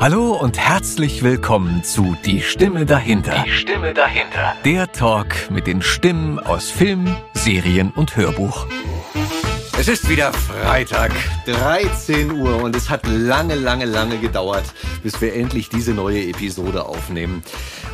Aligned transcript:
Hallo 0.00 0.32
und 0.32 0.58
herzlich 0.58 1.22
willkommen 1.22 1.84
zu 1.84 2.16
Die 2.24 2.40
Stimme 2.40 2.86
dahinter. 2.86 3.44
Die 3.44 3.50
Stimme 3.50 3.92
dahinter. 3.92 4.54
Der 4.64 4.90
Talk 4.90 5.50
mit 5.50 5.66
den 5.66 5.82
Stimmen 5.82 6.38
aus 6.38 6.70
Film, 6.70 7.14
Serien 7.34 7.90
und 7.90 8.16
Hörbuch. 8.16 8.66
Es 9.80 9.88
ist 9.88 10.10
wieder 10.10 10.30
Freitag, 10.34 11.10
13 11.46 12.32
Uhr 12.32 12.62
und 12.62 12.76
es 12.76 12.90
hat 12.90 13.06
lange, 13.06 13.54
lange, 13.54 13.86
lange 13.86 14.18
gedauert, 14.18 14.74
bis 15.02 15.18
wir 15.22 15.32
endlich 15.32 15.70
diese 15.70 15.94
neue 15.94 16.22
Episode 16.28 16.84
aufnehmen. 16.84 17.42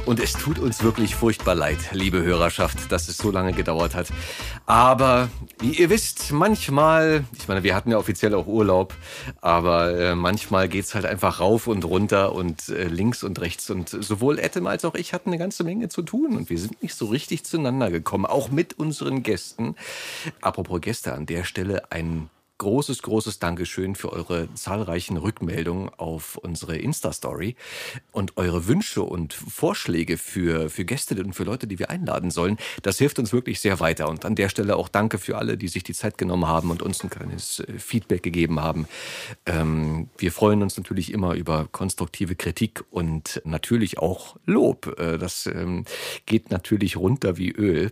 Und 0.04 0.18
es 0.18 0.32
tut 0.32 0.58
uns 0.58 0.82
wirklich 0.82 1.14
furchtbar 1.14 1.54
leid, 1.54 1.78
liebe 1.92 2.22
Hörerschaft, 2.22 2.90
dass 2.90 3.08
es 3.08 3.16
so 3.16 3.30
lange 3.30 3.52
gedauert 3.52 3.94
hat. 3.94 4.08
Aber 4.66 5.28
wie 5.60 5.72
ihr 5.72 5.90
wisst, 5.90 6.32
manchmal, 6.32 7.24
ich 7.38 7.46
meine, 7.46 7.62
wir 7.62 7.74
hatten 7.74 7.90
ja 7.90 7.98
offiziell 7.98 8.34
auch 8.34 8.46
Urlaub, 8.46 8.94
aber 9.40 9.96
äh, 9.96 10.14
manchmal 10.16 10.68
geht's 10.68 10.94
halt 10.94 11.06
einfach 11.06 11.38
rauf 11.38 11.66
und 11.66 11.84
runter 11.84 12.32
und 12.32 12.68
äh, 12.68 12.84
links 12.84 13.22
und 13.22 13.40
rechts. 13.40 13.70
Und 13.70 13.88
sowohl 13.88 14.38
Etem 14.38 14.66
als 14.66 14.84
auch 14.84 14.94
ich 14.94 15.12
hatten 15.12 15.30
eine 15.30 15.38
ganze 15.38 15.62
Menge 15.62 15.88
zu 15.88 16.02
tun 16.02 16.36
und 16.36 16.50
wir 16.50 16.58
sind 16.58 16.82
nicht 16.82 16.94
so 16.94 17.06
richtig 17.06 17.44
zueinander 17.44 17.90
gekommen, 17.90 18.26
auch 18.26 18.48
mit 18.48 18.78
unseren 18.78 19.22
Gästen. 19.22 19.76
Apropos 20.40 20.80
Gäste, 20.80 21.14
an 21.14 21.26
der 21.26 21.44
Stelle 21.44 21.75
ein 21.90 22.30
großes, 22.58 23.02
großes 23.02 23.38
Dankeschön 23.38 23.94
für 23.94 24.12
eure 24.12 24.52
zahlreichen 24.54 25.16
Rückmeldungen 25.16 25.90
auf 25.96 26.36
unsere 26.36 26.76
Insta-Story 26.76 27.54
und 28.12 28.36
eure 28.36 28.66
Wünsche 28.66 29.02
und 29.02 29.34
Vorschläge 29.34 30.16
für, 30.16 30.70
für 30.70 30.84
Gäste 30.84 31.22
und 31.22 31.34
für 31.34 31.44
Leute, 31.44 31.66
die 31.66 31.78
wir 31.78 31.90
einladen 31.90 32.30
sollen. 32.30 32.56
Das 32.82 32.98
hilft 32.98 33.18
uns 33.18 33.32
wirklich 33.32 33.60
sehr 33.60 33.80
weiter. 33.80 34.08
Und 34.08 34.24
an 34.24 34.34
der 34.34 34.48
Stelle 34.48 34.76
auch 34.76 34.88
danke 34.88 35.18
für 35.18 35.36
alle, 35.36 35.56
die 35.56 35.68
sich 35.68 35.84
die 35.84 35.92
Zeit 35.92 36.18
genommen 36.18 36.46
haben 36.46 36.70
und 36.70 36.82
uns 36.82 37.02
ein 37.04 37.10
kleines 37.10 37.60
äh, 37.60 37.78
Feedback 37.78 38.22
gegeben 38.22 38.60
haben. 38.60 38.88
Ähm, 39.44 40.08
wir 40.16 40.32
freuen 40.32 40.62
uns 40.62 40.76
natürlich 40.76 41.12
immer 41.12 41.34
über 41.34 41.68
konstruktive 41.70 42.36
Kritik 42.36 42.84
und 42.90 43.42
natürlich 43.44 43.98
auch 43.98 44.36
Lob. 44.46 44.98
Äh, 44.98 45.18
das 45.18 45.46
ähm, 45.46 45.84
geht 46.24 46.50
natürlich 46.50 46.96
runter 46.96 47.36
wie 47.36 47.50
Öl, 47.50 47.90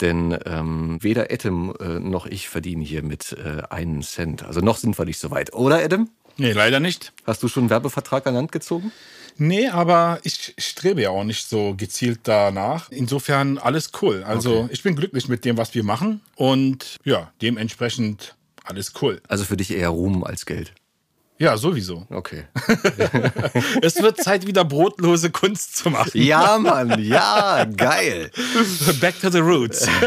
denn 0.00 0.36
ähm, 0.46 0.98
weder 1.00 1.30
Etem 1.30 1.74
äh, 1.80 1.98
noch 2.00 2.26
ich 2.26 2.48
verdienen 2.48 2.82
hier 2.82 3.02
mit 3.02 3.32
äh, 3.32 3.62
einen 3.70 4.02
Cent. 4.02 4.42
Also 4.44 4.60
noch 4.60 4.76
sind 4.76 4.98
wir 4.98 5.04
nicht 5.04 5.18
so 5.18 5.30
weit. 5.30 5.52
Oder, 5.52 5.82
Adam? 5.84 6.08
Nee, 6.36 6.52
leider 6.52 6.80
nicht. 6.80 7.12
Hast 7.26 7.42
du 7.42 7.48
schon 7.48 7.64
einen 7.64 7.70
Werbevertrag 7.70 8.26
an 8.26 8.34
Land 8.34 8.52
gezogen? 8.52 8.92
Nee, 9.36 9.68
aber 9.68 10.20
ich 10.22 10.54
strebe 10.58 11.02
ja 11.02 11.10
auch 11.10 11.24
nicht 11.24 11.48
so 11.48 11.74
gezielt 11.76 12.20
danach. 12.24 12.90
Insofern 12.90 13.58
alles 13.58 13.90
cool. 14.02 14.22
Also 14.24 14.60
Okay. 14.62 14.68
ich 14.72 14.82
bin 14.82 14.96
glücklich 14.96 15.28
mit 15.28 15.44
dem, 15.44 15.56
was 15.56 15.74
wir 15.74 15.84
machen 15.84 16.20
und 16.36 16.96
ja, 17.04 17.32
dementsprechend 17.40 18.36
alles 18.64 18.92
cool. 19.00 19.20
Also 19.28 19.44
für 19.44 19.56
dich 19.56 19.70
eher 19.72 19.88
Ruhm 19.90 20.24
als 20.24 20.46
Geld. 20.46 20.72
Ja, 21.40 21.56
sowieso. 21.56 22.06
Okay. 22.10 22.44
Es 23.80 24.02
wird 24.02 24.22
Zeit, 24.22 24.46
wieder 24.46 24.62
brotlose 24.62 25.30
Kunst 25.30 25.74
zu 25.74 25.88
machen. 25.88 26.10
Ja, 26.12 26.58
Mann, 26.58 27.02
ja, 27.02 27.64
geil. 27.64 28.30
Back 29.00 29.18
to 29.22 29.30
the 29.30 29.38
roots. 29.38 29.88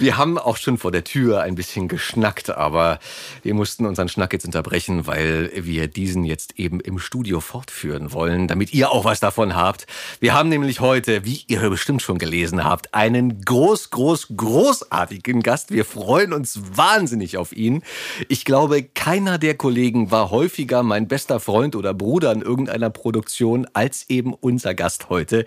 Wir 0.00 0.16
haben 0.16 0.38
auch 0.38 0.56
schon 0.56 0.78
vor 0.78 0.90
der 0.90 1.04
Tür 1.04 1.42
ein 1.42 1.54
bisschen 1.54 1.86
geschnackt, 1.88 2.50
aber 2.50 2.98
wir 3.42 3.54
mussten 3.54 3.86
unseren 3.86 4.08
Schnack 4.08 4.32
jetzt 4.32 4.44
unterbrechen, 4.44 5.06
weil 5.06 5.50
wir 5.54 5.86
diesen 5.88 6.24
jetzt 6.24 6.58
eben 6.58 6.80
im 6.80 6.98
Studio 6.98 7.40
fortführen 7.40 8.12
wollen, 8.12 8.48
damit 8.48 8.74
ihr 8.74 8.90
auch 8.90 9.04
was 9.04 9.20
davon 9.20 9.54
habt. 9.54 9.86
Wir 10.20 10.34
haben 10.34 10.48
nämlich 10.48 10.80
heute, 10.80 11.24
wie 11.24 11.44
ihr 11.46 11.70
bestimmt 11.70 12.02
schon 12.02 12.18
gelesen 12.18 12.64
habt, 12.64 12.94
einen 12.94 13.40
groß, 13.42 13.90
groß, 13.90 14.28
großartigen 14.36 15.42
Gast. 15.42 15.70
Wir 15.70 15.84
freuen 15.84 16.32
uns 16.32 16.60
wahnsinnig 16.74 17.36
auf 17.36 17.52
ihn. 17.52 17.82
Ich 18.28 18.44
glaube, 18.44 18.82
keiner 18.96 19.38
der 19.38 19.54
Kollegen 19.56 20.10
war 20.10 20.30
häufiger 20.30 20.82
mein 20.82 21.06
bester 21.06 21.38
Freund 21.38 21.76
oder 21.76 21.94
Bruder 21.94 22.32
in 22.32 22.42
irgendeiner 22.42 22.90
Produktion 22.90 23.68
als 23.74 24.06
eben 24.08 24.34
unser 24.34 24.74
Gast 24.74 25.10
heute. 25.10 25.44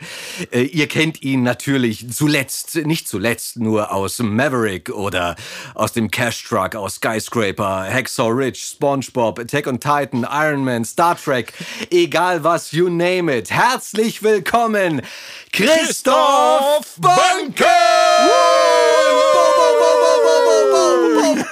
Äh, 0.52 0.62
ihr 0.62 0.88
kennt 0.88 1.22
ihn 1.24 1.44
natürlich 1.44 2.10
zuletzt, 2.10 2.76
nicht 2.76 3.10
zuletzt 3.10 3.58
nur 3.58 3.92
aus 3.92 4.20
Maverick 4.20 4.90
oder 4.90 5.36
aus 5.74 5.92
dem 5.92 6.10
Cash 6.12 6.44
Truck, 6.44 6.76
aus 6.76 6.96
Skyscraper, 6.96 7.86
Hacksaw 7.92 8.30
Ridge, 8.30 8.60
SpongeBob, 8.62 9.40
Attack 9.40 9.68
on 9.68 9.80
Titan, 9.80 10.26
Iron 10.32 10.64
Man, 10.64 10.86
Star 10.86 11.18
Trek, 11.18 11.52
egal 11.90 12.44
was, 12.44 12.72
you 12.72 12.88
name 12.88 13.36
it. 13.36 13.52
Herzlich 13.52 14.24
willkommen, 14.24 15.02
Christoph 15.52 16.96
Banke! 17.00 17.66
Und 21.30 21.46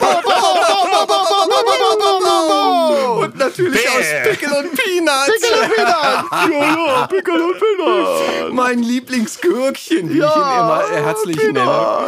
natürlich 3.47 3.81
Bäh. 3.83 3.89
aus 3.89 4.29
Pickel 4.29 4.49
und 4.51 4.71
Peanuts. 4.75 5.31
Pickel 5.31 5.59
und 5.61 5.75
Peanuts. 5.75 6.51
ja, 6.51 6.85
ja, 6.99 7.07
Pickel 7.07 7.41
und 7.41 7.59
Peanuts. 7.59 8.53
Mein 8.53 8.79
Lieblingsgürkchen, 8.83 10.09
wie 10.09 10.17
ich 10.19 10.23
ihn 10.23 10.23
immer 10.23 10.83
äh, 10.91 11.03
herzlich 11.03 11.37
nenne. 11.37 12.07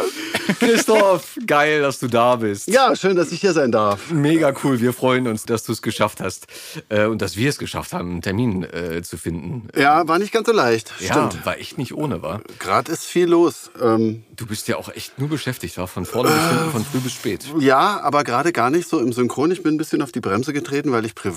Christoph, 0.58 1.38
geil, 1.46 1.80
dass 1.82 1.98
du 1.98 2.08
da 2.08 2.36
bist. 2.36 2.68
Ja, 2.68 2.94
schön, 2.96 3.16
dass 3.16 3.32
ich 3.32 3.40
hier 3.40 3.52
sein 3.52 3.72
darf. 3.72 4.10
Mega 4.10 4.52
cool, 4.64 4.80
wir 4.80 4.92
freuen 4.92 5.26
uns, 5.26 5.44
dass 5.44 5.64
du 5.64 5.72
es 5.72 5.82
geschafft 5.82 6.20
hast 6.20 6.46
äh, 6.88 7.06
und 7.06 7.22
dass 7.22 7.36
wir 7.36 7.48
es 7.48 7.58
geschafft 7.58 7.92
haben, 7.92 8.10
einen 8.12 8.22
Termin 8.22 8.64
äh, 8.64 9.02
zu 9.02 9.16
finden. 9.16 9.68
Ja, 9.76 10.06
war 10.08 10.18
nicht 10.18 10.32
ganz 10.32 10.46
so 10.46 10.52
leicht. 10.52 10.92
Ja, 11.00 11.28
Stimmt. 11.28 11.46
war 11.46 11.58
echt 11.58 11.78
nicht 11.78 11.94
ohne, 11.94 12.22
war. 12.22 12.40
Gerade 12.58 12.92
ist 12.92 13.04
viel 13.04 13.26
los. 13.26 13.70
Ähm, 13.80 14.24
Du 14.36 14.46
bist 14.46 14.68
ja 14.68 14.76
auch 14.76 14.88
echt 14.88 15.18
nur 15.18 15.28
beschäftigt, 15.28 15.76
war 15.76 15.86
von 15.86 16.06
vorne 16.06 16.30
bis 16.30 16.48
hinten, 16.48 16.70
von 16.70 16.84
früh 16.84 16.98
bis 16.98 17.12
spät. 17.12 17.44
ja, 17.58 18.00
aber 18.00 18.24
gerade 18.24 18.52
gar 18.52 18.70
nicht 18.70 18.88
so 18.88 18.98
im 18.98 19.12
Synchron. 19.12 19.50
Ich 19.50 19.62
bin 19.62 19.74
ein 19.74 19.78
bisschen 19.78 20.00
auf 20.00 20.12
die 20.12 20.20
Bremse 20.20 20.52
getreten, 20.54 20.92
weil 20.92 21.04
ich 21.04 21.14
privat 21.14 21.29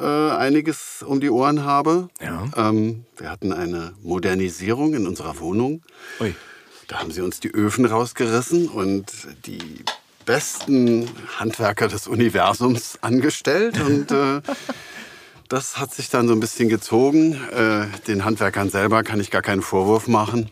äh, 0.00 0.30
einiges 0.30 1.02
um 1.06 1.20
die 1.20 1.30
Ohren 1.30 1.64
habe. 1.64 2.08
Ja. 2.20 2.44
Ähm, 2.56 3.04
wir 3.16 3.30
hatten 3.30 3.52
eine 3.52 3.92
Modernisierung 4.02 4.94
in 4.94 5.06
unserer 5.06 5.38
Wohnung. 5.38 5.82
Ui. 6.20 6.34
Da 6.86 7.00
haben 7.00 7.10
sie 7.10 7.20
uns 7.20 7.40
die 7.40 7.52
Öfen 7.52 7.84
rausgerissen 7.84 8.68
und 8.68 9.12
die 9.44 9.84
besten 10.24 11.08
Handwerker 11.38 11.88
des 11.88 12.06
Universums 12.06 12.98
angestellt. 13.02 13.80
Und 13.80 14.10
äh, 14.10 14.40
das 15.48 15.78
hat 15.78 15.92
sich 15.92 16.10
dann 16.10 16.28
so 16.28 16.34
ein 16.34 16.40
bisschen 16.40 16.68
gezogen. 16.68 17.34
Äh, 17.50 17.86
den 18.06 18.24
Handwerkern 18.24 18.70
selber 18.70 19.02
kann 19.02 19.20
ich 19.20 19.30
gar 19.30 19.42
keinen 19.42 19.62
Vorwurf 19.62 20.06
machen. 20.08 20.50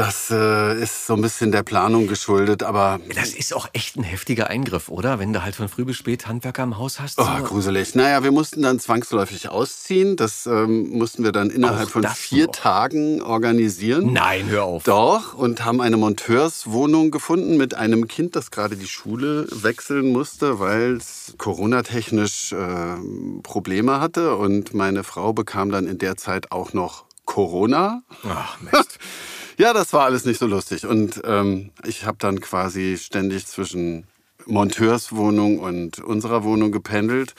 Das 0.00 0.30
äh, 0.30 0.82
ist 0.82 1.06
so 1.06 1.12
ein 1.14 1.20
bisschen 1.20 1.52
der 1.52 1.62
Planung 1.62 2.06
geschuldet, 2.06 2.62
aber 2.62 3.00
Das 3.14 3.34
ist 3.34 3.52
auch 3.54 3.68
echt 3.74 3.96
ein 3.96 4.02
heftiger 4.02 4.48
Eingriff, 4.48 4.88
oder? 4.88 5.18
Wenn 5.18 5.34
du 5.34 5.42
halt 5.42 5.56
von 5.56 5.68
früh 5.68 5.84
bis 5.84 5.96
spät 5.96 6.26
Handwerker 6.26 6.62
im 6.62 6.78
Haus 6.78 7.00
hast. 7.00 7.18
oh, 7.18 7.24
so. 7.24 7.44
gruselig. 7.44 7.94
Naja, 7.94 8.22
wir 8.22 8.32
mussten 8.32 8.62
dann 8.62 8.80
zwangsläufig 8.80 9.50
ausziehen. 9.50 10.16
Das 10.16 10.46
ähm, 10.46 10.88
mussten 10.88 11.22
wir 11.22 11.32
dann 11.32 11.50
innerhalb 11.50 11.88
Auch 11.88 11.92
von 11.92 12.04
vier 12.04 12.46
noch? 12.46 12.52
Tagen 12.52 13.20
organisieren. 13.20 14.14
Nein, 14.14 14.48
hör 14.48 14.64
auf. 14.64 14.84
Doch, 14.84 15.34
und 15.34 15.66
haben 15.66 15.82
eine 15.82 15.98
Monteurswohnung 15.98 17.10
gefunden 17.10 17.58
mit 17.58 17.74
einem 17.74 18.08
Kind, 18.08 18.36
das 18.36 18.50
gerade 18.50 18.76
die 18.76 18.88
Schule 18.88 19.46
wechseln 19.50 20.12
musste, 20.12 20.60
weil 20.60 20.96
es 20.96 21.34
Corona-technisch 21.36 22.52
äh, 22.52 22.56
Probleme 23.42 24.00
hatte. 24.00 24.36
Und 24.36 24.72
meine 24.72 25.04
Frau 25.04 25.34
bekam 25.34 25.70
dann 25.70 25.86
in 25.86 25.98
der 25.98 26.16
Zeit 26.16 26.52
auch 26.52 26.72
noch 26.72 27.04
Corona. 27.26 28.02
Ach, 28.26 28.56
Mist. 28.62 28.98
Ja, 29.60 29.74
das 29.74 29.92
war 29.92 30.06
alles 30.06 30.24
nicht 30.24 30.38
so 30.38 30.46
lustig. 30.46 30.86
Und 30.86 31.20
ähm, 31.22 31.70
ich 31.84 32.06
habe 32.06 32.16
dann 32.18 32.40
quasi 32.40 32.96
ständig 32.98 33.46
zwischen 33.46 34.06
Monteurswohnung 34.46 35.58
und 35.58 35.98
unserer 35.98 36.44
Wohnung 36.44 36.72
gependelt, 36.72 37.34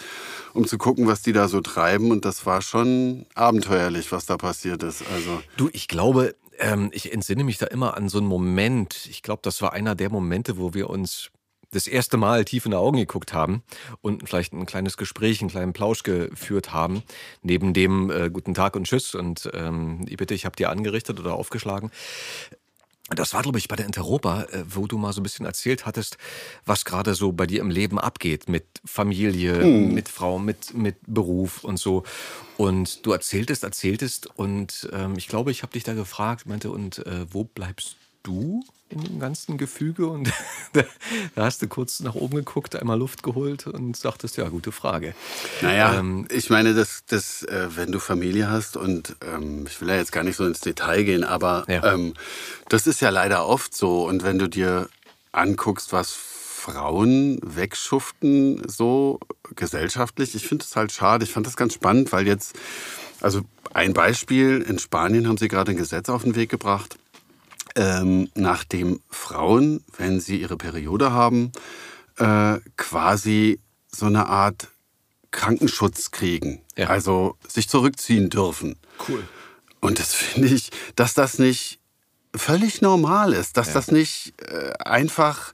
um 0.53 0.67
zu 0.67 0.77
gucken, 0.77 1.07
was 1.07 1.23
die 1.23 1.33
da 1.33 1.47
so 1.47 1.61
treiben. 1.61 2.11
Und 2.11 2.23
das 2.23 2.45
war 2.45 2.61
schon 2.61 3.25
abenteuerlich, 3.33 4.11
was 4.11 4.27
da 4.27 4.37
passiert 4.37 4.83
ist. 4.83 5.03
Also 5.11 5.41
Du, 5.57 5.71
ich 5.73 5.87
glaube, 5.87 6.35
ähm, 6.59 6.91
ich 6.93 7.11
entsinne 7.11 7.43
mich 7.43 7.57
da 7.57 7.65
immer 7.65 7.97
an 7.97 8.07
so 8.07 8.19
einen 8.19 8.27
Moment. 8.27 9.07
Ich 9.09 9.23
glaube, 9.23 9.41
das 9.43 9.63
war 9.63 9.73
einer 9.73 9.95
der 9.95 10.11
Momente, 10.11 10.59
wo 10.59 10.75
wir 10.75 10.91
uns 10.91 11.31
das 11.71 11.87
erste 11.87 12.17
Mal 12.17 12.45
tief 12.45 12.65
in 12.65 12.71
die 12.71 12.77
Augen 12.77 12.97
geguckt 12.97 13.33
haben 13.33 13.63
und 14.01 14.27
vielleicht 14.27 14.53
ein 14.53 14.65
kleines 14.65 14.97
Gespräch, 14.97 15.41
einen 15.41 15.49
kleinen 15.49 15.73
Plausch 15.73 16.03
geführt 16.03 16.73
haben, 16.73 17.03
neben 17.41 17.73
dem 17.73 18.09
äh, 18.11 18.29
Guten 18.29 18.53
Tag 18.53 18.75
und 18.75 18.85
Tschüss 18.85 19.15
und 19.15 19.49
ähm, 19.53 20.05
bitte, 20.05 20.33
ich 20.33 20.45
habe 20.45 20.55
dir 20.55 20.69
angerichtet 20.69 21.19
oder 21.19 21.33
aufgeschlagen. 21.33 21.91
Das 23.15 23.33
war, 23.33 23.41
glaube 23.41 23.57
ich, 23.57 23.67
bei 23.67 23.75
der 23.75 23.85
Interopa, 23.85 24.43
äh, 24.43 24.63
wo 24.67 24.87
du 24.87 24.97
mal 24.97 25.11
so 25.11 25.19
ein 25.19 25.23
bisschen 25.23 25.45
erzählt 25.45 25.85
hattest, 25.85 26.17
was 26.65 26.85
gerade 26.85 27.13
so 27.13 27.31
bei 27.31 27.45
dir 27.45 27.61
im 27.61 27.69
Leben 27.69 27.99
abgeht 27.99 28.47
mit 28.47 28.65
Familie, 28.85 29.65
mit 29.65 30.07
Frau, 30.07 30.39
mit, 30.39 30.73
mit 30.73 30.95
Beruf 31.07 31.63
und 31.63 31.77
so. 31.77 32.03
Und 32.57 33.05
du 33.05 33.11
erzähltest, 33.11 33.63
erzähltest 33.63 34.27
und 34.27 34.89
ähm, 34.93 35.15
ich 35.17 35.27
glaube, 35.27 35.51
ich 35.51 35.63
habe 35.63 35.73
dich 35.73 35.83
da 35.83 35.93
gefragt, 35.93 36.45
meinte, 36.45 36.71
und 36.71 37.05
äh, 37.05 37.25
wo 37.31 37.43
bleibst 37.43 37.97
du 38.23 38.63
in 38.91 39.01
dem 39.01 39.19
ganzen 39.19 39.57
Gefüge? 39.57 40.07
Und 40.07 40.31
da, 40.73 40.83
hast 41.35 41.61
du 41.61 41.67
kurz 41.67 41.99
nach 42.01 42.15
oben 42.15 42.37
geguckt, 42.37 42.75
einmal 42.75 42.97
Luft 42.99 43.23
geholt 43.23 43.67
und 43.67 43.95
sagtest, 43.97 44.37
ja, 44.37 44.47
gute 44.49 44.71
Frage. 44.71 45.13
Naja, 45.61 45.95
Ähm, 45.99 46.27
ich 46.31 46.49
meine, 46.49 46.73
das, 46.73 47.03
das, 47.07 47.43
äh, 47.43 47.69
wenn 47.75 47.91
du 47.91 47.99
Familie 47.99 48.49
hast 48.49 48.77
und 48.77 49.15
ähm, 49.25 49.65
ich 49.67 49.79
will 49.81 49.89
ja 49.89 49.95
jetzt 49.95 50.11
gar 50.11 50.23
nicht 50.23 50.35
so 50.35 50.45
ins 50.45 50.59
Detail 50.59 51.03
gehen, 51.03 51.23
aber 51.23 51.65
Ja. 51.67 51.93
ähm, 51.93 52.13
das 52.69 52.87
ist 52.87 53.01
ja 53.01 53.09
leider 53.09 53.47
oft 53.47 53.75
so. 53.75 54.05
Und 54.07 54.23
wenn 54.23 54.37
du 54.39 54.47
dir 54.47 54.89
anguckst, 55.31 55.93
was 55.93 56.11
Frauen 56.13 57.39
wegschuften, 57.43 58.61
so 58.67 59.19
gesellschaftlich. 59.55 60.35
Ich 60.35 60.47
finde 60.47 60.63
es 60.63 60.75
halt 60.75 60.91
schade. 60.91 61.23
Ich 61.23 61.31
fand 61.31 61.47
das 61.47 61.57
ganz 61.57 61.73
spannend, 61.73 62.11
weil 62.11 62.27
jetzt, 62.27 62.53
also 63.19 63.41
ein 63.73 63.93
Beispiel, 63.93 64.61
in 64.67 64.77
Spanien 64.77 65.27
haben 65.27 65.37
sie 65.37 65.47
gerade 65.47 65.71
ein 65.71 65.77
Gesetz 65.77 66.07
auf 66.09 66.21
den 66.23 66.35
Weg 66.35 66.49
gebracht, 66.49 66.97
ähm, 67.75 68.29
nachdem 68.35 69.01
Frauen, 69.09 69.83
wenn 69.97 70.19
sie 70.19 70.41
ihre 70.41 70.57
Periode 70.57 71.11
haben, 71.11 71.51
äh, 72.17 72.59
quasi 72.77 73.59
so 73.89 74.05
eine 74.05 74.27
Art 74.27 74.67
Krankenschutz 75.31 76.11
kriegen. 76.11 76.61
Ja. 76.77 76.87
Also 76.87 77.37
sich 77.47 77.69
zurückziehen 77.69 78.29
dürfen. 78.29 78.75
Cool. 79.07 79.23
Und 79.79 79.99
das 79.99 80.13
finde 80.13 80.49
ich, 80.49 80.69
dass 80.95 81.13
das 81.13 81.39
nicht 81.39 81.79
völlig 82.35 82.81
normal 82.81 83.33
ist, 83.33 83.57
dass 83.57 83.73
das 83.73 83.91
nicht 83.91 84.33
äh, 84.41 84.71
einfach 84.79 85.53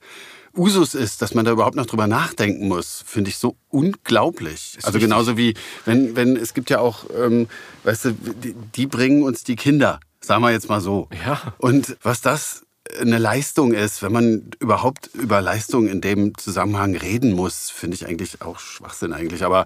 Usus 0.56 0.96
ist, 0.96 1.22
dass 1.22 1.34
man 1.34 1.46
da 1.46 1.52
überhaupt 1.52 1.76
noch 1.76 1.86
drüber 1.86 2.08
nachdenken 2.08 2.68
muss, 2.68 3.04
finde 3.06 3.30
ich 3.30 3.38
so 3.38 3.56
unglaublich. 3.70 4.78
also 4.84 4.98
genauso 4.98 5.38
wie, 5.38 5.54
wenn, 5.86 6.16
wenn, 6.16 6.36
es 6.36 6.54
gibt 6.54 6.70
ja 6.70 6.80
auch, 6.80 7.06
ähm, 7.16 7.48
weißt 7.84 8.06
du, 8.06 8.12
die, 8.12 8.56
die 8.76 8.88
bringen 8.88 9.24
uns 9.24 9.44
die 9.44 9.56
Kinder, 9.56 10.00
sagen 10.28 10.44
wir 10.44 10.52
jetzt 10.52 10.70
mal 10.70 10.82
so. 10.82 11.10
Ja. 11.26 11.56
Und 11.58 11.98
was 12.04 12.22
das 12.22 12.64
eine 13.02 13.18
Leistung 13.18 13.74
ist, 13.74 14.02
wenn 14.02 14.12
man 14.12 14.50
überhaupt 14.60 15.10
über 15.14 15.42
Leistung 15.42 15.88
in 15.88 16.02
dem 16.02 16.38
Zusammenhang 16.38 16.96
reden 16.96 17.34
muss, 17.34 17.70
finde 17.70 17.96
ich 17.96 18.06
eigentlich 18.06 18.42
auch 18.42 18.60
Schwachsinn 18.60 19.14
eigentlich. 19.14 19.44
Aber 19.44 19.66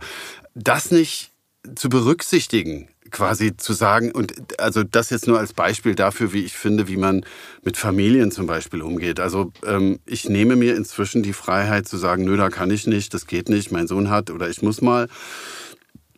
das 0.55 0.91
nicht 0.91 1.31
zu 1.75 1.89
berücksichtigen, 1.89 2.87
quasi 3.11 3.55
zu 3.57 3.73
sagen, 3.73 4.11
und 4.11 4.59
also 4.59 4.83
das 4.83 5.09
jetzt 5.09 5.27
nur 5.27 5.37
als 5.37 5.53
Beispiel 5.53 5.95
dafür, 5.95 6.33
wie 6.33 6.43
ich 6.43 6.53
finde, 6.53 6.87
wie 6.87 6.97
man 6.97 7.25
mit 7.63 7.77
Familien 7.77 8.31
zum 8.31 8.47
Beispiel 8.47 8.81
umgeht. 8.81 9.19
Also 9.19 9.51
ähm, 9.65 9.99
ich 10.05 10.29
nehme 10.29 10.55
mir 10.55 10.75
inzwischen 10.75 11.21
die 11.21 11.33
Freiheit 11.33 11.87
zu 11.87 11.97
sagen, 11.97 12.23
nö, 12.23 12.37
da 12.37 12.49
kann 12.49 12.71
ich 12.71 12.87
nicht, 12.87 13.13
das 13.13 13.27
geht 13.27 13.49
nicht, 13.49 13.71
mein 13.71 13.87
Sohn 13.87 14.09
hat 14.09 14.29
oder 14.31 14.49
ich 14.49 14.61
muss 14.61 14.81
mal. 14.81 15.07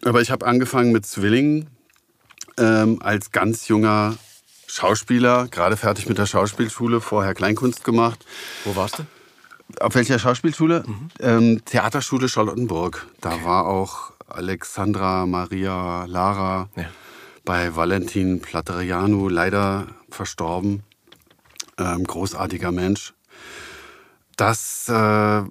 Aber 0.04 0.22
ich 0.22 0.32
habe 0.32 0.46
angefangen 0.46 0.92
mit 0.92 1.06
Zwillingen 1.06 1.70
ähm, 2.58 3.02
als 3.02 3.32
ganz 3.32 3.68
junger 3.68 4.18
Schauspieler, 4.78 5.48
gerade 5.50 5.78
fertig 5.78 6.10
mit 6.10 6.18
der 6.18 6.26
Schauspielschule, 6.26 7.00
vorher 7.00 7.36
Kleinkunst 7.36 7.84
gemacht. 7.84 8.26
Wo 8.66 8.76
warst 8.76 8.98
du? 8.98 9.04
Auf 9.80 9.94
welcher 9.94 10.18
Schauspielschule? 10.18 10.84
Ähm, 11.20 11.62
Theaterschule 11.64 12.28
Charlottenburg. 12.28 13.06
Da 13.22 13.44
war 13.44 13.68
auch 13.68 14.14
Alexandra 14.28 15.28
Maria 15.28 16.06
Lara 16.06 16.70
Ja. 16.76 16.86
bei 17.46 17.76
Valentin 17.76 18.42
Platterianu, 18.42 19.30
leider 19.30 19.86
verstorben. 20.10 20.82
Ähm, 21.78 22.04
großartiger 22.06 22.72
Mensch. 22.72 23.14
Das 24.38 24.90
äh, 24.90 25.44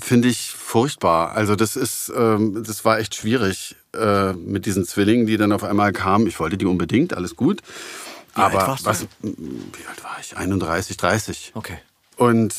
finde 0.00 0.28
ich 0.28 0.52
furchtbar. 0.52 1.32
Also 1.32 1.56
das 1.56 1.76
ist, 1.76 2.10
ähm, 2.16 2.64
das 2.66 2.86
war 2.86 2.98
echt 2.98 3.14
schwierig 3.14 3.76
äh, 3.94 4.32
mit 4.32 4.64
diesen 4.64 4.86
Zwillingen, 4.86 5.26
die 5.26 5.36
dann 5.36 5.52
auf 5.52 5.62
einmal 5.62 5.92
kamen. 5.92 6.26
Ich 6.26 6.40
wollte 6.40 6.56
die 6.56 6.64
unbedingt, 6.66 7.14
alles 7.14 7.36
gut. 7.36 7.60
Alt 8.34 8.54
Aber 8.54 8.66
warst 8.66 8.86
du? 8.86 8.90
was, 8.90 9.06
wie 9.22 9.86
alt 9.88 10.02
war 10.02 10.16
ich? 10.20 10.36
31, 10.36 10.96
30. 10.96 11.52
Okay. 11.54 11.78
Und 12.16 12.54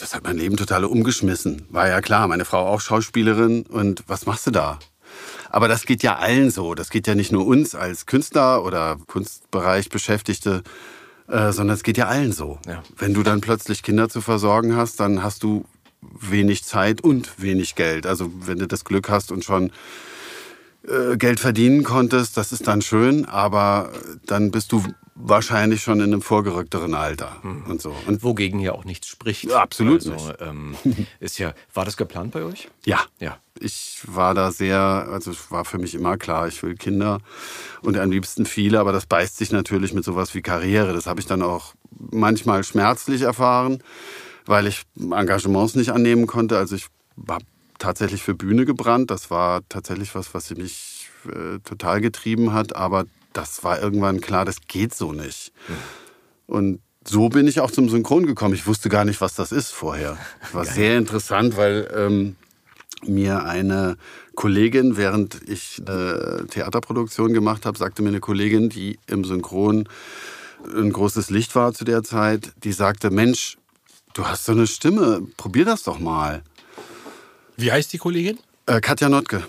das 0.00 0.14
hat 0.14 0.24
mein 0.24 0.38
Leben 0.38 0.56
total 0.56 0.84
umgeschmissen. 0.84 1.66
War 1.70 1.88
ja 1.88 2.00
klar, 2.00 2.26
meine 2.28 2.44
Frau 2.44 2.66
auch 2.66 2.80
Schauspielerin. 2.80 3.62
Und 3.62 4.04
was 4.06 4.26
machst 4.26 4.46
du 4.46 4.50
da? 4.50 4.78
Aber 5.50 5.68
das 5.68 5.86
geht 5.86 6.02
ja 6.02 6.16
allen 6.16 6.50
so. 6.50 6.74
Das 6.74 6.90
geht 6.90 7.06
ja 7.06 7.14
nicht 7.14 7.32
nur 7.32 7.46
uns 7.46 7.74
als 7.74 8.06
Künstler 8.06 8.64
oder 8.64 8.98
Kunstbereich 9.06 9.90
Beschäftigte, 9.90 10.62
äh, 11.28 11.52
sondern 11.52 11.76
es 11.76 11.82
geht 11.82 11.98
ja 11.98 12.08
allen 12.08 12.32
so. 12.32 12.58
Ja. 12.66 12.82
Wenn 12.96 13.14
du 13.14 13.22
dann 13.22 13.40
plötzlich 13.40 13.82
Kinder 13.82 14.08
zu 14.08 14.20
versorgen 14.20 14.76
hast, 14.76 14.98
dann 15.00 15.22
hast 15.22 15.42
du 15.42 15.64
wenig 16.00 16.64
Zeit 16.64 17.00
und 17.00 17.40
wenig 17.40 17.74
Geld. 17.74 18.06
Also 18.06 18.30
wenn 18.40 18.58
du 18.58 18.66
das 18.66 18.84
Glück 18.84 19.08
hast 19.08 19.30
und 19.30 19.44
schon 19.44 19.72
äh, 20.88 21.16
Geld 21.16 21.40
verdienen 21.40 21.82
konntest, 21.84 22.36
das 22.36 22.52
ist 22.52 22.66
dann 22.66 22.82
schön, 22.82 23.24
aber 23.24 23.92
dann 24.26 24.50
bist 24.50 24.72
du 24.72 24.84
wahrscheinlich 25.18 25.82
schon 25.82 25.98
in 26.00 26.12
einem 26.12 26.22
vorgerückteren 26.22 26.94
Alter 26.94 27.36
und 27.42 27.80
so. 27.80 27.94
Und 28.06 28.22
Wogegen 28.22 28.60
ja 28.60 28.72
auch 28.72 28.84
nichts 28.84 29.08
spricht. 29.08 29.44
Ja, 29.44 29.62
absolut 29.62 30.06
also, 30.06 30.12
nicht. 30.12 30.40
Ähm, 30.40 30.76
ist 31.20 31.38
ja, 31.38 31.54
war 31.74 31.84
das 31.84 31.96
geplant 31.96 32.32
bei 32.32 32.42
euch? 32.42 32.68
ja, 32.84 33.00
Ja. 33.18 33.38
ich 33.58 34.02
war 34.06 34.34
da 34.34 34.52
sehr, 34.52 34.78
also 34.78 35.30
es 35.30 35.50
war 35.50 35.64
für 35.64 35.78
mich 35.78 35.94
immer 35.94 36.16
klar, 36.18 36.48
ich 36.48 36.62
will 36.62 36.74
Kinder 36.76 37.20
und 37.82 37.96
am 37.96 38.10
liebsten 38.10 38.44
viele, 38.44 38.78
aber 38.78 38.92
das 38.92 39.06
beißt 39.06 39.38
sich 39.38 39.52
natürlich 39.52 39.94
mit 39.94 40.04
sowas 40.04 40.34
wie 40.34 40.42
Karriere. 40.42 40.92
Das 40.92 41.06
habe 41.06 41.20
ich 41.20 41.26
dann 41.26 41.42
auch 41.42 41.74
manchmal 41.90 42.62
schmerzlich 42.62 43.22
erfahren, 43.22 43.82
weil 44.44 44.66
ich 44.66 44.82
Engagements 45.00 45.74
nicht 45.76 45.90
annehmen 45.90 46.26
konnte. 46.26 46.58
Also 46.58 46.76
ich 46.76 46.86
habe 47.26 47.44
tatsächlich 47.78 48.22
für 48.22 48.34
Bühne 48.34 48.66
gebrannt. 48.66 49.10
Das 49.10 49.30
war 49.30 49.62
tatsächlich 49.68 50.14
was, 50.14 50.34
was 50.34 50.50
mich 50.50 51.08
äh, 51.26 51.58
total 51.64 52.00
getrieben 52.02 52.52
hat, 52.52 52.76
aber 52.76 53.06
das 53.36 53.64
war 53.64 53.80
irgendwann 53.80 54.20
klar, 54.20 54.44
das 54.44 54.56
geht 54.66 54.94
so 54.94 55.12
nicht. 55.12 55.52
Und 56.46 56.80
so 57.06 57.28
bin 57.28 57.46
ich 57.46 57.60
auch 57.60 57.70
zum 57.70 57.88
Synchron 57.88 58.26
gekommen. 58.26 58.54
Ich 58.54 58.66
wusste 58.66 58.88
gar 58.88 59.04
nicht, 59.04 59.20
was 59.20 59.34
das 59.34 59.52
ist 59.52 59.70
vorher. 59.70 60.16
Das 60.40 60.54
war 60.54 60.64
sehr 60.64 60.98
interessant, 60.98 61.56
weil 61.56 61.88
ähm, 61.94 62.36
mir 63.04 63.44
eine 63.44 63.96
Kollegin, 64.34 64.96
während 64.96 65.40
ich 65.48 65.82
eine 65.86 66.46
Theaterproduktion 66.50 67.32
gemacht 67.32 67.66
habe, 67.66 67.78
sagte 67.78 68.02
mir 68.02 68.08
eine 68.08 68.20
Kollegin, 68.20 68.68
die 68.68 68.98
im 69.06 69.24
Synchron 69.24 69.88
ein 70.64 70.92
großes 70.92 71.30
Licht 71.30 71.54
war 71.54 71.72
zu 71.74 71.84
der 71.84 72.02
Zeit, 72.02 72.52
die 72.64 72.72
sagte, 72.72 73.10
Mensch, 73.10 73.56
du 74.14 74.26
hast 74.26 74.46
so 74.46 74.52
eine 74.52 74.66
Stimme, 74.66 75.22
probier 75.36 75.64
das 75.64 75.84
doch 75.84 75.98
mal. 75.98 76.42
Wie 77.56 77.70
heißt 77.70 77.92
die 77.92 77.98
Kollegin? 77.98 78.38
Äh, 78.66 78.80
Katja 78.80 79.08
Notke. 79.08 79.44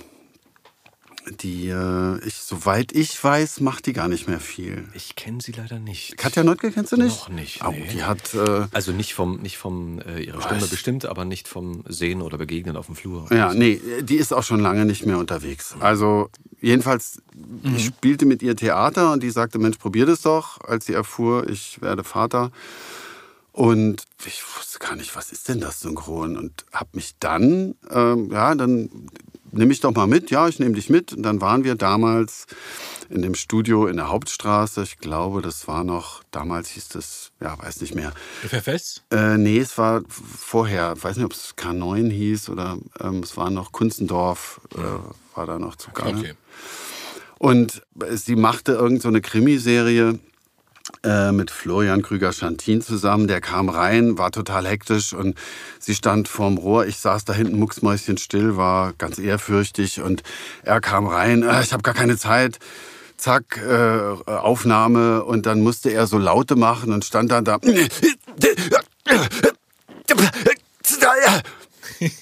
Die, 1.41 1.67
äh, 1.69 2.19
ich, 2.25 2.35
soweit 2.35 2.91
ich 2.93 3.21
weiß, 3.23 3.59
macht 3.59 3.85
die 3.85 3.93
gar 3.93 4.07
nicht 4.07 4.27
mehr 4.27 4.39
viel. 4.39 4.87
Ich 4.93 5.15
kenne 5.15 5.39
sie 5.41 5.51
leider 5.51 5.77
nicht. 5.79 6.17
Katja 6.17 6.43
Notke 6.43 6.71
kennst 6.71 6.91
du 6.93 6.97
nicht? 6.97 7.17
Noch 7.17 7.29
nicht, 7.29 7.61
Oh, 7.65 7.71
nee. 7.71 7.87
die 7.91 8.03
hat, 8.03 8.33
äh, 8.33 8.67
Also 8.71 8.91
nicht 8.93 9.13
vom, 9.13 9.37
nicht 9.41 9.57
vom 9.57 9.99
äh, 10.01 10.21
ihrer 10.21 10.41
Stimme 10.41 10.65
bestimmt, 10.67 11.05
aber 11.05 11.25
nicht 11.25 11.47
vom 11.47 11.83
Sehen 11.87 12.21
oder 12.21 12.37
Begegnen 12.37 12.77
auf 12.77 12.85
dem 12.85 12.95
Flur. 12.95 13.27
Ja, 13.31 13.53
nee, 13.53 13.81
die 14.01 14.15
ist 14.15 14.33
auch 14.33 14.43
schon 14.43 14.59
lange 14.61 14.85
nicht 14.85 15.05
mehr 15.05 15.17
unterwegs. 15.17 15.75
Also 15.79 16.29
jedenfalls, 16.61 17.21
ich 17.75 17.85
spielte 17.85 18.25
mit 18.25 18.41
ihr 18.41 18.55
Theater 18.55 19.11
und 19.11 19.21
die 19.21 19.29
sagte, 19.31 19.59
Mensch, 19.59 19.77
probier 19.77 20.05
das 20.05 20.21
doch, 20.21 20.61
als 20.61 20.85
sie 20.85 20.93
erfuhr, 20.93 21.49
ich 21.49 21.81
werde 21.81 22.03
Vater. 22.03 22.51
Und 23.51 24.03
ich 24.25 24.43
wusste 24.55 24.77
gar 24.79 24.95
nicht, 24.95 25.15
was 25.15 25.31
ist 25.31 25.49
denn 25.49 25.59
das 25.59 25.79
Synchron? 25.81 26.37
Und 26.37 26.65
habe 26.71 26.89
mich 26.93 27.15
dann, 27.19 27.73
ähm, 27.89 28.29
ja, 28.31 28.53
dann 28.53 28.89
nimm 29.51 29.67
mich 29.67 29.79
doch 29.79 29.93
mal 29.93 30.07
mit. 30.07 30.31
Ja, 30.31 30.47
ich 30.47 30.59
nehme 30.59 30.75
dich 30.75 30.89
mit. 30.89 31.13
Und 31.13 31.23
dann 31.23 31.41
waren 31.41 31.63
wir 31.63 31.75
damals 31.75 32.45
in 33.09 33.21
dem 33.21 33.35
Studio 33.35 33.87
in 33.87 33.97
der 33.97 34.09
Hauptstraße. 34.09 34.83
Ich 34.83 34.97
glaube, 34.97 35.41
das 35.41 35.67
war 35.67 35.83
noch, 35.83 36.23
damals 36.31 36.69
hieß 36.69 36.95
es, 36.95 37.31
ja, 37.41 37.57
weiß 37.57 37.81
nicht 37.81 37.95
mehr. 37.95 38.13
FFS? 38.43 39.03
Äh, 39.11 39.37
nee, 39.37 39.59
es 39.59 39.77
war 39.77 40.01
vorher, 40.09 40.93
ich 40.97 41.03
weiß 41.03 41.17
nicht, 41.17 41.25
ob 41.25 41.33
es 41.33 41.55
K9 41.57 42.11
hieß 42.11 42.49
oder 42.49 42.77
ähm, 42.99 43.21
es 43.23 43.37
war 43.37 43.49
noch 43.49 43.71
Kunzendorf, 43.71 44.61
äh, 44.75 45.35
war 45.35 45.45
da 45.45 45.59
noch 45.59 45.75
zugange. 45.75 46.19
Okay. 46.19 46.33
Und 47.39 47.83
sie 48.15 48.35
machte 48.35 48.73
irgend 48.73 49.01
so 49.01 49.07
eine 49.07 49.21
Krimiserie 49.21 50.19
äh, 51.03 51.31
mit 51.31 51.51
Florian 51.51 52.01
Krüger-Schantin 52.01 52.81
zusammen. 52.81 53.27
Der 53.27 53.41
kam 53.41 53.69
rein, 53.69 54.17
war 54.17 54.31
total 54.31 54.67
hektisch 54.67 55.13
und 55.13 55.37
sie 55.79 55.95
stand 55.95 56.27
vorm 56.27 56.57
Rohr. 56.57 56.85
Ich 56.85 56.97
saß 56.97 57.25
da 57.25 57.33
hinten 57.33 57.59
mucksmäuschenstill, 57.59 58.57
war 58.57 58.93
ganz 58.93 59.19
ehrfürchtig 59.19 60.01
und 60.01 60.23
er 60.63 60.81
kam 60.81 61.07
rein. 61.07 61.43
Äh, 61.43 61.61
ich 61.61 61.73
habe 61.73 61.83
gar 61.83 61.93
keine 61.93 62.17
Zeit. 62.17 62.59
Zack, 63.17 63.57
äh, 63.57 64.29
Aufnahme 64.29 65.23
und 65.23 65.47
dann 65.47 65.61
musste 65.61 65.89
er 65.89 66.05
so 66.05 66.19
Laute 66.19 66.55
machen 66.55 66.93
und 66.93 67.03
stand 67.03 67.31
dann 67.31 67.45
da. 67.45 67.57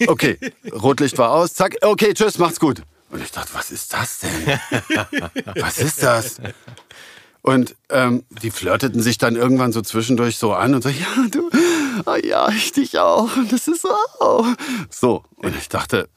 Okay, 0.08 0.38
Rotlicht 0.72 1.18
war 1.18 1.32
aus. 1.32 1.54
Zack, 1.54 1.76
okay, 1.82 2.14
tschüss, 2.14 2.38
macht's 2.38 2.60
gut. 2.60 2.82
Und 3.10 3.22
ich 3.22 3.32
dachte, 3.32 3.54
was 3.54 3.72
ist 3.72 3.94
das 3.94 4.20
denn? 4.20 4.32
Was 5.56 5.78
ist 5.78 6.02
das? 6.02 6.38
Und 7.46 7.76
ähm, 7.90 8.24
die 8.42 8.50
flirteten 8.50 9.04
sich 9.04 9.20
dann 9.20 9.36
irgendwann 9.36 9.72
so 9.72 9.84
zwischendurch 9.84 10.38
so 10.38 10.54
an 10.54 10.74
und 10.74 10.82
so, 10.82 10.90
ja, 10.90 11.06
du, 11.30 11.52
ah, 12.08 12.18
ja, 12.18 12.50
ich 12.50 12.72
dich 12.72 12.98
auch. 12.98 13.38
Und 13.38 13.52
das 13.52 13.68
ist 13.68 13.84
so, 13.84 13.96
oh. 14.20 14.48
so. 14.90 15.24
Und 15.36 15.56
ich 15.56 15.70
dachte, 15.70 16.10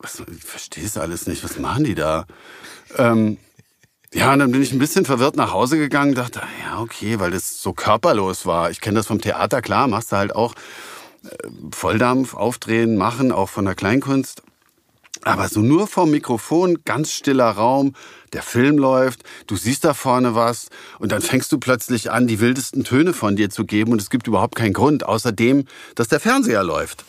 was, 0.00 0.20
ich 0.28 0.42
verstehe 0.42 0.84
es 0.84 0.96
alles 0.96 1.28
nicht, 1.28 1.44
was 1.44 1.56
machen 1.60 1.84
die 1.84 1.94
da? 1.94 2.26
Ähm, 2.98 3.38
ja, 4.12 4.32
und 4.32 4.40
dann 4.40 4.50
bin 4.50 4.60
ich 4.60 4.72
ein 4.72 4.80
bisschen 4.80 5.04
verwirrt 5.04 5.36
nach 5.36 5.52
Hause 5.52 5.78
gegangen, 5.78 6.16
dachte, 6.16 6.42
ja, 6.64 6.80
okay, 6.80 7.20
weil 7.20 7.30
das 7.30 7.62
so 7.62 7.72
körperlos 7.72 8.44
war. 8.44 8.72
Ich 8.72 8.80
kenne 8.80 8.96
das 8.96 9.06
vom 9.06 9.20
Theater, 9.20 9.62
klar, 9.62 9.86
machst 9.86 10.10
du 10.10 10.16
halt 10.16 10.34
auch 10.34 10.52
äh, 11.22 11.28
Volldampf, 11.72 12.34
aufdrehen, 12.34 12.96
machen, 12.96 13.30
auch 13.30 13.50
von 13.50 13.66
der 13.66 13.76
Kleinkunst. 13.76 14.42
Aber 15.22 15.48
so 15.48 15.60
nur 15.60 15.86
vom 15.86 16.10
Mikrofon, 16.10 16.82
ganz 16.84 17.12
stiller 17.12 17.50
Raum, 17.50 17.94
der 18.32 18.42
Film 18.42 18.78
läuft, 18.78 19.22
du 19.46 19.56
siehst 19.56 19.84
da 19.84 19.94
vorne 19.94 20.34
was 20.34 20.68
und 20.98 21.12
dann 21.12 21.22
fängst 21.22 21.52
du 21.52 21.58
plötzlich 21.58 22.10
an, 22.10 22.26
die 22.26 22.40
wildesten 22.40 22.84
Töne 22.84 23.12
von 23.12 23.36
dir 23.36 23.50
zu 23.50 23.64
geben 23.64 23.92
und 23.92 24.00
es 24.00 24.10
gibt 24.10 24.26
überhaupt 24.26 24.54
keinen 24.54 24.72
Grund, 24.72 25.04
außer 25.04 25.32
dem, 25.32 25.66
dass 25.94 26.08
der 26.08 26.20
Fernseher 26.20 26.62
läuft. 26.62 27.04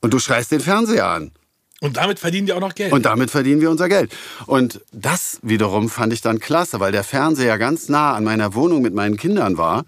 Und 0.00 0.12
du 0.12 0.18
schreist 0.18 0.52
den 0.52 0.60
Fernseher 0.60 1.06
an. 1.06 1.32
Und 1.80 1.96
damit 1.98 2.18
verdienen 2.18 2.46
die 2.46 2.52
auch 2.52 2.60
noch 2.60 2.74
Geld. 2.74 2.92
Und 2.92 3.04
damit 3.04 3.30
verdienen 3.30 3.60
wir 3.60 3.70
unser 3.70 3.88
Geld. 3.88 4.14
Und 4.46 4.80
das 4.92 5.38
wiederum 5.42 5.90
fand 5.90 6.12
ich 6.12 6.22
dann 6.22 6.40
klasse, 6.40 6.80
weil 6.80 6.92
der 6.92 7.04
Fernseher 7.04 7.58
ganz 7.58 7.88
nah 7.88 8.14
an 8.14 8.24
meiner 8.24 8.54
Wohnung 8.54 8.80
mit 8.80 8.94
meinen 8.94 9.16
Kindern 9.16 9.58
war. 9.58 9.84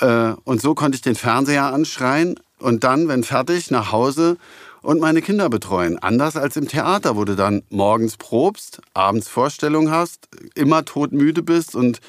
Äh, 0.00 0.32
und 0.44 0.60
so 0.60 0.74
konnte 0.74 0.96
ich 0.96 1.02
den 1.02 1.14
Fernseher 1.14 1.66
anschreien 1.66 2.40
und 2.58 2.84
dann, 2.84 3.08
wenn 3.08 3.22
fertig, 3.22 3.70
nach 3.70 3.92
Hause 3.92 4.38
und 4.82 5.00
meine 5.00 5.22
Kinder 5.22 5.48
betreuen. 5.48 5.98
Anders 5.98 6.36
als 6.36 6.56
im 6.56 6.68
Theater, 6.68 7.16
wo 7.16 7.24
du 7.24 7.36
dann 7.36 7.62
morgens 7.70 8.16
probst, 8.16 8.80
abends 8.94 9.28
Vorstellung 9.28 9.90
hast, 9.90 10.28
immer 10.54 10.84
todmüde 10.84 11.42
bist 11.42 11.74
und 11.74 12.00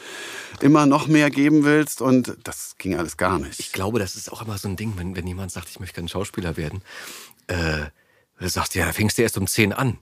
immer 0.61 0.85
noch 0.85 1.07
mehr 1.07 1.29
geben 1.29 1.63
willst. 1.63 2.01
Und 2.01 2.37
das 2.43 2.75
ging 2.77 2.95
alles 2.95 3.17
gar 3.17 3.39
nicht. 3.39 3.59
Ich 3.59 3.71
glaube, 3.71 3.99
das 3.99 4.15
ist 4.15 4.31
auch 4.31 4.41
immer 4.41 4.57
so 4.57 4.67
ein 4.67 4.75
Ding, 4.75 4.93
wenn, 4.97 5.15
wenn 5.15 5.27
jemand 5.27 5.51
sagt, 5.51 5.69
ich 5.69 5.79
möchte 5.79 5.95
gerne 5.95 6.07
Schauspieler 6.07 6.57
werden. 6.57 6.81
Äh, 7.47 7.85
du 8.75 8.79
ja, 8.79 8.91
fängst 8.91 9.17
du 9.17 9.21
erst 9.21 9.37
um 9.37 9.47
10 9.47 9.73
an. 9.73 9.97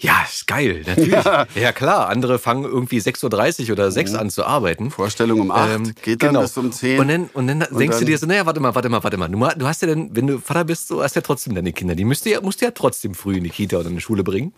Ja, 0.00 0.24
ist 0.30 0.46
geil, 0.46 0.84
natürlich. 0.86 1.12
Ja, 1.12 1.46
ja 1.56 1.72
klar, 1.72 2.08
andere 2.08 2.38
fangen 2.38 2.64
irgendwie 2.64 2.98
6.30 2.98 3.64
Uhr 3.64 3.72
oder 3.72 3.90
6 3.90 4.12
mhm. 4.12 4.18
an 4.18 4.30
zu 4.30 4.44
arbeiten. 4.44 4.92
Vorstellung 4.92 5.40
um 5.40 5.50
8, 5.50 5.70
ähm, 5.70 5.94
geht 6.02 6.22
dann 6.22 6.28
genau. 6.30 6.42
bis 6.42 6.56
um 6.56 6.70
10. 6.70 7.00
Und 7.00 7.08
dann, 7.08 7.24
und 7.34 7.46
dann 7.48 7.62
und 7.62 7.80
denkst 7.80 7.96
dann 7.96 8.06
du 8.06 8.12
dir 8.12 8.16
so, 8.18 8.26
naja, 8.26 8.46
warte 8.46 8.60
mal, 8.60 8.72
warte 8.76 8.88
mal, 8.88 9.02
warte 9.02 9.16
mal. 9.16 9.28
Du, 9.28 9.66
hast 9.66 9.82
ja 9.82 9.88
dann, 9.88 10.14
wenn 10.14 10.28
du 10.28 10.38
Vater 10.38 10.64
bist, 10.64 10.88
du 10.90 11.02
hast 11.02 11.16
ja 11.16 11.22
trotzdem 11.22 11.56
deine 11.56 11.72
Kinder. 11.72 11.96
Die 11.96 12.04
musst 12.04 12.24
du 12.24 12.30
ja, 12.30 12.40
musst 12.40 12.60
du 12.60 12.66
ja 12.66 12.70
trotzdem 12.70 13.14
früh 13.14 13.38
in 13.38 13.44
die 13.44 13.50
Kita 13.50 13.76
oder 13.76 13.88
in 13.88 13.96
die 13.96 14.00
Schule 14.00 14.22
bringen. 14.22 14.52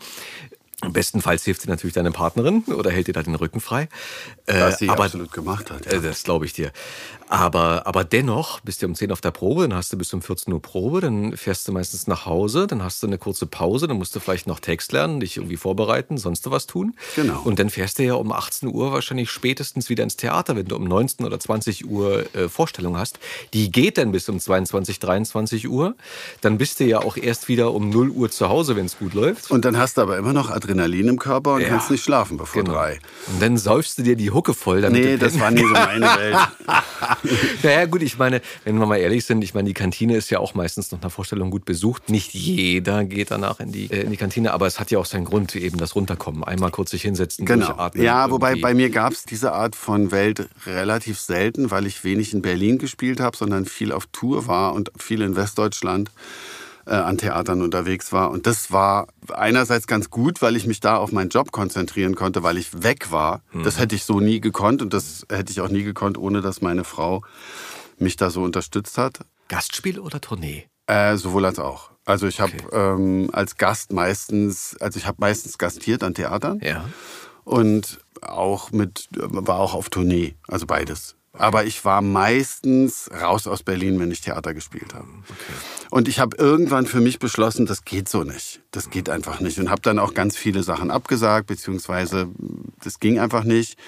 Bestenfalls 0.88 1.44
hilft 1.44 1.64
dir 1.64 1.70
natürlich 1.70 1.94
deine 1.94 2.10
Partnerin 2.10 2.64
oder 2.64 2.90
hält 2.90 3.06
dir 3.06 3.12
da 3.12 3.22
den 3.22 3.34
Rücken 3.34 3.60
frei. 3.60 3.88
Was 4.46 4.78
sie 4.78 4.88
aber, 4.88 5.04
absolut 5.04 5.32
gemacht 5.32 5.70
hat. 5.70 5.86
Ja. 5.86 5.98
Äh, 5.98 6.00
das 6.02 6.22
glaube 6.22 6.46
ich 6.46 6.52
dir. 6.52 6.70
Aber, 7.30 7.86
aber 7.86 8.02
dennoch 8.02 8.58
bist 8.58 8.82
du 8.82 8.86
um 8.86 8.96
10 8.96 9.12
auf 9.12 9.20
der 9.20 9.30
Probe, 9.30 9.62
dann 9.62 9.74
hast 9.74 9.92
du 9.92 9.96
bis 9.96 10.12
um 10.12 10.20
14 10.20 10.52
Uhr 10.52 10.60
Probe, 10.60 11.00
dann 11.00 11.36
fährst 11.36 11.68
du 11.68 11.72
meistens 11.72 12.08
nach 12.08 12.26
Hause, 12.26 12.66
dann 12.66 12.82
hast 12.82 13.04
du 13.04 13.06
eine 13.06 13.18
kurze 13.18 13.46
Pause, 13.46 13.86
dann 13.86 13.98
musst 13.98 14.16
du 14.16 14.18
vielleicht 14.18 14.48
noch 14.48 14.58
Text 14.58 14.90
lernen, 14.90 15.20
dich 15.20 15.36
irgendwie 15.36 15.56
vorbereiten, 15.56 16.18
sonst 16.18 16.50
was 16.50 16.66
tun. 16.66 16.96
Genau. 17.14 17.40
Und 17.44 17.60
dann 17.60 17.70
fährst 17.70 18.00
du 18.00 18.02
ja 18.02 18.14
um 18.14 18.32
18 18.32 18.68
Uhr 18.68 18.90
wahrscheinlich 18.90 19.30
spätestens 19.30 19.88
wieder 19.88 20.02
ins 20.02 20.16
Theater, 20.16 20.56
wenn 20.56 20.66
du 20.66 20.74
um 20.74 20.82
19 20.82 21.24
oder 21.24 21.38
20 21.38 21.88
Uhr 21.88 22.24
äh, 22.34 22.48
Vorstellung 22.48 22.98
hast. 22.98 23.20
Die 23.54 23.70
geht 23.70 23.98
dann 23.98 24.10
bis 24.10 24.28
um 24.28 24.40
22, 24.40 24.98
23 24.98 25.68
Uhr. 25.68 25.94
Dann 26.40 26.58
bist 26.58 26.80
du 26.80 26.84
ja 26.84 26.98
auch 26.98 27.16
erst 27.16 27.46
wieder 27.46 27.72
um 27.74 27.90
0 27.90 28.10
Uhr 28.10 28.32
zu 28.32 28.48
Hause, 28.48 28.74
wenn 28.74 28.86
es 28.86 28.98
gut 28.98 29.14
läuft. 29.14 29.52
Und 29.52 29.64
dann 29.64 29.78
hast 29.78 29.98
du 29.98 30.00
aber 30.00 30.18
immer 30.18 30.32
noch 30.32 30.50
Adrenalin 30.50 31.06
im 31.06 31.18
Körper 31.20 31.54
und 31.54 31.60
ja. 31.60 31.68
kannst 31.68 31.92
nicht 31.92 32.02
schlafen 32.02 32.38
bevor 32.38 32.64
genau. 32.64 32.74
drei. 32.74 32.98
Und 33.28 33.40
dann 33.40 33.56
säufst 33.56 33.98
du 33.98 34.02
dir 34.02 34.16
die 34.16 34.32
Hucke 34.32 34.52
voll. 34.52 34.80
Damit 34.80 35.04
nee, 35.04 35.16
das 35.16 35.38
war 35.38 35.52
nie 35.52 35.60
so 35.60 35.68
meine 35.68 36.06
Welt. 36.18 36.36
naja, 37.62 37.86
gut, 37.86 38.02
ich 38.02 38.18
meine, 38.18 38.40
wenn 38.64 38.78
wir 38.78 38.86
mal 38.86 38.96
ehrlich 38.96 39.24
sind, 39.24 39.42
ich 39.42 39.54
meine, 39.54 39.68
die 39.68 39.74
Kantine 39.74 40.16
ist 40.16 40.30
ja 40.30 40.38
auch 40.38 40.54
meistens 40.54 40.90
nach 40.92 41.00
einer 41.00 41.10
Vorstellung 41.10 41.50
gut 41.50 41.64
besucht. 41.64 42.10
Nicht 42.10 42.34
jeder 42.34 43.04
geht 43.04 43.30
danach 43.30 43.60
in 43.60 43.72
die, 43.72 43.90
äh, 43.90 44.02
in 44.02 44.10
die 44.10 44.16
Kantine, 44.16 44.52
aber 44.52 44.66
es 44.66 44.80
hat 44.80 44.90
ja 44.90 44.98
auch 44.98 45.04
seinen 45.04 45.24
Grund, 45.24 45.54
eben 45.54 45.78
das 45.78 45.94
Runterkommen. 45.94 46.44
Einmal 46.44 46.70
kurz 46.70 46.90
sich 46.90 47.02
hinsetzen, 47.02 47.46
genau. 47.46 47.66
durchatmen. 47.66 48.04
Ja, 48.04 48.20
irgendwie. 48.20 48.32
wobei 48.32 48.54
bei 48.56 48.74
mir 48.74 48.90
gab 48.90 49.12
es 49.12 49.24
diese 49.24 49.52
Art 49.52 49.76
von 49.76 50.10
Welt 50.12 50.48
relativ 50.66 51.18
selten, 51.18 51.70
weil 51.70 51.86
ich 51.86 52.04
wenig 52.04 52.32
in 52.34 52.42
Berlin 52.42 52.78
gespielt 52.78 53.20
habe, 53.20 53.36
sondern 53.36 53.64
viel 53.64 53.92
auf 53.92 54.06
Tour 54.12 54.46
war 54.46 54.74
und 54.74 54.90
viel 54.96 55.22
in 55.22 55.36
Westdeutschland 55.36 56.10
äh, 56.86 56.90
an 56.90 57.18
Theatern 57.18 57.62
unterwegs 57.62 58.12
war. 58.12 58.30
Und 58.30 58.46
das 58.46 58.72
war 58.72 59.08
einerseits 59.32 59.86
ganz 59.86 60.10
gut, 60.10 60.42
weil 60.42 60.56
ich 60.56 60.66
mich 60.66 60.80
da 60.80 60.96
auf 60.96 61.12
meinen 61.12 61.30
Job 61.30 61.52
konzentrieren 61.52 62.14
konnte, 62.14 62.42
weil 62.42 62.58
ich 62.58 62.82
weg 62.82 63.10
war. 63.10 63.42
Mhm. 63.52 63.64
Das 63.64 63.78
hätte 63.78 63.94
ich 63.94 64.04
so 64.04 64.20
nie 64.20 64.40
gekonnt 64.40 64.82
und 64.82 64.92
das 64.94 65.26
hätte 65.30 65.52
ich 65.52 65.60
auch 65.60 65.68
nie 65.68 65.82
gekonnt, 65.82 66.18
ohne 66.18 66.40
dass 66.40 66.60
meine 66.60 66.84
Frau 66.84 67.22
mich 67.98 68.16
da 68.16 68.30
so 68.30 68.42
unterstützt 68.42 68.98
hat. 68.98 69.20
Gastspiel 69.48 69.98
oder 69.98 70.20
Tournee? 70.20 70.66
Äh, 70.86 71.16
sowohl 71.16 71.44
als 71.44 71.58
auch. 71.58 71.90
Also 72.04 72.26
ich 72.26 72.40
habe 72.40 72.52
okay. 72.52 72.76
ähm, 72.76 73.30
als 73.32 73.56
Gast 73.56 73.92
meistens, 73.92 74.76
also 74.80 74.98
ich 74.98 75.06
habe 75.06 75.18
meistens 75.20 75.58
gastiert 75.58 76.02
an 76.02 76.14
Theatern. 76.14 76.60
Ja. 76.62 76.84
Und 77.44 78.00
auch 78.22 78.70
mit, 78.72 79.08
war 79.12 79.58
auch 79.58 79.74
auf 79.74 79.90
Tournee, 79.90 80.34
also 80.48 80.66
beides. 80.66 81.16
Aber 81.32 81.64
ich 81.64 81.84
war 81.84 82.02
meistens 82.02 83.08
raus 83.12 83.46
aus 83.46 83.62
Berlin, 83.62 84.00
wenn 84.00 84.10
ich 84.10 84.20
Theater 84.20 84.52
gespielt 84.52 84.94
habe. 84.94 85.06
Okay. 85.06 85.52
Und 85.90 86.08
ich 86.08 86.18
habe 86.18 86.36
irgendwann 86.36 86.86
für 86.86 87.00
mich 87.00 87.18
beschlossen, 87.18 87.66
das 87.66 87.84
geht 87.84 88.08
so 88.08 88.24
nicht. 88.24 88.60
Das 88.72 88.90
geht 88.90 89.08
einfach 89.08 89.40
nicht. 89.40 89.58
Und 89.58 89.70
habe 89.70 89.80
dann 89.80 89.98
auch 89.98 90.12
ganz 90.12 90.36
viele 90.36 90.62
Sachen 90.62 90.90
abgesagt, 90.90 91.46
beziehungsweise 91.46 92.28
das 92.82 92.98
ging 92.98 93.20
einfach 93.20 93.44
nicht. 93.44 93.78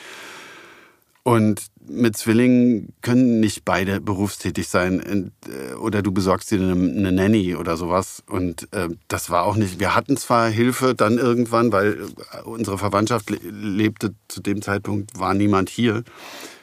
Und 1.25 1.67
mit 1.87 2.17
Zwillingen 2.17 2.93
können 3.01 3.41
nicht 3.41 3.65
beide 3.65 4.01
berufstätig 4.01 4.69
sein. 4.69 5.33
Äh, 5.47 5.75
oder 5.75 6.03
du 6.03 6.13
besorgst 6.13 6.51
dir 6.51 6.61
eine, 6.61 7.13
Nanny 7.13 7.55
oder 7.55 7.77
sowas. 7.77 8.23
Und 8.29 8.73
äh, 8.73 8.89
das 9.09 9.31
war 9.31 9.45
auch 9.45 9.57
nicht. 9.57 9.79
Wir 9.79 9.95
hatten 9.95 10.17
zwar 10.17 10.49
Hilfe 10.49 10.95
dann 10.95 11.19
irgendwann, 11.19 11.73
weil 11.73 12.07
unsere 12.45 12.79
Verwandtschaft 12.79 13.31
lebte 13.31 14.15
zu 14.29 14.41
dem 14.41 14.63
Zeitpunkt, 14.63 15.19
war 15.19 15.35
niemand 15.35 15.71
hier. 15.71 16.03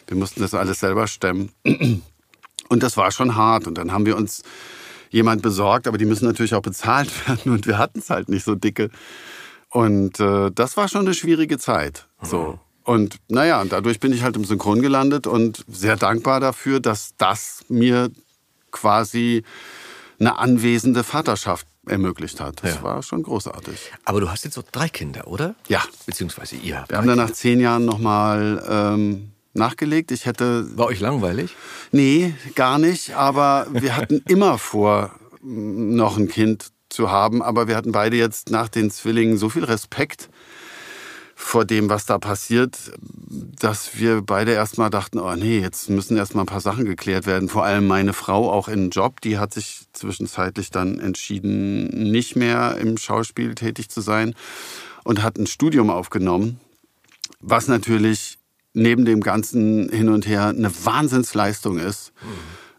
Wir 0.10 0.18
mussten 0.18 0.42
das 0.42 0.54
alles 0.54 0.80
selber 0.80 1.08
stemmen. 1.08 1.52
Und 1.64 2.84
das 2.84 2.98
war 2.98 3.12
schon 3.12 3.36
hart. 3.36 3.68
Und 3.68 3.78
dann 3.78 3.92
haben 3.92 4.06
wir 4.06 4.18
uns 4.18 4.44
jemand 5.10 5.42
besorgt, 5.42 5.88
aber 5.88 5.98
die 5.98 6.06
müssen 6.06 6.26
natürlich 6.26 6.54
auch 6.56 6.62
bezahlt 6.62 7.12
werden. 7.28 7.52
Und 7.52 7.68
wir 7.68 7.78
hatten 7.78 8.00
es 8.00 8.10
halt 8.10 8.30
nicht 8.30 8.44
so 8.44 8.56
dicke. 8.56 8.90
Und 9.70 10.20
äh, 10.20 10.52
das 10.52 10.78
war 10.78 10.88
schon 10.88 11.02
eine 11.02 11.14
schwierige 11.14 11.58
Zeit. 11.58 12.08
So. 12.22 12.60
Und 12.84 13.18
naja, 13.28 13.62
und 13.62 13.72
dadurch 13.72 14.00
bin 14.00 14.12
ich 14.14 14.24
halt 14.24 14.36
im 14.36 14.46
Synchron 14.46 14.82
gelandet 14.82 15.28
und 15.28 15.64
sehr 15.68 15.96
dankbar 15.96 16.40
dafür, 16.40 16.80
dass 16.80 17.14
das 17.18 17.64
mir 17.70 18.10
quasi 18.72 19.44
eine 20.20 20.40
anwesende 20.40 21.04
Vaterschaft 21.04 21.68
ermöglicht 21.86 22.40
hat. 22.40 22.64
Das 22.64 22.76
ja. 22.76 22.84
war 22.84 23.04
schon 23.04 23.24
großartig. 23.24 23.92
Aber 24.06 24.22
du 24.22 24.30
hast 24.30 24.44
jetzt 24.44 24.56
so 24.56 24.64
drei 24.72 24.90
Kinder, 24.90 25.28
oder? 25.28 25.56
Ja. 25.68 25.84
Beziehungsweise 26.06 26.56
ihr. 26.56 26.84
Wir 26.88 26.98
haben 26.98 27.08
dann 27.08 27.18
nach 27.18 27.32
zehn 27.32 27.60
Jahren 27.60 27.86
nochmal 27.86 28.64
ähm, 28.68 29.32
nachgelegt. 29.54 30.12
Ich 30.12 30.26
hätte. 30.26 30.78
War 30.78 30.88
euch 30.88 31.00
langweilig? 31.00 31.56
Nee, 31.92 32.34
gar 32.56 32.80
nicht. 32.80 33.16
Aber 33.16 33.68
wir 33.72 33.96
hatten 33.96 34.22
immer 34.28 34.58
vor, 34.58 35.12
noch 35.42 36.18
ein 36.18 36.28
Kind 36.28 36.72
zu 36.90 37.12
haben. 37.12 37.42
Aber 37.42 37.68
wir 37.68 37.76
hatten 37.76 37.92
beide 37.92 38.18
jetzt 38.18 38.50
nach 38.50 38.68
den 38.68 38.92
Zwillingen 38.92 39.38
so 39.38 39.50
viel 39.50 39.64
Respekt 39.64 40.30
vor 41.40 41.64
dem, 41.64 41.90
was 41.90 42.06
da 42.06 42.18
passiert, 42.18 42.92
dass 43.00 43.98
wir 43.98 44.22
beide 44.22 44.52
erstmal 44.52 44.90
dachten, 44.90 45.20
oh 45.20 45.36
nee, 45.36 45.60
jetzt 45.60 45.90
müssen 45.90 46.18
erstmal 46.18 46.44
ein 46.44 46.48
paar 46.48 46.60
Sachen 46.60 46.84
geklärt 46.84 47.26
werden. 47.26 47.48
Vor 47.48 47.64
allem 47.64 47.88
meine 47.88 48.12
Frau 48.12 48.52
auch 48.52 48.68
in 48.68 48.90
Job, 48.90 49.22
die 49.22 49.40
hat 49.40 49.54
sich 49.54 49.86
zwischenzeitlich 49.94 50.70
dann 50.70 51.00
entschieden, 51.00 52.12
nicht 52.12 52.36
mehr 52.36 52.78
im 52.78 52.98
Schauspiel 52.98 53.56
tätig 53.56 53.90
zu 53.90 54.02
sein 54.02 54.36
und 55.06 55.24
hat 55.24 55.38
ein 55.38 55.48
Studium 55.48 55.90
aufgenommen, 55.90 56.60
was 57.40 57.70
natürlich 57.70 58.39
neben 58.80 59.06
dem 59.06 59.22
ganzen 59.22 59.90
Hin 59.90 60.10
und 60.10 60.28
Her 60.28 60.48
eine 60.48 60.72
Wahnsinnsleistung 60.86 61.78
ist, 61.78 62.14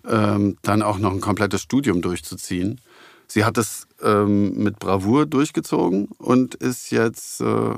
mhm. 0.05 0.11
ähm, 0.11 0.57
dann 0.63 0.83
auch 0.83 0.99
noch 0.99 1.13
ein 1.13 1.21
komplettes 1.21 1.63
Studium 1.63 2.03
durchzuziehen. 2.03 2.81
Sie 3.27 3.45
hat 3.45 3.59
es 3.59 3.87
ähm, 4.03 4.55
mit 4.57 4.79
Bravour 4.79 5.27
durchgezogen 5.27 6.07
und 6.19 6.57
ist 6.57 6.91
jetzt 6.91 7.41
äh, 7.41 7.75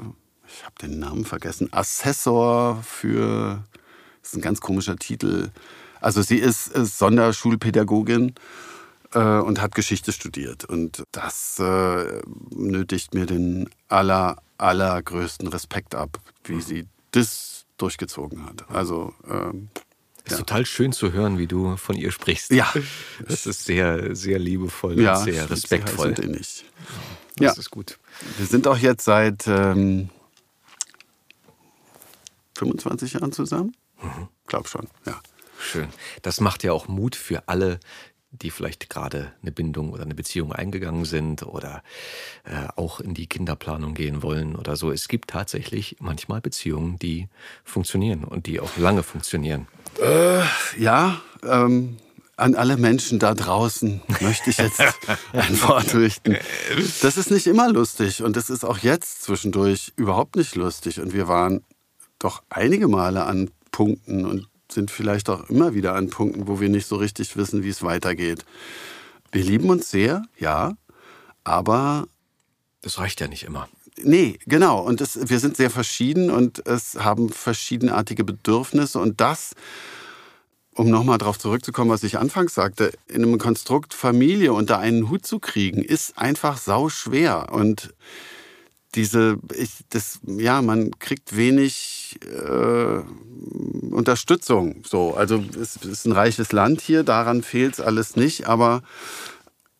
ich 0.54 0.64
habe 0.64 0.74
den 0.82 0.98
Namen 0.98 1.24
vergessen, 1.24 1.68
Assessor 1.72 2.82
für, 2.82 3.64
das 4.20 4.30
ist 4.30 4.36
ein 4.36 4.42
ganz 4.42 4.60
komischer 4.60 4.96
Titel. 4.96 5.50
Also 6.00 6.22
sie 6.22 6.38
ist, 6.38 6.68
ist 6.68 6.98
Sonderschulpädagogin 6.98 8.34
äh, 9.14 9.38
und 9.38 9.60
hat 9.60 9.74
Geschichte 9.74 10.12
studiert. 10.12 10.64
Und 10.64 11.04
das 11.12 11.58
äh, 11.58 12.22
nötigt 12.50 13.14
mir 13.14 13.26
den 13.26 13.70
aller, 13.88 14.36
allergrößten 14.58 15.48
Respekt 15.48 15.94
ab, 15.94 16.18
wie 16.44 16.60
sie 16.60 16.86
das 17.12 17.61
durchgezogen 17.82 18.46
hat. 18.46 18.68
Also 18.70 19.12
ähm, 19.28 19.68
es 20.24 20.32
ist 20.32 20.38
ja. 20.38 20.44
total 20.44 20.66
schön 20.66 20.92
zu 20.92 21.12
hören, 21.12 21.38
wie 21.38 21.48
du 21.48 21.76
von 21.76 21.96
ihr 21.96 22.12
sprichst. 22.12 22.52
Ja. 22.52 22.72
Das 23.26 23.46
ist 23.46 23.64
sehr, 23.64 24.14
sehr 24.14 24.38
liebevoll 24.38 25.00
ja, 25.00 25.18
und 25.18 25.24
sehr 25.24 25.50
respektvoll. 25.50 26.14
Sind 26.16 26.30
nicht. 26.30 26.64
Das 27.36 27.56
ja. 27.56 27.60
ist 27.60 27.70
gut. 27.70 27.98
Wir 28.38 28.46
sind 28.46 28.68
auch 28.68 28.78
jetzt 28.78 29.04
seit 29.04 29.46
ähm, 29.48 30.10
25 32.56 33.14
Jahren 33.14 33.32
zusammen? 33.32 33.74
Mhm. 34.00 34.28
Glaub 34.46 34.68
schon, 34.68 34.86
ja. 35.06 35.20
Schön. 35.58 35.88
Das 36.22 36.40
macht 36.40 36.64
ja 36.64 36.72
auch 36.72 36.88
Mut 36.88 37.14
für 37.14 37.48
alle, 37.48 37.78
die 38.32 38.50
vielleicht 38.50 38.88
gerade 38.88 39.32
eine 39.42 39.52
Bindung 39.52 39.92
oder 39.92 40.02
eine 40.02 40.14
Beziehung 40.14 40.52
eingegangen 40.52 41.04
sind 41.04 41.42
oder 41.42 41.82
äh, 42.44 42.68
auch 42.76 43.00
in 43.00 43.14
die 43.14 43.26
Kinderplanung 43.26 43.94
gehen 43.94 44.22
wollen 44.22 44.56
oder 44.56 44.76
so. 44.76 44.90
Es 44.90 45.08
gibt 45.08 45.30
tatsächlich 45.30 45.96
manchmal 46.00 46.40
Beziehungen, 46.40 46.98
die 46.98 47.28
funktionieren 47.62 48.24
und 48.24 48.46
die 48.46 48.58
auch 48.60 48.76
lange 48.78 49.02
funktionieren. 49.02 49.68
Äh, 50.00 50.40
ja, 50.78 51.20
ähm, 51.44 51.98
an 52.36 52.54
alle 52.54 52.78
Menschen 52.78 53.18
da 53.18 53.34
draußen 53.34 54.00
möchte 54.20 54.50
ich 54.50 54.56
jetzt 54.56 54.80
ein 55.32 55.62
Wort 55.62 55.94
richten. 55.94 56.36
Das 57.02 57.18
ist 57.18 57.30
nicht 57.30 57.46
immer 57.46 57.70
lustig 57.70 58.22
und 58.22 58.36
das 58.36 58.48
ist 58.48 58.64
auch 58.64 58.78
jetzt 58.78 59.22
zwischendurch 59.22 59.92
überhaupt 59.96 60.36
nicht 60.36 60.54
lustig. 60.54 61.00
Und 61.00 61.12
wir 61.12 61.28
waren 61.28 61.62
doch 62.18 62.42
einige 62.48 62.88
Male 62.88 63.24
an 63.24 63.50
Punkten 63.70 64.24
und 64.24 64.48
sind 64.72 64.90
vielleicht 64.90 65.28
auch 65.30 65.48
immer 65.50 65.74
wieder 65.74 65.94
an 65.94 66.10
Punkten, 66.10 66.48
wo 66.48 66.60
wir 66.60 66.68
nicht 66.68 66.86
so 66.86 66.96
richtig 66.96 67.36
wissen, 67.36 67.62
wie 67.62 67.68
es 67.68 67.82
weitergeht. 67.82 68.44
Wir 69.30 69.44
lieben 69.44 69.70
uns 69.70 69.90
sehr, 69.90 70.22
ja, 70.38 70.74
Aber 71.44 72.06
Das 72.82 72.98
reicht 72.98 73.20
ja 73.20 73.28
nicht 73.28 73.44
immer. 73.44 73.68
Nee, 74.02 74.38
genau. 74.46 74.80
Und 74.80 75.00
das, 75.00 75.28
wir 75.28 75.38
sind 75.38 75.56
sehr 75.56 75.70
verschieden 75.70 76.30
und 76.30 76.66
es 76.66 76.96
haben 76.96 77.28
verschiedenartige 77.28 78.24
Bedürfnisse. 78.24 78.98
Und 78.98 79.20
das, 79.20 79.54
um 80.74 80.90
nochmal 80.90 81.18
darauf 81.18 81.38
zurückzukommen, 81.38 81.90
was 81.90 82.02
ich 82.02 82.18
anfangs 82.18 82.54
sagte, 82.54 82.92
in 83.06 83.22
einem 83.22 83.38
Konstrukt 83.38 83.94
Familie 83.94 84.52
unter 84.52 84.78
einen 84.78 85.10
Hut 85.10 85.26
zu 85.26 85.38
kriegen, 85.38 85.82
ist 85.82 86.18
einfach 86.18 86.58
sau 86.58 86.88
schwer. 86.88 87.52
Und 87.52 87.94
diese, 88.94 89.38
ich, 89.56 89.70
das, 89.90 90.20
ja, 90.26 90.60
man 90.62 90.90
kriegt 90.98 91.36
wenig 91.36 92.18
äh, 92.26 93.00
Unterstützung. 93.90 94.82
So, 94.86 95.14
also 95.14 95.42
es 95.60 95.76
ist 95.76 96.06
ein 96.06 96.12
reiches 96.12 96.52
Land 96.52 96.80
hier, 96.80 97.02
daran 97.02 97.42
fehlt 97.42 97.74
es 97.74 97.80
alles 97.80 98.16
nicht, 98.16 98.46
aber 98.46 98.82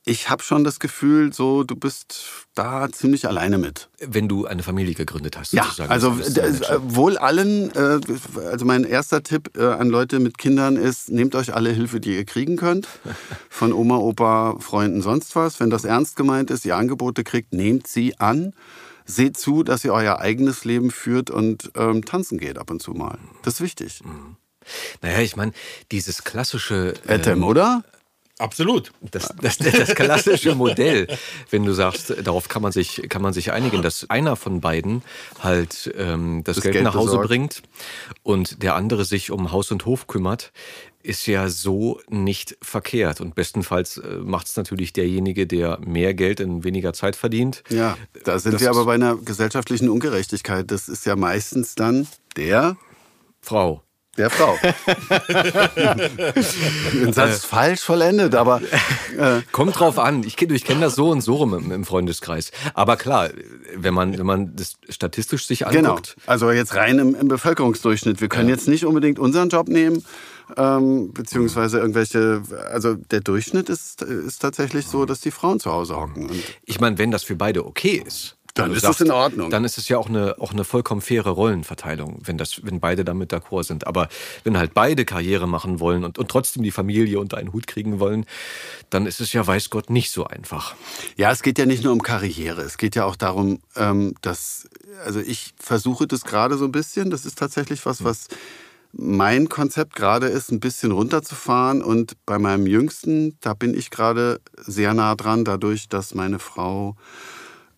ich 0.04 0.28
habe 0.31 0.42
schon 0.42 0.64
das 0.64 0.81
Gefühl, 0.81 1.33
so 1.33 1.62
du 1.62 1.76
bist 1.76 2.25
da 2.54 2.90
ziemlich 2.90 3.28
alleine 3.28 3.57
mit. 3.59 3.88
Wenn 4.00 4.28
du 4.28 4.47
eine 4.47 4.64
Familie 4.64 4.95
gegründet 4.95 5.38
hast, 5.38 5.52
Ja, 5.52 5.62
sozusagen. 5.64 5.92
also 5.92 6.09
äh, 6.19 6.78
wohl 6.83 7.16
allen, 7.19 7.71
äh, 7.76 8.00
also 8.50 8.64
mein 8.64 8.83
erster 8.83 9.23
Tipp 9.23 9.57
äh, 9.57 9.64
an 9.64 9.88
Leute 9.90 10.19
mit 10.19 10.38
Kindern 10.38 10.76
ist, 10.76 11.09
nehmt 11.11 11.37
euch 11.37 11.54
alle 11.54 11.71
Hilfe, 11.71 12.00
die 12.00 12.16
ihr 12.16 12.25
kriegen 12.25 12.57
könnt. 12.57 12.88
Von 13.49 13.73
Oma, 13.73 13.97
Opa, 13.99 14.57
Freunden, 14.59 15.02
sonst 15.02 15.37
was. 15.37 15.61
Wenn 15.61 15.71
das 15.71 15.85
ernst 15.85 16.16
gemeint 16.16 16.50
ist, 16.50 16.64
ihr 16.64 16.76
Angebote 16.76 17.23
kriegt, 17.23 17.52
nehmt 17.52 17.87
sie 17.87 18.19
an. 18.19 18.54
Seht 19.04 19.37
zu, 19.37 19.62
dass 19.62 19.85
ihr 19.85 19.92
euer 19.92 20.18
eigenes 20.18 20.64
Leben 20.64 20.90
führt 20.90 21.30
und 21.30 21.71
ähm, 21.76 22.04
tanzen 22.04 22.38
geht 22.38 22.59
ab 22.59 22.71
und 22.71 22.80
zu 22.80 22.92
mal. 22.92 23.18
Das 23.42 23.54
ist 23.54 23.61
wichtig. 23.61 24.00
Naja, 25.00 25.21
ich 25.21 25.37
meine, 25.37 25.52
dieses 25.90 26.25
klassische. 26.25 26.94
Etem, 27.06 27.38
ähm, 27.38 27.44
oder? 27.44 27.85
Absolut. 28.38 28.92
Das, 29.00 29.32
das, 29.40 29.59
das 29.59 29.94
klassische 29.94 30.54
Modell, 30.56 31.06
wenn 31.50 31.64
du 31.64 31.73
sagst, 31.73 32.12
darauf 32.25 32.49
kann 32.49 32.62
man 32.62 32.73
sich, 32.73 33.02
kann 33.09 33.23
man 33.23 33.32
sich 33.32 33.52
einigen, 33.52 33.82
dass 33.82 34.11
einer 34.11 34.35
von 34.35 34.61
beiden 34.61 35.02
halt 35.40 35.92
ähm, 35.97 36.42
das, 36.42 36.56
Das 36.56 36.64
Geld, 36.64 36.73
Geld 36.75 36.85
nach 36.85 36.94
Hause 36.94 37.11
besorgt. 37.11 37.28
bringt 37.28 37.62
und 38.23 38.62
der 38.62 38.75
andere 38.75 39.04
sich 39.04 39.30
um 39.30 39.52
Haus 39.52 39.71
und 39.71 39.87
Hof 39.87 40.09
kümmert, 40.09 40.50
ist 41.02 41.26
ja 41.26 41.49
so 41.49 42.00
nicht 42.09 42.56
verkehrt. 42.62 43.21
Und 43.21 43.35
bestenfalls 43.35 43.99
äh, 43.99 44.16
macht 44.18 44.49
es 44.49 44.56
natürlich 44.56 44.92
derjenige, 44.92 45.47
der 45.47 45.78
mehr 45.85 46.14
Geld 46.14 46.40
in 46.40 46.64
weniger 46.64 46.92
Zeit 46.92 47.16
verdient. 47.16 47.62
Ja, 47.68 47.97
da 48.25 48.38
sind 48.38 48.54
Das 48.54 48.62
wir 48.62 48.71
aber 48.71 48.85
bei 48.85 48.94
einer 48.94 49.16
gesellschaftlichen 49.16 49.88
Ungerechtigkeit. 49.88 50.71
Das 50.71 50.88
ist 50.88 51.06
ja 51.06 51.16
meistens 51.16 51.75
dann 51.75 52.06
der, 52.37 52.76
Frau. 53.40 53.82
der 54.16 54.30
Frau. 54.30 54.56
Den 56.92 57.12
Satz 57.12 57.44
falsch 57.44 57.80
vollendet, 57.80 58.35
aber 58.35 58.61
äh, 59.18 59.40
Kommt 59.52 59.78
drauf 59.78 59.99
an. 59.99 60.23
Ich 60.25 60.37
kenne 60.37 60.54
ich 60.54 60.64
kenn 60.64 60.80
das 60.80 60.94
so 60.94 61.11
und 61.11 61.21
so 61.21 61.37
rum 61.37 61.54
im, 61.54 61.71
im 61.73 61.85
Freundeskreis. 61.85 62.50
Aber 62.75 62.97
klar, 62.97 63.30
wenn 63.76 63.94
man, 63.94 64.18
wenn 64.18 64.26
man 64.26 64.54
das 64.56 64.75
statistisch 64.88 65.47
sich 65.47 65.61
Genau. 65.71 65.90
anguckt, 65.90 66.16
Also 66.26 66.50
jetzt 66.50 66.75
rein 66.75 66.99
im, 66.99 67.14
im 67.14 67.28
Bevölkerungsdurchschnitt. 67.28 68.21
Wir 68.21 68.28
können 68.28 68.49
jetzt 68.49 68.68
nicht 68.68 68.85
unbedingt 68.85 69.18
unseren 69.18 69.49
Job 69.49 69.68
nehmen, 69.68 70.04
ähm, 70.56 71.12
beziehungsweise 71.12 71.78
irgendwelche. 71.78 72.42
Also 72.71 72.94
der 72.94 73.21
Durchschnitt 73.21 73.68
ist, 73.68 74.02
ist 74.02 74.40
tatsächlich 74.40 74.87
so, 74.87 75.04
dass 75.06 75.21
die 75.21 75.30
Frauen 75.30 75.61
zu 75.61 75.71
Hause 75.73 75.97
hocken. 75.97 76.30
Ich 76.64 76.80
meine, 76.80 76.99
wenn 76.99 77.11
das 77.11 77.23
für 77.23 77.37
beide 77.37 77.64
okay 77.64 78.02
ist, 78.06 78.37
Dann 78.54 78.73
ist 78.73 78.85
es 78.85 79.00
in 79.00 79.11
Ordnung. 79.11 79.50
Dann 79.50 79.64
ist 79.64 79.78
es 79.78 79.88
ja 79.88 79.97
auch 79.97 80.09
eine, 80.09 80.37
auch 80.38 80.52
eine 80.52 80.64
vollkommen 80.64 81.00
faire 81.00 81.30
Rollenverteilung, 81.30 82.21
wenn, 82.25 82.37
das, 82.37 82.64
wenn 82.64 82.80
beide 82.80 83.02
damit 83.02 83.32
d'accord 83.32 83.64
sind. 83.64 83.87
Aber 83.87 84.09
wenn 84.44 84.59
halt 84.59 84.75
beide 84.75 85.06
Karriere 85.06 85.49
machen 85.49 85.80
wollen 85.80 86.04
und, 86.04 86.18
und 86.18 86.28
trotzdem 86.30 86.62
die 86.62 86.71
Familie 86.71 87.18
unter 87.18 87.38
einen 87.38 87.54
Hut 87.54 87.66
kriegen 87.66 87.99
wollen, 87.99 88.26
dann 88.90 89.06
ist 89.06 89.21
es 89.21 89.32
ja, 89.32 89.47
weiß 89.47 89.71
Gott, 89.71 89.88
nicht 89.88 90.11
so 90.11 90.26
einfach. 90.26 90.75
Ja, 91.16 91.30
es 91.30 91.42
geht 91.42 91.59
ja 91.59 91.64
nicht 91.64 91.82
nur 91.82 91.94
um 91.94 92.02
Karriere. 92.02 92.61
Es 92.61 92.76
geht 92.76 92.94
ja 92.94 93.06
auch 93.06 93.16
darum, 93.16 93.61
ähm, 93.75 94.14
dass, 94.21 94.68
also 95.04 95.21
ich 95.21 95.54
versuche 95.59 96.06
das 96.06 96.24
gerade 96.24 96.59
so 96.59 96.66
ein 96.66 96.72
bisschen. 96.72 97.09
Das 97.09 97.24
ist 97.24 97.38
tatsächlich 97.38 97.87
was, 97.87 98.05
was 98.05 98.29
mein 98.92 99.48
Konzept 99.48 99.96
gerade 99.96 100.26
ist, 100.26 100.52
ein 100.52 100.61
bisschen 100.61 100.92
runterzufahren. 100.92 101.83
Und 101.83 102.16
bei 102.26 102.38
meinem 102.38 102.66
Jüngsten, 102.66 103.37
da 103.40 103.55
bin 103.55 103.76
ich 103.76 103.90
gerade 103.90 104.40
sehr 104.57 104.94
nah 104.94 105.14
dran, 105.14 105.44
dadurch, 105.44 105.88
dass 105.88 106.14
meine 106.14 106.38
Frau 106.38 106.96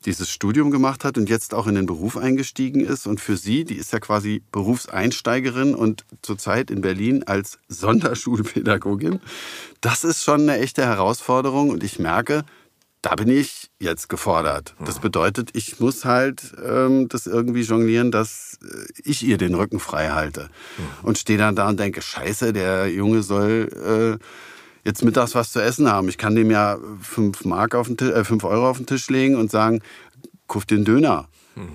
dieses 0.05 0.29
Studium 0.29 0.71
gemacht 0.71 1.05
hat 1.05 1.17
und 1.17 1.31
jetzt 1.31 1.55
auch 1.55 1.67
in 1.67 1.77
den 1.77 1.87
Beruf 1.87 2.17
eingestiegen 2.17 2.81
ist. 2.81 3.07
Und 3.07 3.21
für 3.21 3.37
sie, 3.37 3.65
die 3.65 3.77
ist 3.77 3.93
ja 3.93 4.01
quasi 4.01 4.43
Berufseinsteigerin 4.53 5.75
und 5.75 6.05
zurzeit 6.21 6.71
in 6.71 6.83
Berlin 6.83 7.23
als 7.25 7.59
Sonderschulpädagogin, 7.69 9.21
das 9.81 10.05
ist 10.05 10.23
schon 10.23 10.43
eine 10.43 10.59
echte 10.59 10.85
Herausforderung. 10.85 11.71
Und 11.71 11.83
ich 11.83 11.99
merke, 11.99 12.45
da 13.05 13.15
bin 13.17 13.29
ich 13.29 13.71
jetzt 13.79 14.09
gefordert. 14.09 14.75
Das 14.87 14.99
bedeutet, 14.99 15.51
ich 15.53 15.79
muss 15.79 16.07
halt 16.07 16.55
ähm, 16.65 17.09
das 17.09 17.27
irgendwie 17.27 17.61
jonglieren, 17.61 18.11
dass 18.11 18.59
äh, 18.63 18.87
ich 19.05 19.23
ihr 19.23 19.37
den 19.37 19.55
Rücken 19.55 19.79
frei 19.79 20.09
halte. 20.11 20.49
Und 21.03 21.19
stehe 21.19 21.39
dann 21.39 21.55
da 21.55 21.69
und 21.69 21.79
denke, 21.79 22.01
scheiße, 22.01 22.55
der 22.55 22.91
Junge 22.91 23.23
soll 23.23 24.19
äh, 24.21 24.25
jetzt 24.89 25.05
mittags 25.05 25.35
was 25.35 25.53
zu 25.53 25.61
essen 25.61 25.91
haben. 25.91 26.09
Ich 26.09 26.17
kann 26.17 26.35
dem 26.35 26.51
ja 26.51 26.79
fünf 27.03 27.45
Mark 27.45 27.75
auf 27.75 27.89
den 27.89 27.99
Tisch, 27.99 28.11
äh, 28.11 28.25
fünf 28.25 28.43
Euro 28.45 28.71
auf 28.71 28.79
den 28.79 28.87
Tisch 28.87 29.11
legen 29.11 29.37
und 29.37 29.51
sagen, 29.51 29.83
kauf 30.49 30.65
dir 30.65 30.77
einen 30.77 30.87
Döner. 30.87 31.29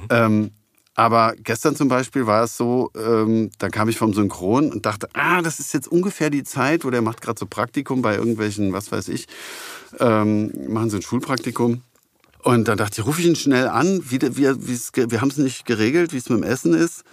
Ähm, 0.09 0.51
aber 0.99 1.33
gestern 1.41 1.77
zum 1.77 1.87
Beispiel 1.87 2.27
war 2.27 2.43
es 2.43 2.57
so, 2.57 2.91
ähm, 2.93 3.51
da 3.57 3.69
kam 3.69 3.87
ich 3.87 3.97
vom 3.97 4.13
Synchron 4.13 4.69
und 4.69 4.85
dachte, 4.85 5.07
ah, 5.13 5.41
das 5.41 5.61
ist 5.61 5.73
jetzt 5.73 5.87
ungefähr 5.87 6.29
die 6.29 6.43
Zeit, 6.43 6.83
wo 6.83 6.89
der 6.89 7.01
macht 7.01 7.21
gerade 7.21 7.39
so 7.39 7.45
Praktikum 7.45 8.01
bei 8.01 8.15
irgendwelchen, 8.15 8.73
was 8.73 8.91
weiß 8.91 9.07
ich, 9.07 9.27
ähm, 10.01 10.51
machen 10.67 10.89
sie 10.89 10.97
ein 10.97 11.01
Schulpraktikum. 11.01 11.83
Und 12.43 12.67
dann 12.67 12.77
dachte 12.77 12.99
ich, 12.99 13.07
rufe 13.07 13.21
ich 13.21 13.27
ihn 13.27 13.37
schnell 13.37 13.69
an, 13.69 14.01
wie, 14.09 14.19
wie, 14.21 14.43
wir 14.43 15.21
haben 15.21 15.29
es 15.29 15.37
nicht 15.37 15.63
geregelt, 15.63 16.11
wie 16.11 16.17
es 16.17 16.27
mit 16.27 16.39
dem 16.39 16.43
Essen 16.43 16.73
ist, 16.73 17.03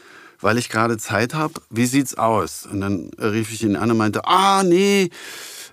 weil 0.40 0.58
ich 0.58 0.68
gerade 0.68 0.98
Zeit 0.98 1.34
habe. 1.34 1.54
Wie 1.70 1.86
sieht's 1.86 2.18
aus? 2.18 2.66
Und 2.66 2.80
dann 2.80 3.10
rief 3.20 3.52
ich 3.52 3.62
ihn 3.62 3.76
an 3.76 3.92
und 3.92 3.98
meinte, 3.98 4.24
ah, 4.24 4.64
nee, 4.64 5.02
äh, 5.04 5.10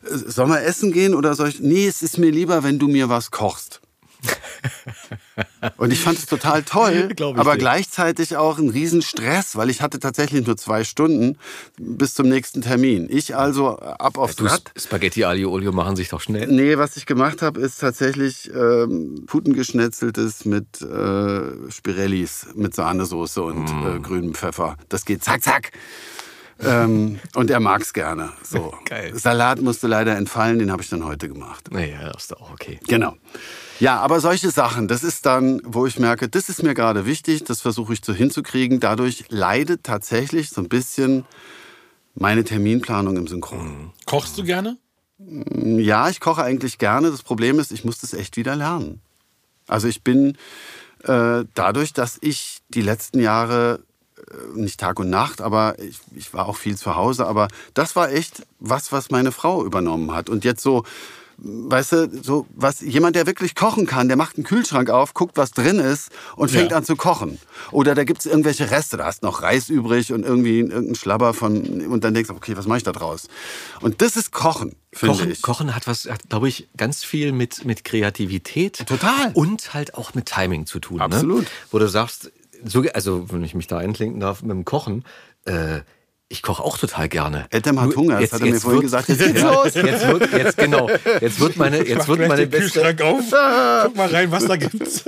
soll 0.04 0.50
wir 0.50 0.62
essen 0.62 0.92
gehen 0.92 1.16
oder 1.16 1.34
soll 1.34 1.50
ich? 1.50 1.62
Nee, 1.62 1.88
es 1.88 2.04
ist 2.04 2.20
mir 2.20 2.30
lieber, 2.30 2.64
wenn 2.64 2.78
du 2.78 2.88
mir 2.88 3.10
was 3.10 3.32
kochst. 3.32 3.82
Und 5.78 5.92
ich 5.92 6.00
fand 6.00 6.18
es 6.18 6.26
total 6.26 6.64
toll, 6.64 7.10
aber 7.20 7.54
dir. 7.54 7.58
gleichzeitig 7.58 8.36
auch 8.38 8.58
ein 8.58 8.70
Riesenstress, 8.70 9.56
weil 9.56 9.70
ich 9.70 9.82
hatte 9.82 10.00
tatsächlich 10.00 10.46
nur 10.46 10.58
zwei 10.58 10.84
Stunden 10.84 11.38
bis 11.78 12.14
zum 12.14 12.28
nächsten 12.28 12.62
Termin. 12.62 13.08
Ich 13.10 13.36
also 13.36 13.78
ab 13.80 14.18
aufs 14.18 14.36
Du, 14.36 14.46
Rad. 14.46 14.72
Spaghetti 14.78 15.24
Aglio 15.24 15.52
Olio 15.52 15.72
machen 15.72 15.96
sich 15.96 16.10
doch 16.10 16.22
schnell. 16.22 16.48
Nee, 16.48 16.78
was 16.78 16.98
ich 16.98 17.06
gemacht 17.06 17.42
habe, 17.42 17.60
ist 17.60 17.80
tatsächlich 17.80 18.50
ähm, 18.54 19.24
Putengeschnetzeltes 19.26 20.46
mit 20.46 20.82
äh, 20.82 21.72
Spirellis, 21.72 22.48
mit 22.56 22.76
Sahnesoße 22.76 23.42
und 23.42 23.68
äh, 23.70 24.00
grünem 24.00 24.34
Pfeffer. 24.34 24.78
Das 24.90 25.06
geht 25.06 25.24
zack, 25.24 25.44
zack. 25.44 25.72
ähm, 26.60 27.20
und 27.36 27.50
er 27.50 27.60
mag's 27.60 27.94
gerne. 27.94 28.32
So. 28.44 28.74
Geil. 28.86 29.14
Salat 29.16 29.62
musste 29.62 29.88
leider 29.88 30.16
entfallen, 30.18 30.60
den 30.60 30.72
habe 30.72 30.82
ich 30.82 30.90
dann 30.90 31.04
heute 31.06 31.28
gemacht. 31.28 31.70
Naja, 31.72 32.12
ist 32.16 32.32
doch 32.32 32.42
auch 32.42 32.52
okay. 32.52 32.80
Genau. 32.88 33.16
Ja, 33.80 34.00
aber 34.00 34.20
solche 34.20 34.52
Sachen, 34.52 34.88
das 34.88 35.04
ist 35.04 35.26
dann, 35.26 35.62
wo 35.66 35.86
ich 35.86 36.00
merke, 36.00 36.30
das 36.30 36.50
ist 36.50 36.64
mir 36.64 36.74
gerade 36.74 37.06
wichtig, 37.06 37.44
das 37.44 37.62
versuche 37.62 37.94
ich 37.94 38.02
so 38.04 38.14
hinzukriegen. 38.14 38.80
Dadurch 38.80 39.26
leidet 39.30 39.84
tatsächlich 39.84 40.50
so 40.50 40.62
ein 40.62 40.70
bisschen 40.70 41.26
meine 42.16 42.44
Terminplanung 42.44 43.18
im 43.18 43.28
Synchron. 43.28 43.92
Kochst 44.06 44.38
du 44.38 44.44
gerne? 44.44 44.78
Ja, 45.18 46.10
ich 46.10 46.20
koche 46.20 46.44
eigentlich 46.44 46.78
gerne. 46.78 47.10
Das 47.10 47.24
Problem 47.24 47.60
ist, 47.60 47.72
ich 47.72 47.86
muss 47.86 48.00
das 48.00 48.14
echt 48.14 48.38
wieder 48.38 48.56
lernen. 48.56 49.02
Also 49.68 49.88
ich 49.88 50.04
bin 50.04 50.38
äh, 51.04 51.46
dadurch, 51.54 51.94
dass 51.94 52.18
ich 52.22 52.60
die 52.70 52.82
letzten 52.82 53.20
Jahre 53.20 53.80
äh, 54.18 54.60
nicht 54.60 54.80
Tag 54.80 55.00
und 55.00 55.10
Nacht, 55.10 55.42
aber 55.42 55.80
ich, 55.80 56.00
ich 56.16 56.34
war 56.34 56.48
auch 56.48 56.58
viel 56.58 56.78
zu 56.78 56.96
Hause. 56.96 57.26
Aber 57.26 57.48
das 57.74 57.96
war 57.96 58.12
echt 58.12 58.46
was, 58.60 58.92
was 58.92 59.12
meine 59.12 59.32
Frau 59.32 59.66
übernommen 59.66 60.14
hat. 60.14 60.30
Und 60.30 60.44
jetzt 60.44 60.62
so, 60.62 60.84
weißt 61.46 61.92
du, 61.92 62.24
so 62.24 62.48
was 62.56 62.80
jemand, 62.82 63.16
der 63.18 63.28
wirklich 63.28 63.54
kochen 63.54 63.86
kann, 63.86 64.08
der 64.08 64.16
macht 64.16 64.38
einen 64.38 64.46
Kühlschrank 64.46 64.90
auf, 64.90 65.14
guckt, 65.14 65.36
was 65.36 65.52
drin 65.52 65.78
ist 65.80 66.10
und 66.38 66.50
fängt 66.50 66.72
Ja. 66.72 66.78
an 66.78 66.86
zu 66.86 66.96
kochen. 66.96 67.38
Oder 67.72 67.96
da 67.96 68.06
gibt's 68.06 68.26
irgendwelche 68.26 68.72
Reste, 68.72 68.96
da 68.98 69.06
hast 69.06 69.24
noch 69.24 69.42
Reis 69.42 69.70
übrig 69.70 70.14
und 70.14 70.24
irgendwie 70.24 70.60
irgendein 70.60 70.96
Schlabber 70.96 71.34
von 71.34 71.86
und 71.86 72.04
dann 72.04 72.14
denkst 72.14 72.30
du, 72.30 72.36
okay, 72.36 72.56
was 72.56 72.66
mache 72.66 72.78
ich 72.78 72.84
da 72.84 72.94
draus? 72.94 73.28
Und 73.82 74.02
das 74.02 74.16
ist 74.16 74.32
Kochen, 74.32 74.76
finde 74.94 75.16
Kochen, 75.18 75.32
ich. 75.32 75.42
Kochen 75.42 75.76
hat 75.76 75.86
was, 75.86 76.06
hat, 76.06 76.30
glaube 76.30 76.48
ich, 76.48 76.70
ganz 76.78 77.04
viel 77.04 77.34
mit, 77.34 77.66
mit 77.66 77.84
Kreativität. 77.84 78.86
Total. 78.88 79.32
Und 79.34 79.74
halt 79.74 79.96
auch 79.96 80.14
mit 80.14 80.28
Timing 80.28 80.66
zu 80.66 80.80
tun. 80.80 81.02
Absolut. 81.02 81.42
Ne? 81.44 81.48
Wo 81.72 81.80
du 81.80 81.88
sagst, 81.90 82.32
so, 82.66 82.84
also 82.94 83.30
wenn 83.32 83.44
ich 83.44 83.54
mich 83.54 83.68
da 83.68 83.78
einklinken 83.80 84.22
darf 84.22 84.42
mit 84.42 84.52
dem 84.52 84.64
Kochen, 84.64 85.04
äh, 85.46 85.82
ich 86.30 86.42
koche 86.42 86.64
auch 86.64 86.78
total 86.78 87.10
gerne. 87.10 87.46
Eltern 87.52 87.80
hat 87.80 87.96
Hunger, 87.96 88.20
das 88.20 88.34
hat 88.34 88.42
er 88.42 88.48
mir 88.48 88.60
vorhin 88.60 88.82
gesagt. 88.82 89.08
Jetzt 89.10 89.20
geht's 89.24 89.42
ja, 89.42 89.54
los. 89.54 89.74
Jetzt 89.76 90.08
wird, 90.08 90.32
jetzt 90.34 90.58
genau, 90.58 90.90
jetzt 91.22 91.40
wird 91.40 91.58
meine, 91.58 91.88
jetzt 91.88 92.08
wird 92.08 92.20
meine 92.28 92.48
den 92.48 92.50
beste, 92.50 92.82
Kühlschrank 92.82 93.02
auf. 93.02 93.20
Guck 93.86 93.96
mal 93.96 94.08
rein, 94.10 94.32
was 94.32 94.46
da 94.46 94.56
gibt's. 94.56 95.06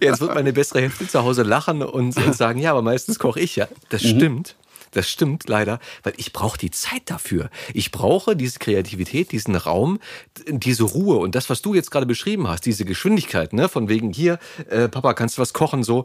jetzt 0.00 0.20
wird 0.20 0.34
meine 0.34 0.52
bessere 0.52 0.80
Hälfte 0.80 1.06
zu 1.06 1.22
Hause 1.22 1.42
lachen 1.42 1.82
und, 1.82 2.16
und 2.16 2.34
sagen, 2.34 2.58
ja, 2.58 2.72
aber 2.72 2.82
meistens 2.82 3.18
koche 3.18 3.40
ich 3.40 3.56
ja. 3.56 3.68
Das 3.90 4.02
Mhm. 4.02 4.08
stimmt. 4.08 4.56
Das 4.90 5.10
stimmt 5.10 5.48
leider, 5.48 5.80
weil 6.04 6.12
ich 6.18 6.32
brauche 6.32 6.56
die 6.56 6.70
Zeit 6.70 7.02
dafür. 7.06 7.50
Ich 7.72 7.90
brauche 7.90 8.36
diese 8.36 8.60
Kreativität, 8.60 9.32
diesen 9.32 9.56
Raum, 9.56 9.98
diese 10.46 10.84
Ruhe 10.84 11.16
und 11.16 11.34
das, 11.34 11.50
was 11.50 11.62
du 11.62 11.74
jetzt 11.74 11.90
gerade 11.90 12.06
beschrieben 12.06 12.46
hast, 12.46 12.64
diese 12.64 12.84
Geschwindigkeit, 12.84 13.52
ne, 13.52 13.68
von 13.68 13.88
wegen 13.88 14.12
hier, 14.12 14.38
äh, 14.70 14.88
Papa, 14.88 15.14
kannst 15.14 15.36
du 15.36 15.42
was 15.42 15.52
kochen, 15.52 15.82
so 15.82 16.04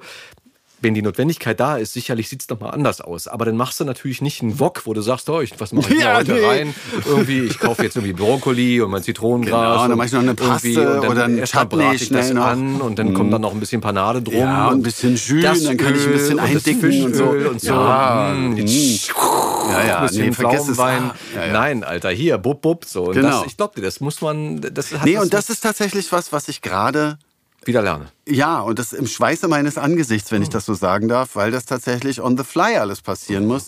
wenn 0.81 0.93
die 0.93 1.01
Notwendigkeit 1.01 1.59
da 1.59 1.77
ist, 1.77 1.93
sicherlich 1.93 2.29
sieht 2.29 2.41
es 2.41 2.49
nochmal 2.49 2.71
anders 2.71 3.01
aus. 3.01 3.27
Aber 3.27 3.45
dann 3.45 3.57
machst 3.57 3.79
du 3.79 3.83
natürlich 3.83 4.21
nicht 4.21 4.41
einen 4.41 4.59
Wok, 4.59 4.85
wo 4.85 4.93
du 4.93 5.01
sagst, 5.01 5.29
oh, 5.29 5.41
ich, 5.41 5.59
was 5.59 5.73
mache 5.73 5.93
ich 5.93 6.01
ja, 6.01 6.17
heute 6.17 6.33
nee. 6.33 6.45
rein? 6.45 6.75
Irgendwie, 7.05 7.41
ich 7.41 7.59
kaufe 7.59 7.83
jetzt 7.83 7.95
irgendwie 7.95 8.13
Brokkoli 8.13 8.81
und 8.81 8.91
mein 8.91 9.03
Zitronengras. 9.03 9.73
Genau, 9.73 9.87
dann 9.87 9.97
mache 9.97 10.07
ich 10.07 10.13
noch 10.13 10.21
eine 10.21 10.35
Paste 10.35 11.01
oder 11.01 11.25
ein 11.25 11.43
Chutney 11.43 11.95
ich 11.95 12.09
das 12.09 12.31
noch. 12.31 12.45
an 12.45 12.81
und 12.81 12.99
dann 12.99 13.11
mm. 13.11 13.13
kommt 13.13 13.33
dann 13.33 13.41
noch 13.41 13.53
ein 13.53 13.59
bisschen 13.59 13.81
Panade 13.81 14.21
drum. 14.21 14.35
Ja, 14.35 14.67
und 14.69 14.79
ein 14.79 14.83
bisschen 14.83 15.15
Jus, 15.15 15.63
dann 15.63 15.77
kann 15.77 15.95
ich 15.95 16.05
ein 16.05 16.11
bisschen 16.13 16.39
eindicken 16.39 17.03
und, 17.03 17.15
so. 17.15 17.25
Und 17.25 17.61
so. 17.61 17.73
Ja, 17.73 18.33
mm. 18.35 18.53
mm. 18.53 18.57
ja, 18.57 19.85
ja. 19.85 19.99
Ein 19.99 20.07
bisschen 20.07 20.25
nee, 20.25 20.31
Pflaumenwein. 20.31 21.11
Ja, 21.35 21.45
ja. 21.45 21.53
Nein, 21.53 21.83
Alter, 21.83 22.09
hier, 22.09 22.37
bub, 22.37 22.61
bub, 22.61 22.85
so. 22.85 23.05
Und 23.05 23.13
genau. 23.13 23.41
das, 23.41 23.47
ich 23.47 23.57
glaube 23.57 23.75
dir, 23.75 23.81
das 23.81 23.99
muss 23.99 24.21
man, 24.21 24.61
das 24.61 24.93
hat 24.93 25.05
Nee, 25.05 25.17
und 25.17 25.33
das 25.33 25.49
ist 25.49 25.61
tatsächlich 25.61 26.11
was, 26.11 26.31
was 26.31 26.47
ich 26.47 26.61
gerade 26.61 27.17
wieder 27.65 27.81
lerne. 27.81 28.07
Ja, 28.27 28.61
und 28.61 28.79
das 28.79 28.93
im 28.93 29.07
Schweiße 29.07 29.47
meines 29.47 29.77
Angesichts, 29.77 30.31
wenn 30.31 30.41
ich 30.41 30.49
das 30.49 30.65
so 30.65 30.73
sagen 30.73 31.07
darf, 31.07 31.35
weil 31.35 31.51
das 31.51 31.65
tatsächlich 31.65 32.21
on 32.21 32.37
the 32.37 32.43
fly 32.43 32.77
alles 32.77 33.01
passieren 33.01 33.45
muss. 33.45 33.67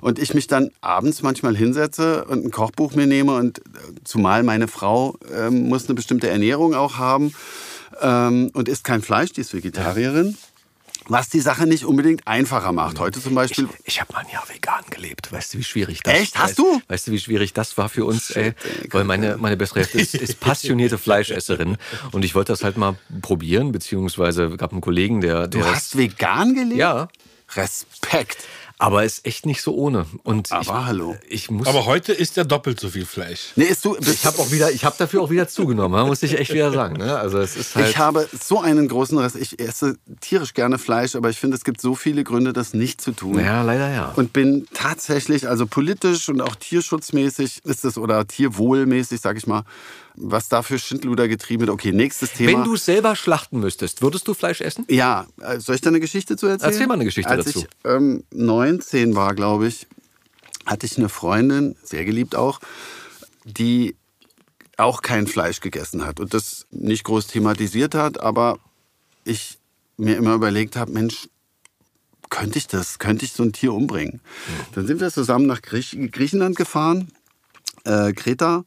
Und 0.00 0.18
ich 0.18 0.34
mich 0.34 0.46
dann 0.46 0.70
abends 0.80 1.22
manchmal 1.22 1.56
hinsetze 1.56 2.24
und 2.24 2.44
ein 2.44 2.50
Kochbuch 2.50 2.94
mir 2.94 3.06
nehme 3.06 3.36
und 3.36 3.58
äh, 3.58 3.62
zumal 4.04 4.42
meine 4.42 4.68
Frau 4.68 5.16
ähm, 5.34 5.68
muss 5.68 5.86
eine 5.86 5.94
bestimmte 5.94 6.28
Ernährung 6.28 6.74
auch 6.74 6.98
haben 6.98 7.32
ähm, 8.00 8.50
und 8.54 8.68
isst 8.68 8.84
kein 8.84 9.02
Fleisch, 9.02 9.32
die 9.32 9.40
ist 9.40 9.54
Vegetarierin. 9.54 10.30
Ja 10.30 10.49
was 11.10 11.28
die 11.28 11.40
Sache 11.40 11.66
nicht 11.66 11.84
unbedingt 11.84 12.26
einfacher 12.26 12.72
macht. 12.72 13.00
Heute 13.00 13.20
zum 13.20 13.34
Beispiel. 13.34 13.68
Ich, 13.80 13.94
ich 13.94 14.00
habe 14.00 14.12
mal 14.12 14.20
ein 14.20 14.28
Jahr 14.32 14.48
vegan 14.48 14.84
gelebt. 14.90 15.32
Weißt 15.32 15.52
du, 15.52 15.58
wie 15.58 15.64
schwierig 15.64 16.02
das 16.02 16.14
Echt? 16.14 16.38
Hast 16.38 16.58
du? 16.58 16.80
Weißt 16.86 17.08
du, 17.08 17.12
wie 17.12 17.18
schwierig 17.18 17.52
das 17.52 17.76
war 17.76 17.88
für 17.88 18.04
uns? 18.04 18.30
Ey? 18.30 18.52
Weil 18.90 19.04
meine, 19.04 19.36
meine 19.36 19.56
bessere 19.56 19.80
Hälfte 19.80 20.00
ist, 20.00 20.14
ist 20.14 20.38
passionierte 20.40 20.98
Fleischesserin. 20.98 21.76
Und 22.12 22.24
ich 22.24 22.34
wollte 22.34 22.52
das 22.52 22.62
halt 22.62 22.76
mal 22.76 22.96
probieren, 23.22 23.72
beziehungsweise 23.72 24.50
gab 24.56 24.70
einen 24.72 24.80
Kollegen, 24.80 25.20
der. 25.20 25.48
der 25.48 25.62
du 25.62 25.66
hast 25.66 25.98
vegan 25.98 26.54
gelebt? 26.54 26.78
Ja. 26.78 27.08
Respekt. 27.56 28.38
Aber 28.80 29.04
ist 29.04 29.26
echt 29.26 29.44
nicht 29.44 29.60
so 29.60 29.74
ohne. 29.74 30.06
Und 30.22 30.50
Aber 30.50 30.62
ich, 30.62 30.70
hallo. 30.70 31.16
Ich 31.28 31.50
muss 31.50 31.66
Aber 31.66 31.84
heute 31.84 32.14
ist 32.14 32.38
er 32.38 32.46
doppelt 32.46 32.80
so 32.80 32.88
viel 32.88 33.04
Fleisch. 33.04 33.52
Nee, 33.54 33.64
ist 33.64 33.84
du, 33.84 33.94
ich 34.00 34.24
habe 34.24 34.38
auch 34.38 34.50
wieder, 34.50 34.72
ich 34.72 34.86
habe 34.86 34.96
dafür 34.98 35.20
auch 35.20 35.28
wieder 35.28 35.46
zugenommen, 35.48 36.06
muss 36.06 36.22
ich 36.22 36.38
echt 36.38 36.54
wieder 36.54 36.72
sagen. 36.72 36.96
Ne? 36.96 37.18
Also 37.18 37.40
es 37.40 37.56
ist 37.56 37.76
halt 37.76 37.90
ich 37.90 37.98
habe 37.98 38.26
so 38.32 38.58
einen 38.58 38.88
großen 38.88 39.18
Rest. 39.18 39.36
Ich 39.36 39.60
esse 39.60 39.98
tierisch 40.22 40.54
gerne 40.54 40.78
Fleisch, 40.78 41.14
aber 41.14 41.28
ich 41.28 41.36
finde, 41.36 41.58
es 41.58 41.64
gibt 41.64 41.78
so 41.78 41.94
viele 41.94 42.24
Gründe, 42.24 42.54
das 42.54 42.72
nicht 42.72 43.02
zu 43.02 43.12
tun. 43.12 43.38
Ja, 43.38 43.60
leider 43.62 43.92
ja. 43.92 44.12
Und 44.16 44.32
bin 44.32 44.66
tatsächlich, 44.72 45.46
also 45.46 45.66
politisch 45.66 46.30
und 46.30 46.40
auch 46.40 46.54
tierschutzmäßig 46.54 47.60
ist 47.64 47.84
es 47.84 47.98
oder 47.98 48.26
tierwohlmäßig, 48.26 49.20
sag 49.20 49.36
ich 49.36 49.46
mal, 49.46 49.64
was 50.14 50.48
da 50.48 50.62
für 50.62 50.78
Schindluder 50.78 51.28
getrieben 51.28 51.62
wird. 51.62 51.70
Okay, 51.70 51.92
nächstes 51.92 52.32
Thema. 52.32 52.58
Wenn 52.58 52.64
du 52.64 52.76
selber 52.76 53.16
schlachten 53.16 53.60
müsstest, 53.60 54.02
würdest 54.02 54.26
du 54.28 54.34
Fleisch 54.34 54.60
essen? 54.60 54.84
Ja. 54.88 55.26
Äh, 55.40 55.60
soll 55.60 55.74
ich 55.74 55.80
da 55.80 55.90
eine 55.90 56.00
Geschichte 56.00 56.36
zu 56.36 56.46
erzählen? 56.46 56.72
Erzähl 56.72 56.86
mal 56.86 56.94
eine 56.94 57.04
Geschichte 57.04 57.30
Als 57.30 57.46
dazu. 57.46 57.60
ich 57.60 57.66
ähm, 57.84 58.24
19 58.32 59.14
war, 59.14 59.34
glaube 59.34 59.66
ich, 59.68 59.86
hatte 60.66 60.86
ich 60.86 60.98
eine 60.98 61.08
Freundin, 61.08 61.76
sehr 61.82 62.04
geliebt 62.04 62.36
auch, 62.36 62.60
die 63.44 63.96
auch 64.76 65.02
kein 65.02 65.26
Fleisch 65.26 65.60
gegessen 65.60 66.04
hat 66.04 66.20
und 66.20 66.34
das 66.34 66.66
nicht 66.70 67.04
groß 67.04 67.26
thematisiert 67.26 67.94
hat, 67.94 68.20
aber 68.20 68.58
ich 69.24 69.58
mir 69.96 70.16
immer 70.16 70.34
überlegt 70.34 70.76
habe, 70.76 70.92
Mensch, 70.92 71.28
könnte 72.30 72.58
ich 72.58 72.66
das, 72.66 72.98
könnte 72.98 73.24
ich 73.24 73.32
so 73.32 73.42
ein 73.42 73.52
Tier 73.52 73.74
umbringen? 73.74 74.20
Mhm. 74.22 74.74
Dann 74.74 74.86
sind 74.86 75.00
wir 75.00 75.10
zusammen 75.10 75.46
nach 75.46 75.62
Griech 75.62 75.96
Griechenland 76.12 76.56
gefahren, 76.56 77.12
äh, 77.84 78.12
Kreta, 78.12 78.64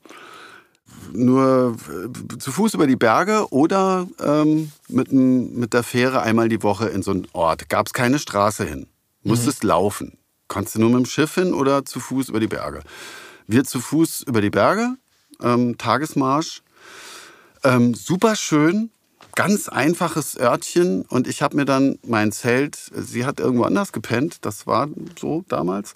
nur 1.13 1.77
äh, 1.89 2.37
zu 2.37 2.51
Fuß 2.51 2.73
über 2.73 2.87
die 2.87 2.95
Berge 2.95 3.47
oder 3.51 4.07
ähm, 4.19 4.71
mit, 4.89 5.11
mit 5.11 5.73
der 5.73 5.83
Fähre 5.83 6.21
einmal 6.21 6.49
die 6.49 6.63
Woche 6.63 6.87
in 6.89 7.03
so 7.03 7.11
einen 7.11 7.27
Ort. 7.33 7.69
Gab 7.69 7.87
es 7.87 7.93
keine 7.93 8.19
Straße 8.19 8.65
hin. 8.65 8.87
Musstest 9.23 9.63
mhm. 9.63 9.69
laufen. 9.69 10.17
Konntest 10.47 10.75
du 10.75 10.79
nur 10.81 10.89
mit 10.89 10.99
dem 10.99 11.05
Schiff 11.05 11.35
hin 11.35 11.53
oder 11.53 11.85
zu 11.85 11.99
Fuß 11.99 12.29
über 12.29 12.39
die 12.39 12.47
Berge. 12.47 12.81
Wir 13.47 13.63
zu 13.63 13.79
Fuß 13.79 14.23
über 14.27 14.41
die 14.41 14.49
Berge, 14.49 14.95
ähm, 15.41 15.77
Tagesmarsch. 15.77 16.61
Ähm, 17.63 17.93
super 17.93 18.35
schön, 18.35 18.91
ganz 19.35 19.67
einfaches 19.67 20.37
Örtchen 20.37 21.03
und 21.03 21.27
ich 21.27 21.41
habe 21.41 21.55
mir 21.55 21.65
dann 21.65 21.97
mein 22.05 22.31
Zelt, 22.31 22.77
sie 22.93 23.25
hat 23.25 23.39
irgendwo 23.39 23.63
anders 23.63 23.91
gepennt, 23.91 24.45
das 24.45 24.67
war 24.67 24.89
so 25.19 25.43
damals. 25.47 25.93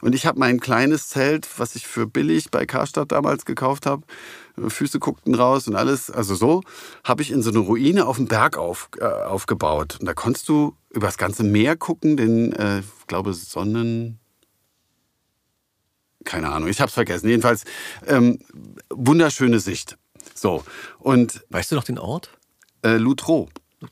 Und 0.00 0.14
ich 0.14 0.26
habe 0.26 0.38
mein 0.38 0.60
kleines 0.60 1.08
Zelt, 1.08 1.48
was 1.58 1.76
ich 1.76 1.86
für 1.86 2.06
billig 2.06 2.50
bei 2.50 2.66
Karstadt 2.66 3.12
damals 3.12 3.44
gekauft 3.44 3.86
habe, 3.86 4.02
Füße 4.68 4.98
guckten 4.98 5.34
raus 5.34 5.66
und 5.66 5.76
alles, 5.76 6.10
also 6.10 6.34
so, 6.34 6.62
habe 7.02 7.22
ich 7.22 7.30
in 7.30 7.42
so 7.42 7.50
eine 7.50 7.58
Ruine 7.58 8.06
auf 8.06 8.16
dem 8.16 8.26
Berg 8.26 8.56
auf, 8.56 8.88
äh, 9.00 9.04
aufgebaut. 9.04 9.98
Und 10.00 10.06
da 10.06 10.14
konntest 10.14 10.48
du 10.48 10.76
über 10.90 11.06
das 11.06 11.18
ganze 11.18 11.42
Meer 11.42 11.76
gucken, 11.76 12.16
den, 12.16 12.52
äh, 12.52 12.80
ich 12.80 13.06
glaube, 13.06 13.34
Sonnen 13.34 14.20
keine 16.24 16.50
Ahnung, 16.50 16.68
ich 16.68 16.80
habe 16.80 16.88
es 16.88 16.94
vergessen. 16.94 17.28
Jedenfalls 17.28 17.64
ähm, 18.06 18.38
wunderschöne 18.88 19.60
Sicht. 19.60 19.98
So 20.34 20.64
und 20.98 21.44
weißt 21.50 21.70
du 21.70 21.76
noch 21.76 21.84
den 21.84 21.98
Ort? 21.98 22.30
Äh, 22.82 22.96
Lutro. 22.96 23.48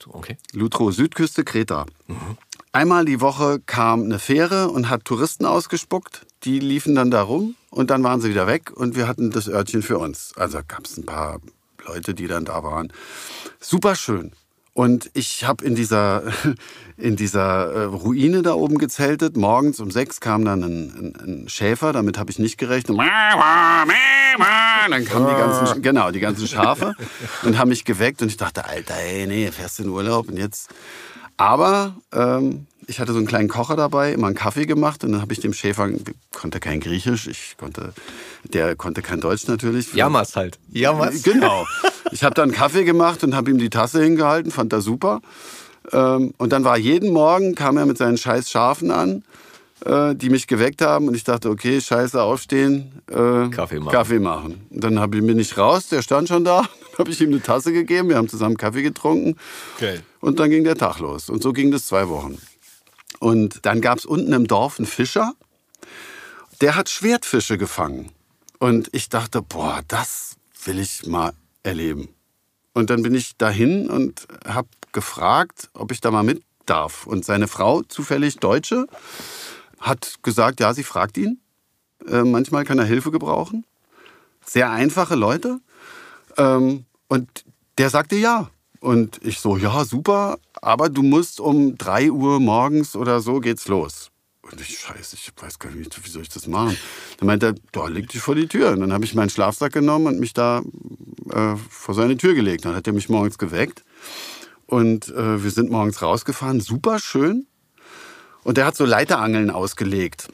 Okay. 0.09 0.39
Lutro, 0.53 0.91
Südküste 0.91 1.45
Kreta. 1.45 1.85
Mhm. 2.07 2.39
Einmal 2.73 3.05
die 3.05 3.21
Woche 3.21 3.61
kam 3.61 4.05
eine 4.05 4.19
Fähre 4.19 4.71
und 4.71 4.89
hat 4.89 5.05
Touristen 5.05 5.45
ausgespuckt. 5.45 6.27
Die 6.45 6.59
liefen 6.59 6.95
dann 6.95 7.11
da 7.11 7.23
rum 7.23 7.55
und 7.73 7.91
dann 7.91 8.05
waren 8.05 8.21
sie 8.21 8.29
wieder 8.29 8.47
weg 8.47 8.71
und 8.71 8.97
wir 8.97 9.09
hatten 9.09 9.31
das 9.31 9.49
Örtchen 9.49 9.83
für 9.83 9.99
uns. 9.99 10.35
Also 10.37 10.61
gab 10.67 10.85
es 10.85 10.99
ein 10.99 11.07
paar 11.07 11.41
Leute, 11.87 12.13
die 12.13 12.27
dann 12.27 12.45
da 12.45 12.63
waren. 12.63 12.93
Super 13.61 13.97
schön. 13.97 14.33
Und 14.75 15.11
ich 15.15 15.45
habe 15.45 15.65
in 15.65 15.75
dieser, 15.75 16.23
in 16.99 17.17
dieser 17.17 17.73
äh, 17.73 17.85
Ruine 17.85 18.43
da 18.43 18.53
oben 18.55 18.77
gezeltet. 18.77 19.39
Morgens 19.39 19.81
um 19.81 19.91
sechs 19.91 20.21
kam 20.21 20.45
dann 20.45 20.63
ein, 20.63 20.91
ein, 20.91 21.45
ein 21.45 21.49
Schäfer, 21.49 21.93
damit 21.95 22.19
habe 22.19 22.31
ich 22.31 22.39
nicht 22.39 22.59
gerechnet. 22.59 22.97
Dann 24.91 25.05
kamen 25.07 25.29
die 25.29 25.35
ganzen, 25.35 25.83
genau, 25.83 26.11
die 26.11 26.21
ganzen 26.21 26.47
Schafe 26.47 26.95
und 27.43 27.59
haben 27.59 27.71
mich 27.71 27.85
geweckt 27.87 28.21
und 28.21 28.29
ich 28.29 28.37
dachte, 28.37 28.67
Alter, 28.67 28.97
ey, 28.97 29.27
nee, 29.27 29.51
fährst 29.51 29.81
in 29.81 29.89
Urlaub 29.89 30.29
und 30.29 30.37
jetzt. 30.37 30.71
Aber 31.39 31.97
ähm, 32.13 32.67
ich 32.87 33.01
hatte 33.01 33.13
so 33.13 33.19
einen 33.19 33.27
kleinen 33.27 33.49
Kocher 33.49 33.77
dabei, 33.77 34.13
immer 34.13 34.27
einen 34.27 34.37
Kaffee 34.37 34.67
gemacht 34.67 35.05
und 35.05 35.13
dann 35.13 35.21
habe 35.21 35.33
ich 35.33 35.41
dem 35.41 35.53
Schäfer, 35.53 35.89
konnte 36.33 36.61
kein 36.61 36.81
Griechisch, 36.81 37.27
ich 37.27 37.57
konnte, 37.57 37.93
der 38.45 38.77
konnte 38.77 39.03
kein 39.03 39.21
Deutsch 39.21 39.47
natürlich. 39.47 39.95
Jammers 39.95 40.37
halt. 40.37 40.59
Jammers. 40.73 41.23
Genau. 41.23 41.67
Ich 42.11 42.25
habe 42.25 42.35
dann 42.35 42.53
Kaffee 42.53 42.85
gemacht 42.85 43.23
und 43.25 43.35
habe 43.35 43.51
ihm 43.51 43.59
die 43.59 43.71
Tasse 43.71 44.03
hingehalten, 44.03 44.51
fand 44.51 44.73
er 44.73 44.81
super. 44.81 45.21
Ähm, 45.93 46.35
und 46.39 46.53
dann 46.53 46.65
war 46.65 46.77
jeden 46.77 47.13
Morgen, 47.13 47.55
kam 47.55 47.77
er 47.77 47.87
mit 47.87 47.99
seinen 47.99 48.17
scheiß 48.17 48.51
Schafen 48.51 48.91
an, 48.91 49.25
äh, 49.85 50.15
die 50.15 50.31
mich 50.31 50.47
geweckt 50.47 50.83
haben 50.83 51.09
und 51.09 51.15
ich 51.15 51.25
dachte, 51.25 51.51
okay, 51.51 51.81
scheiße, 51.81 52.21
aufstehen, 52.21 53.03
äh, 53.11 53.49
Kaffee 53.49 53.79
machen. 53.79 53.93
Kaffee 53.93 54.19
machen. 54.19 54.67
Und 54.71 54.85
dann 54.85 55.01
hab 55.01 55.15
ich, 55.15 55.25
bin 55.25 55.39
ich 55.39 55.57
raus, 55.57 55.89
der 55.89 56.03
stand 56.03 56.29
schon 56.29 56.45
da, 56.45 56.69
habe 56.99 57.11
ich 57.11 57.21
ihm 57.21 57.31
eine 57.31 57.43
Tasse 57.43 57.73
gegeben, 57.73 58.09
wir 58.09 58.17
haben 58.17 58.29
zusammen 58.29 58.57
Kaffee 58.57 58.83
getrunken. 58.83 59.37
Okay. 59.77 60.01
Und 60.21 60.39
dann 60.39 60.51
ging 60.51 60.65
der 60.65 60.77
Tag 60.77 60.99
los. 60.99 61.29
Und 61.29 61.43
so 61.43 61.53
ging 61.53 61.71
das 61.71 61.87
zwei 61.87 62.09
Wochen. 62.09 62.39
Und 63.23 63.65
dann 63.67 63.81
gab 63.81 63.99
es 63.99 64.05
unten 64.05 64.33
im 64.33 64.49
Dorf 64.49 64.81
einen 64.81 64.87
Fischer, 64.87 65.35
der 66.61 66.75
hat 66.75 66.91
Schwertfische 66.91 67.57
gefangen. 67.57 68.11
Und 68.59 68.89
ich 68.91 69.11
dachte, 69.11 69.43
boah, 69.43 69.81
das 69.87 70.35
will 70.65 70.81
ich 70.81 71.07
mal 71.07 71.33
erleben. 71.63 72.09
Und 72.73 72.91
dann 72.91 73.05
bin 73.05 73.15
ich 73.15 73.37
dahin 73.37 73.89
und 73.89 74.27
habe 74.45 74.67
gefragt, 74.91 75.71
ob 75.73 75.93
ich 75.93 76.01
da 76.01 76.11
mal 76.11 76.25
mit 76.25 76.43
darf. 76.67 77.07
Und 77.07 77.25
seine 77.25 77.47
Frau, 77.47 77.83
zufällig 77.83 78.39
Deutsche, 78.39 78.89
hat 79.79 80.17
gesagt, 80.25 80.59
ja, 80.59 80.75
sie 80.75 80.83
fragt 80.83 81.17
ihn. 81.17 81.41
Äh, 82.09 82.25
manchmal 82.25 82.65
kann 82.65 82.81
er 82.81 82.87
Hilfe 82.87 83.13
gebrauchen. 83.13 83.65
Sehr 84.45 84.69
einfache 84.73 85.15
Leute. 85.15 85.61
Ähm, 86.37 86.87
und 87.07 87.45
der 87.79 87.89
sagte 87.89 88.17
ja. 88.17 88.51
Und 88.83 89.21
ich 89.23 89.39
so, 89.39 89.57
ja, 89.57 89.85
super, 89.85 90.39
aber 90.61 90.89
du 90.89 91.05
musst 91.05 91.39
um 91.39 91.79
3 91.79 92.11
Uhr 92.11 92.41
morgens 92.41 92.97
oder 92.97 93.21
so 93.21 93.39
geht's 93.39 93.69
los. 93.69 94.11
Und 94.41 94.61
ich, 94.61 94.77
scheiße, 94.77 95.15
ich 95.15 95.31
weiß 95.41 95.61
gar 95.61 95.71
nicht, 95.71 96.05
wie 96.05 96.11
soll 96.11 96.23
ich 96.23 96.31
das 96.31 96.49
machen? 96.49 96.77
Dann 97.19 97.29
meinte 97.29 97.47
er, 97.47 97.55
da 97.71 97.87
liegt 97.87 98.13
dich 98.13 98.21
vor 98.21 98.35
die 98.35 98.49
Tür. 98.49 98.73
Und 98.73 98.81
dann 98.81 98.93
habe 98.93 99.05
ich 99.05 99.15
meinen 99.15 99.31
Schlafsack 99.31 99.73
genommen 99.73 100.09
und 100.09 100.19
mich 100.19 100.33
da 100.33 100.63
äh, 101.31 101.55
vor 101.71 101.95
seine 101.95 102.17
Tür 102.17 102.35
gelegt. 102.35 102.65
Dann 102.65 102.75
hat 102.75 102.89
er 102.89 102.93
mich 102.93 103.09
morgens 103.09 103.39
geweckt. 103.39 103.85
Und 104.67 105.11
äh, 105.11 105.45
wir 105.45 105.51
sind 105.53 105.71
morgens 105.71 106.03
rausgefahren, 106.03 106.59
super 106.59 106.99
schön. 106.99 107.47
Und 108.43 108.57
der 108.57 108.67
hat 108.67 108.75
so 108.75 108.85
Leiterangeln 108.85 109.53
ausgelegt. 109.53 110.27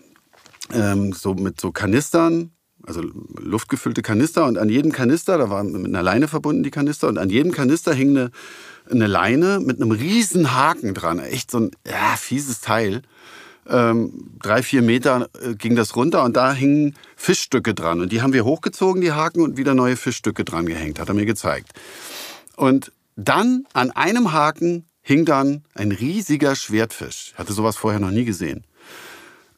Ähm, 0.73 1.13
so 1.13 1.35
mit 1.35 1.61
so 1.61 1.71
Kanistern, 1.71 2.53
also 2.89 3.03
luftgefüllte 3.39 4.03
Kanister 4.03 4.47
und 4.47 4.59
an 4.59 4.69
jedem 4.69 4.93
Kanister, 4.93 5.39
da 5.39 5.51
waren 5.51 5.71
mit 5.73 5.87
einer 5.87 6.03
Leine 6.03 6.27
verbunden 6.27 6.63
die 6.63 6.71
Kanister 6.71 7.07
und 7.07 7.19
an 7.19 7.31
jedem 7.31 7.53
Kanister 7.53 7.95
hing 7.95 8.11
eine, 8.17 8.31
eine 8.91 9.07
Leine 9.07 9.61
mit 9.61 9.81
einem 9.81 9.91
riesen 9.93 10.55
Haken 10.55 10.95
dran, 10.95 11.19
echt 11.19 11.51
so 11.51 11.61
ein 11.61 11.71
ja, 11.87 12.17
fieses 12.17 12.61
Teil. 12.61 13.03
ähm, 13.69 14.31
drei, 14.43 14.63
vier 14.63 14.83
Meter 14.83 15.29
äh, 15.43 15.55
ging 15.55 15.77
das 15.77 15.95
runter 15.95 16.25
und 16.25 16.37
da 16.37 16.53
hingen 16.53 16.95
Fischstücke 17.17 17.75
dran. 17.75 18.01
Und 18.01 18.13
die 18.13 18.23
haben 18.23 18.33
wir 18.33 18.45
hochgezogen, 18.45 19.03
die 19.03 19.13
Haken, 19.13 19.43
und 19.43 19.57
wieder 19.57 19.75
neue 19.75 19.97
Fischstücke 19.97 20.45
dran 20.45 20.67
gehängt, 20.67 20.99
hat 20.99 21.09
er 21.09 21.15
mir 21.15 21.27
gezeigt. 21.27 21.73
Und 22.57 22.93
dann 23.17 23.67
an 23.73 23.91
einem 23.91 24.33
Haken 24.33 24.87
hing 25.03 25.25
dann 25.25 25.65
ein 25.75 25.93
riesiger 25.93 26.55
Schwertfisch. 26.55 27.35
Hatte 27.37 27.53
sowas 27.53 27.77
vorher 27.77 28.01
noch 28.01 28.11
nie 28.11 28.25
gesehen. 28.25 28.65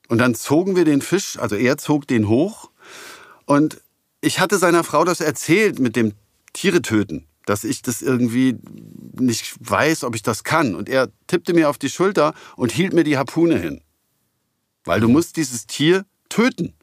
Und 0.08 0.18
dann 0.18 0.34
zogen 0.34 0.74
wir 0.74 0.84
den 0.84 1.02
Fisch, 1.02 1.38
also 1.38 1.54
er 1.54 1.78
zog 1.78 2.06
den 2.08 2.28
hoch. 2.28 2.69
Und 3.50 3.80
ich 4.20 4.38
hatte 4.38 4.58
seiner 4.58 4.84
Frau 4.84 5.02
das 5.02 5.20
erzählt 5.20 5.80
mit 5.80 5.96
dem 5.96 6.12
Tiere 6.52 6.82
töten, 6.82 7.26
dass 7.46 7.64
ich 7.64 7.82
das 7.82 8.00
irgendwie 8.00 8.56
nicht 9.18 9.56
weiß, 9.58 10.04
ob 10.04 10.14
ich 10.14 10.22
das 10.22 10.44
kann. 10.44 10.76
Und 10.76 10.88
er 10.88 11.08
tippte 11.26 11.52
mir 11.52 11.68
auf 11.68 11.76
die 11.76 11.88
Schulter 11.88 12.32
und 12.54 12.70
hielt 12.70 12.92
mir 12.92 13.02
die 13.02 13.18
Harpune 13.18 13.58
hin. 13.58 13.80
Weil 14.84 15.00
du 15.00 15.08
musst 15.08 15.36
dieses 15.36 15.66
Tier 15.66 16.04
töten. 16.28 16.74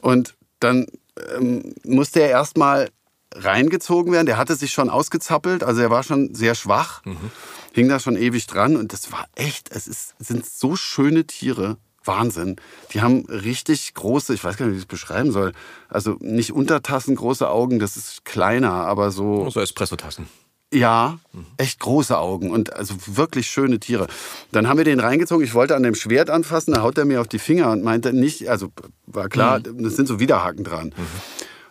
Und 0.00 0.34
dann 0.58 0.88
ähm, 1.36 1.74
musste 1.84 2.22
er 2.22 2.30
erstmal 2.30 2.90
reingezogen 3.32 4.12
werden. 4.12 4.26
Der 4.26 4.38
hatte 4.38 4.56
sich 4.56 4.72
schon 4.72 4.90
ausgezappelt, 4.90 5.62
also 5.62 5.80
er 5.80 5.90
war 5.90 6.02
schon 6.02 6.34
sehr 6.34 6.56
schwach, 6.56 7.04
mhm. 7.04 7.30
hing 7.72 7.88
da 7.88 8.00
schon 8.00 8.16
ewig 8.16 8.48
dran 8.48 8.74
und 8.74 8.92
das 8.92 9.12
war 9.12 9.28
echt, 9.36 9.70
es 9.70 9.86
ist, 9.86 10.16
sind 10.18 10.44
so 10.44 10.74
schöne 10.74 11.24
Tiere. 11.24 11.76
Wahnsinn. 12.06 12.56
Die 12.92 13.02
haben 13.02 13.26
richtig 13.26 13.94
große, 13.94 14.34
ich 14.34 14.44
weiß 14.44 14.56
gar 14.56 14.66
nicht, 14.66 14.74
wie 14.74 14.78
ich 14.78 14.84
es 14.84 14.88
beschreiben 14.88 15.32
soll. 15.32 15.52
Also 15.88 16.16
nicht 16.20 16.52
Untertassen, 16.52 17.14
große 17.14 17.48
Augen, 17.48 17.78
das 17.78 17.96
ist 17.96 18.24
kleiner, 18.24 18.72
aber 18.72 19.10
so. 19.10 19.48
So 19.50 19.60
Espressotassen. 19.60 20.26
Ja, 20.72 21.18
echt 21.58 21.78
große 21.78 22.18
Augen 22.18 22.50
und 22.50 22.72
also 22.72 22.94
wirklich 23.06 23.46
schöne 23.46 23.78
Tiere. 23.78 24.08
Dann 24.50 24.68
haben 24.68 24.78
wir 24.78 24.84
den 24.84 24.98
reingezogen. 24.98 25.44
Ich 25.44 25.54
wollte 25.54 25.76
an 25.76 25.84
dem 25.84 25.94
Schwert 25.94 26.28
anfassen, 26.28 26.74
da 26.74 26.82
haut 26.82 26.98
er 26.98 27.04
mir 27.04 27.20
auf 27.20 27.28
die 27.28 27.38
Finger 27.38 27.70
und 27.70 27.84
meinte 27.84 28.12
nicht, 28.12 28.48
also 28.50 28.72
war 29.06 29.28
klar, 29.28 29.60
mhm. 29.60 29.84
das 29.84 29.94
sind 29.94 30.08
so 30.08 30.18
Widerhaken 30.18 30.64
dran. 30.64 30.86
Mhm. 30.86 31.06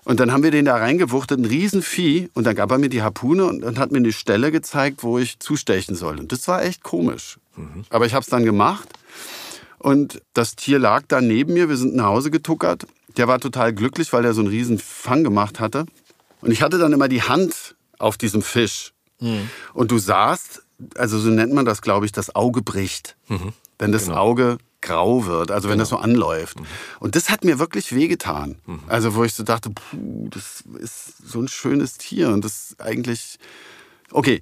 Und 0.06 0.20
dann 0.20 0.32
haben 0.32 0.44
wir 0.44 0.52
den 0.52 0.66
da 0.66 0.78
reingewuchtet, 0.78 1.40
ein 1.40 1.46
Riesenvieh. 1.46 2.30
Und 2.36 2.46
dann 2.46 2.56
gab 2.56 2.72
er 2.72 2.78
mir 2.78 2.90
die 2.90 3.02
Harpune 3.02 3.46
und, 3.46 3.64
und 3.64 3.80
hat 3.80 3.92
mir 3.92 3.98
eine 3.98 4.14
Stelle 4.14 4.52
gezeigt, 4.52 5.04
wo 5.04 5.18
ich 5.18 5.40
zustechen 5.40 5.96
soll. 5.96 6.20
Und 6.20 6.32
das 6.32 6.48
war 6.48 6.64
echt 6.64 6.84
komisch. 6.84 7.40
Mhm. 7.58 7.86
Aber 7.90 8.06
ich 8.06 8.14
habe 8.14 8.22
es 8.22 8.30
dann 8.30 8.46
gemacht. 8.46 8.88
Und 9.86 10.24
das 10.34 10.56
Tier 10.56 10.80
lag 10.80 11.04
da 11.08 11.22
neben 11.22 11.54
mir. 11.54 11.70
Wir 11.70 11.78
sind 11.78 11.96
nach 11.96 12.06
Hause 12.06 12.32
getuckert. 12.32 12.88
Der 13.18 13.28
war 13.28 13.40
total 13.40 13.72
glücklich, 13.72 14.12
weil 14.14 14.26
er 14.26 14.34
so 14.34 14.42
einen 14.42 14.50
riesen 14.50 14.80
Fang 14.80 15.24
gemacht 15.24 15.60
hatte. 15.60 15.86
Und 16.42 16.50
ich 16.50 16.64
hatte 16.64 16.80
dann 16.80 16.92
immer 16.92 17.08
die 17.08 17.22
Hand 17.22 17.76
auf 18.00 18.18
diesem 18.18 18.42
Fisch. 18.42 18.94
Mhm. 19.20 19.48
Und 19.76 19.92
du 19.92 20.00
sahst, 20.00 20.64
also 20.96 21.20
so 21.20 21.30
nennt 21.30 21.54
man 21.54 21.66
das, 21.66 21.84
glaube 21.84 22.08
ich, 22.08 22.12
das 22.12 22.36
Auge 22.36 22.64
bricht. 22.64 23.16
Mhm. 23.28 23.54
Wenn 23.78 23.92
das 23.92 24.06
genau. 24.06 24.18
Auge 24.18 24.58
grau 24.82 25.28
wird, 25.28 25.52
also 25.52 25.70
wenn 25.70 25.74
genau. 25.74 25.84
das 25.84 25.90
so 25.90 25.98
anläuft. 25.98 26.60
Mhm. 26.60 26.66
Und 27.00 27.16
das 27.16 27.30
hat 27.30 27.44
mir 27.44 27.60
wirklich 27.60 27.94
wehgetan. 27.94 28.56
Mhm. 28.66 28.80
Also 28.88 29.14
wo 29.14 29.24
ich 29.24 29.36
so 29.36 29.44
dachte, 29.44 29.70
puh, 29.70 30.30
das 30.32 30.64
ist 30.80 31.28
so 31.28 31.40
ein 31.40 31.48
schönes 31.48 32.00
Tier 32.00 32.30
und 32.30 32.44
das 32.44 32.76
eigentlich... 32.80 33.38
Okay, 34.10 34.42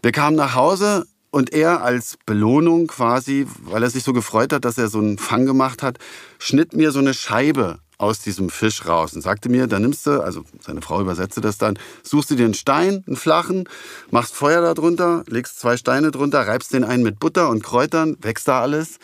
wir 0.00 0.12
kamen 0.12 0.36
nach 0.36 0.54
Hause 0.54 1.06
und 1.30 1.52
er 1.52 1.82
als 1.82 2.18
Belohnung 2.26 2.86
quasi, 2.86 3.46
weil 3.62 3.82
er 3.82 3.90
sich 3.90 4.04
so 4.04 4.12
gefreut 4.12 4.52
hat, 4.52 4.64
dass 4.64 4.78
er 4.78 4.88
so 4.88 4.98
einen 4.98 5.18
Fang 5.18 5.46
gemacht 5.46 5.82
hat, 5.82 5.98
schnitt 6.38 6.74
mir 6.74 6.92
so 6.92 6.98
eine 6.98 7.14
Scheibe 7.14 7.78
aus 7.98 8.20
diesem 8.20 8.48
Fisch 8.48 8.86
raus 8.86 9.14
und 9.14 9.22
sagte 9.22 9.48
mir, 9.48 9.66
dann 9.66 9.82
nimmst 9.82 10.06
du, 10.06 10.22
also 10.22 10.44
seine 10.60 10.82
Frau 10.82 11.00
übersetzte 11.00 11.40
das 11.40 11.58
dann, 11.58 11.78
suchst 12.04 12.30
du 12.30 12.36
dir 12.36 12.44
einen 12.44 12.54
Stein, 12.54 13.02
einen 13.06 13.16
flachen, 13.16 13.68
machst 14.10 14.34
Feuer 14.34 14.62
da 14.62 14.72
drunter, 14.74 15.24
legst 15.26 15.58
zwei 15.58 15.76
Steine 15.76 16.12
drunter, 16.12 16.46
reibst 16.46 16.72
den 16.72 16.84
einen 16.84 17.02
mit 17.02 17.18
Butter 17.18 17.48
und 17.48 17.64
Kräutern, 17.64 18.16
wächst 18.20 18.46
da 18.46 18.60
alles 18.60 18.98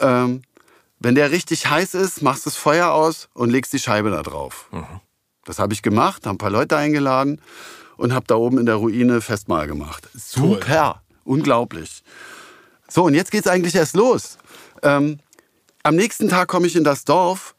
ähm, 0.00 0.42
wenn 0.98 1.14
der 1.14 1.30
richtig 1.30 1.68
heiß 1.68 1.94
ist, 1.94 2.22
machst 2.22 2.44
du 2.44 2.50
das 2.50 2.56
Feuer 2.56 2.90
aus 2.90 3.28
und 3.32 3.50
legst 3.50 3.72
die 3.72 3.78
Scheibe 3.78 4.10
da 4.10 4.22
drauf. 4.22 4.68
Mhm. 4.72 5.00
Das 5.44 5.58
habe 5.58 5.72
ich 5.72 5.82
gemacht, 5.82 6.26
habe 6.26 6.34
ein 6.34 6.38
paar 6.38 6.50
Leute 6.50 6.76
eingeladen 6.76 7.40
und 7.96 8.12
habe 8.12 8.26
da 8.26 8.34
oben 8.34 8.58
in 8.58 8.66
der 8.66 8.76
Ruine 8.76 9.20
Festmahl 9.20 9.66
gemacht. 9.66 10.08
Super. 10.14 11.02
Unglaublich. 11.24 12.02
So, 12.88 13.04
und 13.04 13.14
jetzt 13.14 13.30
geht 13.30 13.46
es 13.46 13.50
eigentlich 13.50 13.74
erst 13.74 13.94
los. 13.94 14.38
Ähm, 14.82 15.18
am 15.82 15.96
nächsten 15.96 16.28
Tag 16.28 16.48
komme 16.48 16.66
ich 16.66 16.76
in 16.76 16.84
das 16.84 17.04
Dorf, 17.04 17.54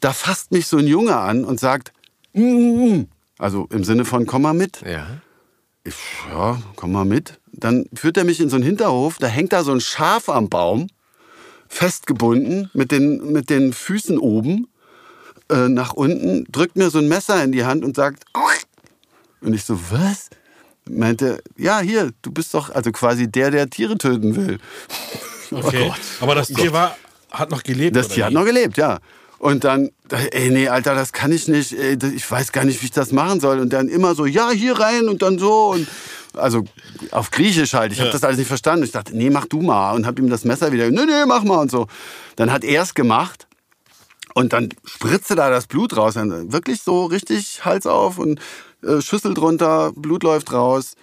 da 0.00 0.12
fasst 0.12 0.52
mich 0.52 0.66
so 0.66 0.78
ein 0.78 0.86
Junge 0.86 1.16
an 1.16 1.44
und 1.44 1.58
sagt, 1.60 1.92
mm, 2.32 2.40
mm, 2.40 2.98
mm. 3.00 3.08
also 3.38 3.66
im 3.70 3.84
Sinne 3.84 4.04
von 4.04 4.26
komm 4.26 4.42
mal 4.42 4.54
mit. 4.54 4.82
Ja. 4.82 5.06
Ich, 5.84 5.94
ja, 6.30 6.62
komm 6.76 6.92
mal 6.92 7.04
mit. 7.04 7.40
Dann 7.52 7.86
führt 7.94 8.16
er 8.16 8.24
mich 8.24 8.40
in 8.40 8.50
so 8.50 8.56
einen 8.56 8.64
Hinterhof, 8.64 9.18
da 9.18 9.26
hängt 9.26 9.52
da 9.52 9.64
so 9.64 9.72
ein 9.72 9.80
Schaf 9.80 10.28
am 10.28 10.48
Baum 10.48 10.88
festgebunden 11.68 12.70
mit 12.72 12.92
den, 12.92 13.32
mit 13.32 13.50
den 13.50 13.72
Füßen 13.72 14.18
oben 14.18 14.68
äh, 15.50 15.68
nach 15.68 15.92
unten, 15.92 16.44
drückt 16.50 16.76
mir 16.76 16.90
so 16.90 16.98
ein 16.98 17.08
Messer 17.08 17.42
in 17.42 17.52
die 17.52 17.64
Hand 17.64 17.84
und 17.84 17.96
sagt, 17.96 18.24
und 19.40 19.52
ich 19.54 19.64
so, 19.64 19.78
was? 19.90 20.30
Meinte, 20.88 21.42
ja, 21.56 21.80
hier, 21.80 22.10
du 22.22 22.30
bist 22.30 22.54
doch 22.54 22.70
also 22.70 22.92
quasi 22.92 23.30
der, 23.30 23.50
der 23.50 23.68
Tiere 23.70 23.98
töten 23.98 24.36
will. 24.36 24.58
Okay. 25.50 25.90
Oh 25.90 26.24
Aber 26.24 26.34
das 26.34 26.48
Tier 26.48 26.74
war, 26.74 26.94
hat 27.30 27.50
noch 27.50 27.62
gelebt. 27.62 27.96
Das 27.96 28.08
Tier 28.08 28.26
hat 28.26 28.34
noch 28.34 28.44
gelebt, 28.44 28.76
ja. 28.76 28.98
Und 29.38 29.64
dann, 29.64 29.90
ey, 30.10 30.50
nee, 30.50 30.68
Alter, 30.68 30.94
das 30.94 31.12
kann 31.12 31.30
ich 31.30 31.46
nicht. 31.46 31.72
Ey, 31.72 31.96
ich 32.14 32.28
weiß 32.28 32.52
gar 32.52 32.64
nicht, 32.64 32.82
wie 32.82 32.86
ich 32.86 32.90
das 32.90 33.12
machen 33.12 33.40
soll. 33.40 33.60
Und 33.60 33.72
dann 33.72 33.88
immer 33.88 34.14
so, 34.14 34.26
ja, 34.26 34.50
hier 34.50 34.78
rein 34.78 35.08
und 35.08 35.22
dann 35.22 35.38
so. 35.38 35.68
Und 35.68 35.88
also 36.34 36.64
auf 37.12 37.30
Griechisch 37.30 37.74
halt. 37.74 37.92
Ich 37.92 38.00
habe 38.00 38.10
das 38.10 38.24
alles 38.24 38.38
nicht 38.38 38.48
verstanden. 38.48 38.84
Ich 38.84 38.92
dachte, 38.92 39.16
nee, 39.16 39.30
mach 39.30 39.46
du 39.46 39.62
mal. 39.62 39.92
Und 39.92 40.06
habe 40.06 40.20
ihm 40.20 40.28
das 40.28 40.44
Messer 40.44 40.72
wieder, 40.72 40.90
nee, 40.90 41.06
nee, 41.06 41.24
mach 41.26 41.44
mal 41.44 41.58
und 41.58 41.70
so. 41.70 41.86
Dann 42.36 42.52
hat 42.52 42.64
er 42.64 42.82
es 42.82 42.94
gemacht. 42.94 43.46
Und 44.34 44.52
dann 44.52 44.68
spritzte 44.84 45.36
da 45.36 45.50
das 45.50 45.66
Blut 45.66 45.96
raus. 45.96 46.14
Dann 46.14 46.52
wirklich 46.52 46.82
so 46.82 47.04
richtig 47.04 47.64
Hals 47.64 47.86
auf 47.86 48.18
und 48.18 48.40
Schüssel 49.00 49.34
drunter, 49.34 49.92
Blut 49.94 50.22
läuft 50.22 50.52
raus. 50.52 50.94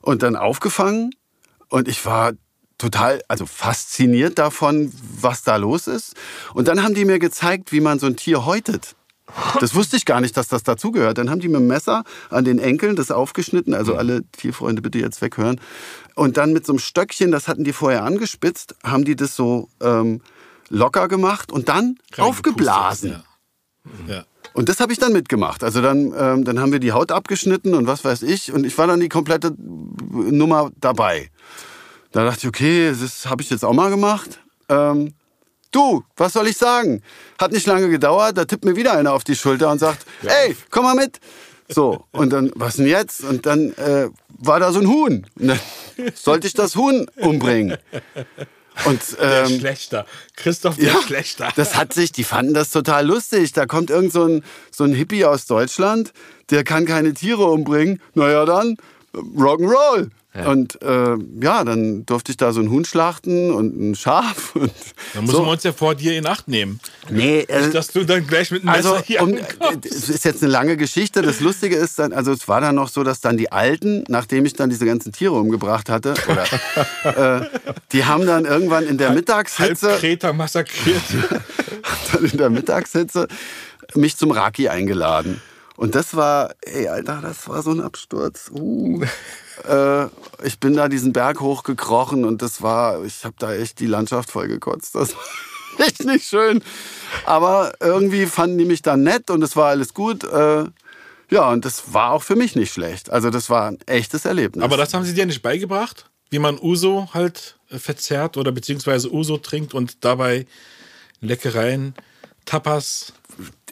Und 0.00 0.22
dann 0.22 0.36
aufgefangen. 0.36 1.10
Und 1.68 1.88
ich 1.88 2.04
war 2.06 2.32
total, 2.78 3.20
also 3.28 3.44
fasziniert 3.44 4.38
davon, 4.38 4.92
was 5.20 5.42
da 5.42 5.56
los 5.56 5.86
ist. 5.86 6.14
Und 6.54 6.68
dann 6.68 6.82
haben 6.82 6.94
die 6.94 7.04
mir 7.04 7.18
gezeigt, 7.18 7.72
wie 7.72 7.80
man 7.80 7.98
so 7.98 8.06
ein 8.06 8.16
Tier 8.16 8.46
häutet. 8.46 8.94
Das 9.60 9.74
wusste 9.74 9.96
ich 9.96 10.06
gar 10.06 10.20
nicht, 10.20 10.36
dass 10.36 10.48
das 10.48 10.62
dazugehört. 10.62 11.18
Dann 11.18 11.28
haben 11.28 11.40
die 11.40 11.48
mit 11.48 11.60
dem 11.60 11.66
Messer 11.66 12.04
an 12.30 12.44
den 12.44 12.58
Enkeln 12.58 12.96
das 12.96 13.10
aufgeschnitten. 13.10 13.74
Also 13.74 13.92
mhm. 13.92 13.98
alle 13.98 14.22
Tierfreunde 14.32 14.80
bitte 14.80 14.98
jetzt 14.98 15.20
weghören. 15.20 15.60
Und 16.14 16.36
dann 16.36 16.52
mit 16.52 16.64
so 16.64 16.72
einem 16.72 16.78
Stöckchen, 16.78 17.30
das 17.30 17.46
hatten 17.46 17.64
die 17.64 17.72
vorher 17.72 18.04
angespitzt, 18.04 18.74
haben 18.82 19.04
die 19.04 19.16
das 19.16 19.36
so 19.36 19.68
ähm, 19.80 20.22
locker 20.70 21.08
gemacht 21.08 21.52
und 21.52 21.68
dann 21.68 21.98
aufgeblasen. 22.16 23.22
Ja. 24.06 24.14
Ja. 24.14 24.24
Und 24.58 24.68
das 24.68 24.80
habe 24.80 24.92
ich 24.92 24.98
dann 24.98 25.12
mitgemacht. 25.12 25.62
Also 25.62 25.80
dann, 25.80 26.12
ähm, 26.18 26.44
dann 26.44 26.58
haben 26.58 26.72
wir 26.72 26.80
die 26.80 26.90
Haut 26.90 27.12
abgeschnitten 27.12 27.74
und 27.74 27.86
was 27.86 28.04
weiß 28.04 28.22
ich. 28.22 28.52
Und 28.52 28.66
ich 28.66 28.76
war 28.76 28.88
dann 28.88 28.98
die 28.98 29.08
komplette 29.08 29.54
Nummer 29.56 30.72
dabei. 30.80 31.30
Da 32.10 32.24
dachte 32.24 32.40
ich, 32.40 32.48
okay, 32.48 32.92
das 33.00 33.26
habe 33.26 33.40
ich 33.40 33.50
jetzt 33.50 33.64
auch 33.64 33.72
mal 33.72 33.88
gemacht. 33.88 34.40
Ähm, 34.68 35.14
Du, 35.70 36.02
was 36.16 36.32
soll 36.32 36.48
ich 36.48 36.56
sagen? 36.56 37.02
Hat 37.38 37.52
nicht 37.52 37.66
lange 37.66 37.88
gedauert, 37.88 38.36
da 38.36 38.46
tippt 38.46 38.64
mir 38.64 38.74
wieder 38.74 38.94
einer 38.94 39.12
auf 39.12 39.22
die 39.22 39.36
Schulter 39.36 39.70
und 39.70 39.78
sagt, 39.78 40.04
ja. 40.22 40.30
ey, 40.30 40.56
komm 40.70 40.84
mal 40.84 40.96
mit. 40.96 41.20
So, 41.68 42.06
und 42.10 42.32
dann, 42.32 42.50
was 42.56 42.76
denn 42.76 42.86
jetzt? 42.86 43.22
Und 43.22 43.46
dann 43.46 43.74
äh, 43.74 44.08
war 44.28 44.58
da 44.58 44.72
so 44.72 44.80
ein 44.80 44.88
Huhn. 44.88 45.24
Und 45.38 45.46
dann 45.46 45.60
sollte 46.14 46.48
ich 46.48 46.54
das 46.54 46.74
Huhn 46.74 47.06
umbringen. 47.16 47.76
Und, 48.84 49.00
ähm, 49.20 49.48
der 49.48 49.58
Schlechter. 49.58 50.06
Christoph 50.36 50.76
der 50.76 50.92
ja, 50.92 51.02
Schlechter. 51.02 51.48
Das 51.56 51.76
hat 51.76 51.92
sich, 51.92 52.12
die 52.12 52.24
fanden 52.24 52.54
das 52.54 52.70
total 52.70 53.06
lustig. 53.06 53.52
Da 53.52 53.66
kommt 53.66 53.90
irgend 53.90 54.12
so 54.12 54.24
ein, 54.24 54.44
so 54.70 54.84
ein 54.84 54.92
Hippie 54.92 55.24
aus 55.24 55.46
Deutschland, 55.46 56.12
der 56.50 56.64
kann 56.64 56.86
keine 56.86 57.14
Tiere 57.14 57.44
umbringen. 57.44 58.00
Naja, 58.14 58.44
dann 58.44 58.76
Rock'n'Roll. 59.14 60.10
Ja. 60.38 60.50
Und 60.50 60.80
äh, 60.82 61.16
ja, 61.42 61.64
dann 61.64 62.06
durfte 62.06 62.30
ich 62.30 62.36
da 62.36 62.52
so 62.52 62.60
ein 62.60 62.70
Huhn 62.70 62.84
schlachten 62.84 63.50
und 63.50 63.76
ein 63.76 63.94
Schaf. 63.96 64.54
Und 64.58 64.72
dann 65.14 65.24
müssen 65.24 65.36
so. 65.36 65.44
wir 65.44 65.50
uns 65.50 65.62
ja 65.64 65.72
vor 65.72 65.94
dir 65.94 66.16
in 66.16 66.26
Acht 66.26 66.48
nehmen. 66.48 66.80
Nee, 67.10 67.40
äh, 67.40 67.62
Nicht, 67.62 67.74
dass 67.74 67.88
du 67.88 68.04
dann 68.04 68.26
gleich 68.26 68.50
mit 68.50 68.62
einem 68.62 68.70
also, 68.70 68.92
Messer 68.92 69.04
hier 69.04 69.22
um, 69.22 69.36
Es 69.84 70.08
ist 70.08 70.24
jetzt 70.24 70.42
eine 70.42 70.52
lange 70.52 70.76
Geschichte. 70.76 71.22
Das 71.22 71.40
Lustige 71.40 71.76
ist 71.76 71.98
dann, 71.98 72.12
also 72.12 72.32
es 72.32 72.46
war 72.46 72.60
dann 72.60 72.76
noch 72.76 72.88
so, 72.88 73.02
dass 73.02 73.20
dann 73.20 73.36
die 73.36 73.50
Alten, 73.50 74.04
nachdem 74.08 74.44
ich 74.46 74.52
dann 74.52 74.70
diese 74.70 74.86
ganzen 74.86 75.12
Tiere 75.12 75.34
umgebracht 75.34 75.88
hatte, 75.88 76.14
oder, 76.28 77.40
äh, 77.40 77.46
die 77.92 78.04
haben 78.04 78.26
dann 78.26 78.44
irgendwann 78.44 78.86
in 78.86 78.98
der 78.98 79.10
Mittagshitze... 79.10 79.90
Halb 79.90 80.00
Kreta 80.00 80.32
massakriert. 80.32 81.02
dann 82.12 82.24
in 82.24 82.38
der 82.38 82.50
Mittagshitze 82.50 83.26
mich 83.94 84.16
zum 84.16 84.30
Raki 84.30 84.68
eingeladen. 84.68 85.40
Und 85.76 85.94
das 85.94 86.14
war, 86.14 86.54
ey, 86.62 86.88
Alter, 86.88 87.20
das 87.22 87.48
war 87.48 87.62
so 87.62 87.70
ein 87.70 87.80
Absturz. 87.80 88.50
Uh. 88.52 89.04
Äh, 89.64 90.08
ich 90.44 90.58
bin 90.60 90.74
da 90.74 90.88
diesen 90.88 91.12
Berg 91.12 91.40
hochgekrochen 91.40 92.24
und 92.24 92.42
das 92.42 92.62
war, 92.62 93.04
ich 93.04 93.24
habe 93.24 93.34
da 93.38 93.54
echt 93.54 93.80
die 93.80 93.86
Landschaft 93.86 94.30
voll 94.30 94.48
gekotzt. 94.48 94.94
Das 94.94 95.14
war 95.78 95.86
echt 95.86 96.04
nicht 96.04 96.26
schön. 96.26 96.62
Aber 97.24 97.72
irgendwie 97.80 98.26
fanden 98.26 98.58
die 98.58 98.64
mich 98.64 98.82
dann 98.82 99.02
nett 99.02 99.30
und 99.30 99.42
es 99.42 99.56
war 99.56 99.68
alles 99.68 99.94
gut. 99.94 100.24
Äh, 100.24 100.64
ja, 101.30 101.50
und 101.50 101.64
das 101.64 101.92
war 101.92 102.12
auch 102.12 102.22
für 102.22 102.36
mich 102.36 102.56
nicht 102.56 102.72
schlecht. 102.72 103.10
Also 103.10 103.30
das 103.30 103.50
war 103.50 103.68
ein 103.68 103.78
echtes 103.86 104.24
Erlebnis. 104.24 104.64
Aber 104.64 104.76
das 104.76 104.94
haben 104.94 105.04
sie 105.04 105.14
dir 105.14 105.26
nicht 105.26 105.42
beigebracht? 105.42 106.08
Wie 106.30 106.38
man 106.38 106.58
Uso 106.58 107.08
halt 107.12 107.56
verzehrt 107.68 108.36
oder 108.36 108.52
beziehungsweise 108.52 109.12
Uso 109.12 109.38
trinkt 109.38 109.74
und 109.74 110.04
dabei 110.04 110.46
Leckereien, 111.20 111.94
Tapas. 112.44 113.12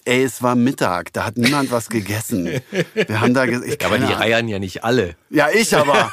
Ey, 0.06 0.22
es 0.22 0.40
war 0.40 0.54
Mittag, 0.54 1.12
da 1.12 1.24
hat 1.24 1.36
niemand 1.36 1.72
was 1.72 1.88
gegessen. 1.88 2.60
Wir 2.94 3.20
haben 3.20 3.34
da 3.34 3.44
ich, 3.44 3.84
Aber 3.84 3.98
die 3.98 4.12
reiern 4.12 4.46
ja 4.46 4.60
nicht 4.60 4.84
alle. 4.84 5.16
Ja, 5.30 5.48
ich 5.52 5.76
aber. 5.76 6.12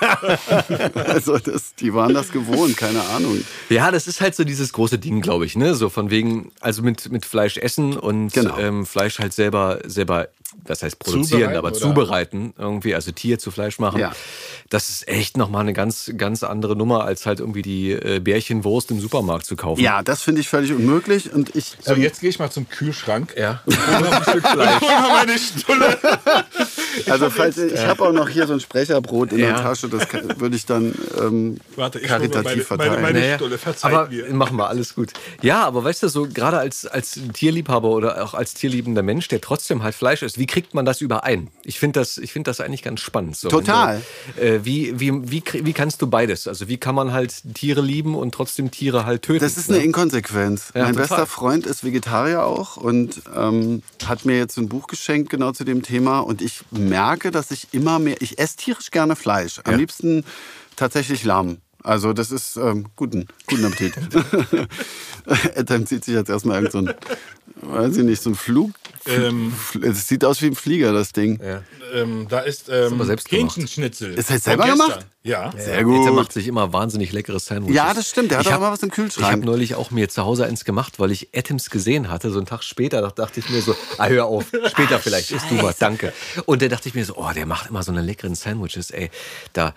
also 1.07 1.37
das, 1.37 1.75
die 1.75 1.93
waren 1.93 2.11
das 2.13 2.31
gewohnt, 2.31 2.75
keine 2.75 3.01
Ahnung. 3.09 3.43
Ja, 3.69 3.91
das 3.91 4.07
ist 4.07 4.19
halt 4.19 4.33
so 4.35 4.43
dieses 4.43 4.73
große 4.73 4.97
Ding, 4.97 5.21
glaube 5.21 5.45
ich, 5.45 5.55
ne? 5.55 5.75
So 5.75 5.89
von 5.89 6.09
wegen, 6.09 6.51
also 6.59 6.81
mit, 6.81 7.11
mit 7.11 7.23
Fleisch 7.23 7.57
essen 7.57 7.95
und 7.95 8.33
Genau. 8.33 8.57
ähm, 8.57 8.85
Fleisch 8.87 9.19
halt 9.19 9.31
selber, 9.33 9.79
selber, 9.85 10.29
das 10.65 10.83
heißt 10.83 10.99
produzieren, 10.99 11.27
Zubereiten 11.41 11.57
aber 11.57 11.67
oder? 11.69 11.77
zubereiten 11.77 12.53
irgendwie, 12.57 12.95
also 12.95 13.11
Tier 13.11 13.39
zu 13.39 13.51
Fleisch 13.51 13.79
machen. 13.79 13.99
Ja. 13.99 14.11
Das 14.69 14.89
ist 14.89 15.07
echt 15.07 15.37
nochmal 15.37 15.61
eine 15.61 15.73
ganz, 15.73 16.11
ganz 16.17 16.43
andere 16.43 16.75
Nummer, 16.75 17.03
als 17.05 17.25
halt 17.25 17.39
irgendwie 17.39 17.61
die 17.61 17.91
äh, 17.91 18.19
Bärchenwurst 18.19 18.91
im 18.91 18.99
Supermarkt 18.99 19.45
zu 19.45 19.55
kaufen. 19.55 19.81
Ja, 19.81 20.01
das 20.03 20.21
finde 20.21 20.41
ich 20.41 20.49
völlig 20.49 20.71
unmöglich 20.71 21.31
und 21.33 21.55
ich. 21.55 21.75
So, 21.81 21.93
ähm, 21.93 22.01
jetzt 22.01 22.21
gehe 22.21 22.29
ich 22.29 22.39
mal 22.39 22.49
zum 22.51 22.69
Kühlschrank. 22.69 23.33
Ja. 23.37 23.61
Noch 23.65 24.11
ein 24.11 24.23
Stück 24.23 24.47
Fleisch. 24.47 24.81
Meine 24.81 25.37
Stulle. 25.37 25.97
Also 27.09 27.29
falls 27.31 27.57
ich, 27.57 27.73
ich 27.73 27.85
habe 27.85 28.03
auch 28.03 28.11
noch 28.13 28.29
hier 28.29 28.45
so 28.45 28.53
ein 28.53 28.59
Sprecherbrot 28.59 29.31
in 29.31 29.39
Ja. 29.39 29.47
der 29.53 29.55
Tasche, 29.63 29.89
das 29.89 30.07
würde 30.37 30.55
ich 30.55 30.65
dann 30.67 30.93
ähm, 31.19 31.57
Warte, 31.75 31.99
ich 31.99 32.07
karitativ 32.07 32.43
meine, 32.43 32.45
meine, 32.45 32.63
verteilen. 32.63 33.01
meine 33.01 33.19
Naja, 33.19 33.35
Stulle. 33.37 33.57
Verzeiht 33.57 33.91
aber 33.93 34.09
mir. 34.09 34.31
machen 34.33 34.57
wir 34.57 34.67
alles 34.67 34.93
gut. 34.93 35.09
Ja, 35.41 35.65
aber 35.65 35.83
weißt 35.83 36.03
du, 36.03 36.07
so 36.09 36.27
gerade 36.31 36.59
als, 36.59 36.85
als 36.85 37.19
Tierliebhaber 37.33 37.89
oder 37.89 38.23
auch 38.23 38.35
als 38.35 38.53
tierliebender 38.53 39.01
Mensch, 39.01 39.27
der 39.27 39.41
trotzdem 39.41 39.81
halt 39.81 39.95
Fleisch 39.95 40.21
isst, 40.21 40.37
wie 40.43 40.47
kriegt 40.47 40.73
man 40.73 40.83
das 40.83 40.99
überein? 40.99 41.47
Ich 41.63 41.79
finde 41.79 42.01
das, 42.01 42.17
ich 42.17 42.33
find 42.33 42.47
das 42.47 42.59
eigentlich 42.59 42.83
ganz 42.83 42.99
spannend. 42.99 43.37
So, 43.37 43.47
Total. 43.47 44.01
Du, 44.35 44.41
äh, 44.41 44.65
wie, 44.65 44.99
wie, 44.99 45.31
wie, 45.31 45.41
wie 45.53 45.71
kannst 45.71 46.01
du 46.01 46.07
beides? 46.07 46.49
Also 46.49 46.67
wie 46.67 46.75
kann 46.75 46.95
man 46.95 47.13
halt 47.13 47.33
Tiere 47.53 47.79
lieben 47.79 48.13
und 48.13 48.33
trotzdem 48.33 48.69
Tiere 48.69 49.05
halt 49.05 49.21
töten? 49.21 49.39
Das 49.39 49.55
ist 49.55 49.69
eine 49.69 49.77
ne? 49.77 49.85
Inkonsequenz. 49.85 50.73
Ja, 50.75 50.83
mein 50.83 50.95
total. 50.95 51.07
bester 51.07 51.27
Freund 51.27 51.65
ist 51.65 51.85
Vegetarier 51.85 52.43
auch 52.43 52.75
und 52.75 53.21
ähm, 53.33 53.83
hat 54.05 54.25
mir 54.25 54.37
jetzt 54.37 54.57
ein 54.57 54.67
Buch 54.67 54.87
geschenkt 54.87 55.29
genau 55.29 55.53
zu 55.53 55.63
dem 55.63 55.81
Thema. 55.81 56.19
Und 56.19 56.41
ich 56.41 56.59
merke, 56.71 57.31
dass 57.31 57.49
ich 57.51 57.69
immer 57.71 57.99
mehr, 57.99 58.21
ich 58.21 58.37
esse 58.37 58.57
tierisch 58.57 58.91
gerne 58.91 59.15
Fleisch. 59.15 59.61
Am 59.63 59.71
Ja. 59.71 59.77
liebsten 59.77 60.25
tatsächlich 60.75 61.23
Lamm. 61.23 61.59
Also 61.83 62.11
das 62.11 62.31
ist 62.31 62.57
ähm, 62.57 62.87
guten, 62.97 63.27
guten 63.47 63.63
Appetit. 63.63 63.95
Dann 65.69 65.87
zieht 65.87 66.03
sich 66.03 66.15
jetzt 66.15 66.29
erstmal 66.29 66.57
irgend 66.57 66.73
so 66.73 66.77
ein, 66.79 66.93
weiß 67.61 67.95
ich 67.95 68.03
nicht, 68.03 68.21
so 68.21 68.29
ein 68.31 68.35
Flug. 68.35 68.71
Ähm, 69.05 69.53
Es 69.81 70.07
sieht 70.07 70.23
aus 70.23 70.41
wie 70.41 70.47
ein 70.47 70.55
Flieger, 70.55 70.93
das 70.93 71.11
Ding. 71.11 71.39
Ja. 71.43 71.61
ähm, 71.93 72.27
da 72.29 72.39
ist 72.39 72.69
ähm. 72.69 73.01
Hähnchenschnitzel. 73.29 74.13
Ist 74.13 74.29
das 74.29 74.43
Von 74.43 74.51
selber 74.57 74.67
gemacht? 74.67 75.05
Ja. 75.23 75.51
Sehr 75.57 75.75
Der 75.75 75.83
gut. 75.83 76.13
macht 76.13 76.31
sich 76.33 76.47
immer 76.47 76.73
wahnsinnig 76.73 77.11
leckere 77.11 77.39
Sandwiches. 77.39 77.75
Ja, 77.75 77.93
das 77.93 78.09
stimmt. 78.09 78.31
Der 78.31 78.39
hat 78.39 78.45
Ich 78.45 78.49
auch 78.49 78.53
hab- 78.55 78.61
immer 78.61 78.71
was 78.71 78.81
im 78.83 78.89
Ich 78.89 78.97
habe 78.97 79.09
Kühlschrank. 79.09 79.45
neulich 79.45 79.75
auch 79.75 79.91
mir 79.91 80.09
zu 80.09 80.23
Hause 80.23 80.45
eins 80.45 80.65
gemacht, 80.65 80.99
weil 80.99 81.11
ich 81.11 81.29
Atoms 81.35 81.69
gesehen 81.69 82.09
hatte. 82.09 82.29
So 82.31 82.39
einen 82.39 82.45
Tag 82.45 82.63
später 82.63 83.01
da 83.01 83.09
dachte 83.09 83.39
ich 83.39 83.49
mir 83.49 83.61
so, 83.61 83.75
ah, 83.97 84.07
hör 84.07 84.25
auf, 84.25 84.45
später 84.71 84.99
vielleicht, 84.99 85.31
isst 85.31 85.45
du 85.49 85.61
was, 85.61 85.77
danke. 85.77 86.13
Und 86.45 86.61
dann 86.61 86.69
dachte 86.69 86.89
ich 86.89 86.95
mir 86.95 87.05
so, 87.05 87.15
oh, 87.17 87.31
der 87.33 87.45
macht 87.45 87.69
immer 87.69 87.83
so 87.83 87.91
eine 87.91 88.01
leckeren 88.01 88.35
Sandwiches, 88.35 88.91
ey. 88.91 89.09
Da, 89.53 89.73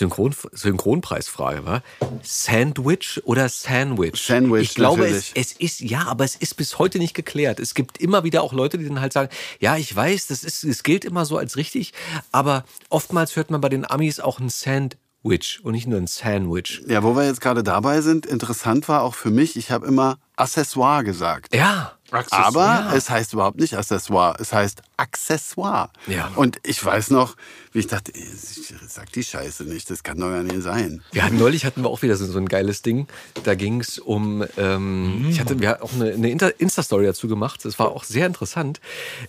Synchron, 0.00 0.34
Synchronpreisfrage, 0.52 1.66
war 1.66 1.82
Sandwich 2.22 3.20
oder 3.24 3.50
Sandwich? 3.50 4.18
Sandwich, 4.18 4.70
Ich 4.70 4.74
glaube, 4.74 5.06
es, 5.06 5.32
es 5.34 5.52
ist, 5.52 5.80
ja, 5.80 6.06
aber 6.06 6.24
es 6.24 6.36
ist 6.36 6.56
bis 6.56 6.78
heute 6.78 6.98
nicht 6.98 7.12
geklärt. 7.12 7.60
Es 7.60 7.74
gibt 7.74 7.98
immer 7.98 8.24
wieder 8.24 8.42
auch 8.42 8.54
Leute, 8.54 8.78
die 8.78 8.88
dann 8.88 9.02
halt 9.02 9.12
sagen, 9.12 9.28
ja, 9.58 9.76
ich 9.76 9.94
weiß, 9.94 10.28
das 10.28 10.42
ist, 10.42 10.64
es 10.64 10.84
gilt 10.84 11.04
immer 11.04 11.26
so 11.26 11.36
als 11.36 11.58
richtig, 11.58 11.92
aber 12.32 12.64
oftmals 12.88 13.36
hört 13.36 13.50
man 13.50 13.60
bei 13.60 13.68
den 13.68 13.88
Amis 13.88 14.20
auch 14.20 14.40
ein 14.40 14.48
Sandwich 14.48 15.60
und 15.62 15.72
nicht 15.72 15.86
nur 15.86 15.98
ein 15.98 16.06
Sandwich. 16.06 16.80
Ja, 16.86 17.02
wo 17.02 17.14
wir 17.14 17.26
jetzt 17.26 17.42
gerade 17.42 17.62
dabei 17.62 18.00
sind, 18.00 18.24
interessant 18.24 18.88
war 18.88 19.02
auch 19.02 19.14
für 19.14 19.30
mich, 19.30 19.54
ich 19.58 19.70
habe 19.70 19.86
immer 19.86 20.18
Accessoire 20.36 21.04
gesagt. 21.04 21.54
Ja. 21.54 21.92
Aber 22.10 22.92
es 22.94 23.10
heißt 23.10 23.32
überhaupt 23.32 23.58
nicht 23.58 23.76
Accessoire, 23.76 24.36
es 24.38 24.52
heißt 24.52 24.82
Accessoire. 24.96 25.90
Ja. 26.06 26.30
Und 26.34 26.58
ich 26.62 26.84
weiß 26.84 27.10
noch, 27.10 27.36
wie 27.72 27.80
ich 27.80 27.86
dachte, 27.86 28.12
ich 28.12 28.74
sag 28.88 29.12
die 29.12 29.24
Scheiße 29.24 29.64
nicht, 29.64 29.90
das 29.90 30.02
kann 30.02 30.18
doch 30.18 30.30
gar 30.30 30.42
nicht 30.42 30.62
sein. 30.62 31.02
Wir 31.12 31.24
hatten 31.24 31.38
neulich 31.38 31.64
hatten 31.64 31.82
wir 31.82 31.88
auch 31.88 32.02
wieder 32.02 32.16
so, 32.16 32.26
so 32.26 32.38
ein 32.38 32.48
geiles 32.48 32.82
Ding. 32.82 33.06
Da 33.44 33.54
ging 33.54 33.80
es 33.80 33.98
um, 33.98 34.44
ähm, 34.56 35.26
ich 35.30 35.40
hatte, 35.40 35.60
wir 35.60 35.70
hatten 35.70 35.82
auch 35.82 35.92
eine, 35.92 36.12
eine 36.12 36.48
Insta-Story 36.50 37.06
dazu 37.06 37.28
gemacht. 37.28 37.64
Das 37.64 37.78
war 37.78 37.90
auch 37.90 38.04
sehr 38.04 38.26
interessant. 38.26 38.80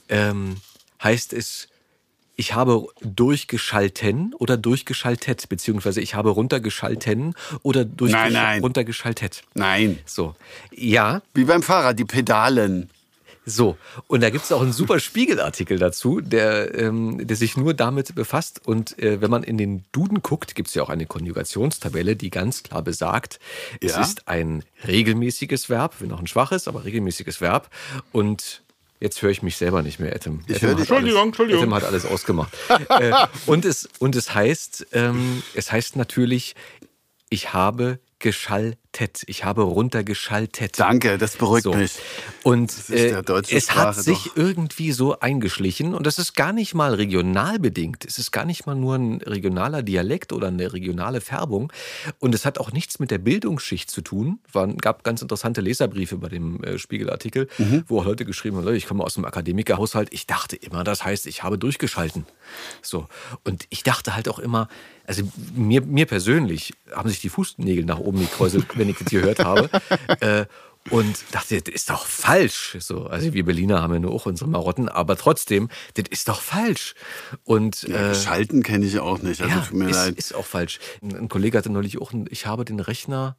Ähm, 0.10 0.58
heißt 1.04 1.34
es, 1.34 1.68
ich 2.36 2.54
habe 2.56 2.86
durchgeschalten 3.02 4.34
oder 4.38 4.58
durchgeschaltet, 4.58 5.48
beziehungsweise 5.50 6.02
ich 6.02 6.16
habe 6.16 6.30
runtergeschalten 6.30 7.36
oder 7.64 7.82
durchgesch- 7.82 8.12
Nein, 8.12 8.34
nein. 8.34 8.62
runtergeschaltet. 8.62 9.44
Nein. 9.54 10.00
So, 10.06 10.36
ja, 10.72 11.22
Wie 11.34 11.44
beim 11.46 11.62
Fahrrad, 11.64 12.00
die 12.00 12.06
Pedalen. 12.06 12.90
so. 13.46 13.76
Und 14.08 14.22
da 14.22 14.30
gibt 14.30 14.46
es 14.46 14.52
auch 14.52 14.62
einen 14.62 14.72
super 14.72 15.00
Spiegelartikel 15.00 15.78
dazu, 15.80 16.22
der, 16.22 16.74
ähm, 16.78 17.26
der 17.28 17.36
sich 17.36 17.58
nur 17.58 17.74
damit 17.74 18.14
befasst. 18.16 18.62
Und 18.66 18.98
äh, 19.00 19.20
wenn 19.20 19.32
man 19.32 19.44
in 19.44 19.58
den 19.58 19.84
Duden 19.92 20.22
guckt, 20.22 20.54
gibt 20.56 20.70
es 20.70 20.76
ja 20.76 20.84
auch 20.84 20.90
eine 20.90 21.06
Konjugationstabelle, 21.08 22.16
die 22.16 22.30
ganz 22.30 22.64
klar 22.64 22.82
besagt, 22.84 23.40
es 23.82 23.94
Ja. 23.94 24.02
ist 24.02 24.28
ein 24.28 24.64
regelmäßiges 24.88 25.70
Verb, 25.70 25.96
wenn 26.00 26.12
auch 26.12 26.20
ein 26.20 26.28
schwaches, 26.28 26.68
aber 26.68 26.86
regelmäßiges 26.86 27.42
Verb. 27.42 27.70
Und 28.12 28.62
Jetzt 29.02 29.20
höre 29.24 29.32
ich 29.32 29.42
mich 29.42 29.58
selber 29.58 29.82
nicht 29.82 30.00
mehr, 30.00 30.16
Etem. 30.16 30.42
Ich 30.48 30.60
dich. 30.60 30.64
Entschuldigung, 30.64 31.18
alles, 31.18 31.26
Entschuldigung. 31.26 31.64
Etem 31.64 31.74
hat 31.74 31.84
alles 31.84 32.06
ausgemacht. 32.06 32.54
äh, 32.90 33.12
und, 33.48 33.66
es, 33.66 33.90
und 33.98 34.16
es 34.16 34.36
heißt, 34.36 34.88
ähm, 34.94 35.42
es 35.56 35.72
heißt 35.72 35.96
natürlich, 35.96 36.56
ich 37.30 37.52
habe 37.52 38.00
geschaltet. 38.22 39.24
Ich 39.28 39.44
habe 39.46 39.64
runtergeschaltet. 39.64 40.80
Danke, 40.80 41.18
das 41.18 41.38
beruhigt 41.38 41.64
So. 41.64 41.74
mich. 41.74 41.94
Und 42.44 42.72
ist 42.72 42.90
äh, 42.90 43.22
es 43.52 43.72
hat 43.72 43.96
Sprache 43.96 44.02
sich 44.02 44.24
doch- 44.26 44.36
irgendwie 44.38 44.92
so 44.92 45.20
eingeschlichen 45.20 45.94
und 45.94 46.06
das 46.08 46.20
ist 46.20 46.34
gar 46.36 46.54
nicht 46.54 46.74
mal 46.74 46.94
regional 46.94 47.60
bedingt. 47.60 48.06
Es 48.06 48.18
ist 48.18 48.32
gar 48.32 48.46
nicht 48.46 48.66
mal 48.66 48.76
nur 48.76 48.96
ein 48.96 49.22
regionaler 49.22 49.84
Dialekt 49.84 50.34
oder 50.34 50.48
eine 50.48 50.74
regionale 50.74 51.22
Färbung. 51.22 51.72
Und 52.20 52.36
es 52.36 52.46
hat 52.46 52.58
auch 52.60 52.72
nichts 52.72 53.00
mit 53.00 53.12
der 53.12 53.18
Bildungsschicht 53.20 53.90
zu 53.90 54.02
tun. 54.02 54.40
Es 54.54 54.54
gab 54.82 55.04
ganz 55.04 55.22
interessante 55.22 55.62
Leserbriefe 55.62 56.18
bei 56.18 56.30
dem 56.30 56.64
äh, 56.64 56.78
Spiegelartikel, 56.78 57.48
Mhm. 57.58 57.84
wo 57.88 58.02
Leute 58.04 58.26
geschrieben 58.26 58.58
haben, 58.58 58.76
ich 58.76 58.88
komme 58.88 59.04
aus 59.04 59.18
einem 59.18 59.26
Akademikerhaushalt. 59.26 60.10
Ich 60.12 60.28
dachte 60.28 60.56
immer, 60.56 60.84
das 60.84 61.04
heißt, 61.04 61.28
ich 61.28 61.44
habe 61.44 61.58
durchgeschalten. 61.58 62.26
So. 62.82 63.08
Und 63.44 63.66
ich 63.70 63.84
dachte 63.84 64.16
halt 64.16 64.28
auch 64.30 64.40
immer, 64.40 64.68
also 65.12 65.30
mir, 65.54 65.82
mir 65.82 66.06
persönlich 66.06 66.74
haben 66.94 67.10
sich 67.10 67.20
die 67.20 67.28
Fußnägel 67.28 67.84
nach 67.84 68.00
oben 68.00 68.20
gekräuselt, 68.20 68.66
wenn 68.78 68.88
ich 68.88 68.98
das 68.98 69.08
gehört 69.10 69.44
habe. 69.44 69.70
Äh, 70.20 70.46
und 70.90 71.24
dachte, 71.32 71.62
das 71.62 71.74
ist 71.74 71.90
doch 71.90 72.06
falsch. 72.06 72.78
So, 72.80 73.06
also 73.06 73.34
wir 73.34 73.46
Berliner 73.46 73.82
haben 73.82 73.94
ja 73.94 74.00
nur 74.00 74.12
auch 74.12 74.26
unsere 74.26 74.50
Marotten, 74.50 74.90
aber 74.90 75.16
trotzdem, 75.16 75.70
das 75.94 76.06
ist 76.10 76.28
doch 76.28 76.42
falsch. 76.42 76.96
Und 77.44 77.84
Ja, 77.84 78.12
äh, 78.12 78.16
Schalten 78.16 78.64
kenne 78.64 78.86
ich 78.86 79.00
auch 79.00 79.22
nicht. 79.22 79.42
Also 79.42 79.56
ja, 79.56 79.62
tut 79.62 79.78
mir 79.78 79.90
ist, 79.90 79.96
leid. 79.96 80.16
ist 80.16 80.36
auch 80.36 80.46
falsch. 80.46 80.80
Ein, 81.02 81.16
ein 81.16 81.30
Kollege 81.30 81.58
hatte 81.58 81.72
neulich 81.72 82.00
auch, 82.02 82.14
ein, 82.14 82.26
ich 82.30 82.46
habe 82.46 82.66
den 82.66 82.80
Rechner 82.80 83.36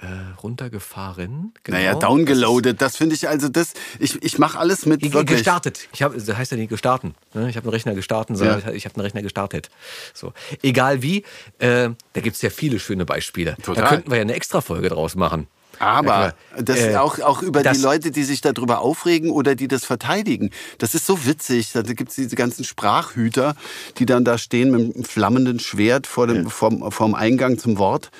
äh, 0.00 0.06
runtergefahren. 0.42 1.52
Genau. 1.64 1.76
naja, 1.78 1.94
downgeloadet, 1.94 2.80
das 2.80 2.96
finde 2.96 3.14
ich 3.14 3.28
also 3.28 3.48
das. 3.48 3.72
Ich, 3.98 4.22
ich 4.22 4.38
mache 4.38 4.58
alles 4.58 4.86
mit 4.86 5.00
Ge- 5.00 5.12
wirklich. 5.12 5.38
Gestartet. 5.38 5.88
Ich 5.92 6.02
habe, 6.02 6.16
das 6.20 6.36
heißt 6.36 6.52
ja 6.52 6.56
nicht 6.58 6.68
gestarten. 6.70 7.14
ne? 7.34 7.48
Ich 7.50 7.56
habe 7.56 7.64
einen 7.64 7.72
Rechner 7.72 7.94
gestartet, 7.94 8.36
sondern 8.36 8.60
Ja. 8.64 8.72
ich 8.72 8.84
habe 8.84 8.94
einen 8.96 9.02
Rechner 9.02 9.22
gestartet. 9.22 9.70
So. 10.14 10.32
Egal 10.62 11.02
wie, 11.02 11.24
äh, 11.58 11.90
da 12.12 12.20
gibt 12.20 12.36
es 12.36 12.42
ja 12.42 12.50
viele 12.50 12.78
schöne 12.78 13.04
Beispiele. 13.04 13.56
Total. 13.62 13.82
Da 13.84 13.88
könnten 13.88 14.10
wir 14.10 14.16
ja 14.18 14.22
eine 14.22 14.34
extra 14.34 14.60
Folge 14.60 14.88
draus 14.88 15.14
machen. 15.14 15.46
Aber 15.80 16.34
Ja, 16.56 16.62
das 16.62 16.78
äh, 16.80 16.96
auch, 16.96 17.20
auch 17.20 17.40
über 17.40 17.62
die 17.62 17.78
Leute, 17.78 18.10
die 18.10 18.24
sich 18.24 18.40
darüber 18.40 18.80
aufregen 18.80 19.30
oder 19.30 19.54
die 19.54 19.68
das 19.68 19.84
verteidigen. 19.84 20.50
Das 20.78 20.92
ist 20.96 21.06
so 21.06 21.24
witzig. 21.24 21.70
Da 21.70 21.82
gibt 21.82 22.10
es 22.10 22.16
diese 22.16 22.34
ganzen 22.34 22.64
Sprachhüter, 22.64 23.54
die 23.98 24.04
dann 24.04 24.24
da 24.24 24.38
stehen 24.38 24.72
mit 24.72 24.80
einem 24.96 25.04
flammenden 25.04 25.60
Schwert 25.60 26.08
vor 26.08 26.26
dem, 26.26 26.50
vorm, 26.50 26.90
vorm 26.90 27.14
Eingang 27.14 27.58
zum 27.58 27.78
Wort. 27.78 28.10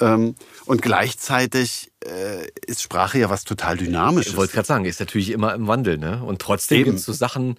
Ähm, 0.00 0.36
und 0.70 0.82
gleichzeitig 0.82 1.90
äh, 2.04 2.46
ist 2.64 2.80
Sprache 2.80 3.18
ja 3.18 3.28
was 3.28 3.42
total 3.44 3.76
Dynamisches. 3.76 4.30
Ich 4.32 4.36
wollte 4.36 4.52
gerade 4.52 4.66
sagen, 4.68 4.84
ist 4.84 5.00
natürlich 5.00 5.30
immer 5.30 5.52
im 5.54 5.66
Wandel, 5.66 5.98
ne? 5.98 6.22
Und 6.24 6.40
trotzdem 6.40 6.84
gibt 6.84 6.98
es 7.00 7.04
so 7.04 7.12
Sachen, 7.12 7.56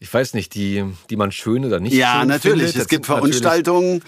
ich 0.00 0.12
weiß 0.12 0.32
nicht, 0.32 0.54
die, 0.54 0.82
die 1.10 1.16
man 1.16 1.30
schön 1.30 1.66
oder 1.66 1.78
nicht 1.78 1.92
ja, 1.92 2.20
schön 2.20 2.28
natürlich. 2.28 2.42
findet. 2.56 2.68
es 2.68 2.74
Das 2.74 2.88
gibt 2.88 3.04
sind 3.04 3.14
natürlich- 3.16 3.36
Veranstaltungen, 3.38 4.02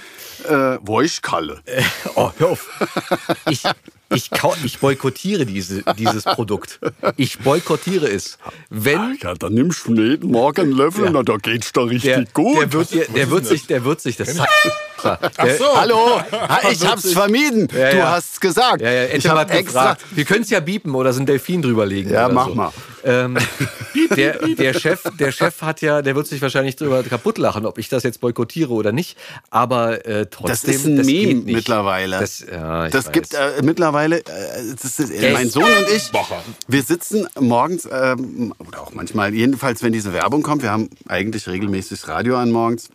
äh, 0.48 0.78
Voice-Kalle. 0.84 1.61
Oh, 2.14 2.30
hör 2.38 2.48
auf. 2.48 2.70
Ich, 3.50 3.62
ich, 4.14 4.30
ich 4.64 4.78
boykottiere 4.78 5.46
diese, 5.46 5.82
dieses 5.98 6.24
Produkt. 6.24 6.78
Ich 7.16 7.38
boykottiere 7.38 8.09
es. 8.09 8.38
Wenn 8.70 9.18
Ja, 9.22 9.34
dann 9.34 9.54
nimmst 9.54 9.86
du 9.86 9.94
jeden 9.94 10.30
Morgen 10.30 10.61
einen 10.61 10.72
Löffel, 10.72 11.04
Ja. 11.07 11.11
na, 11.11 11.22
da 11.22 11.36
geht's 11.36 11.72
doch 11.72 11.86
richtig 11.90 12.14
der, 12.14 12.24
gut. 12.32 12.57
der 12.61 12.72
wird, 12.72 12.90
dir- 12.92 13.07
der 13.14 13.30
wird 13.30 13.46
sich, 13.46 13.66
der 13.66 13.84
wird 13.84 14.00
sich 14.00 14.16
das, 14.16 14.28
extra. 14.96 15.18
Ach 15.36 15.48
so. 15.59 15.76
Hallo, 15.76 16.20
ich 16.70 16.86
hab's 16.86 17.12
vermieden. 17.12 17.68
Ja, 17.76 17.90
du 17.90 17.96
ja. 17.98 18.11
hast's 18.12 18.40
gesagt. 18.40 18.80
Ja, 18.80 18.90
ja, 18.90 19.04
ich 19.07 19.26
hab 19.26 19.50
gefragt. 19.50 20.02
Wir 20.12 20.24
können 20.24 20.42
es 20.42 20.50
ja 20.50 20.61
biepen 20.61 20.94
oder 20.94 21.12
so 21.12 21.20
ein 21.20 21.26
Delfin 21.26 21.62
drüberlegen. 21.62 22.12
Ja, 22.12 22.28
mach 22.28 22.48
so. 22.48 22.54
mal. 22.54 22.72
Ähm, 23.04 23.38
der, 24.16 24.38
der, 24.48 24.74
Chef, 24.74 25.02
der 25.18 25.30
Chef 25.30 25.62
hat 25.62 25.80
ja, 25.80 26.02
der 26.02 26.16
wird 26.16 26.26
sich 26.26 26.42
wahrscheinlich 26.42 26.74
drüber 26.74 27.02
kaputt 27.04 27.38
lachen, 27.38 27.64
ob 27.64 27.78
ich 27.78 27.88
das 27.88 28.02
jetzt 28.02 28.20
boykottiere 28.20 28.72
oder 28.72 28.90
nicht. 28.90 29.16
Aber 29.50 30.04
äh, 30.07 30.26
trotzdem. 30.26 30.48
Das 30.48 30.64
ist 30.64 30.86
ein 30.86 30.96
geht 30.96 31.07
Meme 31.07 31.42
mittlerweile. 31.52 32.18
Das, 32.18 32.44
ja, 32.50 32.88
das 32.88 33.12
gibt 33.12 33.34
äh, 33.34 33.62
mittlerweile, 33.62 33.95
äh, 34.05 34.22
das 34.80 34.99
ist, 34.99 35.11
äh, 35.11 35.32
mein 35.32 35.49
Sohn 35.49 35.64
und 35.64 35.88
ich, 35.94 36.11
wir 36.68 36.82
sitzen 36.82 37.26
morgens, 37.38 37.88
ähm, 37.90 38.55
oder 38.59 38.82
auch 38.82 38.92
manchmal, 38.92 39.34
jedenfalls, 39.34 39.82
wenn 39.82 39.92
diese 39.92 40.12
Werbung 40.12 40.42
kommt, 40.42 40.62
wir 40.62 40.70
haben 40.70 40.90
eigentlich 41.09 41.49
regelmäßig 41.49 42.07
Radio 42.09 42.36
an 42.36 42.51
morgens. 42.51 42.90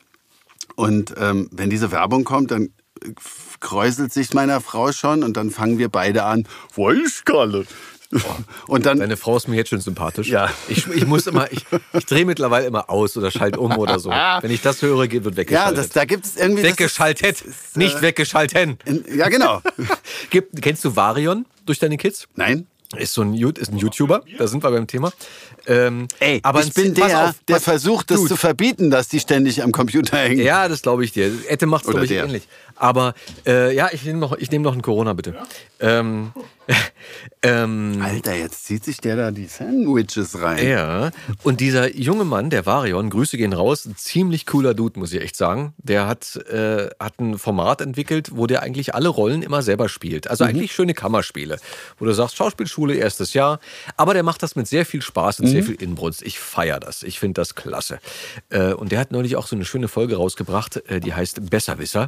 Und 0.76 1.14
ähm, 1.18 1.50
wenn 1.52 1.70
diese 1.70 1.92
Werbung 1.92 2.24
kommt, 2.24 2.52
dann 2.52 2.70
äh, 3.04 3.12
kräuselt 3.60 4.14
sich 4.14 4.34
meiner 4.34 4.62
Frau 4.62 4.92
schon 4.92 5.24
und 5.24 5.38
dann 5.38 5.52
fangen 5.52 5.78
wir 5.78 5.90
beide 5.90 6.24
an, 6.24 6.48
Weißkalle. 6.76 7.66
Und 8.68 8.86
dann, 8.86 9.00
Deine 9.00 9.18
Frau 9.18 9.38
ist 9.38 9.48
mir 9.48 9.56
jetzt 9.56 9.70
schon 9.70 9.80
sympathisch. 9.82 10.28
Ja. 10.28 10.50
Ich, 10.68 10.86
ich 10.88 11.06
muss 11.06 11.28
immer, 11.28 11.52
ich, 11.52 11.66
ich 11.94 12.06
drehe 12.06 12.26
mittlerweile 12.26 12.66
immer 12.68 12.90
aus 12.90 13.16
oder 13.18 13.32
schalte 13.32 13.60
um 13.60 13.78
oder 13.78 14.00
so. 14.00 14.10
Wenn 14.42 14.52
ich 14.52 14.62
das 14.62 14.82
höre, 14.82 15.00
wird 15.12 15.14
ja, 15.26 15.36
weggeschaltet. 15.38 15.78
das, 15.78 15.90
da 15.90 16.06
gibt 16.06 16.26
es 16.26 16.36
irgendwie... 16.36 16.62
das 16.64 16.72
ist- 16.72 16.80
weggeschaltet, 16.80 17.44
nicht 17.76 17.98
äh, 17.98 18.02
weggeschalten. 18.02 18.78
in- 18.86 19.06
Ja, 19.18 19.30
genau. 19.30 19.62
Gibt, 20.30 20.62
kennst 20.62 20.84
du 20.86 20.96
Varion 20.96 21.46
durch 21.66 21.80
deine 21.80 21.98
Kids? 21.98 22.28
Nein? 22.36 22.68
Ist 22.98 23.14
so 23.14 23.22
ein, 23.22 23.34
ist 23.34 23.72
ein 23.72 23.78
YouTuber, 23.78 24.22
da 24.38 24.48
sind 24.48 24.62
wir 24.66 24.70
beim 24.70 24.86
Thema. 24.86 25.14
Ähm, 25.66 26.10
Ey, 26.20 26.42
aber 26.44 26.62
ich 26.62 26.74
bin 26.74 26.94
der, 26.94 27.30
auf, 27.30 27.36
der 27.48 27.62
versucht, 27.62 28.12
das 28.12 28.18
Dude. 28.18 28.30
zu 28.32 28.36
verbieten, 28.36 28.92
dass 28.92 29.08
die 29.08 29.22
ständig 29.22 29.64
am 29.64 29.72
Computer 29.72 30.18
hängen. 30.18 30.42
Ja, 30.42 30.68
das 30.68 30.82
glaube 30.82 31.06
ich 31.06 31.14
dir. 31.14 31.32
Ette 31.48 31.68
macht 31.68 31.86
es, 31.86 31.90
glaube 31.90 32.04
ich, 32.04 32.10
der. 32.10 32.26
ähnlich. 32.26 32.50
Aber 32.76 33.14
äh, 33.46 33.74
ja, 33.74 33.88
ich 33.94 34.04
nehme 34.04 34.20
noch, 34.20 34.34
ich 34.38 34.52
nehm 34.52 34.62
noch 34.64 34.74
einen 34.74 34.82
Corona, 34.82 35.14
bitte. 35.14 35.36
Ähm, 35.80 36.34
ähm, 37.42 38.02
Alter, 38.02 38.36
jetzt 38.36 38.66
zieht 38.66 38.84
sich 38.84 38.98
der 38.98 39.16
da 39.16 39.32
die 39.32 39.46
Sandwiches 39.46 40.42
rein. 40.42 40.68
Ja, 40.68 41.12
und 41.44 41.60
dieser 41.60 41.96
junge 41.96 42.24
Mann, 42.24 42.50
der 42.50 42.66
Varion, 42.66 43.10
Grüße 43.10 43.38
gehen 43.38 43.54
raus, 43.54 43.86
ein 43.86 43.96
ziemlich 43.96 44.46
cooler 44.46 44.74
Dude, 44.74 45.00
muss 45.00 45.14
ich 45.14 45.22
echt 45.22 45.36
sagen. 45.36 45.74
Der 45.78 46.08
hat, 46.08 46.36
äh, 46.48 46.90
hat 47.00 47.20
ein 47.20 47.38
Format 47.38 47.82
entwickelt, 47.82 48.32
wo 48.34 48.48
der 48.48 48.64
eigentlich 48.64 48.96
alle 48.96 49.10
Rollen 49.10 49.42
immer 49.42 49.62
selber 49.62 49.90
spielt. 49.90 50.30
Also 50.30 50.44
eigentlich 50.44 50.72
schöne 50.72 50.94
Kammerspiele, 50.94 51.58
wo 52.00 52.06
du 52.06 52.14
sagst, 52.14 52.36
Schauspielschule, 52.36 52.96
erstes 52.96 53.34
Jahr. 53.34 53.60
Aber 53.98 54.14
der 54.14 54.24
macht 54.24 54.44
das 54.44 54.56
mit 54.56 54.68
sehr 54.68 54.86
viel 54.86 55.02
Spaß 55.02 55.40
und 55.40 55.48
sehr 55.48 55.64
viel 55.64 55.76
Inbrunst. 55.76 56.22
Ich 56.22 56.40
feiere 56.40 56.80
das. 56.80 57.04
Ich 57.04 57.20
finde 57.20 57.42
das 57.42 57.56
klasse. 57.56 58.00
Äh, 58.50 58.74
und 58.74 58.92
der 58.92 59.00
hat 59.00 59.12
neulich 59.12 59.36
auch 59.36 59.48
so 59.48 59.56
eine 59.56 59.66
schöne 59.66 59.88
Folge 59.88 60.18
rausgebracht, 60.18 60.78
äh, 60.88 61.00
die 61.00 61.14
heißt 61.14 61.50
Besserwisser. 61.50 62.08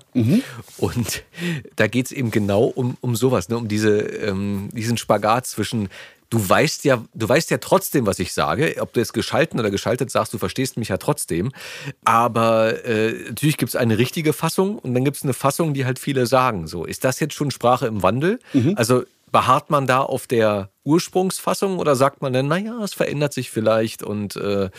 Und 0.78 1.24
da 1.76 1.88
geht 1.88 2.08
es 2.08 2.12
eben 2.12 2.32
genau 2.32 2.66
um, 2.66 2.98
um 3.02 3.16
sowas, 3.16 3.50
ne? 3.50 3.58
um 3.58 3.68
diese, 3.68 4.00
ähm, 4.00 4.53
diesen 4.74 4.98
Spagat 4.98 5.46
zwischen 5.46 5.90
du 6.34 6.50
weißt 6.50 6.84
ja, 6.84 7.04
du 7.14 7.30
weißt 7.30 7.52
ja 7.52 7.60
trotzdem, 7.60 8.08
was 8.08 8.18
ich 8.18 8.34
sage. 8.34 8.76
Ob 8.80 8.92
du 8.94 9.02
es 9.02 9.14
geschalten 9.14 9.60
oder 9.60 9.70
geschaltet 9.70 10.10
sagst, 10.10 10.34
du 10.34 10.40
verstehst 10.40 10.78
mich 10.78 10.90
ja 10.90 10.98
trotzdem. 10.98 11.52
Aber 12.04 12.84
äh, 12.86 13.14
natürlich 13.28 13.58
gibt 13.58 13.70
es 13.70 13.76
eine 13.76 14.00
richtige 14.00 14.34
Fassung 14.34 14.80
und 14.80 14.96
dann 14.96 15.06
gibt 15.06 15.18
es 15.18 15.24
eine 15.24 15.34
Fassung, 15.34 15.74
die 15.76 15.86
halt 15.86 16.00
viele 16.00 16.26
sagen. 16.26 16.68
So, 16.68 16.86
ist 16.86 17.04
das 17.04 17.20
jetzt 17.20 17.36
schon 17.36 17.52
Sprache 17.52 17.86
im 17.86 18.02
Wandel? 18.02 18.40
Also 18.76 19.04
beharrt 19.32 19.70
man 19.70 19.86
da 19.88 20.02
auf 20.02 20.28
der 20.28 20.70
Ursprungsfassung 20.84 21.80
oder 21.80 21.96
sagt 21.96 22.22
man 22.22 22.34
dann, 22.34 22.48
naja, 22.48 22.80
es 22.84 22.94
verändert 22.94 23.34
sich 23.34 23.52
vielleicht 23.52 24.02
und 24.04 24.36
äh, 24.36 24.70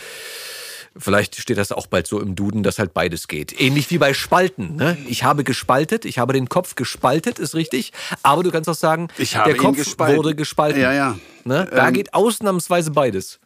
Vielleicht 0.97 1.37
steht 1.41 1.59
das 1.59 1.73
auch 1.73 1.87
bald 1.89 2.07
so 2.07 2.21
im 2.21 2.37
Duden, 2.37 2.63
dass 2.63 2.79
halt 2.79 2.95
beides 2.95 3.27
geht. 3.27 3.61
Ähnlich 3.61 3.91
wie 3.91 3.99
bei 3.99 4.15
Spalten. 4.15 4.77
Ne? 4.77 4.97
Ich 5.09 5.25
habe 5.25 5.43
gespaltet, 5.43 6.05
ich 6.05 6.19
habe 6.19 6.33
den 6.33 6.49
Kopf 6.49 6.77
gespaltet, 6.77 7.39
ist 7.41 7.55
richtig. 7.57 7.93
Aber 8.23 8.43
du 8.45 8.53
kannst 8.53 8.69
auch 8.69 8.75
sagen, 8.77 9.09
Ich 9.19 9.37
habe 9.37 9.51
der 9.51 9.59
Kopf 9.59 9.77
gespalten. 9.77 10.17
wurde 10.19 10.35
gespalten. 10.37 10.81
Ja, 10.81 10.93
ja. 10.93 11.19
Ne? 11.45 11.69
Da 11.71 11.89
Ähm, 11.89 11.95
geht 11.95 12.15
ausnahmsweise 12.15 12.93
beides. 12.93 13.41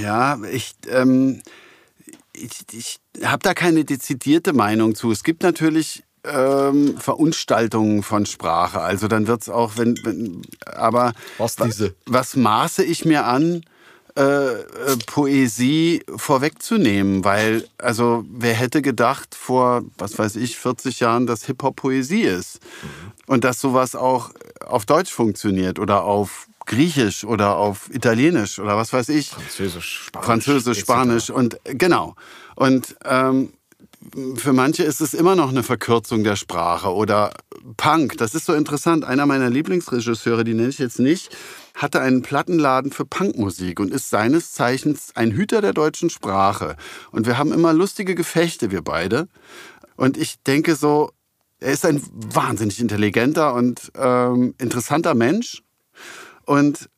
Ja, 0.00 0.38
ich, 0.52 0.72
ähm, 0.90 1.40
ich, 2.34 2.50
ich 2.72 2.98
habe 3.24 3.42
da 3.42 3.54
keine 3.54 3.84
dezidierte 3.84 4.52
Meinung 4.52 4.94
zu. 4.94 5.10
Es 5.10 5.24
gibt 5.24 5.42
natürlich 5.42 6.02
ähm, 6.24 6.98
Verunstaltungen 6.98 8.02
von 8.02 8.26
Sprache. 8.26 8.80
Also 8.80 9.08
dann 9.08 9.26
wird 9.26 9.42
es 9.42 9.48
auch, 9.48 9.76
wenn, 9.76 9.96
wenn 10.04 10.42
aber 10.66 11.12
Was 11.38 11.56
was 12.06 12.36
maße 12.36 12.84
ich 12.84 13.04
mir 13.04 13.24
an, 13.24 13.62
äh, 14.16 14.22
äh, 14.22 14.64
Poesie 15.06 16.02
vorwegzunehmen? 16.16 17.24
Weil, 17.24 17.66
also 17.78 18.24
wer 18.30 18.54
hätte 18.54 18.82
gedacht 18.82 19.34
vor, 19.34 19.82
was 19.98 20.18
weiß 20.18 20.36
ich, 20.36 20.56
40 20.56 21.00
Jahren, 21.00 21.26
dass 21.26 21.44
Hip-Hop 21.44 21.76
Poesie 21.76 22.22
ist? 22.22 22.60
Und 23.26 23.44
dass 23.44 23.60
sowas 23.60 23.94
auch 23.96 24.30
auf 24.64 24.86
Deutsch 24.86 25.12
funktioniert 25.12 25.78
oder 25.78 26.04
auf 26.04 26.48
Griechisch 26.66 27.24
oder 27.24 27.56
auf 27.56 27.88
Italienisch 27.92 28.58
oder 28.58 28.76
was 28.76 28.92
weiß 28.92 29.08
ich. 29.10 29.30
Französisch, 29.30 30.06
Spanisch. 30.06 30.26
Französisch, 30.26 30.78
Spanisch 30.80 31.30
und 31.30 31.58
genau. 31.64 32.16
Und 32.56 32.96
ähm, 33.04 33.52
für 34.36 34.52
manche 34.52 34.82
ist 34.82 35.00
es 35.00 35.14
immer 35.14 35.36
noch 35.36 35.48
eine 35.48 35.62
Verkürzung 35.62 36.24
der 36.24 36.36
Sprache 36.36 36.92
oder 36.92 37.32
Punk. 37.76 38.18
Das 38.18 38.34
ist 38.34 38.46
so 38.46 38.52
interessant. 38.52 39.04
Einer 39.04 39.26
meiner 39.26 39.50
Lieblingsregisseure, 39.50 40.44
die 40.44 40.54
nenne 40.54 40.68
ich 40.68 40.78
jetzt 40.78 40.98
nicht, 40.98 41.34
hatte 41.76 42.00
einen 42.00 42.22
Plattenladen 42.22 42.90
für 42.90 43.04
Punkmusik 43.04 43.78
und 43.78 43.92
ist 43.92 44.10
seines 44.10 44.52
Zeichens 44.52 45.14
ein 45.14 45.30
Hüter 45.30 45.60
der 45.60 45.74
deutschen 45.74 46.10
Sprache. 46.10 46.76
Und 47.12 47.26
wir 47.26 47.38
haben 47.38 47.52
immer 47.52 47.72
lustige 47.72 48.14
Gefechte, 48.14 48.70
wir 48.70 48.82
beide. 48.82 49.28
Und 49.94 50.16
ich 50.16 50.42
denke 50.42 50.74
so, 50.74 51.12
er 51.60 51.72
ist 51.72 51.84
ein 51.84 52.02
wahnsinnig 52.12 52.80
intelligenter 52.80 53.54
und 53.54 53.92
ähm, 53.94 54.54
interessanter 54.58 55.14
Mensch 55.14 55.62
und 56.44 56.88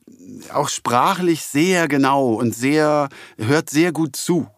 auch 0.53 0.69
sprachlich 0.69 1.43
sehr 1.43 1.89
genau 1.89 2.35
und 2.35 2.55
sehr, 2.55 3.09
hört 3.37 3.71
sehr 3.71 3.93
gut 3.93 4.15
zu. 4.15 4.49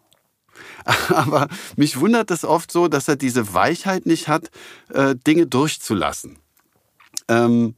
Aber 1.08 1.48
mich 1.76 1.98
wundert 1.98 2.30
es 2.30 2.44
oft 2.44 2.70
so, 2.70 2.88
dass 2.88 3.08
er 3.08 3.16
diese 3.16 3.54
Weichheit 3.54 4.04
nicht 4.04 4.28
hat, 4.28 4.50
äh, 4.92 5.14
Dinge 5.14 5.46
durchzulassen. 5.46 6.38
Ähm, 7.28 7.74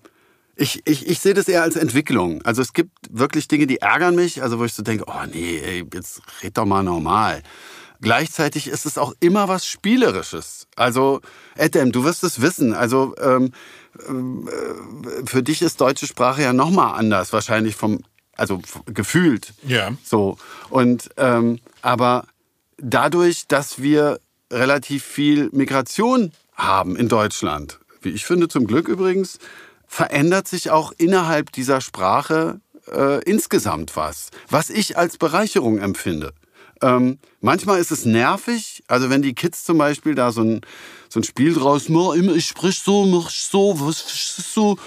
ich, 0.56 0.82
ich, 0.84 1.06
ich 1.08 1.20
sehe 1.20 1.34
das 1.34 1.48
eher 1.48 1.62
als 1.62 1.76
Entwicklung. 1.76 2.42
Also 2.42 2.62
es 2.62 2.72
gibt 2.72 2.92
wirklich 3.10 3.48
Dinge, 3.48 3.66
die 3.66 3.78
ärgern 3.78 4.14
mich, 4.14 4.42
also 4.42 4.58
wo 4.58 4.64
ich 4.64 4.74
so 4.74 4.82
denke, 4.82 5.04
oh 5.06 5.26
nee, 5.32 5.58
ey, 5.58 5.84
jetzt 5.92 6.20
red 6.42 6.58
doch 6.58 6.66
mal 6.66 6.82
normal. 6.82 7.42
Gleichzeitig 8.00 8.66
ist 8.66 8.84
es 8.84 8.98
auch 8.98 9.14
immer 9.20 9.46
was 9.48 9.64
Spielerisches. 9.64 10.66
Also, 10.74 11.20
Edem, 11.56 11.92
du 11.92 12.02
wirst 12.02 12.24
es 12.24 12.42
wissen. 12.42 12.74
Also, 12.74 13.14
ähm, 13.20 13.52
äh, 13.96 15.24
für 15.24 15.44
dich 15.44 15.62
ist 15.62 15.80
deutsche 15.80 16.08
Sprache 16.08 16.42
ja 16.42 16.52
nochmal 16.52 16.98
anders, 16.98 17.32
wahrscheinlich 17.32 17.76
vom, 17.76 18.00
also 18.36 18.60
gefühlt. 18.86 19.54
Ja. 19.64 19.92
So. 20.02 20.36
Und, 20.68 21.10
ähm, 21.16 21.60
aber 21.80 22.26
dadurch, 22.76 23.46
dass 23.46 23.80
wir 23.80 24.18
relativ 24.50 25.04
viel 25.04 25.48
Migration 25.52 26.32
haben 26.54 26.96
in 26.96 27.08
Deutschland, 27.08 27.78
wie 28.00 28.10
ich 28.10 28.26
finde 28.26 28.48
zum 28.48 28.66
Glück 28.66 28.88
übrigens, 28.88 29.38
verändert 29.92 30.48
sich 30.48 30.70
auch 30.70 30.90
innerhalb 30.96 31.52
dieser 31.52 31.82
Sprache 31.82 32.62
äh, 32.90 33.22
insgesamt 33.24 33.94
was, 33.94 34.30
was 34.48 34.70
ich 34.70 34.96
als 34.96 35.18
Bereicherung 35.18 35.78
empfinde. 35.80 36.32
Ähm, 36.80 37.18
manchmal 37.40 37.78
ist 37.78 37.90
es 37.90 38.06
nervig, 38.06 38.82
also 38.88 39.10
wenn 39.10 39.20
die 39.20 39.34
Kids 39.34 39.64
zum 39.64 39.76
Beispiel 39.76 40.14
da 40.14 40.32
so 40.32 40.44
ein, 40.44 40.62
so 41.10 41.20
ein 41.20 41.24
Spiel 41.24 41.52
draus 41.52 41.90
ich 41.90 42.46
sprich 42.46 42.78
so, 42.78 43.04
mach 43.04 43.28
so, 43.28 43.78
was 43.80 44.54
so. 44.54 44.78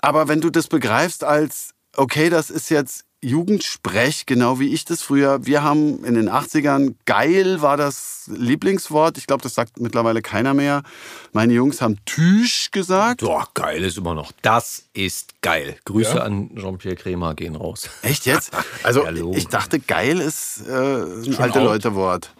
Aber 0.00 0.28
wenn 0.28 0.40
du 0.40 0.50
das 0.50 0.68
begreifst 0.68 1.24
als, 1.24 1.70
okay, 1.96 2.30
das 2.30 2.48
ist 2.48 2.70
jetzt 2.70 3.06
Jugendsprech, 3.24 4.26
genau 4.26 4.60
wie 4.60 4.68
ich 4.72 4.84
das 4.84 5.02
früher. 5.02 5.44
Wir 5.46 5.62
haben 5.62 6.04
in 6.04 6.14
den 6.14 6.28
80ern, 6.30 6.94
geil 7.06 7.62
war 7.62 7.76
das 7.76 8.30
Lieblingswort. 8.32 9.18
Ich 9.18 9.26
glaube, 9.26 9.42
das 9.42 9.54
sagt 9.54 9.80
mittlerweile 9.80 10.22
keiner 10.22 10.54
mehr. 10.54 10.82
Meine 11.32 11.52
Jungs 11.54 11.80
haben 11.80 11.98
Tüsch 12.04 12.70
gesagt. 12.70 13.22
Doch, 13.22 13.54
geil 13.54 13.82
ist 13.82 13.98
immer 13.98 14.14
noch. 14.14 14.32
Das 14.42 14.84
ist 14.92 15.40
geil. 15.42 15.76
Grüße 15.84 16.16
Ja. 16.16 16.22
an 16.22 16.50
Jean-Pierre 16.56 16.96
Kremer 16.96 17.34
gehen 17.34 17.56
raus. 17.56 17.88
Echt 18.02 18.26
jetzt? 18.26 18.50
Also 18.82 19.04
Ja, 19.04 19.12
ich 19.36 19.48
dachte, 19.48 19.78
geil 19.80 20.20
ist 20.20 20.62
äh, 20.68 20.72
ein 20.72 21.24
Schon 21.32 21.36
alte. 21.42 21.60
Leute-Wort. 21.60 22.30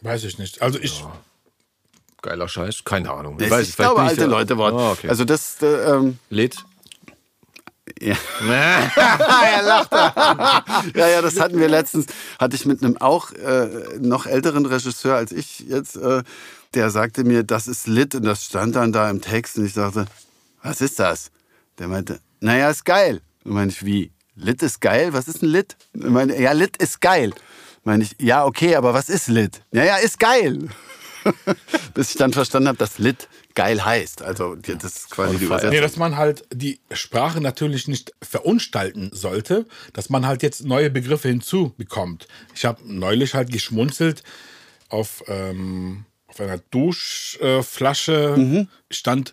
Weiß 0.00 0.24
ich 0.24 0.38
nicht. 0.38 0.62
Also 0.62 0.78
ich, 0.80 1.04
Geiler 2.22 2.48
Scheiß, 2.48 2.84
keine 2.84 3.10
Ahnung. 3.10 3.36
Ich, 3.40 3.50
weiß, 3.50 3.68
ich 3.68 3.74
vielleicht 3.74 3.90
glaube, 3.94 4.02
alte 4.02 4.20
ja- 4.22 4.26
Leute-Wort. 4.28 4.74
Ah, 4.74 4.92
okay. 4.92 5.08
Also 5.08 5.24
das, 5.24 5.60
äh, 5.60 5.66
ähm, 5.66 6.18
Lit. 6.30 6.56
Ja. 8.02 8.16
er 9.44 9.62
lacht. 9.62 9.92
ja, 10.96 11.08
ja, 11.08 11.22
das 11.22 11.38
hatten 11.40 11.58
wir 11.58 11.68
letztens. 11.68 12.06
Hatte 12.38 12.56
ich 12.56 12.66
mit 12.66 12.82
einem 12.82 12.96
auch 12.96 13.32
äh, 13.32 13.68
noch 13.98 14.26
älteren 14.26 14.66
Regisseur 14.66 15.16
als 15.16 15.32
ich 15.32 15.60
jetzt. 15.60 15.96
Äh, 15.96 16.22
der 16.74 16.90
sagte 16.90 17.24
mir, 17.24 17.42
das 17.42 17.68
ist 17.68 17.86
Lit 17.86 18.14
und 18.14 18.24
das 18.24 18.44
stand 18.44 18.76
dann 18.76 18.92
da 18.92 19.10
im 19.10 19.20
Text 19.20 19.58
und 19.58 19.66
ich 19.66 19.74
sagte, 19.74 20.06
was 20.62 20.80
ist 20.80 20.98
das? 20.98 21.30
Der 21.78 21.88
meinte, 21.88 22.20
naja, 22.40 22.70
ist 22.70 22.84
geil. 22.84 23.20
Und 23.44 23.52
meine 23.52 23.70
ich, 23.70 23.84
wie? 23.84 24.10
Lit 24.34 24.62
ist 24.62 24.80
geil? 24.80 25.12
Was 25.12 25.28
ist 25.28 25.42
ein 25.42 25.48
Lit? 25.48 25.76
Und 25.94 26.10
meine, 26.10 26.40
ja, 26.40 26.52
Lit 26.52 26.76
ist 26.78 27.00
geil. 27.00 27.32
Meine 27.84 28.04
ich, 28.04 28.16
ja, 28.18 28.44
okay, 28.44 28.76
aber 28.76 28.94
was 28.94 29.08
ist 29.08 29.28
Lit? 29.28 29.62
Naja, 29.70 29.96
ist 29.96 30.18
geil. 30.18 30.68
Bis 31.94 32.10
ich 32.10 32.16
dann 32.16 32.32
verstanden 32.32 32.68
habe, 32.68 32.78
dass 32.78 32.98
Lit 32.98 33.28
geil 33.54 33.84
heißt. 33.84 34.22
Also 34.22 34.54
das 34.54 34.82
ist 34.84 35.10
quasi 35.10 35.36
die 35.38 35.44
Übersetzung. 35.44 35.70
Nee, 35.70 35.80
dass 35.80 35.96
man 35.96 36.16
halt 36.16 36.44
die 36.52 36.80
Sprache 36.92 37.40
natürlich 37.40 37.88
nicht 37.88 38.12
verunstalten 38.22 39.10
sollte, 39.12 39.66
dass 39.92 40.08
man 40.10 40.26
halt 40.26 40.42
jetzt 40.42 40.64
neue 40.64 40.90
Begriffe 40.90 41.28
hinzubekommt. 41.28 42.28
Ich 42.54 42.64
habe 42.64 42.80
neulich 42.84 43.34
halt 43.34 43.50
geschmunzelt 43.52 44.22
auf, 44.88 45.22
ähm, 45.28 46.04
auf 46.28 46.40
einer 46.40 46.58
Duschflasche 46.70 48.66
stand 48.90 49.32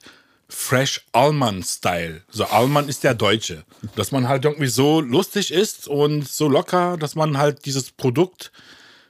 Fresh 0.52 1.06
Allman 1.12 1.62
Style. 1.64 2.24
So 2.32 2.46
Allman 2.46 2.90
ist 2.90 3.04
der 3.04 3.14
Deutsche. 3.14 3.64
Dass 3.96 4.12
man 4.12 4.28
halt 4.28 4.46
irgendwie 4.46 4.68
so 4.68 5.00
lustig 5.00 5.52
ist 5.52 5.88
und 5.88 6.28
so 6.28 6.48
locker, 6.48 6.98
dass 6.98 7.14
man 7.16 7.38
halt 7.38 7.66
dieses 7.66 7.92
Produkt 7.92 8.52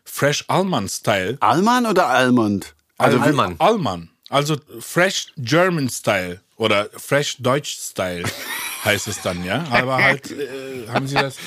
Fresh 0.03 0.43
Allman 0.49 0.89
Style 0.89 1.37
Alman 1.39 1.85
oder 1.85 2.07
Almond? 2.07 2.73
Also 2.97 3.17
Al- 3.19 3.27
Allman. 3.59 4.09
Also 4.29 4.57
Fresh 4.79 5.33
German 5.37 5.89
Style 5.89 6.39
oder 6.57 6.89
Fresh 6.95 7.37
Deutsch 7.39 7.77
Style 7.79 8.23
heißt 8.85 9.07
es 9.07 9.21
dann, 9.21 9.43
ja. 9.43 9.65
Aber 9.71 9.97
halt 9.97 10.31
äh, 10.31 10.87
haben 10.87 11.07
sie 11.07 11.15
das 11.15 11.37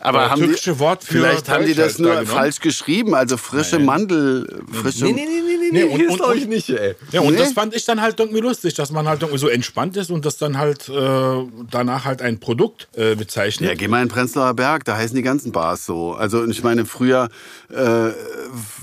Aber 0.00 0.26
äh, 0.26 0.28
haben 0.28 0.40
türkische 0.42 0.72
die, 0.74 0.78
Wort 0.78 1.04
für 1.04 1.12
vielleicht 1.18 1.48
haben 1.48 1.66
die 1.66 1.74
das 1.74 1.98
nur 1.98 2.14
da 2.14 2.24
falsch 2.24 2.60
geschrieben. 2.60 3.14
Also 3.14 3.36
frische 3.36 3.78
Mandel, 3.78 4.62
frische. 4.72 5.04
Nee, 5.06 5.12
nee, 5.12 5.24
nee, 5.26 5.40
nee, 5.42 5.42
nee, 5.42 5.68
Nee, 5.70 5.82
und- 5.84 5.96
hier 5.96 6.06
und- 6.06 6.10
ist 6.12 6.16
glaube 6.16 6.32
und- 6.32 6.38
ich 6.38 6.46
nicht, 6.46 6.70
ey. 6.70 6.94
Ja, 7.12 7.20
und 7.20 7.32
Nee. 7.34 7.38
das 7.40 7.52
fand 7.52 7.74
ich 7.74 7.84
dann 7.84 8.00
halt 8.00 8.18
irgendwie 8.18 8.40
lustig, 8.40 8.74
dass 8.74 8.90
man 8.90 9.06
halt 9.06 9.20
irgendwie 9.22 9.38
so 9.38 9.48
entspannt 9.48 9.96
ist 9.98 10.10
und 10.10 10.24
das 10.24 10.38
dann 10.38 10.56
halt 10.56 10.88
äh, 10.88 11.46
danach 11.70 12.04
halt 12.06 12.22
ein 12.22 12.40
Produkt 12.40 12.88
äh, 12.96 13.14
bezeichnet. 13.14 13.68
Ja, 13.68 13.74
geh 13.74 13.86
mal 13.88 14.02
in 14.02 14.08
Prenzlauer 14.08 14.54
Berg, 14.54 14.84
da 14.84 14.96
heißen 14.96 15.14
die 15.14 15.22
ganzen 15.22 15.52
Bars 15.52 15.84
so. 15.84 16.12
Also 16.14 16.44
ich 16.46 16.62
meine, 16.62 16.86
früher, 16.86 17.28
äh, 17.70 18.10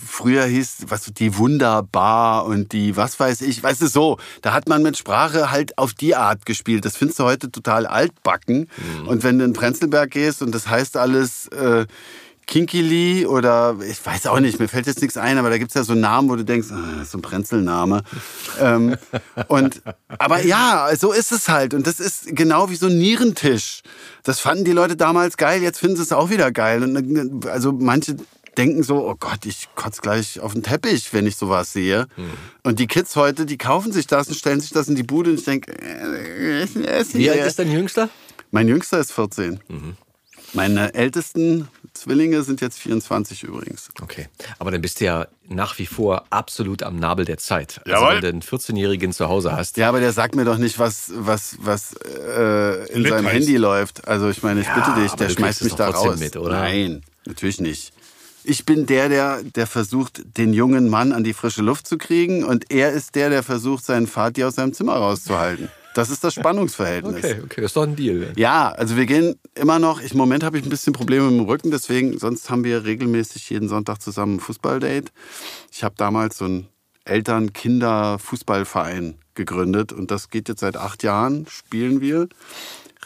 früher 0.08 0.46
hieß 0.46 0.86
was 0.90 1.06
die 1.14 1.38
Wunderbar 1.38 2.46
und 2.46 2.72
die 2.72 2.96
was 2.96 3.20
weiß 3.20 3.42
ich, 3.42 3.62
weißt 3.64 3.82
du 3.82 3.88
so, 3.88 4.18
da 4.42 4.54
hat 4.54 4.68
man 4.70 4.82
mit 4.84 4.98
Sprache 4.98 5.52
halt 5.52 5.78
auf 5.78 5.94
die 5.94 6.16
Art 6.16 6.46
gespielt. 6.46 6.86
Das 6.86 6.96
findest 6.98 7.20
du 7.20 7.24
heute 7.24 7.52
total 7.52 7.86
altbacken. 7.88 8.70
Und 9.08 9.24
wenn 9.24 9.40
du 9.40 9.46
in 9.46 9.54
Prenzlberg 9.54 10.12
gehst 10.12 10.42
und 10.42 10.54
das 10.54 10.68
heißt 10.68 10.98
alles 11.06 11.48
äh, 11.50 11.86
Kinkili 12.48 13.26
oder 13.26 13.76
ich 13.88 14.04
weiß 14.06 14.28
auch 14.28 14.40
nicht, 14.40 14.60
mir 14.60 14.68
fällt 14.68 14.88
jetzt 14.88 15.02
nichts 15.02 15.18
ein, 15.18 15.38
aber 15.38 15.50
da 15.50 15.58
gibt's 15.58 15.74
ja 15.74 15.84
so 15.84 15.94
Namen, 15.96 16.30
wo 16.30 16.36
du 16.36 16.44
denkst, 16.44 16.68
ah, 16.72 17.04
so 17.06 17.18
ein 17.18 17.22
Prenzelname. 17.22 18.04
ähm, 18.60 18.96
und, 19.48 19.82
aber 20.20 20.44
ja, 20.44 20.90
so 20.98 21.12
ist 21.12 21.32
es 21.32 21.50
halt. 21.50 21.74
Und 21.74 21.88
das 21.88 22.00
ist 22.00 22.36
genau 22.36 22.70
wie 22.70 22.76
so 22.76 22.88
ein 22.88 22.98
Nierentisch. 22.98 23.82
Das 24.24 24.40
fanden 24.40 24.64
die 24.64 24.72
Leute 24.74 24.96
damals 24.96 25.38
geil, 25.38 25.62
jetzt 25.62 25.80
finden 25.80 25.96
sie 25.96 26.04
es 26.04 26.12
auch 26.12 26.30
wieder 26.30 26.52
geil. 26.52 26.84
Und, 26.84 27.48
also 27.48 27.72
manche 27.72 28.16
denken 28.58 28.84
so, 28.84 29.08
oh 29.08 29.16
Gott, 29.20 29.46
ich 29.46 29.68
kotze 29.76 30.02
gleich 30.02 30.40
auf 30.40 30.54
den 30.54 30.64
Teppich, 30.64 31.12
wenn 31.14 31.28
ich 31.28 31.36
sowas 31.36 31.74
sehe. 31.74 32.08
Und 32.64 32.80
die 32.80 32.88
Kids 32.88 33.16
heute, 33.16 33.46
die 33.46 33.58
kaufen 33.58 33.92
sich 33.92 34.08
das 34.08 34.28
und 34.28 34.36
stellen 34.36 34.62
sich 34.62 34.72
das 34.72 34.88
in 34.88 34.96
die 34.96 35.04
Bude 35.04 35.32
und 35.32 35.40
ich 35.40 35.46
denke, 35.46 35.72
äh, 35.74 36.66
Wie 37.14 37.30
alt 37.30 37.46
ist 37.46 37.60
dein 37.60 37.72
Jüngster? 37.72 38.10
mein 38.52 38.68
Jüngster 38.70 39.00
ist 39.00 39.12
14. 39.12 39.60
Meine 40.54 40.94
ältesten 40.94 41.68
Zwillinge 41.94 42.44
sind 42.44 42.62
jetzt 42.62 42.80
24 42.80 43.44
übrigens. 43.44 43.90
Okay, 44.02 44.28
aber 44.60 44.72
dann 44.72 44.82
bist 44.82 45.00
du 45.00 45.06
ja 45.06 45.28
nach 45.48 45.78
wie 45.80 45.86
vor 45.86 46.26
absolut 46.30 46.84
am 46.84 46.98
Nabel 46.98 47.26
der 47.26 47.38
Zeit. 47.38 47.82
Also 47.86 47.92
Jawohl. 48.02 48.16
wenn 48.16 48.22
du 48.22 48.28
einen 48.30 48.42
14-Jährigen 48.42 49.14
zu 49.14 49.28
Hause 49.30 49.54
hast. 49.56 49.78
Ja, 49.78 49.90
aber 49.90 50.00
der 50.00 50.12
sagt 50.14 50.36
mir 50.36 50.46
doch 50.46 50.58
nicht, 50.58 50.78
was, 50.80 51.12
was, 51.16 51.56
was 51.60 51.94
äh, 52.04 52.88
in 52.94 53.02
Lit 53.04 53.12
seinem 53.12 53.26
heißt. 53.26 53.36
Handy 53.36 53.58
läuft. 53.58 54.08
Also 54.08 54.30
ich 54.30 54.44
meine, 54.44 54.62
ich 54.62 54.68
Ja, 54.68 54.76
bitte 54.76 55.02
dich, 55.02 55.12
der 55.14 55.30
schmeißt 55.30 55.64
mich 55.64 55.74
da 55.76 55.90
raus. 55.90 56.20
mit, 56.20 56.36
oder? 56.38 56.52
Nein, 56.60 57.02
natürlich 57.26 57.60
nicht. 57.62 57.94
Ich 58.44 58.66
bin 58.66 58.86
der, 58.86 59.10
der, 59.10 59.42
der 59.44 59.66
versucht, 59.66 60.22
den 60.38 60.54
jungen 60.54 60.88
Mann 60.90 61.12
an 61.14 61.24
die 61.24 61.34
frische 61.34 61.62
Luft 61.64 61.88
zu 61.88 61.98
kriegen 61.98 62.44
und 62.44 62.72
er 62.72 62.92
ist 62.92 63.16
der, 63.16 63.30
der 63.30 63.42
versucht, 63.42 63.84
seinen 63.86 64.06
Vati 64.08 64.44
aus 64.44 64.56
seinem 64.56 64.74
Zimmer 64.74 64.94
rauszuhalten. 64.96 65.70
Das 65.96 66.10
ist 66.10 66.24
das 66.26 66.34
Spannungsverhältnis. 66.34 67.24
Okay, 67.24 67.40
okay, 67.42 67.62
das 67.62 67.70
ist 67.70 67.78
doch 67.78 67.84
ein 67.84 67.96
Deal. 67.96 68.34
Ja, 68.36 68.70
also 68.70 68.98
wir 68.98 69.06
gehen 69.06 69.40
immer 69.56 69.80
noch, 69.80 70.02
im 70.02 70.18
Moment 70.18 70.44
habe 70.44 70.58
ich 70.58 70.66
ein 70.66 70.70
bisschen 70.70 70.92
Probleme 70.92 71.32
mit 71.32 71.40
dem 71.40 71.46
Rücken, 71.46 71.72
deswegen, 71.72 72.20
sonst 72.20 72.50
haben 72.50 72.66
wir 72.66 72.84
regelmäßig 72.84 73.50
jeden 73.50 73.70
Sonntag 73.70 74.02
zusammen 74.02 74.36
ein 74.36 74.40
Fußballdate. 74.42 75.10
Ich 75.72 75.86
habe 75.86 75.96
damals 75.98 76.38
so 76.38 76.44
einen 76.46 76.68
Eltern-Kinder-Fußballverein 77.06 79.16
gegründet 79.36 79.94
und 79.94 80.12
das 80.12 80.30
geht 80.30 80.50
jetzt 80.50 80.60
seit 80.60 80.76
acht 80.76 81.02
Jahren, 81.02 81.46
spielen 81.48 82.02
wir 82.02 82.28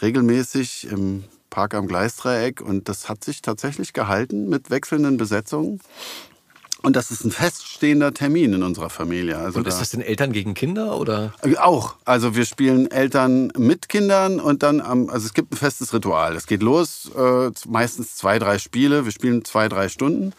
regelmäßig 0.02 0.88
im 0.90 1.22
Park 1.48 1.74
am 1.74 1.86
Gleisdreieck 1.86 2.60
und 2.60 2.88
das 2.88 3.08
hat 3.08 3.22
sich 3.22 3.40
tatsächlich 3.40 3.92
gehalten 3.92 4.48
mit 4.48 4.70
wechselnden 4.70 5.16
Besetzungen. 5.16 5.80
Und 6.82 6.96
das 6.96 7.10
ist 7.10 7.24
ein 7.24 7.30
feststehender 7.30 8.14
Termin 8.14 8.54
in 8.54 8.62
unserer 8.62 8.88
Familie. 8.90 9.38
Also 9.38 9.58
Und 9.58 9.66
ist 9.66 9.74
da- 9.74 9.80
das 9.80 9.90
denn 9.90 10.00
Eltern 10.00 10.32
gegen 10.32 10.54
Kinder 10.54 10.98
oder? 10.98 11.34
auch. 11.60 11.96
Also 12.04 12.34
wir 12.34 12.46
spielen 12.46 12.90
Eltern 12.90 13.52
mit 13.56 13.88
Kindern 13.88 14.40
und 14.40 14.62
dann 14.62 14.80
am, 14.80 15.10
also 15.10 15.26
es 15.26 15.34
gibt 15.34 15.52
ein 15.52 15.56
festes 15.56 15.92
Ritual. 15.92 16.34
Es 16.36 16.46
geht 16.46 16.62
los, 16.62 17.10
äh, 17.16 17.50
meistens 17.68 18.16
zwei, 18.16 18.38
drei 18.38 18.58
Spiele. 18.58 19.04
Wir 19.04 19.12
spielen 19.12 19.44
zwei, 19.44 19.68
drei 19.68 19.88
Stunden. 19.88 20.32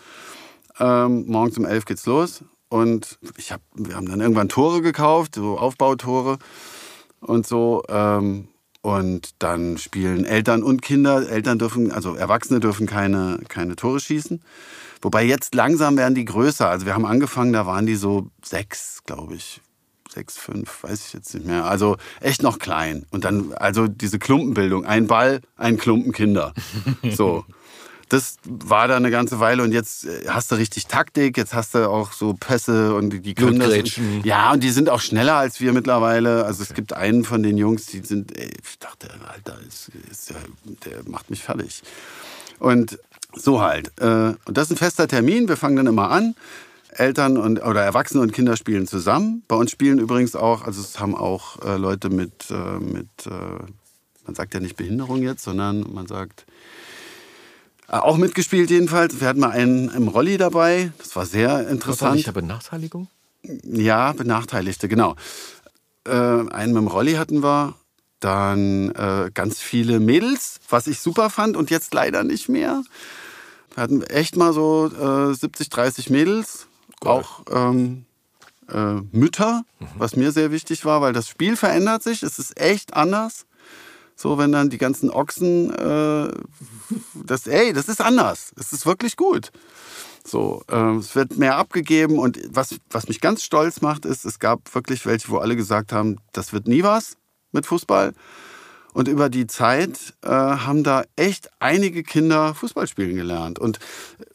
Ähm, 0.79 1.25
morgens 1.27 1.57
um 1.57 1.65
elf 1.65 1.85
geht's 1.85 2.05
los. 2.05 2.43
Und 2.69 3.19
ich 3.37 3.51
hab, 3.51 3.61
wir 3.75 3.95
haben 3.95 4.07
dann 4.07 4.21
irgendwann 4.21 4.49
Tore 4.49 4.81
gekauft, 4.81 5.35
so 5.35 5.57
Aufbautore 5.59 6.37
und 7.19 7.45
so. 7.45 7.83
Ähm, 7.89 8.47
und 8.81 9.31
dann 9.37 9.77
spielen 9.77 10.25
Eltern 10.25 10.63
und 10.63 10.81
Kinder. 10.81 11.29
Eltern 11.29 11.59
dürfen, 11.59 11.91
also 11.91 12.15
Erwachsene 12.15 12.59
dürfen 12.59 12.87
keine, 12.87 13.39
keine 13.47 13.75
Tore 13.75 13.99
schießen. 13.99 14.41
Wobei 15.01 15.23
jetzt 15.23 15.55
langsam 15.55 15.97
werden 15.97 16.15
die 16.15 16.25
größer. 16.25 16.69
Also 16.69 16.85
wir 16.85 16.93
haben 16.93 17.05
angefangen, 17.05 17.53
da 17.53 17.65
waren 17.65 17.85
die 17.85 17.95
so 17.95 18.29
sechs, 18.43 19.01
glaube 19.05 19.35
ich. 19.35 19.61
Sechs, 20.13 20.37
fünf, 20.37 20.83
weiß 20.83 21.07
ich 21.07 21.13
jetzt 21.13 21.33
nicht 21.33 21.45
mehr. 21.45 21.65
Also 21.65 21.95
echt 22.19 22.43
noch 22.43 22.59
klein. 22.59 23.05
Und 23.11 23.23
dann, 23.23 23.53
also 23.53 23.87
diese 23.87 24.19
Klumpenbildung. 24.19 24.85
Ein 24.85 25.07
Ball, 25.07 25.41
ein 25.57 25.77
Klumpen 25.77 26.11
Kinder. 26.11 26.53
So. 27.15 27.45
Das 28.09 28.35
war 28.43 28.89
da 28.89 28.97
eine 28.97 29.09
ganze 29.09 29.39
Weile 29.39 29.63
und 29.63 29.71
jetzt 29.71 30.03
äh, 30.05 30.25
hast 30.27 30.51
du 30.51 30.55
richtig 30.55 30.87
Taktik, 30.87 31.37
jetzt 31.37 31.53
hast 31.53 31.75
du 31.75 31.89
auch 31.89 32.11
so 32.11 32.33
Pässe 32.33 32.93
und 32.93 33.23
die- 33.23 33.33
können 33.33 33.57
das. 33.59 34.25
Ja, 34.25 34.51
und 34.51 34.61
die 34.63 34.69
sind 34.71 34.89
auch 34.89 34.99
schneller 34.99 35.35
als 35.35 35.61
wir 35.61 35.71
mittlerweile. 35.71 36.43
Also 36.43 36.61
es 36.61 36.73
gibt 36.73 36.91
einen 36.91 37.23
von 37.23 37.41
den 37.41 37.57
Jungs, 37.57 37.85
die 37.85 38.01
sind, 38.01 38.37
ey, 38.37 38.51
ich 38.69 38.79
dachte, 38.79 39.07
Alter, 39.25 39.57
ist, 39.65 39.91
ist, 40.11 40.29
der, 40.31 40.35
der 40.91 41.09
macht 41.09 41.29
mich 41.29 41.41
fertig. 41.41 41.83
Und 42.59 42.99
so 43.35 43.61
halt. 43.61 43.91
Äh, 43.99 44.33
Und 44.45 44.57
das 44.57 44.65
ist 44.65 44.71
ein 44.71 44.77
fester 44.77 45.07
Termin. 45.07 45.47
Wir 45.47 45.57
fangen 45.57 45.75
dann 45.75 45.87
immer 45.87 46.09
an. 46.11 46.35
Eltern 46.89 47.37
und 47.37 47.63
oder 47.63 47.81
Erwachsene 47.81 48.21
und 48.21 48.33
Kinder 48.33 48.57
spielen 48.57 48.85
zusammen. 48.85 49.43
Bei 49.47 49.55
uns 49.55 49.71
spielen 49.71 49.97
übrigens 49.97 50.35
auch, 50.35 50.63
also 50.63 50.81
es 50.81 50.99
haben 50.99 51.15
auch 51.15 51.63
äh, 51.63 51.77
Leute 51.77 52.09
mit, 52.09 52.51
äh, 52.51 52.79
mit 52.79 53.07
man 54.25 54.35
sagt 54.35 54.53
ja 54.53 54.59
nicht 54.59 54.75
Behinderung 54.75 55.21
jetzt, 55.23 55.43
sondern 55.43 55.85
man 55.93 56.07
sagt 56.07 56.45
auch 57.87 58.17
mitgespielt 58.17 58.69
jedenfalls. 58.69 59.19
Wir 59.19 59.27
hatten 59.27 59.39
mal 59.39 59.51
einen 59.51 59.89
im 59.89 60.07
Rolli 60.07 60.37
dabei. 60.37 60.91
Das 60.97 61.15
war 61.15 61.25
sehr 61.25 61.67
interessant. 61.67 62.19
Ich 62.19 62.27
habe 62.27 62.41
Benachteiligung? 62.41 63.07
Ja, 63.63 64.13
Benachteiligte, 64.13 64.87
genau. 64.87 65.15
Einen 66.05 66.73
mit 66.73 66.81
dem 66.83 66.87
Rolli 66.87 67.13
hatten 67.13 67.43
wir. 67.43 67.75
Dann 68.21 68.91
äh, 68.91 69.31
ganz 69.33 69.59
viele 69.59 69.99
Mädels, 69.99 70.59
was 70.69 70.85
ich 70.87 70.99
super 70.99 71.29
fand 71.31 71.57
und 71.57 71.71
jetzt 71.71 71.93
leider 71.93 72.23
nicht 72.23 72.49
mehr. 72.49 72.83
Wir 73.73 73.83
hatten 73.83 74.03
echt 74.03 74.35
mal 74.35 74.53
so 74.53 74.87
äh, 74.87 75.33
70, 75.33 75.69
30 75.69 76.09
Mädels. 76.09 76.67
Auch 77.03 77.43
ähm, 77.51 78.05
äh, 78.69 79.01
Mütter, 79.11 79.63
was 79.97 80.15
mir 80.15 80.31
sehr 80.31 80.51
wichtig 80.51 80.85
war, 80.85 81.01
weil 81.01 81.13
das 81.13 81.27
Spiel 81.27 81.55
verändert 81.55 82.03
sich. 82.03 82.23
Es 82.23 82.37
ist 82.37 82.59
echt 82.59 82.93
anders. 82.93 83.45
So, 84.15 84.37
wenn 84.37 84.51
dann 84.51 84.69
die 84.69 84.77
ganzen 84.77 85.09
Ochsen, 85.09 85.73
äh, 85.73 86.31
das, 87.15 87.47
ey, 87.47 87.73
das 87.73 87.87
ist 87.87 88.01
anders. 88.01 88.51
Es 88.59 88.71
ist 88.71 88.85
wirklich 88.85 89.15
gut. 89.17 89.51
So, 90.23 90.63
äh, 90.69 90.97
es 90.97 91.15
wird 91.15 91.37
mehr 91.37 91.55
abgegeben 91.55 92.19
und 92.19 92.39
was, 92.49 92.75
was 92.91 93.07
mich 93.07 93.19
ganz 93.21 93.41
stolz 93.43 93.81
macht, 93.81 94.05
ist, 94.05 94.25
es 94.25 94.37
gab 94.37 94.75
wirklich 94.75 95.05
welche, 95.07 95.29
wo 95.29 95.37
alle 95.37 95.55
gesagt 95.55 95.91
haben, 95.91 96.17
das 96.33 96.53
wird 96.53 96.67
nie 96.67 96.83
was 96.83 97.17
mit 97.51 97.65
Fußball. 97.65 98.13
Und 98.93 99.07
über 99.07 99.29
die 99.29 99.47
Zeit 99.47 100.13
äh, 100.21 100.29
haben 100.29 100.83
da 100.83 101.03
echt 101.15 101.49
einige 101.59 102.03
Kinder 102.03 102.53
Fußball 102.53 102.87
spielen 102.87 103.15
gelernt. 103.15 103.59
Und 103.59 103.79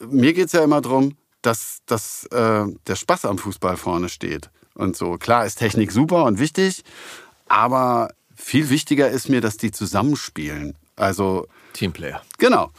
mir 0.09 0.33
geht's 0.33 0.53
ja 0.53 0.63
immer 0.63 0.81
darum, 0.81 1.15
dass, 1.41 1.79
dass 1.85 2.25
äh, 2.25 2.65
der 2.87 2.95
Spaß 2.95 3.25
am 3.25 3.37
Fußball 3.37 3.77
vorne 3.77 4.09
steht. 4.09 4.49
Und 4.73 4.95
so, 4.95 5.17
klar 5.17 5.45
ist 5.45 5.57
Technik 5.57 5.91
super 5.91 6.25
und 6.25 6.39
wichtig, 6.39 6.83
aber 7.47 8.09
viel 8.35 8.69
wichtiger 8.69 9.09
ist 9.09 9.29
mir, 9.29 9.41
dass 9.41 9.57
die 9.57 9.71
zusammenspielen. 9.71 10.75
Also 10.95 11.47
Teamplayer. 11.73 12.21
Genau. 12.37 12.71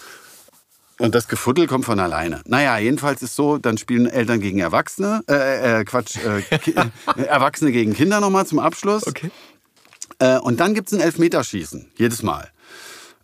Und 0.99 1.14
das 1.14 1.29
Gefuddel 1.29 1.68
kommt 1.68 1.85
von 1.85 2.01
alleine. 2.01 2.43
Naja, 2.47 2.76
jedenfalls 2.79 3.22
ist 3.22 3.37
so, 3.37 3.59
dann 3.59 3.79
spielen 3.79 4.07
Eltern 4.07 4.41
gegen 4.41 4.59
Erwachsene, 4.59 5.22
äh, 5.29 5.81
äh 5.81 5.85
Quatsch, 5.85 6.16
äh, 6.16 6.59
Ki 6.59 6.72
äh, 6.72 7.22
Erwachsene 7.22 7.70
gegen 7.70 7.95
Kinder 7.95 8.20
nochmal 8.20 8.47
zum 8.47 8.59
Abschluss. 8.59 9.07
Okay. 9.07 9.31
Äh, 10.19 10.39
und 10.39 10.61
dann 10.61 10.75
gibt's 10.75 10.93
ein 10.93 11.01
Elfmeterschießen, 11.01 11.91
jedes 11.97 12.23
Mal. 12.23 12.51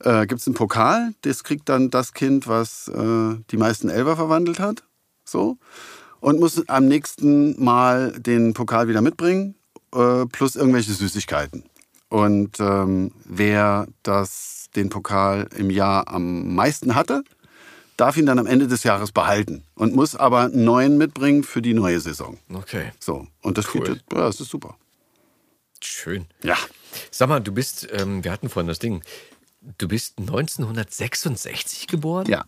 Äh, 0.00 0.26
gibt's 0.26 0.46
einen 0.46 0.54
Pokal, 0.54 1.14
das 1.22 1.44
kriegt 1.44 1.68
dann 1.68 1.90
das 1.90 2.12
Kind, 2.12 2.46
was 2.46 2.88
äh, 2.88 3.36
die 3.50 3.56
meisten 3.56 3.88
Elfer 3.88 4.16
verwandelt 4.16 4.58
hat. 4.60 4.82
So. 5.24 5.56
und 6.20 6.40
muss 6.40 6.68
am 6.68 6.86
nächsten 6.86 7.62
Mal 7.62 8.12
den 8.12 8.54
Pokal 8.54 8.88
wieder 8.88 9.00
mitbringen, 9.02 9.54
äh, 9.94 10.24
plus 10.26 10.56
irgendwelche 10.56 10.92
Süßigkeiten. 10.92 11.64
Und 12.08 12.60
ähm, 12.60 13.10
wer 13.24 13.86
das, 14.02 14.66
den 14.76 14.88
Pokal 14.88 15.48
im 15.56 15.70
Jahr 15.70 16.08
am 16.08 16.54
meisten 16.54 16.94
hatte, 16.94 17.24
darf 17.96 18.16
ihn 18.16 18.26
dann 18.26 18.38
am 18.38 18.46
Ende 18.46 18.68
des 18.68 18.84
Jahres 18.84 19.12
behalten 19.12 19.64
und 19.74 19.94
muss 19.94 20.16
aber 20.16 20.40
einen 20.40 20.64
neuen 20.64 20.96
mitbringen 20.98 21.44
für 21.44 21.60
die 21.62 21.74
neue 21.74 22.00
Saison. 22.00 22.38
Okay. 22.52 22.92
So, 23.00 23.26
und 23.42 23.58
das, 23.58 23.74
Cool. 23.74 23.84
geht, 23.84 24.04
ja, 24.12 24.18
das 24.20 24.40
ist 24.40 24.50
super. 24.50 24.76
Schön. 25.80 26.26
Ja. 26.42 26.56
Sag 27.10 27.28
mal, 27.28 27.40
du 27.40 27.52
bist, 27.52 27.88
ähm, 27.92 28.22
wir 28.24 28.32
hatten 28.32 28.48
vorhin 28.48 28.68
das 28.68 28.78
Ding, 28.78 29.02
du 29.78 29.88
bist 29.88 30.18
1966 30.18 31.86
geboren? 31.86 32.26
Ja. 32.28 32.44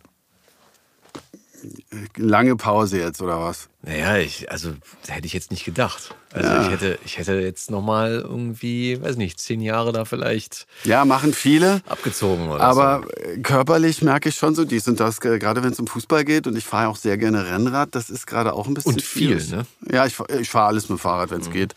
Lange 2.16 2.54
Pause 2.54 2.98
jetzt, 3.00 3.20
oder 3.22 3.40
was? 3.40 3.68
Naja, 3.82 4.18
ich, 4.18 4.50
also 4.52 4.74
hätte 5.08 5.26
ich 5.26 5.32
jetzt 5.32 5.50
nicht 5.50 5.64
gedacht. 5.64 6.14
Also 6.30 6.52
ich 6.54 6.70
hätte, 6.70 6.98
ich 7.04 7.16
hätte 7.18 7.32
jetzt 7.40 7.70
nochmal 7.70 8.12
irgendwie, 8.20 9.00
weiß 9.02 9.16
nicht, 9.16 9.40
zehn 9.40 9.60
Jahre 9.62 9.90
da 9.92 10.04
vielleicht 10.04 10.66
Ja, 10.84 11.04
machen 11.04 11.32
viele. 11.32 11.80
abgezogen 11.86 12.48
oder 12.50 12.62
Aber 12.62 13.02
so. 13.04 13.08
äh, 13.22 13.38
körperlich 13.38 14.02
merke 14.02 14.28
ich 14.28 14.36
schon 14.36 14.54
so 14.54 14.64
dies 14.64 14.86
und 14.86 15.00
das, 15.00 15.20
ge- 15.20 15.38
gerade 15.38 15.62
wenn 15.64 15.72
es 15.72 15.80
um 15.80 15.86
Fußball 15.86 16.24
geht. 16.24 16.46
Und 16.46 16.56
ich 16.56 16.64
fahre 16.64 16.88
auch 16.88 16.96
sehr 16.96 17.16
gerne 17.16 17.46
Rennrad. 17.46 17.94
Das 17.94 18.10
ist 18.10 18.26
gerade 18.26 18.52
auch 18.52 18.68
ein 18.68 18.74
bisschen 18.74 18.92
Und 18.94 19.02
viel, 19.02 19.40
schwierig. 19.40 19.50
ne? 19.50 19.66
Ja, 19.90 20.06
ich, 20.06 20.14
ich 20.38 20.50
fahre 20.50 20.66
alles 20.68 20.84
mit 20.88 20.98
dem 20.98 21.00
Fahrrad, 21.00 21.30
wenn 21.30 21.40
es 21.40 21.50
geht. 21.50 21.74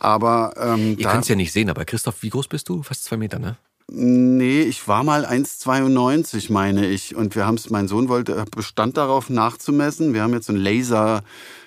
Aber 0.00 0.54
ähm, 0.56 0.96
Ihr 0.98 1.06
könnt 1.08 1.22
es 1.22 1.28
ja 1.28 1.36
nicht 1.36 1.52
sehen, 1.52 1.70
aber 1.70 1.84
Christoph, 1.84 2.22
wie 2.22 2.30
groß 2.30 2.48
bist 2.48 2.68
du? 2.68 2.82
Fast 2.82 3.04
zwei 3.04 3.16
Meter, 3.16 3.38
ne? 3.38 3.56
nee, 3.90 4.60
ich 4.62 4.86
war 4.86 5.02
mal 5.02 5.24
1,92, 5.24 6.52
meine 6.52 6.86
ich. 6.86 7.16
Und 7.16 7.34
wir 7.34 7.46
haben 7.46 7.54
es, 7.54 7.70
mein 7.70 7.88
Sohn 7.88 8.08
wollte, 8.10 8.44
bestand 8.54 8.98
darauf 8.98 9.30
nachzumessen. 9.30 10.12
Wir 10.12 10.22
haben 10.22 10.34
jetzt 10.34 10.46
so 10.46 10.52
ein 10.52 10.58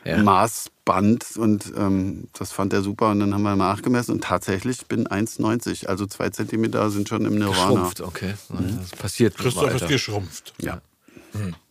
Laser-Maßband 0.05 1.38
und 1.38 1.71
ähm, 1.77 2.27
das 2.38 2.51
fand 2.51 2.73
er 2.73 2.82
super. 2.82 3.09
Und 3.11 3.19
dann 3.21 3.34
haben 3.34 3.41
wir 3.43 3.55
nachgemessen 3.55 4.13
und 4.15 4.23
tatsächlich 4.23 4.86
bin 4.86 5.07
1,90. 5.07 5.88
Also 5.88 6.05
zwei 6.05 6.29
Zentimeter 6.29 6.89
sind 6.89 7.09
schon 7.09 7.25
im 7.25 7.36
Nirvana. 7.39 7.55
Schrumpft, 7.65 8.01
okay. 8.01 8.34
Das 8.49 8.91
passiert 8.99 9.38
Christoph 9.38 9.73
ist 9.73 9.88
geschrumpft. 9.88 10.53
Ja. 10.59 10.82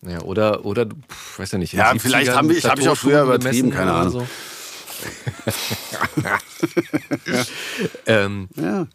Ja, 0.03 0.23
oder, 0.23 0.65
oder, 0.65 0.87
du, 0.87 0.97
pf, 0.97 1.39
weiß 1.39 1.53
ja 1.53 1.59
nicht. 1.59 1.75
Ja, 1.75 1.93
vielleicht 1.99 2.31
70ern 2.31 2.35
haben 2.35 2.49
wir- 2.49 2.57
ich- 2.57 2.65
hab 2.65 2.79
ich 2.79 2.89
auch 2.89 2.97
früher 2.97 3.23
übertrieben, 3.25 3.71
keine 3.71 3.91
oder 3.91 4.01
Ahnung. 4.01 4.13
So. 4.13 4.27
ähm, 8.07 8.49
ja. 8.57 8.87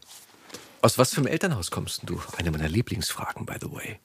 aus 0.82 0.98
was 0.98 1.14
für 1.14 1.22
einem 1.22 1.28
Elternhaus 1.28 1.72
kommst 1.72 2.02
du? 2.06 2.22
Eine 2.38 2.52
meiner 2.52 2.70
Lieblingsfragen, 2.70 3.46
by 3.46 3.56
the 3.62 3.72
way. 3.72 4.00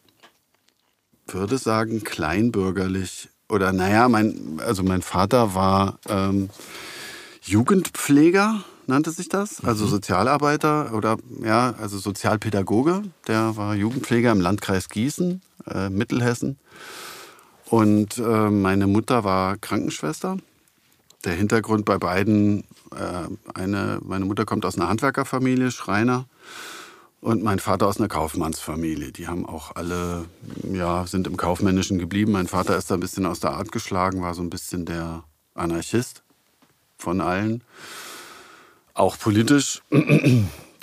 würde 1.26 1.58
sagen 1.58 2.02
kleinbürgerlich 2.02 3.28
oder 3.48 3.72
naja, 3.72 4.08
mein, 4.08 4.60
also 4.64 4.82
mein 4.82 5.02
Vater 5.02 5.54
war 5.54 5.98
ähm, 6.08 6.50
Jugendpfleger, 7.42 8.62
nannte 8.86 9.10
sich 9.10 9.28
das, 9.28 9.64
also 9.64 9.86
Sozialarbeiter 9.86 10.92
oder 10.94 11.16
ja, 11.42 11.74
also 11.80 11.98
Sozialpädagoge. 11.98 13.02
Der 13.26 13.56
war 13.56 13.74
Jugendpfleger 13.74 14.32
im 14.32 14.40
Landkreis 14.40 14.88
Gießen, 14.88 15.42
äh, 15.66 15.88
Mittelhessen. 15.88 16.58
Und 17.66 18.18
äh, 18.18 18.50
meine 18.50 18.86
Mutter 18.86 19.24
war 19.24 19.56
Krankenschwester. 19.56 20.36
Der 21.24 21.34
Hintergrund 21.34 21.84
bei 21.84 21.98
beiden, 21.98 22.64
äh, 22.94 23.28
eine, 23.54 24.00
meine 24.02 24.24
Mutter 24.24 24.44
kommt 24.46 24.64
aus 24.64 24.76
einer 24.76 24.88
Handwerkerfamilie, 24.88 25.70
Schreiner. 25.70 26.26
Und 27.20 27.42
mein 27.42 27.58
Vater 27.58 27.86
aus 27.86 27.98
einer 27.98 28.08
Kaufmannsfamilie. 28.08 29.12
Die 29.12 29.28
haben 29.28 29.44
auch 29.44 29.76
alle, 29.76 30.24
ja, 30.62 31.06
sind 31.06 31.26
im 31.26 31.36
Kaufmännischen 31.36 31.98
geblieben. 31.98 32.32
Mein 32.32 32.46
Vater 32.46 32.78
ist 32.78 32.90
da 32.90 32.94
ein 32.94 33.00
bisschen 33.00 33.26
aus 33.26 33.40
der 33.40 33.50
Art 33.50 33.72
geschlagen, 33.72 34.22
war 34.22 34.32
so 34.32 34.40
ein 34.40 34.48
bisschen 34.48 34.86
der 34.86 35.24
Anarchist 35.54 36.22
von 36.96 37.20
allen. 37.20 37.62
Auch 38.94 39.18
politisch. 39.18 39.82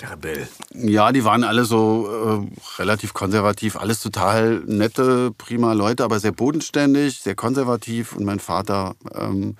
Der 0.00 0.12
Rebell. 0.12 0.48
Ja, 0.74 1.10
die 1.10 1.24
waren 1.24 1.42
alle 1.42 1.64
so 1.64 2.08
äh, 2.46 2.80
relativ 2.80 3.14
konservativ, 3.14 3.76
alles 3.76 4.00
total 4.00 4.62
nette, 4.64 5.32
prima 5.36 5.72
Leute, 5.72 6.04
aber 6.04 6.20
sehr 6.20 6.30
bodenständig, 6.30 7.18
sehr 7.18 7.34
konservativ. 7.34 8.14
Und 8.14 8.24
mein 8.24 8.38
Vater 8.38 8.94
ähm, 9.12 9.56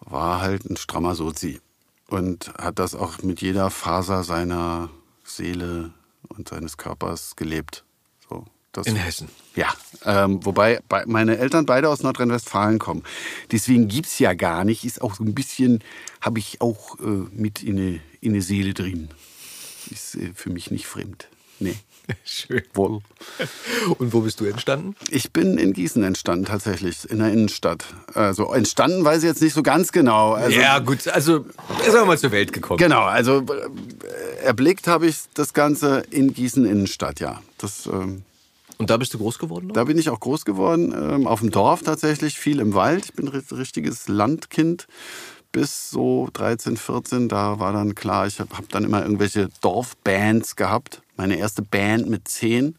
war 0.00 0.40
halt 0.40 0.64
ein 0.68 0.76
strammer 0.76 1.14
Sozi 1.14 1.60
und 2.08 2.52
hat 2.58 2.78
das 2.78 2.94
auch 2.94 3.22
mit 3.22 3.40
jeder 3.40 3.70
Faser 3.70 4.24
seiner 4.24 4.90
Seele 5.24 5.92
und 6.28 6.48
seines 6.48 6.76
Körpers 6.76 7.36
gelebt. 7.36 7.84
So, 8.28 8.44
das 8.72 8.86
In 8.86 8.96
Hessen. 8.96 9.28
ja, 9.54 9.72
ähm, 10.04 10.44
wobei 10.44 10.80
bei, 10.88 11.04
meine 11.06 11.38
Eltern 11.38 11.66
beide 11.66 11.88
aus 11.88 12.02
Nordrhein-Westfalen 12.02 12.78
kommen. 12.78 13.02
Deswegen 13.50 13.88
gibt 13.88 14.06
es 14.06 14.18
ja 14.18 14.34
gar 14.34 14.64
nicht, 14.64 14.84
ist 14.84 15.02
auch 15.02 15.14
so 15.14 15.24
ein 15.24 15.34
bisschen, 15.34 15.82
habe 16.20 16.38
ich 16.38 16.60
auch 16.60 16.98
äh, 17.00 17.26
mit 17.32 17.62
in 17.62 17.78
eine 17.78 18.00
in 18.20 18.32
eine 18.32 18.42
Seele 18.42 18.74
drin. 18.74 19.08
Ist 19.90 20.16
äh, 20.16 20.32
für 20.34 20.50
mich 20.50 20.70
nicht 20.70 20.86
fremd. 20.86 21.28
Nee. 21.58 21.76
Schön. 22.24 22.62
Wo? 22.74 23.02
Und 23.98 24.12
wo 24.12 24.20
bist 24.20 24.40
du 24.40 24.44
entstanden? 24.44 24.96
Ich 25.10 25.32
bin 25.32 25.58
in 25.58 25.72
Gießen 25.72 26.02
entstanden, 26.02 26.44
tatsächlich, 26.44 27.08
in 27.10 27.18
der 27.18 27.32
Innenstadt. 27.32 27.84
Also 28.14 28.52
entstanden 28.52 29.04
weiß 29.04 29.18
ich 29.18 29.28
jetzt 29.28 29.42
nicht 29.42 29.54
so 29.54 29.62
ganz 29.62 29.92
genau. 29.92 30.32
Also, 30.32 30.58
ja, 30.58 30.78
gut, 30.78 31.08
also 31.08 31.46
ist 31.86 31.94
aber 31.94 32.06
mal 32.06 32.18
zur 32.18 32.32
Welt 32.32 32.52
gekommen. 32.52 32.78
Genau, 32.78 33.02
also 33.02 33.40
äh, 33.40 34.44
erblickt 34.44 34.86
habe 34.86 35.06
ich 35.06 35.16
das 35.34 35.52
Ganze 35.52 36.04
in 36.10 36.32
Gießen 36.32 36.64
Innenstadt, 36.64 37.20
ja. 37.20 37.40
Das, 37.58 37.86
ähm, 37.86 38.22
Und 38.78 38.90
da 38.90 38.96
bist 38.96 39.14
du 39.14 39.18
groß 39.18 39.38
geworden? 39.38 39.68
Noch? 39.68 39.74
Da 39.74 39.84
bin 39.84 39.98
ich 39.98 40.10
auch 40.10 40.20
groß 40.20 40.44
geworden, 40.44 40.94
ähm, 40.96 41.26
auf 41.26 41.40
dem 41.40 41.50
Dorf 41.50 41.82
tatsächlich, 41.82 42.38
viel 42.38 42.60
im 42.60 42.74
Wald. 42.74 43.06
Ich 43.06 43.12
bin 43.14 43.28
ein 43.28 43.42
richtiges 43.52 44.08
Landkind 44.08 44.86
bis 45.52 45.88
so 45.90 46.28
13, 46.34 46.76
14. 46.76 47.28
Da 47.30 47.58
war 47.58 47.72
dann 47.72 47.94
klar, 47.94 48.26
ich 48.26 48.40
habe 48.40 48.54
hab 48.56 48.68
dann 48.68 48.84
immer 48.84 49.02
irgendwelche 49.02 49.48
Dorfbands 49.62 50.54
gehabt. 50.54 51.00
Meine 51.16 51.38
erste 51.38 51.62
Band 51.62 52.08
mit 52.08 52.28
10. 52.28 52.76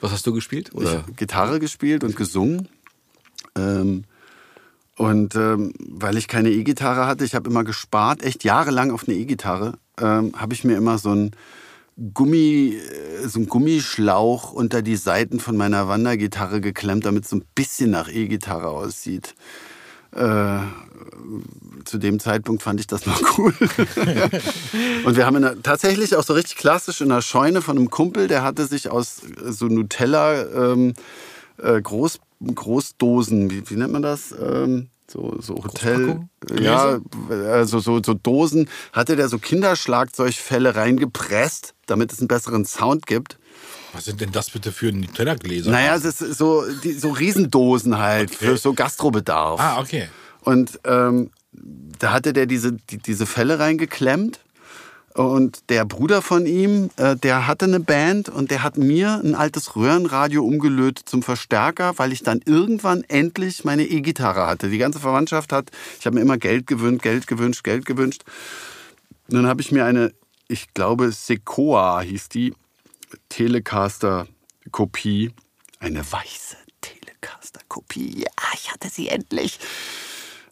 Was 0.00 0.12
hast 0.12 0.26
du 0.26 0.32
gespielt? 0.32 0.70
Ich 0.72 0.74
Oder? 0.74 0.98
habe 0.98 1.12
Gitarre 1.12 1.58
gespielt 1.58 2.04
und 2.04 2.16
gesungen. 2.16 2.68
Ähm, 3.56 4.04
und 4.96 5.36
ähm, 5.36 5.72
weil 5.78 6.16
ich 6.16 6.28
keine 6.28 6.50
E-Gitarre 6.50 7.06
hatte, 7.06 7.24
ich 7.24 7.34
habe 7.34 7.48
immer 7.48 7.64
gespart, 7.64 8.22
echt 8.22 8.42
jahrelang 8.44 8.90
auf 8.90 9.08
eine 9.08 9.16
E-Gitarre, 9.16 9.78
ähm, 10.00 10.32
habe 10.36 10.54
ich 10.54 10.64
mir 10.64 10.76
immer 10.76 10.98
so 10.98 11.12
ein 11.14 11.30
Gummi, 12.14 12.76
äh, 12.76 13.28
so 13.28 13.40
ein 13.40 13.46
Gummischlauch 13.46 14.52
unter 14.52 14.82
die 14.82 14.96
Seiten 14.96 15.40
von 15.40 15.56
meiner 15.56 15.88
Wandergitarre 15.88 16.60
geklemmt, 16.60 17.06
damit 17.06 17.24
es 17.24 17.30
so 17.30 17.36
ein 17.36 17.44
bisschen 17.54 17.90
nach 17.90 18.08
E-Gitarre 18.08 18.68
aussieht. 18.68 19.34
Äh, 20.12 20.58
zu 21.84 21.98
dem 21.98 22.20
Zeitpunkt 22.20 22.62
fand 22.62 22.80
ich 22.80 22.86
das 22.86 23.06
noch 23.06 23.38
cool. 23.38 23.54
und 25.04 25.16
wir 25.16 25.26
haben 25.26 25.36
in 25.36 25.42
der, 25.42 25.62
tatsächlich 25.62 26.16
auch 26.16 26.22
so 26.22 26.34
richtig 26.34 26.56
klassisch 26.56 27.00
in 27.00 27.08
der 27.08 27.22
Scheune 27.22 27.62
von 27.62 27.76
einem 27.76 27.90
Kumpel, 27.90 28.28
der 28.28 28.42
hatte 28.42 28.66
sich 28.66 28.90
aus 28.90 29.22
äh, 29.24 29.52
so 29.52 29.66
Nutella 29.66 30.72
ähm, 30.72 30.94
äh, 31.58 31.80
Groß, 31.80 32.20
Großdosen, 32.54 33.50
wie, 33.50 33.68
wie 33.68 33.76
nennt 33.76 33.92
man 33.92 34.02
das? 34.02 34.34
Ähm, 34.40 34.88
so, 35.10 35.38
so 35.40 35.56
Hotel. 35.56 36.18
Großpackung? 36.46 36.62
Ja, 36.62 37.00
also 37.50 37.78
so, 37.78 38.00
so 38.04 38.14
Dosen, 38.14 38.68
hatte 38.92 39.16
der 39.16 39.28
so 39.28 39.38
Kinderschlagzeugfälle 39.38 40.76
reingepresst, 40.76 41.74
damit 41.86 42.12
es 42.12 42.18
einen 42.18 42.28
besseren 42.28 42.64
Sound 42.64 43.06
gibt. 43.06 43.38
Was 43.92 44.04
sind 44.04 44.20
denn 44.20 44.32
das 44.32 44.50
bitte 44.50 44.72
für 44.72 44.92
Nutella-Gläser? 44.92 45.70
Naja, 45.70 45.94
es 45.96 46.04
ist 46.04 46.18
so, 46.18 46.64
die, 46.84 46.92
so 46.92 47.10
Riesendosen 47.10 47.98
halt 47.98 48.30
Okay. 48.34 48.46
für 48.46 48.56
so 48.56 48.74
Gastrobedarf. 48.74 49.60
Ah, 49.60 49.80
okay. 49.80 50.08
Und 50.42 50.78
ähm, 50.84 51.30
da 51.52 52.12
hatte 52.12 52.32
der 52.32 52.46
diese, 52.46 52.72
die, 52.72 52.98
diese 52.98 53.26
Fälle 53.26 53.58
reingeklemmt. 53.58 54.40
Und 55.14 55.68
der 55.70 55.84
Bruder 55.84 56.22
von 56.22 56.46
ihm, 56.46 56.90
äh, 56.96 57.16
der 57.16 57.48
hatte 57.48 57.64
eine 57.64 57.80
Band 57.80 58.28
und 58.28 58.52
der 58.52 58.62
hat 58.62 58.76
mir 58.76 59.20
ein 59.24 59.34
altes 59.34 59.74
Röhrenradio 59.74 60.44
umgelötet 60.44 61.08
zum 61.08 61.24
Verstärker, 61.24 61.94
weil 61.96 62.12
ich 62.12 62.22
dann 62.22 62.40
irgendwann 62.44 63.02
endlich 63.08 63.64
meine 63.64 63.84
E-Gitarre 63.84 64.46
hatte. 64.46 64.68
Die 64.68 64.78
ganze 64.78 65.00
Verwandtschaft 65.00 65.52
hat, 65.52 65.70
ich 65.98 66.06
habe 66.06 66.14
mir 66.16 66.22
immer 66.22 66.38
Geld 66.38 66.68
gewünscht, 66.68 67.02
Geld 67.02 67.26
gewünscht, 67.26 67.64
Geld 67.64 67.84
gewünscht. 67.84 68.22
Und 69.28 69.34
dann 69.34 69.46
habe 69.48 69.60
ich 69.60 69.72
mir 69.72 69.84
eine, 69.86 70.12
ich 70.46 70.72
glaube 70.72 71.10
Sequoia 71.10 72.00
hieß 72.00 72.28
die, 72.28 72.54
Telecaster-Kopie, 73.28 75.32
eine 75.80 76.00
weiße 76.00 76.56
Telecaster-Kopie. 76.80 78.20
Ja, 78.20 78.30
ich 78.54 78.72
hatte 78.72 78.88
sie 78.88 79.08
endlich 79.08 79.58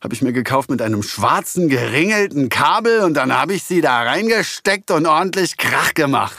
habe 0.03 0.15
ich 0.15 0.23
mir 0.23 0.33
gekauft 0.33 0.71
mit 0.71 0.83
einem 0.83 1.03
schwarzen 1.03 1.69
geringelten 1.69 2.49
Kabel 2.49 3.01
und 3.01 3.15
dann 3.15 3.37
habe 3.37 3.55
ich 3.55 3.65
sie 3.65 3.81
da 3.81 4.03
reingesteckt 4.03 4.93
und 4.93 5.05
ordentlich 5.05 5.57
Krach 5.57 5.95
gemacht. 5.95 6.37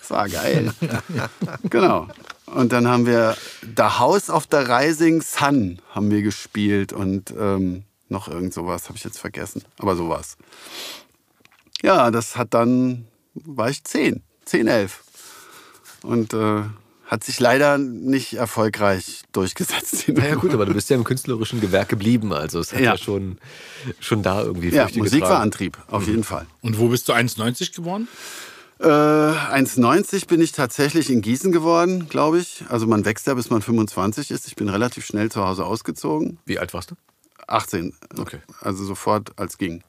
Das 0.00 0.10
war 0.10 0.28
geil. 0.28 0.72
genau. 1.70 2.08
Und 2.46 2.72
dann 2.72 2.88
haben 2.88 3.06
wir 3.06 3.36
The 3.62 4.00
House 4.00 4.30
of 4.30 4.48
the 4.50 4.58
Rising 4.58 5.22
Sun 5.22 5.80
haben 5.94 6.10
wir 6.10 6.22
gespielt 6.22 6.92
und 6.92 7.32
ähm, 7.38 7.84
noch 8.08 8.28
irgend 8.28 8.54
sowas 8.54 8.88
habe 8.88 8.96
ich 8.96 9.04
jetzt 9.04 9.18
vergessen, 9.18 9.62
aber 9.78 9.94
sowas. 9.94 10.36
Ja, 11.82 12.10
das 12.10 12.36
hat 12.36 12.54
dann 12.54 13.06
war 13.34 13.68
ich 13.68 13.84
zehn, 13.84 14.22
zehn, 14.44 14.66
elf 14.66 15.02
und 16.06 16.32
äh, 16.34 16.62
hat 17.06 17.22
sich 17.22 17.38
leider 17.38 17.78
nicht 17.78 18.34
erfolgreich 18.34 19.22
durchgesetzt. 19.32 20.08
Naja 20.08 20.34
gut, 20.36 20.52
aber 20.52 20.66
du 20.66 20.72
bist 20.74 20.88
ja 20.90 20.96
im 20.96 21.04
künstlerischen 21.04 21.60
Gewerk 21.60 21.88
geblieben, 21.88 22.32
also 22.32 22.58
es 22.60 22.72
hat 22.72 22.80
ja, 22.80 22.92
Ja. 22.92 22.96
schon, 22.98 23.38
schon 24.00 24.22
da 24.22 24.42
irgendwie 24.42 24.70
Ja, 24.70 24.84
Früchte 24.84 24.98
Musik 25.00 25.20
war. 25.22 25.40
Antrieb, 25.40 25.78
auf 25.88 26.06
jeden 26.06 26.24
Fall. 26.24 26.46
Und 26.62 26.78
wo 26.78 26.88
bist 26.88 27.08
du 27.08 27.12
1,90 27.12 27.74
geworden? 27.76 28.08
Äh, 28.78 28.84
1,90 28.86 30.26
bin 30.26 30.40
ich 30.40 30.52
tatsächlich 30.52 31.08
in 31.10 31.22
Gießen 31.22 31.50
geworden, 31.52 32.08
glaube 32.08 32.38
ich. 32.40 32.64
Also 32.68 32.86
man 32.86 33.04
wächst 33.04 33.26
ja, 33.26 33.34
bis 33.34 33.48
man 33.50 33.62
25 33.62 34.30
ist. 34.30 34.46
Ich 34.48 34.56
bin 34.56 34.68
relativ 34.68 35.06
schnell 35.06 35.30
zu 35.30 35.44
Hause 35.46 35.64
ausgezogen. 35.64 36.38
Wie 36.44 36.58
alt 36.58 36.74
warst 36.74 36.90
du? 36.90 36.94
18. 37.46 37.94
Okay. 38.18 38.38
Also 38.60 38.84
sofort 38.84 39.32
als 39.38 39.56
ging. 39.58 39.82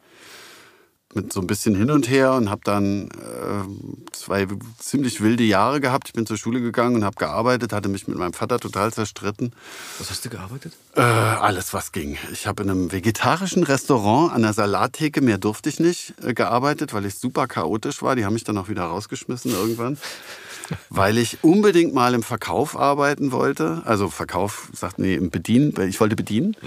Mit 1.18 1.34
so 1.34 1.42
ein 1.42 1.48
bisschen 1.48 1.74
hin 1.74 1.90
und 1.90 2.08
her 2.08 2.34
und 2.34 2.52
habe 2.52 2.62
dann 2.64 3.10
äh, 3.10 4.12
zwei 4.12 4.46
ziemlich 4.78 5.20
wilde 5.20 5.44
Jahre 5.44 5.82
gehabt. 5.82 6.10
Ich 6.10 6.14
bin 6.14 6.28
zur 6.28 6.38
Schule 6.38 6.62
gegangen 6.62 6.96
und 6.96 7.04
habe 7.04 7.16
gearbeitet, 7.16 7.74
hatte 7.74 7.90
mich 7.90 8.08
mit 8.08 8.20
meinem 8.20 8.34
Vater 8.34 8.60
total 8.60 8.94
zerstritten. 8.94 9.52
Was 9.98 10.12
hast 10.12 10.24
du 10.24 10.30
gearbeitet? 10.30 10.74
Äh, 10.96 11.02
alles, 11.02 11.74
was 11.74 11.92
ging. 11.92 12.20
Ich 12.32 12.46
habe 12.46 12.62
in 12.62 12.70
einem 12.70 12.92
vegetarischen 12.92 13.64
Restaurant 13.64 14.32
an 14.32 14.44
der 14.44 14.54
Salattheke, 14.54 15.22
mehr 15.22 15.40
durfte 15.40 15.70
ich 15.70 15.80
nicht, 15.80 16.14
äh, 16.22 16.36
gearbeitet, 16.36 16.94
weil 16.94 17.08
ich 17.08 17.16
super 17.16 17.48
chaotisch 17.48 18.04
war. 18.04 18.16
Die 18.16 18.24
haben 18.24 18.34
mich 18.34 18.44
dann 18.44 18.60
auch 18.60 18.70
wieder 18.70 18.84
rausgeschmissen 18.84 19.52
irgendwann. 19.52 19.98
Weil 20.90 21.18
ich 21.18 21.44
unbedingt 21.44 21.94
mal 21.94 22.14
im 22.14 22.24
Verkauf 22.24 22.78
arbeiten 22.78 23.32
wollte. 23.32 23.82
Also 23.86 24.10
Verkauf, 24.10 24.70
sagt 24.74 25.00
nee, 25.00 25.16
im 25.16 25.30
Bedienen, 25.30 25.74
ich 25.88 26.00
wollte 26.02 26.18
bedienen. 26.18 26.58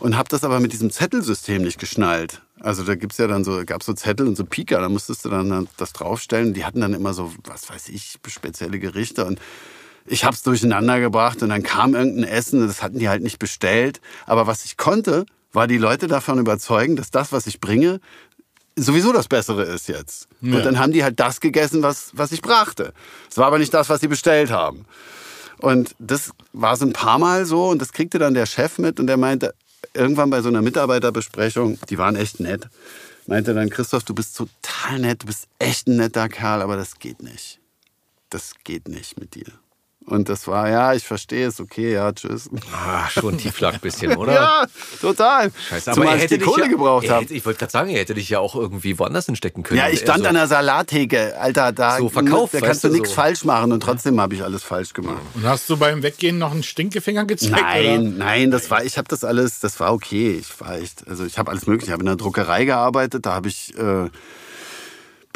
Und 0.00 0.16
habe 0.16 0.28
das 0.28 0.42
aber 0.42 0.58
mit 0.60 0.72
diesem 0.72 0.90
Zettelsystem 0.90 1.62
nicht 1.62 1.78
geschnallt. 1.78 2.42
Also 2.60 2.84
da 2.84 2.94
gibt's 2.94 3.18
ja 3.18 3.26
dann 3.26 3.44
so, 3.44 3.62
gab 3.66 3.82
so 3.82 3.92
Zettel 3.92 4.26
und 4.26 4.36
so 4.36 4.44
Pika, 4.44 4.80
da 4.80 4.88
musstest 4.88 5.24
du 5.24 5.28
dann 5.28 5.68
das 5.76 5.92
draufstellen. 5.92 6.54
Die 6.54 6.64
hatten 6.64 6.80
dann 6.80 6.94
immer 6.94 7.12
so, 7.12 7.32
was 7.44 7.68
weiß 7.68 7.88
ich, 7.90 8.16
spezielle 8.26 8.78
Gerichte. 8.78 9.24
Und 9.24 9.40
ich 10.06 10.24
habe 10.24 10.34
es 10.34 10.42
durcheinander 10.42 11.00
gebracht 11.00 11.42
und 11.42 11.50
dann 11.50 11.62
kam 11.62 11.94
irgendein 11.94 12.24
Essen, 12.24 12.66
das 12.66 12.82
hatten 12.82 12.98
die 12.98 13.08
halt 13.08 13.22
nicht 13.22 13.38
bestellt. 13.38 14.00
Aber 14.24 14.46
was 14.46 14.64
ich 14.64 14.76
konnte, 14.76 15.26
war 15.52 15.66
die 15.66 15.78
Leute 15.78 16.06
davon 16.06 16.38
überzeugen, 16.38 16.96
dass 16.96 17.10
das, 17.10 17.32
was 17.32 17.46
ich 17.46 17.60
bringe, 17.60 18.00
sowieso 18.76 19.12
das 19.12 19.28
Bessere 19.28 19.64
ist 19.64 19.88
jetzt. 19.88 20.28
Ja. 20.40 20.56
Und 20.56 20.64
dann 20.64 20.78
haben 20.78 20.92
die 20.92 21.02
halt 21.02 21.18
das 21.18 21.40
gegessen, 21.40 21.82
was, 21.82 22.10
was 22.14 22.32
ich 22.32 22.42
brachte. 22.42 22.92
Es 23.30 23.36
war 23.36 23.46
aber 23.46 23.58
nicht 23.58 23.74
das, 23.74 23.88
was 23.88 24.00
sie 24.00 24.08
bestellt 24.08 24.50
haben. 24.50 24.86
Und 25.58 25.94
das 25.98 26.30
war 26.52 26.76
so 26.76 26.84
ein 26.84 26.92
paar 26.92 27.18
Mal 27.18 27.46
so 27.46 27.68
und 27.68 27.80
das 27.80 27.92
kriegte 27.92 28.18
dann 28.18 28.34
der 28.34 28.46
Chef 28.46 28.78
mit 28.78 29.00
und 29.00 29.06
der 29.06 29.16
meinte, 29.16 29.54
irgendwann 29.94 30.30
bei 30.30 30.40
so 30.42 30.48
einer 30.48 30.62
Mitarbeiterbesprechung, 30.62 31.78
die 31.88 31.98
waren 31.98 32.16
echt 32.16 32.40
nett, 32.40 32.68
meinte 33.26 33.54
dann, 33.54 33.70
Christoph, 33.70 34.04
du 34.04 34.14
bist 34.14 34.36
total 34.36 34.98
nett, 35.00 35.22
du 35.22 35.26
bist 35.26 35.48
echt 35.58 35.86
ein 35.88 35.96
netter 35.96 36.28
Kerl, 36.28 36.62
aber 36.62 36.76
das 36.76 36.98
geht 36.98 37.22
nicht. 37.22 37.60
Das 38.30 38.52
geht 38.64 38.88
nicht 38.88 39.18
mit 39.18 39.34
dir. 39.34 39.52
Und 40.06 40.28
das 40.28 40.46
war, 40.46 40.68
ja, 40.70 40.94
ich 40.94 41.02
verstehe 41.02 41.48
es, 41.48 41.60
okay, 41.60 41.92
ja, 41.94 42.12
tschüss. 42.12 42.48
Ah, 42.72 43.08
schon 43.10 43.36
Tiefschlag 43.38 43.74
ein 43.74 43.80
bisschen, 43.80 44.16
oder? 44.16 44.32
Ja, 44.34 44.66
total. 45.00 45.50
Scheiße, 45.68 45.90
aber 45.90 46.00
Zumal 46.00 46.12
er 46.12 46.16
ich 46.16 46.22
hätte 46.22 46.38
die 46.38 46.44
Kohle 46.44 46.62
ja, 46.62 46.68
gebraucht 46.68 47.10
habe. 47.10 47.24
Ich 47.34 47.44
wollte 47.44 47.58
gerade 47.58 47.72
sagen, 47.72 47.90
er 47.90 47.98
hätte 47.98 48.14
dich 48.14 48.28
ja 48.28 48.38
auch 48.38 48.54
irgendwie 48.54 48.96
woanders 49.00 49.26
hinstecken 49.26 49.64
können. 49.64 49.78
Ja, 49.80 49.88
ich 49.88 49.98
stand 49.98 50.18
Also, 50.18 50.28
an 50.28 50.34
der 50.36 50.46
Salattheke, 50.46 51.36
Alter, 51.40 51.72
da, 51.72 51.98
So 51.98 52.08
Verkauf, 52.08 52.52
da 52.52 52.60
kannst 52.60 52.84
du 52.84 52.88
du, 52.88 52.94
nichts 52.94 53.08
so. 53.08 53.14
falsch 53.16 53.44
machen 53.44 53.72
und 53.72 53.80
trotzdem 53.80 54.20
habe 54.20 54.34
ich 54.36 54.44
alles 54.44 54.62
falsch 54.62 54.92
gemacht. 54.92 55.20
Und 55.34 55.44
hast 55.44 55.68
du 55.68 55.76
beim 55.76 56.04
Weggehen 56.04 56.38
noch 56.38 56.52
einen 56.52 56.62
Stinkefinger 56.62 57.24
gezeigt? 57.24 57.52
Nein, 57.60 58.00
Oder? 58.00 58.24
nein, 58.24 58.50
das 58.52 58.70
war, 58.70 58.84
ich 58.84 58.98
habe 58.98 59.08
das 59.08 59.24
alles, 59.24 59.58
das 59.58 59.80
war 59.80 59.92
okay. 59.92 60.36
Ich 60.40 60.60
war 60.60 60.78
echt, 60.78 61.06
also 61.08 61.24
ich 61.24 61.36
habe 61.36 61.50
alles 61.50 61.66
mögliche. 61.66 61.86
Ich 61.90 61.92
habe 61.92 62.02
in 62.02 62.06
der 62.06 62.16
Druckerei 62.16 62.64
gearbeitet, 62.64 63.26
da 63.26 63.34
habe 63.34 63.48
ich 63.48 63.76
äh, 63.76 64.08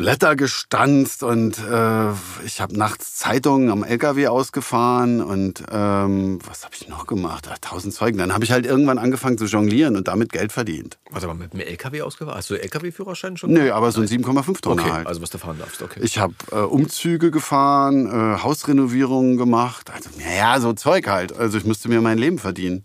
Blätter 0.01 0.35
gestanzt 0.35 1.23
und 1.23 1.59
äh, 1.59 2.13
ich 2.47 2.63
habe 2.63 2.75
nachts 2.75 3.17
Zeitungen 3.17 3.69
am 3.69 3.85
LKW 3.85 4.29
ausgefahren 4.29 5.21
und 5.21 5.63
ähm, 5.71 6.39
was 6.47 6.65
habe 6.65 6.75
ich 6.75 6.89
noch 6.89 7.07
gemacht? 7.07 7.47
Ach, 7.53 7.59
tausend 7.61 7.93
Zeugen. 7.93 8.17
Dann 8.17 8.33
habe 8.33 8.43
ich 8.43 8.51
halt 8.51 8.65
irgendwann 8.65 8.97
angefangen 8.97 9.37
zu 9.37 9.45
jonglieren 9.45 9.97
und 9.97 10.09
damit 10.09 10.33
Geld 10.33 10.53
verdient. 10.53 10.99
Warte 11.11 11.27
mal, 11.27 11.35
mit 11.35 11.53
dem 11.53 11.61
LKW 11.61 12.01
ausgefahren? 12.01 12.39
Hast 12.39 12.49
du 12.49 12.55
LKW-Führerschein 12.55 13.37
schon? 13.37 13.53
Nö, 13.53 13.73
aber 13.73 13.93
so 13.93 14.01
ein 14.01 14.07
7,5 14.07 14.63
Tonner 14.63 14.83
Okay, 14.83 14.91
halt. 14.91 15.07
also 15.07 15.21
was 15.21 15.29
du 15.29 15.37
fahren 15.37 15.59
darfst, 15.59 15.83
okay. 15.83 16.01
Ich 16.03 16.19
habe 16.19 16.33
äh, 16.51 16.61
Umzüge 16.61 17.31
gefahren, 17.31 18.07
äh, 18.07 18.43
Hausrenovierungen 18.43 19.37
gemacht. 19.37 19.91
Also, 19.91 20.09
naja, 20.19 20.59
so 20.61 20.73
Zeug 20.73 21.09
halt. 21.09 21.37
Also 21.37 21.59
ich 21.59 21.67
musste 21.67 21.91
mir 21.91 22.01
mein 22.01 22.17
Leben 22.17 22.39
verdienen. 22.39 22.85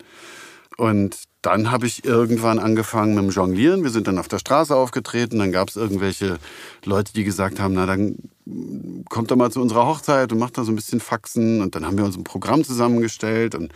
Und 0.75 1.15
dann 1.45 1.71
habe 1.71 1.85
ich 1.85 2.03
irgendwann 2.05 2.57
angefangen 2.57 3.13
mit 3.13 3.23
dem 3.23 3.29
Jonglieren. 3.29 3.83
Wir 3.83 3.91
sind 3.91 4.07
dann 4.07 4.17
auf 4.17 4.27
der 4.27 4.39
Straße 4.39 4.75
aufgetreten. 4.75 5.37
Dann 5.37 5.51
gab 5.51 5.69
es 5.69 5.75
irgendwelche 5.75 6.37
Leute, 6.83 7.13
die 7.13 7.23
gesagt 7.23 7.59
haben, 7.59 7.75
na 7.75 7.85
dann 7.85 8.17
mm, 8.45 9.03
kommt 9.09 9.29
doch 9.29 9.35
mal 9.35 9.51
zu 9.51 9.61
unserer 9.61 9.85
Hochzeit 9.85 10.31
und 10.31 10.39
macht 10.39 10.57
da 10.57 10.63
so 10.63 10.71
ein 10.71 10.75
bisschen 10.75 10.99
Faxen. 10.99 11.61
Und 11.61 11.75
dann 11.75 11.85
haben 11.85 11.97
wir 11.97 12.05
uns 12.05 12.17
ein 12.17 12.23
Programm 12.23 12.63
zusammengestellt 12.63 13.53
und 13.53 13.71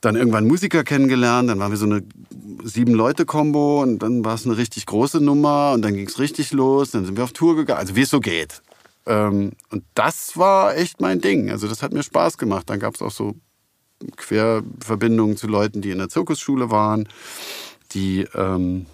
dann 0.00 0.16
irgendwann 0.16 0.46
Musiker 0.46 0.82
kennengelernt, 0.82 1.48
dann 1.48 1.60
waren 1.60 1.70
wir 1.70 1.78
so 1.78 1.86
eine 1.86 2.02
Sieben-Leute-Kombo 2.64 3.82
und 3.82 4.00
dann 4.00 4.24
war 4.24 4.34
es 4.34 4.44
eine 4.44 4.56
richtig 4.56 4.86
große 4.86 5.20
Nummer 5.20 5.72
und 5.74 5.82
dann 5.82 5.94
ging 5.94 6.08
es 6.08 6.18
richtig 6.18 6.50
los, 6.50 6.90
dann 6.90 7.04
sind 7.04 7.16
wir 7.16 7.22
auf 7.22 7.32
Tour 7.32 7.54
gegangen, 7.54 7.78
also 7.78 7.94
wie 7.94 8.02
es 8.02 8.10
so 8.10 8.18
geht. 8.18 8.62
Ähm, 9.06 9.52
und 9.70 9.84
das 9.94 10.36
war 10.36 10.76
echt 10.76 11.00
mein 11.00 11.20
Ding, 11.20 11.50
also 11.50 11.68
das 11.68 11.84
hat 11.84 11.92
mir 11.92 12.02
Spaß 12.02 12.36
gemacht. 12.36 12.68
Dann 12.68 12.80
gab 12.80 12.96
es 12.96 13.02
auch 13.02 13.12
so 13.12 13.36
Querverbindungen 14.16 15.36
zu 15.36 15.46
Leuten, 15.46 15.80
die 15.82 15.90
in 15.90 15.98
der 15.98 16.08
Zirkusschule 16.08 16.70
waren, 16.70 17.08
die 17.92 18.26
ähm, 18.34 18.86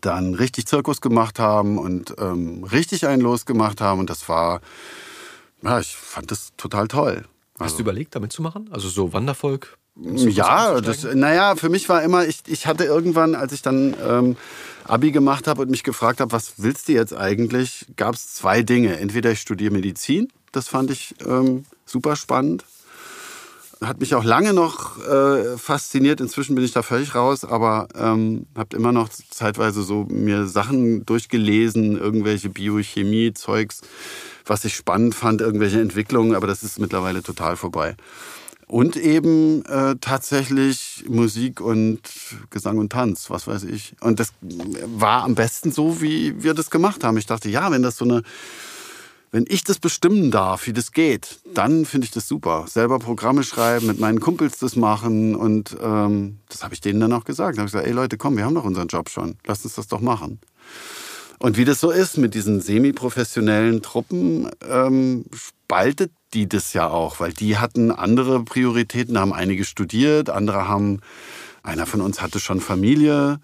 dann 0.00 0.34
richtig 0.34 0.66
Zirkus 0.66 1.00
gemacht 1.00 1.38
haben 1.38 1.78
und 1.78 2.14
ähm, 2.18 2.64
richtig 2.64 3.06
einen 3.06 3.22
losgemacht 3.22 3.80
haben 3.80 4.00
und 4.00 4.10
das 4.10 4.28
war, 4.28 4.60
ja, 5.62 5.80
ich 5.80 5.96
fand 5.96 6.30
das 6.30 6.52
total 6.56 6.88
toll. 6.88 7.24
Hast 7.58 7.78
du 7.78 7.82
überlegt, 7.82 8.14
damit 8.14 8.32
zu 8.32 8.42
machen? 8.42 8.68
Also 8.72 8.88
so 8.88 9.12
Wandervolk? 9.12 9.78
Ja, 9.94 10.80
das, 10.80 11.04
naja, 11.04 11.54
für 11.54 11.68
mich 11.68 11.88
war 11.88 12.02
immer, 12.02 12.26
ich, 12.26 12.42
ich 12.46 12.66
hatte 12.66 12.84
irgendwann, 12.84 13.34
als 13.34 13.52
ich 13.52 13.60
dann 13.60 13.94
ähm, 14.02 14.36
Abi 14.84 15.12
gemacht 15.12 15.46
habe 15.46 15.62
und 15.62 15.70
mich 15.70 15.82
gefragt 15.82 16.20
habe, 16.20 16.32
was 16.32 16.54
willst 16.56 16.88
du 16.88 16.92
jetzt 16.92 17.14
eigentlich, 17.14 17.86
gab 17.96 18.14
es 18.14 18.32
zwei 18.32 18.62
Dinge. 18.62 18.96
Entweder 18.98 19.30
ich 19.32 19.40
studiere 19.40 19.72
Medizin, 19.72 20.32
das 20.50 20.68
fand 20.68 20.90
ich 20.90 21.14
ähm, 21.26 21.66
super 21.84 22.16
spannend. 22.16 22.64
Hat 23.82 24.00
mich 24.00 24.14
auch 24.14 24.24
lange 24.24 24.52
noch 24.52 24.98
äh, 25.06 25.56
fasziniert. 25.58 26.20
Inzwischen 26.20 26.54
bin 26.54 26.64
ich 26.64 26.72
da 26.72 26.82
völlig 26.82 27.14
raus, 27.14 27.44
aber 27.44 27.88
ähm, 27.96 28.46
habe 28.56 28.76
immer 28.76 28.92
noch 28.92 29.08
zeitweise 29.08 29.82
so 29.82 30.06
mir 30.08 30.46
Sachen 30.46 31.04
durchgelesen, 31.04 31.98
irgendwelche 31.98 32.48
Biochemie-Zeugs, 32.48 33.80
was 34.46 34.64
ich 34.64 34.74
spannend 34.74 35.14
fand, 35.14 35.40
irgendwelche 35.40 35.80
Entwicklungen, 35.80 36.34
aber 36.34 36.46
das 36.46 36.62
ist 36.62 36.78
mittlerweile 36.78 37.22
total 37.22 37.56
vorbei. 37.56 37.96
Und 38.72 38.96
eben 38.96 39.64
äh, 39.66 39.96
tatsächlich 40.00 41.04
Musik 41.06 41.60
und 41.60 42.00
Gesang 42.48 42.78
und 42.78 42.90
Tanz, 42.90 43.28
was 43.28 43.46
weiß 43.46 43.64
ich. 43.64 43.94
Und 44.00 44.18
das 44.18 44.32
war 44.40 45.24
am 45.24 45.34
besten 45.34 45.72
so, 45.72 46.00
wie 46.00 46.42
wir 46.42 46.54
das 46.54 46.70
gemacht 46.70 47.04
haben. 47.04 47.18
Ich 47.18 47.26
dachte, 47.26 47.50
ja, 47.50 47.70
wenn 47.70 47.82
das 47.82 47.98
so 47.98 48.06
eine, 48.06 48.22
wenn 49.32 49.46
ich 49.48 49.64
das 49.64 49.78
bestimmen 49.78 50.30
darf, 50.30 50.66
wie 50.66 50.74
das 50.74 50.92
geht, 50.92 51.40
dann 51.52 51.86
finde 51.86 52.04
ich 52.04 52.10
das 52.10 52.28
super. 52.28 52.66
Selber 52.68 52.98
Programme 52.98 53.42
schreiben, 53.42 53.86
mit 53.86 53.98
meinen 53.98 54.20
Kumpels 54.20 54.58
das 54.58 54.76
machen 54.76 55.34
und 55.34 55.74
ähm, 55.80 56.38
das 56.50 56.62
habe 56.62 56.74
ich 56.74 56.82
denen 56.82 57.00
dann 57.00 57.14
auch 57.14 57.24
gesagt. 57.24 57.56
Da 57.56 57.62
habe 57.62 57.66
ich 57.66 57.72
gesagt, 57.72 57.88
ey 57.88 57.94
Leute, 57.94 58.18
komm, 58.18 58.36
wir 58.36 58.44
haben 58.44 58.54
doch 58.54 58.64
unseren 58.64 58.88
Job 58.88 59.08
schon, 59.08 59.38
lasst 59.46 59.64
uns 59.64 59.74
das 59.74 59.88
doch 59.88 60.00
machen. 60.00 60.38
Und 61.38 61.56
wie 61.56 61.64
das 61.64 61.80
so 61.80 61.90
ist 61.90 62.18
mit 62.18 62.34
diesen 62.34 62.60
semi-professionellen 62.60 63.82
Truppen, 63.82 64.50
ähm, 64.68 65.24
spaltet 65.32 66.12
die 66.34 66.46
das 66.46 66.74
ja 66.74 66.88
auch, 66.88 67.18
weil 67.18 67.32
die 67.32 67.56
hatten 67.56 67.90
andere 67.90 68.44
Prioritäten, 68.44 69.18
haben 69.18 69.32
einige 69.32 69.64
studiert, 69.64 70.28
andere 70.28 70.68
haben, 70.68 71.00
einer 71.62 71.86
von 71.86 72.02
uns 72.02 72.20
hatte 72.20 72.38
schon 72.38 72.60
Familie 72.60 73.40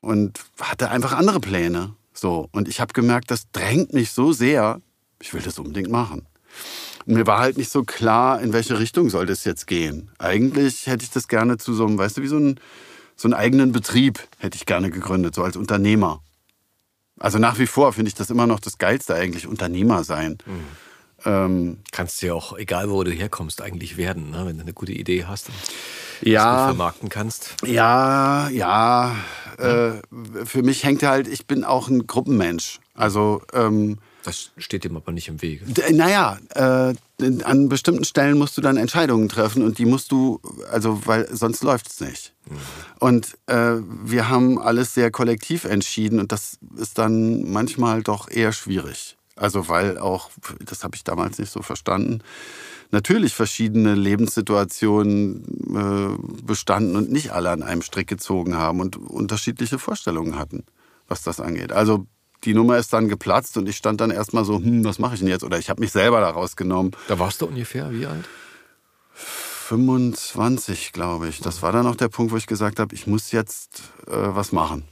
und 0.00 0.40
hatte 0.58 0.90
einfach 0.90 1.12
andere 1.12 1.38
Pläne. 1.38 1.94
So. 2.14 2.48
Und 2.52 2.66
ich 2.66 2.80
habe 2.80 2.94
gemerkt, 2.94 3.30
das 3.30 3.50
drängt 3.52 3.92
mich 3.92 4.10
so 4.10 4.32
sehr, 4.32 4.80
ich 5.20 5.34
will 5.34 5.42
das 5.42 5.58
unbedingt 5.58 5.90
machen. 5.90 6.26
Und 7.06 7.14
mir 7.14 7.26
war 7.26 7.38
halt 7.38 7.56
nicht 7.56 7.70
so 7.70 7.84
klar, 7.84 8.40
in 8.40 8.52
welche 8.52 8.78
Richtung 8.78 9.10
soll 9.10 9.26
das 9.26 9.44
jetzt 9.44 9.66
gehen. 9.66 10.10
Eigentlich 10.18 10.86
hätte 10.86 11.04
ich 11.04 11.10
das 11.10 11.28
gerne 11.28 11.56
zu 11.56 11.72
so 11.74 11.86
einem, 11.86 11.98
weißt 11.98 12.18
du, 12.18 12.22
wie 12.22 12.28
so, 12.28 12.38
ein, 12.38 12.60
so 13.16 13.28
einen 13.28 13.34
eigenen 13.34 13.72
Betrieb 13.72 14.20
hätte 14.38 14.56
ich 14.56 14.66
gerne 14.66 14.90
gegründet, 14.90 15.34
so 15.34 15.42
als 15.42 15.56
Unternehmer. 15.56 16.22
Also 17.18 17.38
nach 17.38 17.58
wie 17.58 17.66
vor 17.66 17.92
finde 17.92 18.08
ich 18.08 18.14
das 18.14 18.30
immer 18.30 18.46
noch 18.46 18.60
das 18.60 18.78
Geilste 18.78 19.14
eigentlich, 19.14 19.46
Unternehmer 19.46 20.04
sein. 20.04 20.38
Ähm, 21.24 21.78
Kannst 21.90 22.22
du 22.22 22.26
ja 22.26 22.34
auch, 22.34 22.56
egal 22.56 22.90
wo 22.90 23.02
du 23.02 23.10
herkommst, 23.10 23.60
eigentlich 23.60 23.96
werden, 23.96 24.30
ne? 24.30 24.46
wenn 24.46 24.56
du 24.56 24.62
eine 24.62 24.72
gute 24.72 24.92
Idee 24.92 25.24
hast 25.24 25.48
und 25.48 25.56
ja, 26.20 26.66
vermarkten 26.66 27.08
kannst. 27.08 27.54
ja, 27.64 28.48
ja. 28.50 29.16
Äh, 29.56 29.92
für 30.44 30.62
mich 30.62 30.84
hängt 30.84 31.02
halt, 31.02 31.26
ich 31.26 31.46
bin 31.46 31.64
auch 31.64 31.88
ein 31.88 32.06
Gruppenmensch. 32.06 32.80
Also 32.94 33.42
ähm, 33.52 33.98
Das 34.24 34.50
steht 34.58 34.84
dem 34.84 34.96
aber 34.96 35.12
nicht 35.12 35.28
im 35.28 35.40
Wege. 35.40 35.64
D- 35.64 35.92
Naja, 35.92 36.38
äh, 36.54 36.94
an 37.44 37.68
bestimmten 37.68 38.04
Stellen 38.04 38.36
musst 38.36 38.56
du 38.56 38.60
dann 38.60 38.76
Entscheidungen 38.76 39.28
treffen 39.28 39.62
und 39.62 39.78
die 39.78 39.86
musst 39.86 40.10
du, 40.12 40.40
also 40.70 41.06
weil 41.06 41.28
sonst 41.34 41.62
läuft 41.62 41.86
es 41.88 42.00
nicht. 42.00 42.34
Und 42.98 43.38
äh, 43.46 43.76
wir 44.04 44.28
haben 44.28 44.58
alles 44.58 44.94
sehr 44.94 45.10
kollektiv 45.10 45.64
entschieden 45.64 46.18
und 46.20 46.32
das 46.32 46.58
ist 46.76 46.98
dann 46.98 47.50
manchmal 47.50 48.02
doch 48.02 48.28
eher 48.30 48.52
schwierig. 48.52 49.16
Also 49.36 49.68
weil 49.68 49.98
auch, 49.98 50.30
das 50.64 50.82
habe 50.82 50.96
ich 50.96 51.04
damals 51.04 51.38
nicht 51.38 51.52
so 51.52 51.62
verstanden, 51.62 52.22
natürlich 52.90 53.34
verschiedene 53.34 53.94
Lebenssituationen 53.94 55.44
äh, 55.74 56.42
bestanden 56.42 56.96
und 56.96 57.10
nicht 57.12 57.30
alle 57.32 57.50
an 57.50 57.62
einem 57.62 57.82
Strick 57.82 58.08
gezogen 58.08 58.56
haben 58.56 58.80
und 58.80 58.96
unterschiedliche 58.96 59.78
Vorstellungen 59.78 60.38
hatten, 60.38 60.64
was 61.06 61.22
das 61.22 61.38
angeht. 61.40 61.72
Also 61.72 62.06
die 62.44 62.54
Nummer 62.54 62.78
ist 62.78 62.92
dann 62.92 63.08
geplatzt 63.08 63.56
und 63.56 63.68
ich 63.68 63.76
stand 63.76 64.00
dann 64.00 64.10
erstmal 64.10 64.44
so, 64.44 64.56
hm, 64.56 64.84
was 64.84 64.98
mache 64.98 65.14
ich 65.14 65.20
denn 65.20 65.28
jetzt? 65.28 65.44
Oder 65.44 65.58
ich 65.58 65.70
habe 65.70 65.80
mich 65.80 65.92
selber 65.92 66.20
da 66.20 66.30
rausgenommen. 66.30 66.92
Da 67.08 67.18
warst 67.18 67.40
du 67.40 67.46
ungefähr 67.46 67.90
wie 67.92 68.06
alt? 68.06 68.24
25, 69.14 70.92
glaube 70.92 71.28
ich. 71.28 71.40
Das 71.40 71.62
war 71.62 71.72
dann 71.72 71.86
auch 71.86 71.96
der 71.96 72.08
Punkt, 72.08 72.32
wo 72.32 72.36
ich 72.36 72.46
gesagt 72.46 72.78
habe, 72.78 72.94
ich 72.94 73.06
muss 73.06 73.32
jetzt 73.32 73.82
äh, 74.06 74.12
was 74.12 74.52
machen. 74.52 74.84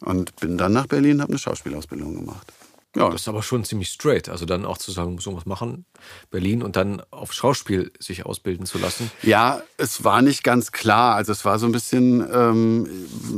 Und 0.00 0.36
bin 0.36 0.56
dann 0.56 0.72
nach 0.72 0.86
Berlin, 0.86 1.20
habe 1.20 1.32
eine 1.32 1.38
Schauspielausbildung 1.38 2.14
gemacht. 2.14 2.52
Ja. 2.96 3.10
Das 3.10 3.22
ist 3.22 3.28
aber 3.28 3.42
schon 3.42 3.64
ziemlich 3.64 3.88
straight. 3.88 4.28
Also 4.28 4.46
dann 4.46 4.64
auch 4.64 4.78
zu 4.78 4.90
sagen, 4.90 5.14
muss 5.14 5.26
irgendwas 5.26 5.46
machen, 5.46 5.84
Berlin 6.30 6.62
und 6.62 6.76
dann 6.76 7.02
auf 7.10 7.32
Schauspiel 7.32 7.92
sich 7.98 8.24
ausbilden 8.24 8.66
zu 8.66 8.78
lassen. 8.78 9.10
Ja, 9.22 9.62
es 9.76 10.04
war 10.04 10.22
nicht 10.22 10.42
ganz 10.42 10.72
klar. 10.72 11.14
Also 11.14 11.32
es 11.32 11.44
war 11.44 11.58
so 11.58 11.66
ein 11.66 11.72
bisschen, 11.72 12.26
ähm, 12.32 12.88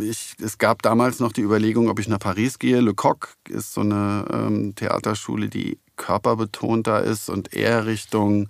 ich, 0.00 0.34
es 0.40 0.58
gab 0.58 0.82
damals 0.82 1.18
noch 1.18 1.32
die 1.32 1.42
Überlegung, 1.42 1.88
ob 1.88 1.98
ich 1.98 2.08
nach 2.08 2.20
Paris 2.20 2.58
gehe. 2.58 2.80
Le 2.80 2.94
Coq 2.94 3.34
ist 3.48 3.74
so 3.74 3.80
eine 3.80 4.24
ähm, 4.32 4.74
Theaterschule, 4.76 5.48
die 5.48 5.78
körperbetonter 5.96 7.02
ist 7.02 7.28
und 7.28 7.52
eher 7.52 7.86
Richtung 7.86 8.48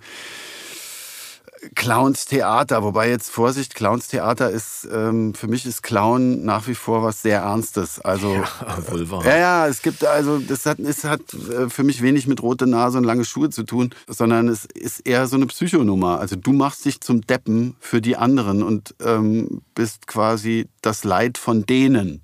Clowns 1.75 2.25
Theater, 2.25 2.81
wobei 2.81 3.09
jetzt 3.09 3.29
Vorsicht, 3.29 3.75
Clowns 3.75 4.07
Theater 4.07 4.49
ist, 4.49 4.87
ähm, 4.91 5.35
für 5.35 5.47
mich 5.47 5.65
ist 5.65 5.83
Clown 5.83 6.43
nach 6.43 6.67
wie 6.67 6.73
vor 6.73 7.03
was 7.03 7.21
sehr 7.21 7.41
Ernstes. 7.41 7.99
Also, 7.99 8.33
ja, 8.33 8.47
wohl 8.89 9.09
wahr. 9.11 9.23
Ja, 9.25 9.37
ja, 9.37 9.67
es 9.67 9.81
gibt, 9.83 10.03
also, 10.03 10.39
das 10.39 10.65
hat, 10.65 10.79
es 10.79 11.03
hat 11.03 11.21
äh, 11.33 11.69
für 11.69 11.83
mich 11.83 12.01
wenig 12.01 12.25
mit 12.25 12.41
rote 12.41 12.65
Nase 12.65 12.97
und 12.97 13.03
lange 13.03 13.25
Schuhe 13.25 13.51
zu 13.51 13.63
tun, 13.63 13.93
sondern 14.07 14.47
es 14.47 14.65
ist 14.65 15.07
eher 15.07 15.27
so 15.27 15.35
eine 15.35 15.45
Psychonummer. 15.45 16.19
Also, 16.19 16.35
du 16.35 16.51
machst 16.51 16.83
dich 16.85 16.99
zum 16.99 17.21
Deppen 17.21 17.75
für 17.79 18.01
die 18.01 18.17
anderen 18.17 18.63
und 18.63 18.95
ähm, 19.03 19.61
bist 19.75 20.07
quasi 20.07 20.67
das 20.81 21.03
Leid 21.03 21.37
von 21.37 21.65
denen. 21.65 22.23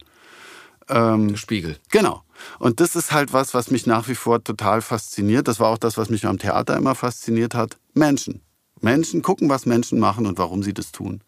Ähm, 0.89 1.29
Der 1.29 1.37
Spiegel. 1.37 1.77
Genau. 1.91 2.23
Und 2.59 2.79
das 2.79 2.95
ist 2.95 3.11
halt 3.11 3.33
was, 3.33 3.53
was 3.53 3.71
mich 3.71 3.85
nach 3.85 4.07
wie 4.07 4.15
vor 4.15 4.43
total 4.43 4.81
fasziniert. 4.81 5.47
Das 5.47 5.59
war 5.59 5.69
auch 5.69 5.77
das, 5.77 5.97
was 5.97 6.09
mich 6.09 6.25
am 6.25 6.39
Theater 6.39 6.75
immer 6.75 6.95
fasziniert 6.95 7.55
hat. 7.55 7.77
Menschen. 7.93 8.41
Menschen 8.81 9.21
gucken, 9.21 9.49
was 9.49 9.65
Menschen 9.65 9.99
machen 9.99 10.25
und 10.25 10.37
warum 10.37 10.63
sie 10.63 10.73
das 10.73 10.91
tun. 10.91 11.21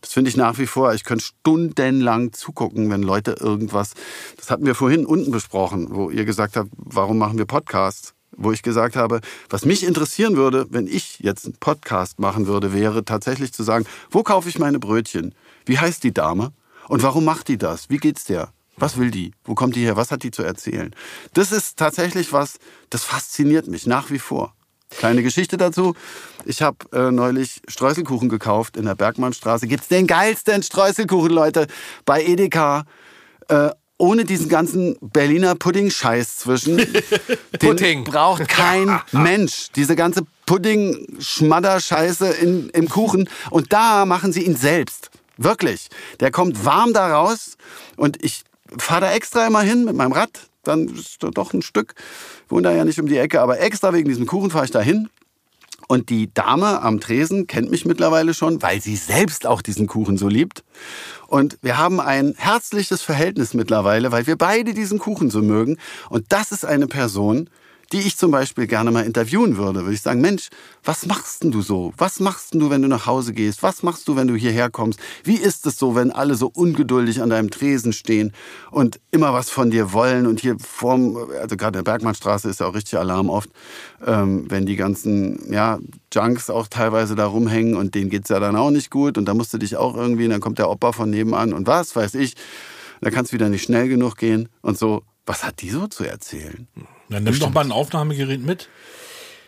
Das 0.00 0.12
finde 0.12 0.30
ich 0.30 0.36
nach 0.36 0.58
wie 0.58 0.66
vor. 0.66 0.94
Ich 0.94 1.04
könnte 1.04 1.24
stundenlang 1.24 2.32
zugucken, 2.32 2.90
wenn 2.90 3.02
Leute 3.02 3.32
irgendwas. 3.32 3.92
Das 4.36 4.50
hatten 4.50 4.64
wir 4.64 4.74
vorhin 4.74 5.04
unten 5.04 5.30
besprochen, 5.30 5.88
wo 5.90 6.10
ihr 6.10 6.24
gesagt 6.24 6.56
habt, 6.56 6.70
warum 6.76 7.18
machen 7.18 7.38
wir 7.38 7.44
Podcasts? 7.44 8.14
Wo 8.36 8.52
ich 8.52 8.62
gesagt 8.62 8.96
habe, 8.96 9.20
was 9.50 9.66
mich 9.66 9.84
interessieren 9.84 10.36
würde, 10.36 10.66
wenn 10.70 10.86
ich 10.86 11.18
jetzt 11.18 11.44
einen 11.44 11.56
Podcast 11.58 12.18
machen 12.18 12.46
würde, 12.46 12.72
wäre 12.72 13.04
tatsächlich 13.04 13.52
zu 13.52 13.62
sagen, 13.62 13.84
wo 14.10 14.22
kaufe 14.22 14.48
ich 14.48 14.58
meine 14.58 14.78
Brötchen? 14.78 15.34
Wie 15.66 15.78
heißt 15.78 16.02
die 16.04 16.14
Dame? 16.14 16.52
Und 16.88 17.02
warum 17.02 17.24
macht 17.24 17.48
die 17.48 17.58
das? 17.58 17.90
Wie 17.90 17.98
geht's 17.98 18.24
der? 18.24 18.52
Was 18.76 18.96
will 18.96 19.10
die? 19.10 19.32
Wo 19.44 19.54
kommt 19.54 19.76
die 19.76 19.84
her? 19.84 19.96
Was 19.96 20.10
hat 20.10 20.22
die 20.22 20.30
zu 20.30 20.42
erzählen? 20.42 20.94
Das 21.34 21.52
ist 21.52 21.76
tatsächlich 21.76 22.32
was, 22.32 22.58
das 22.88 23.04
fasziniert 23.04 23.66
mich 23.66 23.86
nach 23.86 24.10
wie 24.10 24.18
vor. 24.18 24.54
Kleine 24.98 25.22
Geschichte 25.22 25.56
dazu. 25.56 25.94
Ich 26.44 26.62
habe 26.62 26.78
äh, 26.92 27.10
neulich 27.10 27.60
Streuselkuchen 27.68 28.28
gekauft 28.28 28.76
in 28.76 28.84
der 28.84 28.94
Bergmannstraße. 28.94 29.66
Gibt's 29.66 29.88
den 29.88 30.06
geilsten 30.06 30.62
Streuselkuchen, 30.62 31.30
Leute, 31.30 31.66
bei 32.04 32.22
Edeka. 32.22 32.84
Äh, 33.48 33.70
ohne 33.98 34.24
diesen 34.24 34.48
ganzen 34.48 34.96
Berliner 35.00 35.54
Pudding-Scheiß 35.54 36.38
zwischen. 36.38 36.78
Pudding. 37.60 38.04
braucht 38.04 38.48
kein 38.48 38.98
Mensch. 39.12 39.68
Diese 39.76 39.94
ganze 39.94 40.22
Pudding-Schmadder-Scheiße 40.46 42.30
im 42.72 42.88
Kuchen. 42.88 43.28
Und 43.50 43.72
da 43.72 44.06
machen 44.06 44.32
sie 44.32 44.44
ihn 44.44 44.56
selbst. 44.56 45.10
Wirklich. 45.36 45.88
Der 46.20 46.30
kommt 46.30 46.64
warm 46.64 46.92
da 46.92 47.14
raus. 47.14 47.56
Und 47.96 48.24
ich 48.24 48.42
fahre 48.78 49.02
da 49.02 49.12
extra 49.12 49.46
immer 49.46 49.60
hin 49.62 49.84
mit 49.84 49.94
meinem 49.94 50.12
Rad. 50.12 50.49
Dann 50.62 50.88
ist 50.88 51.18
doch 51.20 51.54
ein 51.54 51.62
Stück 51.62 51.94
wohne 52.50 52.62
da 52.62 52.72
ja 52.72 52.84
nicht 52.84 53.00
um 53.00 53.06
die 53.06 53.18
Ecke, 53.18 53.40
aber 53.40 53.60
extra 53.60 53.92
wegen 53.92 54.08
diesem 54.08 54.26
Kuchen 54.26 54.50
fahre 54.50 54.64
ich 54.64 54.70
da 54.70 54.80
hin. 54.80 55.08
Und 55.88 56.08
die 56.08 56.32
Dame 56.32 56.82
am 56.82 57.00
Tresen 57.00 57.48
kennt 57.48 57.70
mich 57.70 57.84
mittlerweile 57.84 58.32
schon, 58.32 58.62
weil 58.62 58.80
sie 58.80 58.94
selbst 58.94 59.44
auch 59.46 59.60
diesen 59.60 59.88
Kuchen 59.88 60.18
so 60.18 60.28
liebt. 60.28 60.62
Und 61.26 61.58
wir 61.62 61.78
haben 61.78 62.00
ein 62.00 62.34
herzliches 62.36 63.02
Verhältnis 63.02 63.54
mittlerweile, 63.54 64.12
weil 64.12 64.26
wir 64.26 64.36
beide 64.36 64.72
diesen 64.72 65.00
Kuchen 65.00 65.30
so 65.30 65.42
mögen. 65.42 65.78
Und 66.08 66.26
das 66.28 66.52
ist 66.52 66.64
eine 66.64 66.86
Person, 66.86 67.50
die 67.92 68.00
ich 68.00 68.16
zum 68.16 68.30
Beispiel 68.30 68.66
gerne 68.66 68.90
mal 68.90 69.04
interviewen 69.04 69.56
würde, 69.56 69.80
würde 69.80 69.94
ich 69.94 70.02
sagen, 70.02 70.20
Mensch, 70.20 70.48
was 70.84 71.06
machst 71.06 71.42
denn 71.42 71.50
du 71.50 71.60
so? 71.60 71.92
Was 71.96 72.20
machst 72.20 72.54
denn 72.54 72.60
du, 72.60 72.70
wenn 72.70 72.82
du 72.82 72.88
nach 72.88 73.06
Hause 73.06 73.32
gehst? 73.32 73.62
Was 73.62 73.82
machst 73.82 74.06
du, 74.06 74.16
wenn 74.16 74.28
du 74.28 74.34
hierher 74.34 74.70
kommst? 74.70 75.00
Wie 75.24 75.36
ist 75.36 75.66
es 75.66 75.78
so, 75.78 75.94
wenn 75.94 76.10
alle 76.10 76.36
so 76.36 76.50
ungeduldig 76.54 77.20
an 77.20 77.30
deinem 77.30 77.50
Tresen 77.50 77.92
stehen 77.92 78.32
und 78.70 79.00
immer 79.10 79.32
was 79.32 79.50
von 79.50 79.70
dir 79.70 79.92
wollen? 79.92 80.26
Und 80.26 80.40
hier 80.40 80.56
vorm, 80.58 81.16
also 81.40 81.56
gerade 81.56 81.78
in 81.78 81.84
der 81.84 81.90
Bergmannstraße 81.90 82.48
ist 82.48 82.60
ja 82.60 82.66
auch 82.66 82.74
richtig 82.74 82.98
Alarm 82.98 83.28
oft, 83.28 83.50
ähm, 84.06 84.46
wenn 84.48 84.66
die 84.66 84.76
ganzen, 84.76 85.52
ja, 85.52 85.78
Junks 86.12 86.50
auch 86.50 86.68
teilweise 86.68 87.14
da 87.14 87.26
rumhängen 87.26 87.76
und 87.76 87.94
denen 87.94 88.10
geht's 88.10 88.28
ja 88.28 88.40
dann 88.40 88.56
auch 88.56 88.70
nicht 88.70 88.90
gut 88.90 89.18
und 89.18 89.26
da 89.26 89.34
musst 89.34 89.52
du 89.52 89.58
dich 89.58 89.76
auch 89.76 89.96
irgendwie, 89.96 90.24
und 90.24 90.30
dann 90.30 90.40
kommt 90.40 90.58
der 90.58 90.70
Opa 90.70 90.92
von 90.92 91.10
nebenan 91.10 91.52
und 91.52 91.66
was, 91.66 91.94
weiß 91.94 92.14
ich, 92.14 92.34
da 93.00 93.10
kann 93.10 93.24
es 93.24 93.32
wieder 93.32 93.48
nicht 93.48 93.62
schnell 93.62 93.88
genug 93.88 94.16
gehen 94.16 94.48
und 94.62 94.78
so. 94.78 95.02
Was 95.26 95.44
hat 95.44 95.62
die 95.62 95.70
so 95.70 95.86
zu 95.86 96.04
erzählen? 96.04 96.66
Dann 97.10 97.24
nimm 97.24 97.38
doch 97.38 97.50
mal 97.50 97.64
ein 97.64 97.72
Aufnahmegerät 97.72 98.40
mit. 98.40 98.68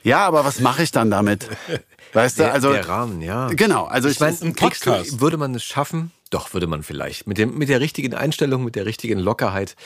Ja, 0.02 0.26
aber 0.26 0.44
was 0.44 0.60
mache 0.60 0.82
ich 0.82 0.90
dann 0.90 1.10
damit? 1.10 1.48
Weißt 2.12 2.38
der, 2.38 2.48
du, 2.48 2.52
also. 2.54 2.72
Der 2.72 2.88
Rahmen, 2.88 3.22
ja. 3.22 3.48
Genau, 3.48 3.84
also 3.84 4.08
ich, 4.08 4.16
ich 4.16 4.20
meine, 4.20 4.36
ein 4.42 4.54
Podcast. 4.54 5.20
würde 5.20 5.36
man 5.36 5.54
es 5.54 5.64
schaffen? 5.64 6.10
Doch, 6.30 6.54
würde 6.54 6.66
man 6.66 6.82
vielleicht. 6.82 7.26
Mit, 7.26 7.38
dem, 7.38 7.58
mit 7.58 7.68
der 7.68 7.80
richtigen 7.80 8.14
Einstellung, 8.14 8.64
mit 8.64 8.74
der 8.74 8.86
richtigen 8.86 9.18
Lockerheit. 9.18 9.76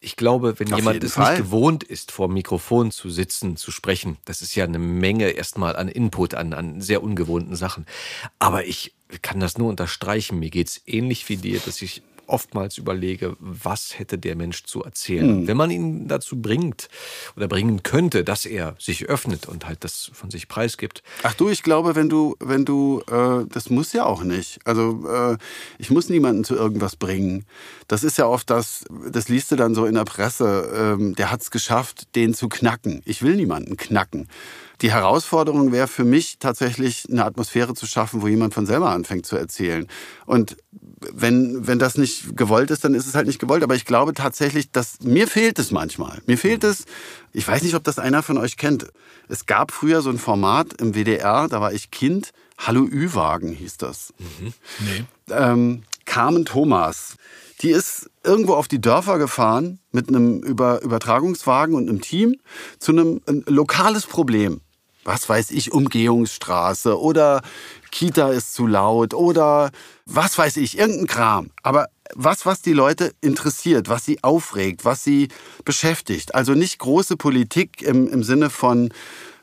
Ich 0.00 0.16
glaube, 0.16 0.58
wenn 0.58 0.72
Auf 0.72 0.78
jemand 0.80 1.04
es 1.04 1.14
Fall. 1.14 1.34
nicht 1.34 1.44
gewohnt 1.44 1.84
ist, 1.84 2.10
vor 2.10 2.26
dem 2.26 2.34
Mikrofon 2.34 2.90
zu 2.90 3.08
sitzen, 3.08 3.56
zu 3.56 3.70
sprechen, 3.70 4.16
das 4.24 4.42
ist 4.42 4.56
ja 4.56 4.64
eine 4.64 4.80
Menge 4.80 5.30
erstmal 5.30 5.76
an 5.76 5.88
Input, 5.88 6.34
an, 6.34 6.54
an 6.54 6.80
sehr 6.80 7.04
ungewohnten 7.04 7.54
Sachen. 7.54 7.86
Aber 8.40 8.64
ich 8.64 8.94
kann 9.22 9.38
das 9.38 9.58
nur 9.58 9.68
unterstreichen. 9.68 10.40
Mir 10.40 10.50
geht's 10.50 10.80
ähnlich 10.86 11.28
wie 11.28 11.36
dir, 11.36 11.60
dass 11.64 11.80
ich 11.82 12.02
oftmals 12.26 12.78
überlege, 12.78 13.36
was 13.38 13.98
hätte 13.98 14.18
der 14.18 14.36
Mensch 14.36 14.64
zu 14.64 14.82
erzählen. 14.82 15.42
Mhm. 15.42 15.46
Wenn 15.46 15.56
man 15.56 15.70
ihn 15.70 16.08
dazu 16.08 16.40
bringt 16.40 16.88
oder 17.36 17.48
bringen 17.48 17.82
könnte, 17.82 18.24
dass 18.24 18.46
er 18.46 18.74
sich 18.78 19.06
öffnet 19.06 19.46
und 19.46 19.66
halt 19.66 19.84
das 19.84 20.10
von 20.14 20.30
sich 20.30 20.48
preisgibt. 20.48 21.02
Ach 21.22 21.34
du, 21.34 21.48
ich 21.48 21.62
glaube, 21.62 21.94
wenn 21.94 22.08
du, 22.08 22.36
wenn 22.40 22.64
du, 22.64 23.02
äh, 23.10 23.46
das 23.48 23.70
muss 23.70 23.92
ja 23.92 24.04
auch 24.04 24.22
nicht. 24.22 24.60
Also 24.64 25.06
äh, 25.08 25.36
ich 25.78 25.90
muss 25.90 26.08
niemanden 26.08 26.44
zu 26.44 26.54
irgendwas 26.54 26.96
bringen. 26.96 27.44
Das 27.88 28.04
ist 28.04 28.18
ja 28.18 28.26
oft 28.26 28.50
das, 28.50 28.84
das 29.10 29.28
liest 29.28 29.50
du 29.50 29.56
dann 29.56 29.74
so 29.74 29.84
in 29.86 29.94
der 29.94 30.04
Presse, 30.04 30.96
ähm, 30.98 31.14
der 31.14 31.30
hat 31.30 31.42
es 31.42 31.50
geschafft, 31.50 32.14
den 32.14 32.34
zu 32.34 32.48
knacken. 32.48 33.02
Ich 33.04 33.22
will 33.22 33.36
niemanden 33.36 33.76
knacken. 33.76 34.28
Die 34.82 34.90
Herausforderung 34.90 35.70
wäre 35.70 35.86
für 35.86 36.04
mich 36.04 36.38
tatsächlich 36.40 37.06
eine 37.08 37.24
Atmosphäre 37.24 37.74
zu 37.74 37.86
schaffen, 37.86 38.20
wo 38.20 38.26
jemand 38.26 38.52
von 38.52 38.66
selber 38.66 38.90
anfängt 38.90 39.26
zu 39.26 39.36
erzählen. 39.36 39.86
Und 40.26 40.56
wenn, 41.12 41.66
wenn 41.66 41.78
das 41.78 41.96
nicht 41.96 42.36
gewollt 42.36 42.70
ist, 42.70 42.84
dann 42.84 42.94
ist 42.94 43.06
es 43.06 43.14
halt 43.14 43.26
nicht 43.26 43.38
gewollt. 43.38 43.62
Aber 43.62 43.74
ich 43.74 43.84
glaube 43.84 44.14
tatsächlich, 44.14 44.70
dass 44.70 45.00
mir 45.00 45.26
fehlt 45.26 45.58
es 45.58 45.70
manchmal. 45.70 46.20
Mir 46.26 46.38
fehlt 46.38 46.64
es, 46.64 46.84
ich 47.32 47.46
weiß 47.46 47.62
nicht, 47.62 47.74
ob 47.74 47.84
das 47.84 47.98
einer 47.98 48.22
von 48.22 48.38
euch 48.38 48.56
kennt. 48.56 48.86
Es 49.28 49.46
gab 49.46 49.72
früher 49.72 50.02
so 50.02 50.10
ein 50.10 50.18
Format 50.18 50.74
im 50.80 50.94
WDR, 50.94 51.48
da 51.48 51.60
war 51.60 51.72
ich 51.72 51.90
Kind. 51.90 52.32
Hallo 52.58 52.82
Ü-Wagen 52.84 53.52
hieß 53.52 53.78
das. 53.78 54.12
Mhm. 54.18 54.52
Nee. 54.80 55.04
Ähm, 55.30 55.82
Carmen 56.04 56.44
Thomas. 56.44 57.16
Die 57.62 57.70
ist 57.70 58.10
irgendwo 58.24 58.54
auf 58.54 58.68
die 58.68 58.80
Dörfer 58.80 59.18
gefahren 59.18 59.78
mit 59.92 60.08
einem 60.08 60.42
Über 60.42 60.82
Übertragungswagen 60.82 61.74
und 61.74 61.88
einem 61.88 62.00
Team 62.00 62.36
zu 62.78 62.92
einem 62.92 63.20
ein 63.26 63.44
lokales 63.46 64.06
Problem 64.06 64.60
was 65.04 65.28
weiß 65.28 65.50
ich, 65.50 65.72
Umgehungsstraße 65.72 67.00
oder 67.00 67.42
Kita 67.92 68.30
ist 68.30 68.54
zu 68.54 68.66
laut 68.66 69.14
oder 69.14 69.70
was 70.06 70.36
weiß 70.36 70.56
ich, 70.56 70.78
irgendein 70.78 71.06
Kram. 71.06 71.50
Aber 71.62 71.86
was, 72.14 72.44
was 72.44 72.62
die 72.62 72.72
Leute 72.72 73.12
interessiert, 73.20 73.88
was 73.88 74.04
sie 74.04 74.22
aufregt, 74.24 74.84
was 74.84 75.04
sie 75.04 75.28
beschäftigt. 75.64 76.34
Also 76.34 76.54
nicht 76.54 76.78
große 76.78 77.16
Politik 77.16 77.82
im, 77.82 78.08
im 78.08 78.24
Sinne 78.24 78.50
von 78.50 78.90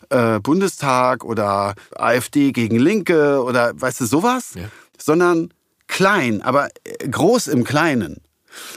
äh, 0.10 0.40
Bundestag 0.40 1.24
oder 1.24 1.76
AfD 1.96 2.52
gegen 2.52 2.78
Linke 2.78 3.44
oder 3.44 3.72
weißt 3.80 4.02
du 4.02 4.06
sowas, 4.06 4.52
ja. 4.56 4.66
sondern 4.98 5.54
klein, 5.88 6.42
aber 6.42 6.70
groß 7.10 7.48
im 7.48 7.64
Kleinen. 7.64 8.22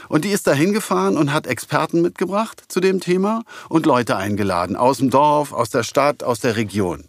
Und 0.07 0.23
die 0.23 0.29
ist 0.29 0.45
da 0.45 0.53
hingefahren 0.53 1.17
und 1.17 1.33
hat 1.33 1.47
Experten 1.47 2.01
mitgebracht 2.01 2.63
zu 2.67 2.79
dem 2.79 2.99
Thema 2.99 3.43
und 3.69 3.85
Leute 3.85 4.15
eingeladen. 4.15 4.75
Aus 4.75 4.99
dem 4.99 5.09
Dorf, 5.09 5.51
aus 5.51 5.71
der 5.71 5.83
Stadt, 5.83 6.23
aus 6.23 6.39
der 6.39 6.55
Region. 6.55 7.05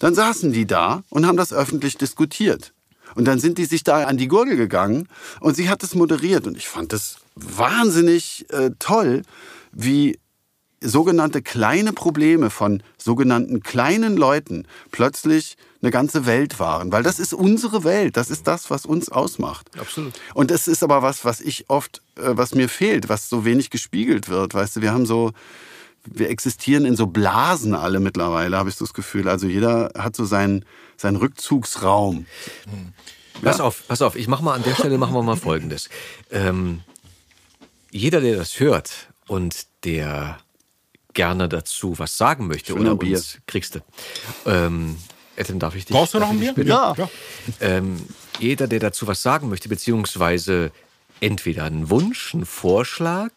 Dann 0.00 0.14
saßen 0.14 0.52
die 0.52 0.66
da 0.66 1.02
und 1.10 1.26
haben 1.26 1.36
das 1.36 1.52
öffentlich 1.52 1.98
diskutiert. 1.98 2.72
Und 3.14 3.24
dann 3.24 3.40
sind 3.40 3.58
die 3.58 3.64
sich 3.64 3.84
da 3.84 4.04
an 4.04 4.16
die 4.16 4.28
Gurgel 4.28 4.56
gegangen 4.56 5.08
und 5.40 5.56
sie 5.56 5.68
hat 5.68 5.82
es 5.82 5.94
moderiert. 5.94 6.46
Und 6.46 6.56
ich 6.56 6.68
fand 6.68 6.92
das 6.92 7.16
wahnsinnig 7.34 8.46
äh, 8.50 8.70
toll, 8.78 9.22
wie 9.72 10.18
sogenannte 10.80 11.42
kleine 11.42 11.92
Probleme 11.92 12.50
von 12.50 12.82
sogenannten 12.96 13.62
kleinen 13.62 14.16
Leuten 14.16 14.66
plötzlich 14.92 15.56
eine 15.82 15.90
ganze 15.90 16.26
Welt 16.26 16.58
waren. 16.58 16.92
Weil 16.92 17.02
das 17.02 17.18
ist 17.18 17.32
unsere 17.32 17.84
Welt, 17.84 18.16
das 18.16 18.30
ist 18.30 18.46
das, 18.46 18.70
was 18.70 18.86
uns 18.86 19.08
ausmacht. 19.08 19.70
Absolut. 19.78 20.12
Und 20.34 20.50
es 20.50 20.68
ist 20.68 20.82
aber 20.82 21.02
was, 21.02 21.24
was 21.24 21.40
ich 21.40 21.68
oft, 21.68 22.02
äh, 22.16 22.30
was 22.36 22.54
mir 22.54 22.68
fehlt, 22.68 23.08
was 23.08 23.28
so 23.28 23.44
wenig 23.44 23.70
gespiegelt 23.70 24.28
wird. 24.28 24.54
Weißt 24.54 24.76
du, 24.76 24.82
wir 24.82 24.92
haben 24.92 25.06
so, 25.06 25.32
wir 26.12 26.30
existieren 26.30 26.84
in 26.84 26.96
so 26.96 27.06
Blasen 27.06 27.74
alle 27.74 28.00
mittlerweile, 28.00 28.56
habe 28.56 28.68
ich 28.68 28.76
das 28.76 28.94
Gefühl. 28.94 29.28
Also 29.28 29.46
jeder 29.46 29.92
hat 29.96 30.16
so 30.16 30.24
seinen, 30.24 30.64
seinen 30.96 31.16
Rückzugsraum. 31.16 32.26
Pass 33.42 33.60
auf, 33.60 33.86
pass 33.86 34.02
auf, 34.02 34.16
ich 34.16 34.28
mach 34.28 34.40
mal 34.40 34.54
an 34.54 34.62
der 34.62 34.74
Stelle 34.74 34.98
machen 34.98 35.14
wir 35.14 35.22
mal 35.22 35.36
Folgendes. 35.36 35.88
Ähm, 36.30 36.82
jeder, 37.90 38.20
der 38.20 38.36
das 38.36 38.60
hört 38.60 39.08
und 39.26 39.66
der 39.84 40.38
gerne 41.14 41.48
dazu 41.48 41.98
was 41.98 42.16
sagen 42.16 42.46
möchte 42.46 42.74
oder 42.74 42.92
ein 42.92 42.98
Bier. 42.98 43.16
uns 43.16 43.38
kriegst 43.46 43.76
du. 43.76 43.80
Ähm, 44.46 44.96
Adam, 45.38 45.58
darf 45.58 45.74
ich 45.74 45.84
dich? 45.84 45.96
Brauchst 45.96 46.14
du 46.14 46.18
noch 46.18 46.30
ein 46.30 46.38
Bier? 46.38 46.48
dich 46.48 46.56
bitten? 46.56 46.68
Ja. 46.70 46.94
Ähm, 47.60 48.04
jeder, 48.38 48.66
der 48.66 48.80
dazu 48.80 49.06
was 49.06 49.22
sagen 49.22 49.48
möchte, 49.48 49.68
beziehungsweise 49.68 50.70
entweder 51.20 51.64
einen 51.64 51.90
Wunsch, 51.90 52.34
einen 52.34 52.46
Vorschlag, 52.46 53.32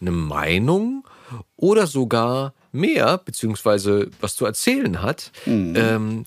eine 0.00 0.12
Meinung 0.12 1.04
oder 1.56 1.86
sogar 1.86 2.54
mehr, 2.72 3.18
beziehungsweise 3.18 4.10
was 4.20 4.36
zu 4.36 4.46
erzählen 4.46 5.02
hat, 5.02 5.32
ähm, 5.76 6.26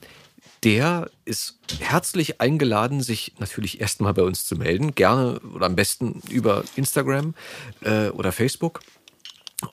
der 0.63 1.09
ist 1.25 1.59
herzlich 1.79 2.39
eingeladen, 2.39 3.01
sich 3.01 3.33
natürlich 3.39 3.81
erstmal 3.81 4.13
bei 4.13 4.23
uns 4.23 4.45
zu 4.45 4.55
melden. 4.55 4.95
Gerne 4.95 5.39
oder 5.53 5.65
am 5.65 5.75
besten 5.75 6.21
über 6.29 6.63
Instagram 6.75 7.33
äh, 7.81 8.09
oder 8.09 8.31
Facebook. 8.31 8.79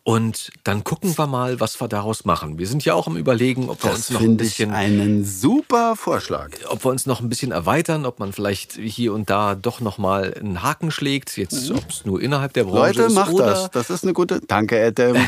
Und 0.02 0.50
dann 0.64 0.84
gucken 0.84 1.16
wir 1.16 1.26
mal, 1.26 1.60
was 1.60 1.80
wir 1.80 1.88
daraus 1.88 2.24
machen. 2.24 2.58
Wir 2.58 2.66
sind 2.66 2.84
ja 2.84 2.94
auch 2.94 3.06
am 3.06 3.16
Überlegen, 3.16 3.68
ob 3.68 3.82
wir 3.82 3.90
Das 3.90 3.98
uns 3.98 4.10
noch 4.10 4.20
ein 4.20 4.26
finde 4.26 4.44
ich 4.44 4.50
bisschen 4.50 4.70
einen 4.72 5.24
super 5.24 5.96
Vorschlag. 5.96 6.50
ob 6.68 6.84
wir 6.84 6.90
uns 6.90 7.06
noch 7.06 7.20
ein 7.20 7.28
bisschen 7.28 7.52
erweitern, 7.52 8.06
ob 8.06 8.18
man 8.18 8.32
vielleicht 8.32 8.72
hier 8.74 9.12
und 9.12 9.30
da 9.30 9.54
doch 9.54 9.80
noch 9.80 9.98
mal 9.98 10.34
einen 10.34 10.62
Haken 10.62 10.90
schlägt, 10.90 11.36
jetzt 11.36 11.70
ob 11.70 11.88
es 11.90 12.04
nur 12.04 12.20
innerhalb 12.20 12.52
der 12.52 12.64
Branche 12.64 12.78
Leute, 13.00 13.02
ist 13.02 13.14
macht 13.14 13.32
oder 13.32 13.46
das. 13.46 13.70
Das 13.70 13.90
ist 13.90 14.04
eine 14.04 14.12
gute. 14.12 14.40
Danke, 14.46 14.84
Adam. 14.84 15.16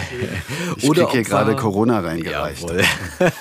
Ich 0.78 0.88
Oder 0.88 1.02
krieg 1.04 1.12
hier 1.12 1.22
gerade 1.22 1.54
Corona 1.54 2.00
reingereicht. 2.00 2.62
Jawohl. 2.62 2.82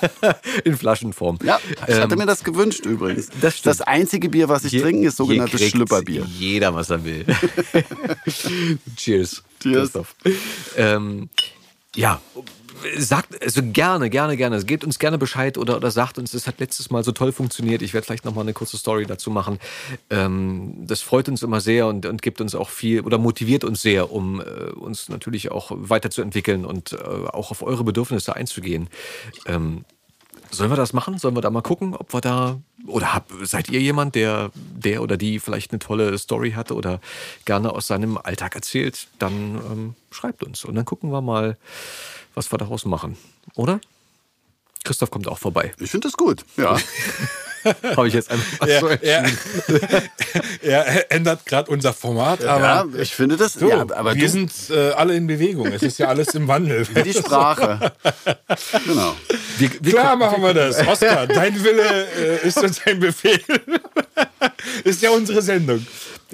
in 0.65 0.77
Flaschenform. 0.77 1.39
Ja, 1.43 1.59
ich 1.87 1.95
hatte 1.95 2.13
Ähm, 2.13 2.17
mir 2.19 2.25
das 2.25 2.43
gewünscht 2.43 2.85
übrigens. 2.85 3.29
das 3.41 3.57
stimmt. 3.57 3.67
Das 3.79 3.81
einzige 3.81 4.27
Bier, 4.29 4.49
was 4.49 4.65
ich 4.65 4.71
hier- 4.71 4.81
trinke, 4.83 5.07
ist 5.07 5.17
sogenanntes 5.17 5.61
Schlüpperbier. 5.69 6.25
Jeder, 6.37 6.75
was 6.75 6.89
er 6.89 7.03
will. 7.05 7.25
Cheers. 8.95 9.43
Cheers. 9.61 9.91
Christoph. 9.93 10.15
Ähm, 10.75 11.10
ja, 11.95 12.21
sagt, 12.97 13.41
also 13.43 13.61
gerne, 13.63 14.09
gerne, 14.09 14.37
gerne. 14.37 14.63
Gebt 14.63 14.83
uns 14.85 14.97
gerne 14.97 15.17
Bescheid 15.17 15.57
oder, 15.57 15.75
oder 15.75 15.91
sagt 15.91 16.17
uns, 16.17 16.33
es 16.33 16.47
hat 16.47 16.59
letztes 16.59 16.89
Mal 16.89 17.03
so 17.03 17.11
toll 17.11 17.31
funktioniert. 17.31 17.81
Ich 17.81 17.93
werde 17.93 18.05
vielleicht 18.05 18.23
noch 18.23 18.33
mal 18.33 18.41
eine 18.41 18.53
kurze 18.53 18.77
Story 18.77 19.05
dazu 19.05 19.29
machen. 19.29 19.59
Ähm, 20.09 20.73
das 20.87 21.01
freut 21.01 21.27
uns 21.27 21.43
immer 21.43 21.59
sehr 21.59 21.87
und, 21.87 22.05
und 22.05 22.21
gibt 22.21 22.39
uns 22.39 22.55
auch 22.55 22.69
viel 22.69 23.01
oder 23.01 23.17
motiviert 23.17 23.63
uns 23.65 23.81
sehr, 23.81 24.11
um 24.11 24.39
äh, 24.39 24.71
uns 24.71 25.09
natürlich 25.09 25.51
auch 25.51 25.71
weiterzuentwickeln 25.73 26.65
und 26.65 26.93
äh, 26.93 26.97
auch 26.97 27.51
auf 27.51 27.61
eure 27.61 27.83
Bedürfnisse 27.83 28.35
einzugehen. 28.35 28.89
Ähm, 29.45 29.83
Sollen 30.51 30.69
wir 30.69 30.75
das 30.75 30.93
machen? 30.93 31.17
Sollen 31.17 31.35
wir 31.35 31.41
da 31.41 31.49
mal 31.49 31.61
gucken, 31.61 31.95
ob 31.95 32.13
wir 32.13 32.21
da 32.21 32.59
oder 32.85 33.13
hab, 33.13 33.31
seid 33.43 33.69
ihr 33.69 33.79
jemand, 33.79 34.15
der 34.15 34.51
der 34.55 35.01
oder 35.01 35.17
die 35.17 35.39
vielleicht 35.39 35.71
eine 35.71 35.79
tolle 35.79 36.17
Story 36.17 36.51
hatte 36.51 36.75
oder 36.75 36.99
gerne 37.45 37.71
aus 37.71 37.87
seinem 37.87 38.17
Alltag 38.17 38.55
erzählt? 38.55 39.07
Dann 39.17 39.33
ähm, 39.71 39.95
schreibt 40.11 40.43
uns 40.43 40.65
und 40.65 40.75
dann 40.75 40.85
gucken 40.85 41.11
wir 41.11 41.21
mal, 41.21 41.57
was 42.35 42.51
wir 42.51 42.57
daraus 42.57 42.85
machen, 42.85 43.17
oder? 43.55 43.79
Christoph 44.83 45.11
kommt 45.11 45.27
auch 45.27 45.37
vorbei. 45.37 45.73
Ich 45.79 45.91
finde 45.91 46.07
das 46.07 46.17
gut. 46.17 46.43
Ja. 46.57 46.77
Habe 47.95 48.07
ich 48.07 48.13
jetzt 48.13 48.31
einfach 48.31 48.67
so 48.67 48.87
Er, 48.87 49.01
er, 49.01 49.25
er 50.85 51.11
ändert 51.11 51.45
gerade 51.45 51.71
unser 51.71 51.93
Format, 51.93 52.43
aber 52.43 52.63
ja, 52.63 52.85
ich 52.99 53.13
finde 53.13 53.37
das. 53.37 53.53
so, 53.53 53.69
ja, 53.69 53.81
aber 53.81 54.15
wir 54.15 54.21
du, 54.21 54.29
sind 54.29 54.51
äh, 54.69 54.91
alle 54.91 55.15
in 55.15 55.27
Bewegung. 55.27 55.67
Es 55.67 55.83
ist 55.83 55.99
ja 55.99 56.07
alles 56.07 56.33
im 56.33 56.47
Wandel. 56.47 56.87
wie 56.93 57.03
die 57.03 57.13
Sprache. 57.13 57.91
genau. 58.85 59.15
wir, 59.57 59.69
wir 59.81 59.91
Klar 59.91 60.15
machen 60.15 60.41
wir 60.41 60.53
das. 60.53 60.85
Oskar, 60.87 61.27
dein 61.27 61.63
Wille 61.63 62.07
äh, 62.43 62.47
ist 62.47 62.57
uns 62.57 62.81
ein 62.85 62.99
Befehl. 62.99 63.41
ist 64.83 65.01
ja 65.01 65.11
unsere 65.11 65.41
Sendung. 65.41 65.85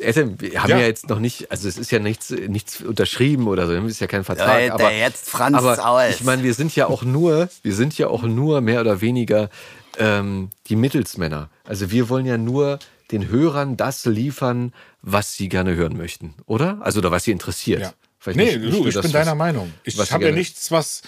Adam, 0.03 0.39
wir 0.39 0.61
haben 0.61 0.69
Ja. 0.69 0.77
ja. 0.79 0.85
jetzt 0.85 1.09
noch 1.09 1.19
nicht, 1.19 1.49
also 1.51 1.67
es 1.67 1.77
ist 1.77 1.91
ja 1.91 1.99
nichts, 1.99 2.29
nichts 2.29 2.81
unterschrieben 2.81 3.47
oder 3.47 3.67
so, 3.67 3.73
es 3.73 3.91
ist 3.93 3.99
ja 3.99 4.07
kein 4.07 4.23
Vertrag. 4.23 4.61
Leute, 4.61 4.73
aber 4.73 4.91
jetzt 4.91 5.29
Franz 5.29 5.57
aber 5.57 5.85
aus. 5.87 6.09
ich 6.09 6.23
meine, 6.23 6.43
wir 6.43 6.53
sind 6.53 6.75
ja 6.75 6.87
auch 6.87 7.03
nur, 7.03 7.49
wir 7.63 7.73
sind 7.73 7.97
ja 7.97 8.07
auch 8.07 8.23
nur 8.23 8.61
mehr 8.61 8.81
oder 8.81 9.01
weniger 9.01 9.49
ähm, 9.97 10.49
die 10.67 10.75
Mittelsmänner. 10.75 11.49
Also 11.63 11.91
wir 11.91 12.09
wollen 12.09 12.25
ja 12.25 12.37
nur 12.37 12.79
den 13.11 13.29
Hörern 13.29 13.77
das 13.77 14.05
liefern, 14.05 14.73
was 15.01 15.33
sie 15.35 15.47
gerne 15.49 15.75
hören 15.75 15.95
möchten, 15.97 16.33
oder? 16.45 16.77
Also 16.81 16.99
oder 16.99 17.11
was 17.11 17.23
sie 17.23 17.31
interessiert. 17.31 17.81
Ja. 17.81 17.93
Vielleicht 18.19 18.37
Nee, 18.37 18.57
nicht- 18.57 18.71
nicht 18.71 18.73
du, 18.83 18.87
ich 18.87 18.93
das, 18.95 19.03
bin 19.03 19.13
was- 19.13 19.19
deiner 19.25 19.35
Meinung. 19.35 19.73
Ich 19.83 19.97
was 19.97 20.11
habe 20.11 20.25
ja 20.25 20.31
nichts, 20.31 20.71
was 20.71 21.01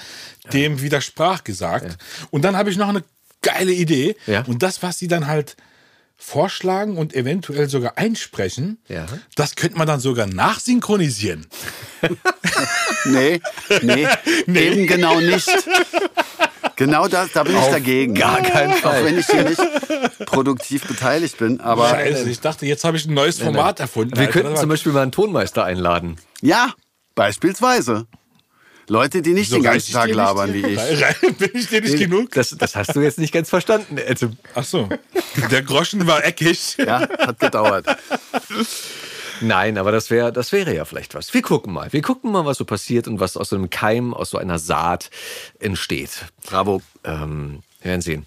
dem 0.53 0.81
widersprach, 0.81 1.43
gesagt. 1.43 1.97
Und 2.29 2.43
dann 2.43 2.55
habe 2.55 2.69
ich 2.69 2.77
noch 2.77 2.87
eine 2.89 3.03
geile 3.41 3.71
Idee. 3.73 4.15
Ja. 4.27 4.43
Und 4.45 4.63
das, 4.63 4.81
was 4.83 4.99
sie 4.99 5.07
dann 5.07 5.27
halt 5.27 5.57
vorschlagen 6.21 6.97
und 6.97 7.13
eventuell 7.15 7.69
sogar 7.69 7.97
einsprechen, 7.97 8.77
Ja. 8.89 9.05
das 9.35 9.55
könnte 9.55 9.77
man 9.77 9.87
dann 9.87 9.99
sogar 9.99 10.27
nachsynchronisieren. 10.27 11.47
Nee, 13.05 13.39
nee, 13.81 14.07
eben 14.45 14.85
genau 14.87 15.19
nicht. 15.21 15.47
Genau 16.79 17.09
das, 17.09 17.33
da 17.33 17.43
bin 17.43 17.57
ich 17.57 17.65
dagegen. 17.65 18.15
gar 18.15 18.41
keinen 18.41 18.73
Fall. 18.73 19.01
Auch 19.01 19.05
wenn 19.05 19.19
ich 19.19 19.25
hier 19.27 19.43
nicht 19.43 19.61
produktiv 20.25 20.87
beteiligt 20.87 21.37
bin. 21.37 21.59
Aber 21.59 21.89
Scheiße, 21.89 22.29
ich 22.29 22.39
dachte, 22.39 22.65
jetzt 22.65 22.85
habe 22.85 22.95
ich 22.95 23.05
ein 23.05 23.13
neues 23.13 23.37
Format 23.39 23.81
erfunden. 23.81 24.15
Wir 24.15 24.27
Alter. 24.27 24.31
könnten 24.31 24.55
zum 24.55 24.69
Beispiel 24.69 24.93
mal 24.93 25.01
einen 25.01 25.11
Tonmeister 25.11 25.65
einladen. 25.65 26.15
ja, 26.41 26.73
beispielsweise. 27.15 28.07
Leute, 28.87 29.21
die 29.21 29.33
nicht 29.33 29.49
So 29.49 29.57
den 29.57 29.63
ganzen 29.63 29.91
Tag 29.93 30.09
labern 30.09 30.53
wie 30.53 30.65
ich. 30.65 31.37
Bin 31.37 31.51
ich 31.53 31.67
dir 31.67 31.81
nicht 31.81 31.97
genug? 31.97 32.31
Das, 32.31 32.55
das 32.57 32.75
hast 32.77 32.95
du 32.95 33.01
jetzt 33.01 33.19
nicht 33.19 33.33
ganz 33.33 33.49
verstanden. 33.49 33.97
Also, 34.07 34.29
Ach 34.55 34.63
so. 34.63 34.87
Der 35.51 35.61
Groschen 35.61 36.07
war 36.07 36.23
eckig. 36.25 36.77
Ja, 36.77 37.01
hat 37.01 37.39
gedauert. 37.39 37.85
Nein, 39.41 39.77
aber 39.77 39.91
das 39.91 40.09
wäre 40.09 40.31
das 40.33 40.51
wäre 40.51 40.75
ja 40.75 40.85
vielleicht 40.85 41.15
was. 41.15 41.33
Wir 41.33 41.41
gucken 41.41 41.73
mal. 41.73 41.91
Wir 41.93 42.01
gucken 42.01 42.31
mal, 42.31 42.45
was 42.45 42.57
so 42.57 42.65
passiert 42.65 43.07
und 43.07 43.19
was 43.19 43.37
aus 43.37 43.49
so 43.49 43.55
einem 43.55 43.69
Keim, 43.69 44.13
aus 44.13 44.31
so 44.31 44.37
einer 44.37 44.59
Saat 44.59 45.09
entsteht. 45.59 46.25
Bravo. 46.45 46.81
Ähm, 47.03 47.61
wir 47.81 47.91
werden 47.91 48.01
sehen. 48.01 48.25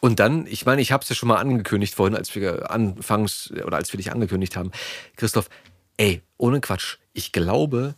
Und 0.00 0.18
dann, 0.18 0.46
ich 0.46 0.66
meine, 0.66 0.82
ich 0.82 0.90
habe 0.90 1.02
es 1.02 1.08
ja 1.08 1.14
schon 1.14 1.28
mal 1.28 1.36
angekündigt 1.36 1.94
vorhin, 1.94 2.16
als 2.16 2.34
wir 2.34 2.70
anfangs 2.70 3.52
oder 3.64 3.76
als 3.76 3.92
wir 3.92 3.98
dich 3.98 4.10
angekündigt 4.10 4.56
haben, 4.56 4.72
Christoph, 5.16 5.48
ey, 5.96 6.22
ohne 6.38 6.60
Quatsch, 6.60 6.96
ich 7.12 7.30
glaube, 7.30 7.94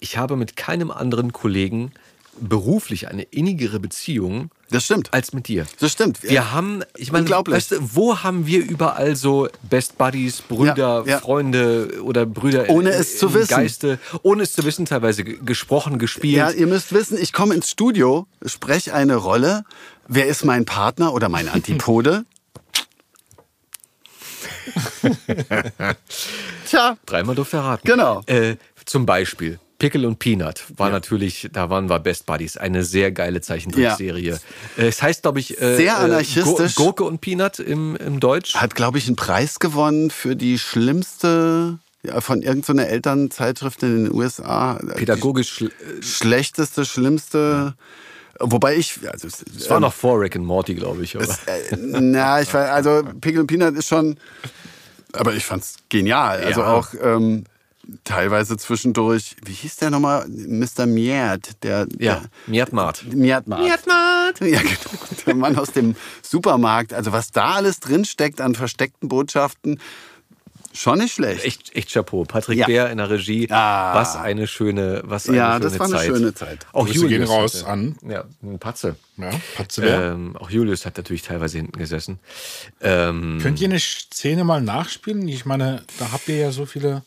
ich 0.00 0.16
habe 0.18 0.36
mit 0.36 0.56
keinem 0.56 0.90
anderen 0.90 1.32
Kollegen 1.32 1.92
beruflich 2.40 3.08
eine 3.08 3.22
innigere 3.22 3.80
Beziehung 3.80 4.50
Das 4.70 4.84
stimmt. 4.84 5.12
als 5.14 5.32
mit 5.32 5.46
dir. 5.48 5.64
Das 5.78 5.92
stimmt. 5.92 6.22
Wir 6.24 6.52
haben, 6.52 6.82
ich 6.96 7.12
meine, 7.12 7.30
weißt 7.30 7.70
du, 7.72 7.76
wo 7.94 8.18
haben 8.24 8.46
wir 8.46 8.64
überall 8.68 9.14
so 9.14 9.48
Best 9.62 9.96
Buddies, 9.96 10.42
Brüder, 10.42 11.04
Ja, 11.06 11.12
ja. 11.12 11.18
Freunde 11.20 12.00
oder 12.02 12.26
Brüder 12.26 12.68
Ohne 12.68 12.90
im- 12.90 13.00
es 13.00 13.18
zu 13.18 13.32
wissen. 13.32 13.48
Geiste, 13.54 13.98
ohne 14.22 14.42
es 14.42 14.52
zu 14.54 14.64
wissen, 14.64 14.84
teilweise 14.84 15.22
ge- 15.22 15.38
gesprochen, 15.44 15.98
gespielt. 15.98 16.36
Ja, 16.36 16.50
ihr 16.50 16.66
müsst 16.66 16.92
wissen, 16.92 17.16
ich 17.20 17.32
komme 17.32 17.54
ins 17.54 17.70
Studio, 17.70 18.26
spreche 18.44 18.92
eine 18.92 19.14
Rolle. 19.16 19.62
Wer 20.08 20.26
ist 20.26 20.44
mein 20.44 20.64
Partner 20.64 21.12
oder 21.12 21.28
mein 21.28 21.48
Antipode? 21.48 22.24
Tja, 26.68 26.96
Dreimal 27.06 27.34
durfte 27.34 27.58
er 27.58 27.62
raten. 27.64 27.86
Genau. 27.86 28.22
Äh, 28.26 28.56
zum 28.84 29.06
Beispiel 29.06 29.58
Pickle 29.90 30.06
und 30.08 30.18
Peanut 30.18 30.64
war 30.76 30.90
natürlich, 30.90 31.48
da 31.52 31.70
waren 31.70 31.88
wir 31.88 31.98
Best 32.00 32.26
Buddies, 32.26 32.56
eine 32.56 32.82
sehr 32.84 33.12
geile 33.12 33.40
Zeichentrickserie. 33.40 34.38
Äh, 34.76 34.86
Es 34.88 35.00
heißt, 35.02 35.22
glaube 35.22 35.38
ich, 35.40 35.60
äh, 35.62 35.76
Sehr 35.76 35.92
äh, 35.92 36.04
anarchistisch. 36.04 36.74
Gur- 36.74 36.86
Gurke 36.86 37.04
und 37.04 37.20
Peanut 37.20 37.58
im, 37.60 37.94
im 37.96 38.18
Deutsch. 38.20 38.54
hat, 38.56 38.74
glaube 38.74 38.98
ich, 38.98 39.06
einen 39.06 39.16
Preis 39.16 39.58
gewonnen 39.60 40.10
für 40.10 40.34
die 40.34 40.58
schlimmste, 40.58 41.78
ja, 42.02 42.20
von 42.20 42.42
irgendeiner 42.42 42.86
Elternzeitschrift 42.88 43.82
in 43.84 44.04
den 44.06 44.12
USA. 44.14 44.74
Pädagogisch, 44.96 45.50
schl- 45.52 46.02
schlechteste, 46.02 46.84
schlimmste. 46.84 47.74
Wobei 48.40 48.76
ich, 48.76 48.98
also, 49.10 49.28
es 49.28 49.42
es 49.56 49.70
war 49.70 49.80
noch 49.80 49.94
vor 49.94 50.20
Rick 50.20 50.36
and 50.36 50.44
Morty, 50.44 50.74
glaube 50.74 51.02
ich. 51.04 51.16
Aber. 51.16 51.24
Äh, 51.24 51.76
na, 51.78 52.42
ich 52.42 52.52
weiß, 52.52 52.70
also 52.70 53.02
Pickle 53.20 53.40
und 53.40 53.46
Peanut 53.46 53.74
ist 53.76 53.88
schon, 53.88 54.16
aber 55.12 55.32
ich 55.34 55.44
fand's 55.46 55.76
genial. 55.88 56.42
Also 56.44 56.60
Ja. 56.60 56.72
auch 56.74 56.88
ähm, 57.02 57.44
teilweise 58.04 58.56
zwischendurch, 58.56 59.36
wie 59.44 59.52
hieß 59.52 59.76
der 59.76 59.90
nochmal? 59.90 60.26
Mr. 60.28 60.86
Miert, 60.86 61.62
der, 61.62 61.86
ja, 61.98 62.14
der 62.16 62.22
Miatmart. 62.46 63.04
Miatmart. 63.12 63.62
Miatmart! 63.62 64.40
Ja, 64.40 64.60
genau. 64.60 65.04
Der 65.26 65.34
Mann 65.34 65.56
aus 65.56 65.72
dem 65.72 65.94
Supermarkt. 66.22 66.92
Also 66.92 67.12
was 67.12 67.30
da 67.30 67.52
alles 67.54 67.80
drin 67.80 68.04
steckt 68.04 68.40
an 68.40 68.54
versteckten 68.54 69.08
Botschaften, 69.08 69.80
Schon 70.72 70.98
nicht 70.98 71.14
schlecht. 71.14 71.42
Echt, 71.42 71.74
echt 71.74 71.90
Chapeau. 71.90 72.24
Patrick 72.24 72.58
Ja. 72.58 72.66
Bär 72.66 72.90
in 72.90 72.98
der 72.98 73.08
Regie. 73.08 73.48
Ah. 73.50 73.94
Was 73.94 74.14
eine 74.14 74.46
schöne, 74.46 75.00
was 75.06 75.26
eine 75.26 75.38
Ja, 75.38 75.52
schöne 75.54 75.64
das 75.64 75.78
war 75.78 75.86
eine 75.86 75.94
Zeit. 75.96 76.04
schöne 76.06 76.34
Zeit. 76.34 76.66
Auch 76.74 76.84
Grüße 76.84 76.98
gehen 77.00 77.10
Julius 77.12 77.30
raus 77.30 77.54
hatte- 77.62 77.68
an- 77.70 77.96
Ja, 78.06 78.24
ein 78.42 78.58
Patze. 78.58 78.96
Ja, 79.16 79.30
Patze 79.56 79.80
Bär. 79.80 80.12
Ähm, 80.12 80.36
auch 80.36 80.50
Julius 80.50 80.84
hat 80.84 80.98
natürlich 80.98 81.22
teilweise 81.22 81.56
hinten 81.56 81.78
gesessen. 81.78 82.18
Ähm, 82.82 83.38
Könnt 83.40 83.58
ihr 83.62 83.68
eine 83.70 83.78
Szene 83.80 84.44
mal 84.44 84.60
nachspielen? 84.60 85.26
Ich 85.28 85.46
meine, 85.46 85.82
da 85.98 86.12
habt 86.12 86.28
ihr 86.28 86.36
ja 86.36 86.50
so 86.52 86.66
viele 86.66 87.02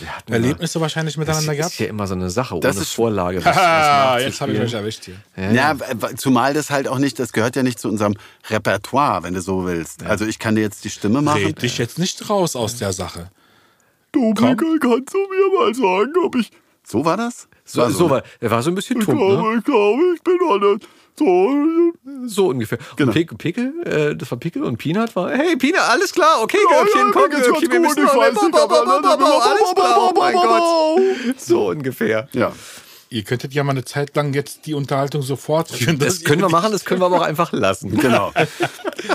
wir 0.00 0.08
hatten 0.16 0.32
Erlebnisse 0.32 0.80
wahrscheinlich 0.80 1.14
das 1.14 1.18
miteinander 1.20 1.52
ist 1.52 1.58
gehabt. 1.58 1.78
ja 1.80 1.86
immer 1.86 2.06
so 2.06 2.14
eine 2.14 2.30
Sache, 2.30 2.58
Das 2.60 2.76
ohne 2.76 2.82
ist- 2.82 2.92
Vorlage. 2.94 3.38
was- 3.38 3.44
was 3.56 3.56
Ah, 3.56 4.18
jetzt 4.18 4.40
habe 4.40 4.52
ich 4.52 4.60
euch 4.60 4.72
erwischt 4.74 5.04
hier. 5.06 5.16
Ja, 5.52 5.78
w- 5.78 6.14
zumal 6.16 6.54
das 6.54 6.70
halt 6.70 6.88
auch 6.88 6.98
nicht, 6.98 7.18
das 7.18 7.32
gehört 7.32 7.56
ja 7.56 7.62
nicht 7.62 7.78
zu 7.78 7.88
unserem 7.88 8.14
Repertoire, 8.50 9.22
wenn 9.22 9.34
du 9.34 9.40
so 9.40 9.64
willst. 9.66 10.04
Also 10.04 10.24
ich 10.26 10.38
kann 10.38 10.54
dir 10.54 10.62
jetzt 10.62 10.84
die 10.84 10.90
Stimme 10.90 11.22
machen. 11.22 11.44
Red 11.44 11.62
dich 11.62 11.78
jetzt 11.78 11.98
nicht 11.98 12.28
raus 12.30 12.56
aus 12.56 12.76
der 12.76 12.92
Sache. 12.92 13.30
Du, 14.12 14.34
Pickel, 14.34 14.78
kannst 14.78 15.14
du 15.14 15.18
mir 15.18 15.58
mal 15.58 15.74
sagen, 15.74 16.12
ob 16.24 16.34
ich... 16.36 16.50
So 16.86 17.04
war 17.04 17.16
das? 17.16 17.48
So, 17.64 17.88
so 17.90 18.10
war, 18.10 18.22
er 18.40 18.50
war 18.50 18.62
so 18.62 18.70
ein 18.70 18.74
bisschen 18.74 19.00
tumm, 19.00 19.16
ne? 19.16 19.54
ich 19.58 19.64
glaube, 19.64 20.02
ich 20.16 20.22
bin 20.22 20.36
alles 20.50 20.80
so... 21.18 21.50
So 22.26 22.48
ungefähr. 22.48 22.78
Genau. 22.96 23.10
Und 23.10 23.14
Pickel, 23.14 23.36
Pickel 23.36 23.82
äh, 23.84 24.16
das 24.16 24.30
war 24.30 24.38
Pickel 24.38 24.62
und 24.62 24.78
Peanut 24.78 25.14
war, 25.16 25.30
hey 25.30 25.56
Peanut, 25.56 25.80
alles 25.80 26.12
klar, 26.12 26.42
okay, 26.42 26.58
ja, 26.70 26.84
komm, 27.12 27.30
Görbchen, 27.30 27.70
wir 27.70 27.80
müssen 27.80 28.06
oh 28.06 30.12
mein 30.18 30.34
Gott. 30.34 31.38
So 31.38 31.68
ungefähr. 31.68 32.28
Ja. 32.32 32.52
Ihr 33.12 33.24
könntet 33.24 33.52
ja 33.52 33.62
mal 33.62 33.72
eine 33.72 33.84
Zeit 33.84 34.16
lang 34.16 34.32
jetzt 34.32 34.64
die 34.64 34.72
Unterhaltung 34.72 35.20
so 35.20 35.36
fortführen. 35.36 35.98
Das 35.98 36.24
können 36.24 36.40
wir 36.40 36.48
machen, 36.48 36.72
das 36.72 36.86
können 36.86 37.02
wir 37.02 37.06
aber 37.06 37.18
auch 37.18 37.26
einfach 37.26 37.52
lassen. 37.52 37.96
Genau. 38.02 38.32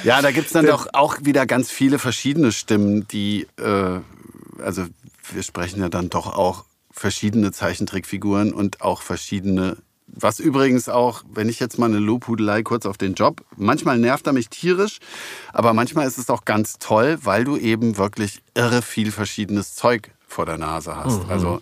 Ja, 0.04 0.22
da 0.22 0.32
gibt's 0.32 0.54
dann 0.54 0.68
doch 0.68 0.88
auch 0.94 1.18
wieder 1.22 1.46
ganz 1.46 1.72
viele 1.72 1.98
verschiedene 1.98 2.52
Stimmen, 2.52 3.08
die, 3.08 3.48
äh, 3.58 4.00
also 4.62 4.86
wir 5.34 5.44
sprechen 5.44 5.82
ja 5.82 5.90
dann 5.90 6.10
doch 6.10 6.28
auch 6.28 6.66
verschiedene 6.92 7.52
Zeichentrickfiguren 7.52 8.54
und 8.54 8.82
auch 8.82 9.02
verschiedene, 9.02 9.78
was 10.20 10.40
übrigens 10.40 10.90
auch, 10.90 11.24
wenn 11.32 11.50
ich 11.50 11.60
jetzt 11.60 11.78
mal 11.78 11.88
eine 11.88 12.00
Lobhudelei 12.00 12.64
kurz 12.64 12.86
auf 12.86 12.98
den 12.98 13.14
Job, 13.14 13.44
manchmal 13.56 13.98
nervt 13.98 14.28
er 14.28 14.34
mich 14.34 14.50
tierisch, 14.50 15.00
aber 15.54 15.74
manchmal 15.74 16.08
ist 16.08 16.18
es 16.18 16.30
auch 16.30 16.46
ganz 16.46 16.78
toll, 16.80 17.20
weil 17.24 17.44
du 17.44 17.58
eben 17.58 17.98
wirklich 17.98 18.42
irre 18.54 18.82
viel 18.82 19.12
verschiedenes 19.12 19.76
Zeug 19.76 20.12
vor 20.28 20.46
der 20.46 20.58
Nase 20.58 20.96
hast. 20.96 21.30
Also 21.30 21.62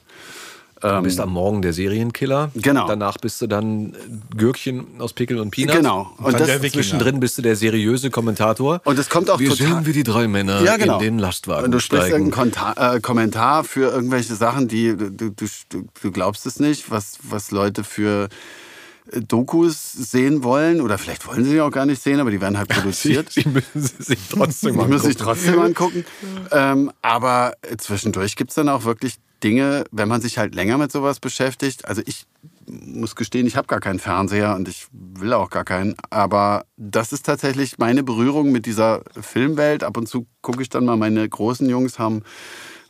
Du 0.82 1.02
bist 1.02 1.20
am 1.22 1.32
Morgen 1.32 1.62
der 1.62 1.72
Serienkiller. 1.74 2.52
Genau. 2.54 2.86
Danach 2.86 3.18
bist 3.18 3.42
du 3.42 3.48
dann 3.48 3.96
Gürkchen 4.36 4.86
aus 5.00 5.14
Pickel 5.14 5.40
und 5.40 5.50
Peanut. 5.52 5.78
Genau. 5.78 6.12
Und 6.18 6.26
dann 6.34 6.34
das, 6.34 6.48
der 6.48 6.62
Wikinger. 6.62 6.84
Zwischendrin 6.84 7.20
bist 7.22 7.38
du 7.38 7.42
der 7.42 7.56
seriöse 7.56 8.12
Kommentator. 8.12 8.82
Und 8.84 9.00
es 9.00 9.10
kommt 9.10 9.30
auch 9.30 9.40
Wir 9.40 9.50
total- 9.50 9.68
sind 9.68 9.86
wie 9.88 9.94
die 9.94 10.04
drei 10.04 10.28
Männer 10.28 10.62
ja, 10.64 10.76
genau. 10.78 10.98
in 11.00 11.04
den 11.06 11.20
Lastwagen 11.20 11.66
Und 11.66 11.72
du 11.72 11.80
sprichst 11.80 12.08
steigen. 12.08 12.32
irgendeinen 12.32 12.98
äh, 12.98 13.00
Kommentar 13.00 13.64
für 13.64 13.90
irgendwelche 13.90 14.36
Sachen, 14.36 14.68
die 14.68 14.96
du, 14.98 15.32
du, 15.32 15.46
du, 16.02 16.12
glaubst 16.12 16.46
es 16.46 16.60
nicht, 16.60 16.92
was, 16.92 17.18
was 17.24 17.52
Leute 17.52 17.84
für 17.86 18.28
äh, 19.12 19.22
Dokus 19.22 19.92
sehen 19.94 20.44
wollen. 20.44 20.82
Oder 20.82 20.98
vielleicht 20.98 21.26
wollen 21.26 21.46
sie 21.46 21.52
sie 21.52 21.62
auch 21.62 21.72
gar 21.72 21.86
nicht 21.86 22.04
sehen, 22.04 22.20
aber 22.20 22.32
die 22.32 22.42
werden 22.42 22.58
halt 22.58 22.68
produziert. 22.76 23.32
Sie 23.32 23.48
müssen 23.48 23.82
sie 23.82 24.04
sich 24.04 24.20
trotzdem 24.30 24.78
Die 24.78 24.86
müssen 24.86 25.08
sich 25.10 25.20
angucken. 25.22 25.24
trotzdem 25.42 25.60
angucken. 25.62 26.06
Ähm, 26.52 26.92
aber 27.02 27.54
zwischendurch 27.78 28.36
gibt 28.36 28.52
es 28.52 28.56
dann 28.56 28.68
auch 28.70 28.84
wirklich 28.84 29.16
Dinge, 29.46 29.84
wenn 29.92 30.08
man 30.08 30.22
sich 30.22 30.40
halt 30.40 30.56
länger 30.56 30.80
mit 30.80 30.92
sowas 30.92 31.20
beschäftigt. 31.20 31.86
Also 31.86 32.02
ich 32.04 32.26
muss 32.68 33.16
gestehen, 33.16 33.46
ich 33.46 33.56
habe 33.56 33.68
gar 33.68 33.80
keinen 33.80 34.00
Fernseher 34.00 34.56
und 34.56 34.68
ich 34.68 34.88
will 34.92 35.34
auch 35.34 35.52
gar 35.52 35.64
keinen. 35.64 35.96
Aber 36.10 36.66
das 36.78 37.14
ist 37.14 37.28
tatsächlich 37.28 37.78
meine 37.78 38.02
Berührung 38.02 38.52
mit 38.52 38.66
dieser 38.66 39.04
Filmwelt. 39.22 39.84
Ab 39.84 39.98
und 39.98 40.08
zu 40.08 40.26
gucke 40.42 40.64
ich 40.64 40.70
dann 40.70 40.86
mal, 40.86 40.98
meine 40.98 41.30
großen 41.30 41.70
Jungs 41.70 42.00
haben 42.00 42.24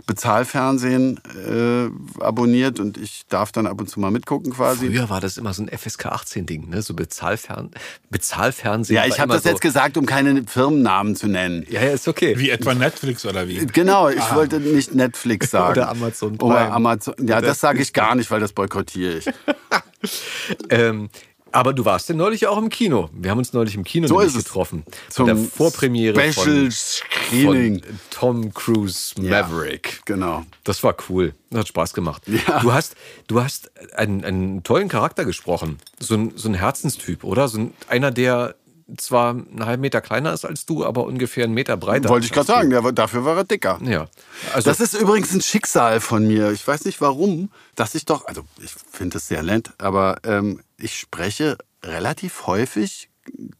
Bezahlfernsehen 0.05 1.19
äh, 1.47 2.21
abonniert 2.21 2.79
und 2.79 2.97
ich 2.97 3.25
darf 3.27 3.51
dann 3.51 3.65
ab 3.65 3.79
und 3.79 3.89
zu 3.89 3.99
mal 3.99 4.11
mitgucken 4.11 4.53
quasi. 4.53 4.87
Früher 4.87 5.09
war 5.09 5.21
das 5.21 5.37
immer 5.37 5.53
so 5.53 5.63
ein 5.63 5.69
FSK 5.69 6.07
18-Ding, 6.07 6.69
ne? 6.69 6.81
So 6.81 6.93
Bezahlfern 6.93 7.71
Bezahlfernsehen. 8.09 8.95
Ja, 8.95 9.05
ich 9.05 9.19
habe 9.19 9.33
das 9.33 9.43
so, 9.43 9.49
jetzt 9.49 9.61
gesagt, 9.61 9.97
um 9.97 10.05
keine 10.05 10.43
Firmennamen 10.43 11.15
zu 11.15 11.27
nennen. 11.27 11.65
Ja, 11.69 11.83
ja, 11.83 11.91
ist 11.91 12.07
okay. 12.07 12.37
Wie 12.37 12.51
etwa 12.51 12.73
Netflix 12.73 13.25
oder 13.25 13.47
wie? 13.47 13.65
Genau, 13.65 14.09
ich 14.09 14.33
wollte 14.33 14.59
nicht 14.59 14.93
Netflix 14.93 15.51
sagen. 15.51 15.71
Oder 15.71 15.89
Amazon 15.89 16.37
Prime. 16.37 16.53
Oder 16.53 16.71
Amazon. 16.71 17.15
Ja, 17.25 17.41
das 17.41 17.59
sage 17.59 17.81
ich 17.81 17.93
gar 17.93 18.15
nicht, 18.15 18.29
weil 18.29 18.39
das 18.39 18.53
boykottiere 18.53 19.17
ich. 19.17 19.25
Ähm, 20.69 21.09
aber 21.55 21.73
du 21.73 21.85
warst 21.85 22.09
ja 22.09 22.15
neulich 22.15 22.47
auch 22.47 22.57
im 22.57 22.67
Kino. 22.67 23.09
Wir 23.13 23.31
haben 23.31 23.37
uns 23.37 23.53
neulich 23.53 23.75
im 23.75 23.85
Kino 23.85 24.07
So 24.07 24.17
getroffen. 24.17 24.83
Zum 25.09 25.27
der 25.27 25.37
Vorpremiere 25.37 26.13
Special 26.33 26.63
von, 26.63 26.71
Screening. 26.71 27.81
von 27.81 27.99
Tom 28.09 28.53
Cruise 28.53 29.13
Maverick. 29.21 30.01
Genau. 30.03 30.43
Das 30.65 30.83
war 30.83 30.95
cool. 31.09 31.33
Das 31.49 31.61
hat 31.61 31.67
Spaß 31.69 31.93
gemacht. 31.93 32.23
Ja. 32.27 32.59
Du 32.59 32.73
hast, 32.73 32.95
du 33.27 33.41
hast 33.41 33.71
einen, 33.95 34.25
einen 34.25 34.63
tollen 34.63 34.89
Charakter 34.89 35.23
gesprochen. 35.23 35.79
So 35.97 36.15
ein, 36.15 36.33
so 36.35 36.49
ein 36.49 36.55
Herzenstyp, 36.55 37.23
oder? 37.23 37.47
So 37.47 37.59
ein, 37.59 37.73
einer, 37.87 38.11
der 38.11 38.55
zwar 38.97 39.29
einen 39.31 39.65
halben 39.65 39.81
Meter 39.81 40.01
kleiner 40.01 40.33
ist 40.33 40.43
als 40.45 40.65
du, 40.65 40.85
aber 40.85 41.05
ungefähr 41.05 41.45
einen 41.45 41.53
Meter 41.53 41.77
breiter. 41.77 42.09
Wollte 42.09 42.25
ich 42.25 42.33
gerade 42.33 42.47
sagen, 42.47 42.69
der, 42.69 42.81
dafür 42.91 43.23
war 43.23 43.37
er 43.37 43.43
dicker. 43.45 43.79
Ja. 43.81 44.07
Also, 44.53 44.69
Das 44.69 44.81
ist 44.81 44.93
übrigens 44.93 45.33
ein 45.33 45.41
Schicksal 45.41 46.01
von 46.01 46.27
mir. 46.27 46.51
Ich 46.51 46.67
weiß 46.67 46.85
nicht 46.85 47.01
warum, 47.01 47.49
dass 47.75 47.95
ich 47.95 48.05
doch, 48.05 48.27
also 48.27 48.43
ich 48.61 48.75
finde 48.91 49.17
es 49.17 49.27
sehr 49.27 49.41
nett, 49.41 49.71
aber 49.77 50.17
ähm, 50.23 50.59
ich 50.77 50.95
spreche 50.97 51.57
relativ 51.83 52.47
häufig 52.47 53.09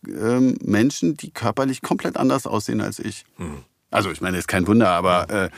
ähm, 0.08 0.58
Menschen, 0.64 1.18
die 1.18 1.32
körperlich 1.32 1.82
komplett 1.82 2.18
anders 2.18 2.46
aussehen 2.48 2.82
als 2.82 3.00
ich. 3.00 3.26
Also 3.92 4.12
ich 4.12 4.22
meine, 4.22 4.38
ist 4.38 4.48
kein 4.48 4.68
Wunder, 4.68 4.90
aber 4.90 5.30
äh, 5.30 5.50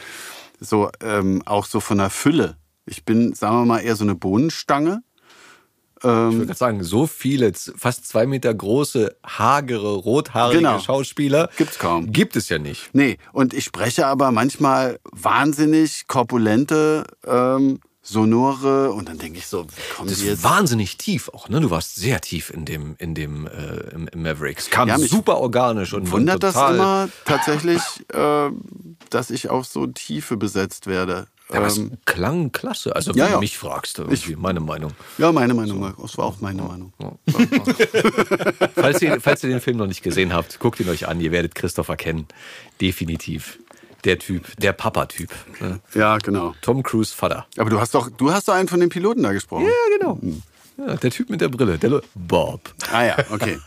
so 0.60 0.90
ähm, 1.02 1.42
auch 1.46 1.66
so 1.66 1.80
von 1.80 1.98
der 1.98 2.10
Fülle. 2.10 2.58
Ich 2.86 3.04
bin, 3.04 3.34
sagen 3.34 3.58
wir 3.58 3.66
mal, 3.66 3.80
eher 3.80 3.96
so 3.96 4.04
eine 4.04 4.16
Bohnenstange. 4.16 5.02
ich 6.00 6.04
würde 6.04 6.54
sagen, 6.54 6.84
so 6.84 7.08
viele, 7.08 7.52
fast 7.54 8.08
zwei 8.08 8.28
Meter 8.28 8.54
große, 8.54 9.18
hagere, 9.26 9.96
rothaarige 9.96 10.60
Genau. 10.60 10.80
Schauspieler 10.80 11.50
Gibt's 11.58 11.80
kaum. 11.80 12.12
Gibt 12.12 12.36
es 12.36 12.50
ja 12.50 12.60
nicht. 12.60 12.90
Nee, 12.94 13.18
und 13.34 13.54
ich 13.56 13.66
spreche 13.66 14.06
aber 14.06 14.32
manchmal 14.32 15.00
wahnsinnig 15.12 16.06
korpulente, 16.08 17.04
ähm, 17.26 17.80
sonore 18.08 18.92
und 18.94 19.10
dann 19.10 19.18
denke 19.18 19.40
ich 19.40 19.48
so, 19.48 19.66
wie 19.66 19.94
kommen 19.96 20.08
Das 20.10 20.20
die 20.20 20.24
ist 20.26 20.30
jetzt? 20.30 20.44
wahnsinnig 20.44 20.98
tief 20.98 21.30
auch, 21.34 21.50
ne? 21.50 21.60
Du 21.60 21.70
warst 21.70 21.96
sehr 21.96 22.22
tief 22.22 22.50
in 22.50 22.64
dem, 22.66 22.96
in 23.00 23.14
dem, 23.14 23.48
äh, 23.48 23.50
im, 23.94 24.08
im 24.08 24.22
Maverick. 24.22 24.60
Es 24.60 24.70
kam 24.70 24.88
Ja, 24.88 24.98
super 24.98 25.38
organisch 25.40 25.94
und 25.94 26.10
Wundert 26.12 26.36
und 26.36 26.44
das 26.44 26.56
immer 26.56 27.10
tatsächlich, 27.26 27.82
äh, 28.14 28.50
dass 29.10 29.30
ich 29.30 29.50
auf 29.50 29.66
so 29.66 29.88
Tiefe 29.88 30.38
besetzt 30.38 30.88
werde? 30.88 31.28
Ja, 31.50 31.58
aber 31.60 31.68
es 31.68 31.78
Ähm, 31.78 31.98
klang 32.06 32.52
klasse. 32.52 32.94
Also, 32.96 33.12
wenn 33.16 33.20
Ja, 33.20 33.34
du 33.34 33.40
mich 33.40 33.58
fragst, 33.58 34.00
irgendwie, 34.00 34.36
meine 34.36 34.60
Meinung. 34.60 34.92
ja, 35.18 35.32
meine 35.32 35.54
Meinung. 35.54 35.94
Das 36.02 36.18
war 36.18 36.26
auch 36.26 36.42
meine 36.42 36.62
Meinung. 36.62 36.92
falls, 38.76 39.02
ihr, 39.02 39.22
falls 39.22 39.44
ihr 39.44 39.50
den 39.50 39.62
Film 39.62 39.78
noch 39.78 39.88
nicht 39.88 40.04
gesehen 40.04 40.34
habt, 40.34 40.60
guckt 40.60 40.80
ihn 40.80 40.90
euch 40.90 41.08
an. 41.08 41.22
Ihr 41.22 41.32
werdet 41.32 41.56
Christopher 41.56 41.96
kennen. 41.96 42.28
Definitiv. 42.82 43.60
Der 44.08 44.18
Typ, 44.18 44.56
der 44.58 44.72
Papa-Typ. 44.74 45.30
Ne? 45.60 45.80
Ja, 45.94 46.18
genau. 46.18 46.56
Tom 46.62 46.82
Cruise 46.82 47.14
Vater. 47.14 47.46
Aber 47.58 47.70
du 47.70 47.80
hast 47.80 47.94
doch, 47.94 48.10
du 48.10 48.32
hast 48.32 48.48
doch 48.48 48.54
einen 48.54 48.68
von 48.70 48.80
den 48.80 48.90
Piloten 48.90 49.22
da 49.22 49.34
gesprochen. 49.34 49.66
Ja, 49.66 49.98
genau. 49.98 50.20
Ja, 50.78 50.96
der 50.96 51.12
Typ 51.12 51.30
mit 51.30 51.42
der 51.42 51.50
Brille, 51.50 51.78
der 51.78 51.90
Lo- 51.90 52.02
Bob. 52.16 52.62
Ah 52.92 53.04
ja, 53.04 53.18
okay. 53.32 53.58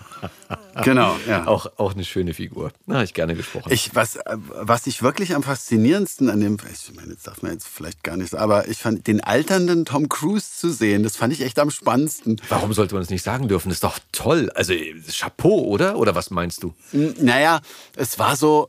genau, 0.85 1.17
ja. 1.27 1.47
Auch, 1.47 1.67
auch 1.77 1.93
eine 1.95 2.05
schöne 2.05 2.35
Figur. 2.35 2.71
Na, 2.87 2.97
hab 2.97 3.05
ich 3.05 3.15
gerne 3.15 3.35
gesprochen. 3.35 3.71
Ich, 3.73 3.95
was, 3.95 4.19
was 4.27 4.87
ich 4.87 5.03
wirklich 5.03 5.35
am 5.35 5.43
faszinierendsten 5.43 6.31
an 6.31 6.41
dem, 6.41 6.57
ich 6.73 6.95
meine, 6.95 7.15
das 7.15 7.25
darf 7.25 7.43
man 7.43 7.53
jetzt 7.53 7.67
vielleicht 7.69 8.03
gar 8.03 8.17
nicht, 8.17 8.35
aber 8.35 8.69
ich 8.69 8.79
fand 8.79 9.07
den 9.09 9.23
alternden 9.23 9.85
Tom 9.85 10.09
Cruise 10.09 10.47
zu 10.57 10.71
sehen, 10.73 11.03
das 11.03 11.17
fand 11.17 11.33
ich 11.33 11.41
echt 11.43 11.59
am 11.59 11.71
spannendsten. 11.71 12.41
Warum 12.49 12.73
sollte 12.73 12.95
man 12.95 13.03
es 13.03 13.11
nicht 13.11 13.23
sagen 13.25 13.49
dürfen? 13.49 13.69
Das 13.69 13.77
ist 13.77 13.85
doch 13.85 13.99
toll. 14.13 14.51
Also, 14.55 14.73
Chapeau, 15.11 15.65
oder? 15.67 15.97
Oder 15.97 16.15
was 16.15 16.31
meinst 16.31 16.63
du? 16.63 16.75
N- 16.93 17.15
Naja, 17.21 17.61
es 17.97 18.19
war 18.19 18.37
so, 18.37 18.69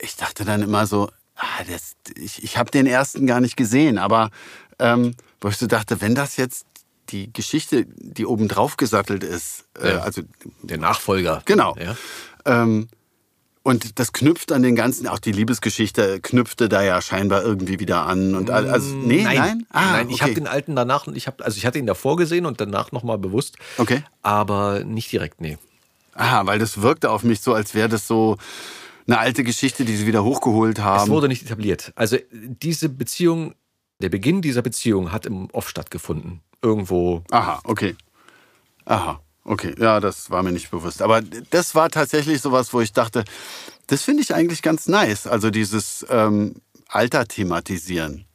ich 0.00 0.16
dachte 0.16 0.44
dann 0.44 0.62
immer 0.62 0.86
so, 0.86 1.10
ah, 1.36 1.64
das, 1.70 1.92
ich, 2.16 2.42
ich 2.44 2.56
habe 2.56 2.70
den 2.70 2.86
ersten 2.86 3.26
gar 3.26 3.40
nicht 3.40 3.56
gesehen, 3.56 3.98
aber 3.98 4.30
ähm, 4.78 5.14
wo 5.40 5.48
ich 5.48 5.56
so 5.56 5.66
dachte, 5.66 6.00
wenn 6.00 6.14
das 6.14 6.36
jetzt 6.36 6.66
die 7.10 7.32
Geschichte, 7.32 7.86
die 7.96 8.26
oben 8.26 8.48
drauf 8.48 8.76
gesattelt 8.76 9.24
ist, 9.24 9.64
äh, 9.80 9.92
Ja. 9.94 9.98
also 10.00 10.22
Der 10.62 10.78
Nachfolger. 10.78 11.42
genau, 11.46 11.76
Ja. 11.78 11.96
ähm, 12.44 12.88
und 13.64 13.98
das 13.98 14.12
knüpft 14.12 14.50
an 14.52 14.62
den 14.62 14.76
ganzen, 14.76 15.06
auch 15.08 15.18
die 15.18 15.32
Liebesgeschichte 15.32 16.20
knüpfte 16.20 16.68
da 16.70 16.82
ja 16.82 17.02
scheinbar 17.02 17.42
irgendwie 17.42 17.78
wieder 17.80 18.06
an 18.06 18.34
und 18.34 18.50
all- 18.50 18.68
also 18.70 18.94
nee, 18.94 19.22
nein, 19.24 19.66
Ah, 19.70 19.92
nein 19.92 20.08
ich 20.08 20.16
okay. 20.16 20.22
habe 20.22 20.34
den 20.34 20.46
alten 20.46 20.74
danach, 20.76 21.06
ich 21.08 21.26
habe, 21.26 21.44
also 21.44 21.56
ich 21.58 21.66
hatte 21.66 21.78
ihn 21.78 21.84
davor 21.86 22.16
gesehen 22.16 22.46
und 22.46 22.60
danach 22.60 22.92
nochmal 22.92 23.18
bewusst. 23.18 23.56
Okay. 23.76 24.02
Aber 24.22 24.84
nicht 24.84 25.10
direkt, 25.12 25.40
nee. 25.42 25.58
Aha, 26.14 26.46
weil 26.46 26.58
das 26.58 26.80
wirkte 26.80 27.10
auf 27.10 27.24
mich 27.24 27.40
so, 27.42 27.52
als 27.52 27.74
wäre 27.74 27.88
das 27.90 28.06
so 28.06 28.38
eine 29.08 29.18
alte 29.18 29.42
Geschichte, 29.42 29.84
die 29.84 29.96
sie 29.96 30.06
wieder 30.06 30.22
hochgeholt 30.22 30.80
haben. 30.80 31.04
Es 31.04 31.08
wurde 31.08 31.28
nicht 31.28 31.42
etabliert. 31.42 31.92
Also 31.96 32.18
diese 32.30 32.88
Beziehung, 32.90 33.54
der 34.00 34.10
Beginn 34.10 34.42
dieser 34.42 34.62
Beziehung 34.62 35.12
hat 35.12 35.26
im 35.26 35.50
Off 35.50 35.68
stattgefunden. 35.68 36.42
Irgendwo. 36.62 37.24
Aha, 37.30 37.60
okay. 37.64 37.96
Aha, 38.84 39.20
okay. 39.44 39.74
Ja, 39.78 40.00
das 40.00 40.30
war 40.30 40.42
mir 40.42 40.52
nicht 40.52 40.70
bewusst. 40.70 41.00
Aber 41.00 41.22
das 41.22 41.74
war 41.74 41.88
tatsächlich 41.88 42.42
sowas, 42.42 42.72
wo 42.74 42.80
ich 42.80 42.92
dachte, 42.92 43.24
das 43.86 44.02
finde 44.02 44.22
ich 44.22 44.34
eigentlich 44.34 44.60
ganz 44.60 44.86
nice. 44.88 45.26
Also 45.26 45.50
dieses 45.50 46.04
ähm, 46.10 46.56
Alter 46.88 47.26
thematisieren. 47.26 48.27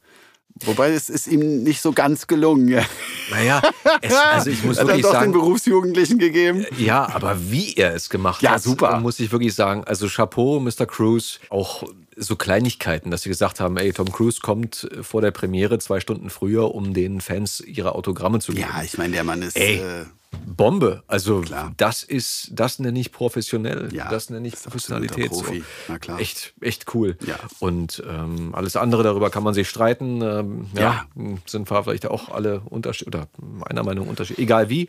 Wobei 0.64 0.92
es 0.92 1.10
ist 1.10 1.26
ihm 1.26 1.64
nicht 1.64 1.80
so 1.80 1.92
ganz 1.92 2.28
gelungen. 2.28 2.84
Naja, 3.30 3.60
es, 4.00 4.14
also 4.32 4.50
ich 4.50 4.62
muss 4.62 4.78
Hat 4.78 4.86
wirklich 4.86 5.02
doch 5.02 5.10
den 5.10 5.18
sagen, 5.20 5.32
Berufsjugendlichen 5.32 6.18
gegeben. 6.18 6.64
ja, 6.78 7.08
aber 7.12 7.50
wie 7.50 7.74
er 7.74 7.94
es 7.94 8.08
gemacht 8.08 8.40
Ja, 8.40 8.52
hat, 8.52 8.62
super. 8.62 9.00
muss 9.00 9.18
ich 9.18 9.32
wirklich 9.32 9.54
sagen. 9.54 9.82
Also 9.84 10.06
Chapeau, 10.08 10.60
Mr. 10.60 10.86
Cruise. 10.86 11.38
Auch 11.50 11.82
so 12.16 12.36
Kleinigkeiten, 12.36 13.10
dass 13.10 13.22
sie 13.22 13.28
gesagt 13.28 13.58
haben, 13.58 13.76
ey, 13.76 13.92
Tom 13.92 14.12
Cruise 14.12 14.38
kommt 14.40 14.88
vor 15.02 15.20
der 15.20 15.32
Premiere 15.32 15.78
zwei 15.80 15.98
Stunden 15.98 16.30
früher, 16.30 16.72
um 16.72 16.94
den 16.94 17.20
Fans 17.20 17.58
ihre 17.60 17.96
Autogramme 17.96 18.38
zu 18.38 18.52
geben. 18.52 18.68
Ja, 18.72 18.82
ich 18.84 18.96
meine, 18.96 19.14
der 19.14 19.24
Mann 19.24 19.42
ist. 19.42 19.56
Ey. 19.56 19.78
Äh, 19.78 20.04
Bombe. 20.46 21.02
Also 21.06 21.40
Klar. 21.40 21.72
das 21.76 22.02
ist, 22.02 22.48
das 22.52 22.78
nenne 22.78 22.98
ich 23.00 23.12
professionell. 23.12 23.88
Ja, 23.92 24.08
das 24.10 24.30
nenne 24.30 24.46
ich 24.48 24.54
Professionalität. 24.54 25.30
Profi. 25.30 25.60
So. 25.60 25.64
Na 25.88 25.98
klar. 25.98 26.20
Echt, 26.20 26.54
echt 26.60 26.94
cool. 26.94 27.16
Ja. 27.26 27.36
Und 27.60 28.02
ähm, 28.08 28.54
alles 28.54 28.76
andere 28.76 29.02
darüber 29.02 29.30
kann 29.30 29.42
man 29.42 29.54
sich 29.54 29.68
streiten. 29.68 30.22
Ähm, 30.22 30.66
ja, 30.74 30.80
Ja. 30.82 31.04
sind 31.46 31.68
vielleicht 31.68 32.06
auch 32.06 32.28
alle 32.30 32.60
Unterschied 32.60 33.06
oder 33.08 33.28
meiner 33.40 33.82
Meinung 33.82 34.08
Unterschied, 34.08 34.38
egal 34.38 34.68
wie. 34.68 34.88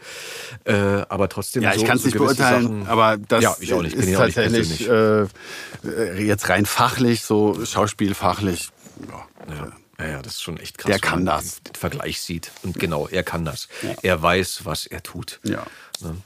Äh, 0.66 0.74
aber 1.10 1.30
trotzdem. 1.30 1.64
ja, 1.64 1.74
ich 1.74 1.82
so- 1.82 1.86
kann 1.88 1.98
es 1.98 2.04
so 2.04 2.08
nicht 2.10 2.18
beurteilen, 2.18 2.64
Sachen- 2.64 2.88
aber 2.88 3.18
das 3.18 3.44
ja, 3.44 3.56
ich 3.60 3.74
auch 3.74 3.82
nicht. 3.82 3.96
ist 3.96 4.14
tatsächlich 4.14 4.88
äh, 4.90 5.22
äh, 5.24 6.24
jetzt 6.26 6.50
rein 6.50 6.66
fachlich, 6.66 7.24
so 7.24 7.66
schauspielfachlich. 7.66 8.70
Ja. 9.10 9.54
Ja. 9.56 9.68
Ja, 10.00 10.08
ja, 10.08 10.22
das 10.22 10.34
ist 10.34 10.42
schon 10.42 10.58
echt 10.58 10.78
krass. 10.78 10.90
Der 10.90 11.00
kann 11.00 11.26
das. 11.26 11.62
Den, 11.62 11.74
den 11.74 11.76
Vergleich 11.76 12.22
sieht. 12.22 12.52
Und 12.64 12.80
genau, 12.80 13.08
er 13.08 13.24
kann 13.24 13.46
das. 13.46 13.68
Er 14.02 14.22
weiß, 14.22 14.66
was 14.66 14.86
er 14.86 15.04
tut. 15.04 15.40
Ja. 15.44 15.66
Ne? 16.02 16.18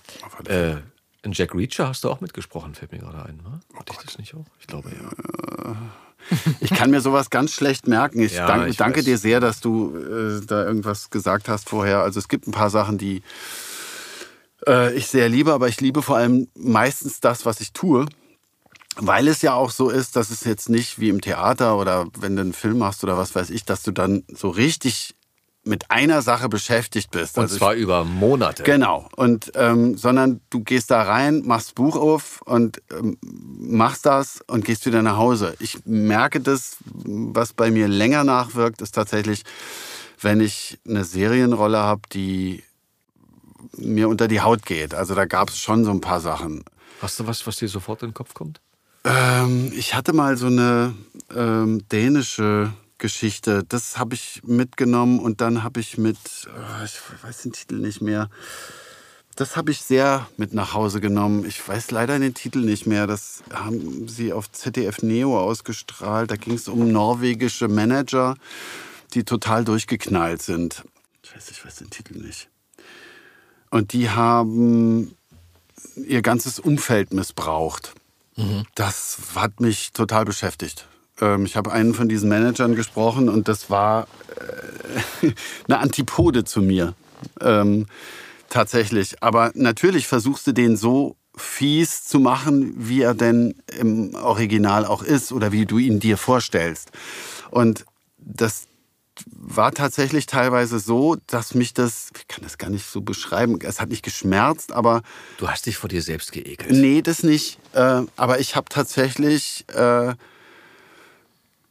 Äh, 0.48 0.78
in 1.26 1.34
Jack 1.34 1.54
Reacher 1.54 1.88
hast 1.88 2.04
du 2.04 2.10
auch 2.10 2.22
mitgesprochen, 2.22 2.76
fällt 2.76 2.91
mir 2.91 3.00
gerade 3.00 3.26
ein. 3.26 3.38
Ne? 3.38 3.60
Hatte 3.76 3.91
ich 3.91 4.06
das 4.06 4.18
nicht 4.18 4.34
auch? 4.36 4.46
Ich 4.60 4.68
glaube 4.68 4.90
ja. 4.90 5.76
Ich 6.60 6.70
kann 6.72 6.91
mir 6.91 7.02
sowas 7.02 7.30
ganz 7.30 7.54
schlecht 7.54 7.88
merken. 7.88 8.22
Ich, 8.22 8.34
Ja, 8.34 8.48
dank, 8.48 8.68
ich 8.68 8.78
danke 8.78 9.04
dir 9.04 9.18
sehr, 9.18 9.40
dass 9.40 9.62
du 9.62 9.96
äh, 9.98 10.46
da 10.46 10.66
irgendwas 10.66 11.10
gesagt 11.10 11.50
hast 11.50 11.70
vorher. 11.70 12.02
Also 12.02 12.20
es 12.20 12.28
gibt 12.28 12.48
ein 12.48 12.52
paar 12.52 12.70
Sachen, 12.70 12.98
die 12.98 13.24
äh, 14.68 14.94
ich 14.94 15.08
sehr 15.08 15.30
liebe, 15.30 15.54
aber 15.54 15.68
ich 15.68 15.82
liebe 15.82 16.02
vor 16.02 16.18
allem 16.18 16.48
meistens 16.56 17.20
das, 17.20 17.46
was 17.46 17.62
ich 17.62 17.74
tue. 17.74 18.06
Weil 19.02 19.28
es 19.28 19.42
ja 19.42 19.54
auch 19.54 19.72
so 19.72 19.90
ist, 19.90 20.16
dass 20.16 20.30
es 20.30 20.44
jetzt 20.44 20.70
nicht 20.70 21.00
wie 21.00 21.10
im 21.10 21.22
Theater 21.22 21.78
oder 21.78 22.08
wenn 22.20 22.36
du 22.36 22.42
einen 22.42 22.54
Film 22.54 22.80
machst 22.80 23.04
oder 23.04 23.18
was 23.18 23.34
weiß 23.36 23.50
ich, 23.50 23.64
dass 23.66 23.84
du 23.84 23.92
dann 23.92 24.24
so 24.28 24.50
richtig 24.50 25.16
mit 25.64 25.92
einer 25.92 26.22
Sache 26.22 26.50
beschäftigt 26.50 27.12
bist. 27.12 27.38
Und 27.38 27.44
Also 27.44 27.56
ich- 27.56 27.60
zwar 27.60 27.74
über 27.76 28.04
Monate. 28.06 28.64
Genau. 28.64 29.08
Und 29.16 29.52
ähm, 29.56 29.98
sondern 29.98 30.42
du 30.50 30.62
gehst 30.62 30.90
da 30.90 31.02
rein, 31.04 31.44
machst 31.46 31.76
Buch 31.76 31.96
auf 31.96 32.42
und 32.44 32.82
ähm, 32.92 33.18
machst 33.22 34.06
das 34.06 34.42
und 34.48 34.66
gehst 34.66 34.86
wieder 34.86 35.02
nach 35.02 35.18
Hause. 35.18 35.56
Ich 35.60 35.86
merke 35.86 36.40
das, 36.40 36.78
was 36.86 37.54
bei 37.54 37.72
mir 37.72 37.88
länger 37.88 38.24
nachwirkt, 38.24 38.82
ist 38.82 38.96
tatsächlich, 38.96 39.44
wenn 40.22 40.40
ich 40.42 40.80
eine 40.88 41.04
Serienrolle 41.04 41.78
habe, 41.78 42.02
die 42.14 42.64
mir 43.78 44.08
unter 44.10 44.28
die 44.28 44.42
Haut 44.42 44.66
geht. 44.66 44.94
Also 44.94 45.14
da 45.14 45.26
gab 45.26 45.50
es 45.50 45.60
schon 45.60 45.84
so 45.86 45.92
ein 45.92 46.02
paar 46.02 46.22
Sachen. 46.22 46.64
Hast 47.02 47.20
du 47.20 47.28
was, 47.28 47.46
was 47.46 47.58
dir 47.58 47.68
sofort 47.68 48.02
in 48.04 48.10
den 48.10 48.14
Kopf 48.14 48.34
kommt? 48.34 48.62
Ähm, 49.04 49.72
ich 49.76 49.96
hatte 49.96 50.14
mal 50.14 50.38
so 50.38 50.48
eine 50.48 50.94
ähm, 51.36 51.88
dänische 51.90 52.74
Geschichte. 52.98 53.64
Das 53.68 53.98
habe 53.98 54.16
ich 54.16 54.42
mitgenommen 54.44 55.20
und 55.20 55.42
dann 55.42 55.64
habe 55.64 55.80
ich 55.80 55.98
mit, 55.98 56.18
äh, 56.48 56.86
ich 56.86 57.00
weiß 57.24 57.44
den 57.44 57.54
Titel 57.54 57.76
nicht 57.76 58.02
mehr. 58.02 58.30
Das 59.36 59.56
habe 59.56 59.72
ich 59.72 59.82
sehr 59.82 60.28
mit 60.36 60.54
nach 60.54 60.74
Hause 60.74 61.00
genommen. 61.00 61.46
Ich 61.46 61.66
weiß 61.66 61.92
leider 61.92 62.20
den 62.20 62.34
Titel 62.34 62.60
nicht 62.60 62.86
mehr. 62.86 63.08
Das 63.08 63.42
haben 63.54 64.10
sie 64.10 64.34
auf 64.34 64.52
ZDF 64.52 65.02
Neo 65.02 65.40
ausgestrahlt. 65.40 66.30
Da 66.30 66.36
ging 66.36 66.56
es 66.56 66.68
um 66.68 66.92
norwegische 66.92 67.70
Manager, 67.70 68.36
die 69.14 69.24
total 69.24 69.64
durchgeknallt 69.64 70.42
sind. 70.42 70.84
Scheiße, 71.24 71.52
ich 71.52 71.66
weiß 71.66 71.78
den 71.78 71.90
Titel 71.90 72.18
nicht. 72.18 72.50
Und 73.70 73.94
die 73.94 74.10
haben 74.10 75.16
ihr 75.96 76.22
ganzes 76.22 76.60
Umfeld 76.60 77.14
missbraucht. 77.14 77.94
Das 78.76 79.18
hat 79.36 79.60
mich 79.60 79.91
total 79.91 80.26
beschäftigt. 80.26 80.88
Ähm, 81.20 81.45
ich 81.45 81.56
habe 81.56 81.72
einen 81.72 81.94
von 81.94 82.10
diesen 82.10 82.30
Managern 82.30 82.76
gesprochen 82.76 83.30
und 83.30 83.48
das 83.48 83.70
war 83.70 84.07
äh, 85.22 85.32
eine 85.68 85.80
Antipode 85.80 86.44
zu 86.44 86.61
mir. 86.61 86.94
Ähm, 87.41 87.88
tatsächlich. 88.49 89.22
Aber 89.22 89.52
natürlich 89.56 90.07
versuchst 90.07 90.48
du 90.48 90.53
den 90.53 90.78
so 90.78 91.16
fies 91.36 92.06
zu 92.06 92.20
machen, 92.20 92.74
wie 92.78 93.02
er 93.02 93.14
denn 93.14 93.56
im 93.80 94.16
Original 94.16 94.86
auch 94.86 95.03
ist 95.03 95.32
oder 95.32 95.52
wie 95.52 95.66
du 95.66 95.78
ihn 95.78 95.99
dir 95.99 96.18
vorstellst. 96.18 96.91
Und 97.52 97.86
das 98.18 98.69
war 99.28 99.72
tatsächlich 99.72 100.26
teilweise 100.26 100.80
so, 100.80 101.18
dass 101.28 101.56
mich 101.56 101.74
das, 101.74 102.10
ich 102.18 102.28
kann 102.28 102.44
das 102.44 102.58
gar 102.58 102.70
nicht 102.70 102.86
so 102.86 103.02
beschreiben, 103.02 103.60
es 103.64 103.80
hat 103.80 103.90
nicht 103.90 104.04
geschmerzt, 104.04 104.72
aber 104.72 105.02
Du 105.38 105.48
hast 105.48 105.66
dich 105.66 105.78
vor 105.78 105.90
dir 105.90 106.02
selbst 106.02 106.32
geekelt. 106.32 106.72
Nee, 106.72 107.02
das 107.02 107.24
nicht. 107.24 107.60
Äh, 107.74 108.04
aber 108.16 108.40
ich 108.40 108.56
habe 108.56 108.70
tatsächlich 108.70 109.66
äh, 109.70 110.14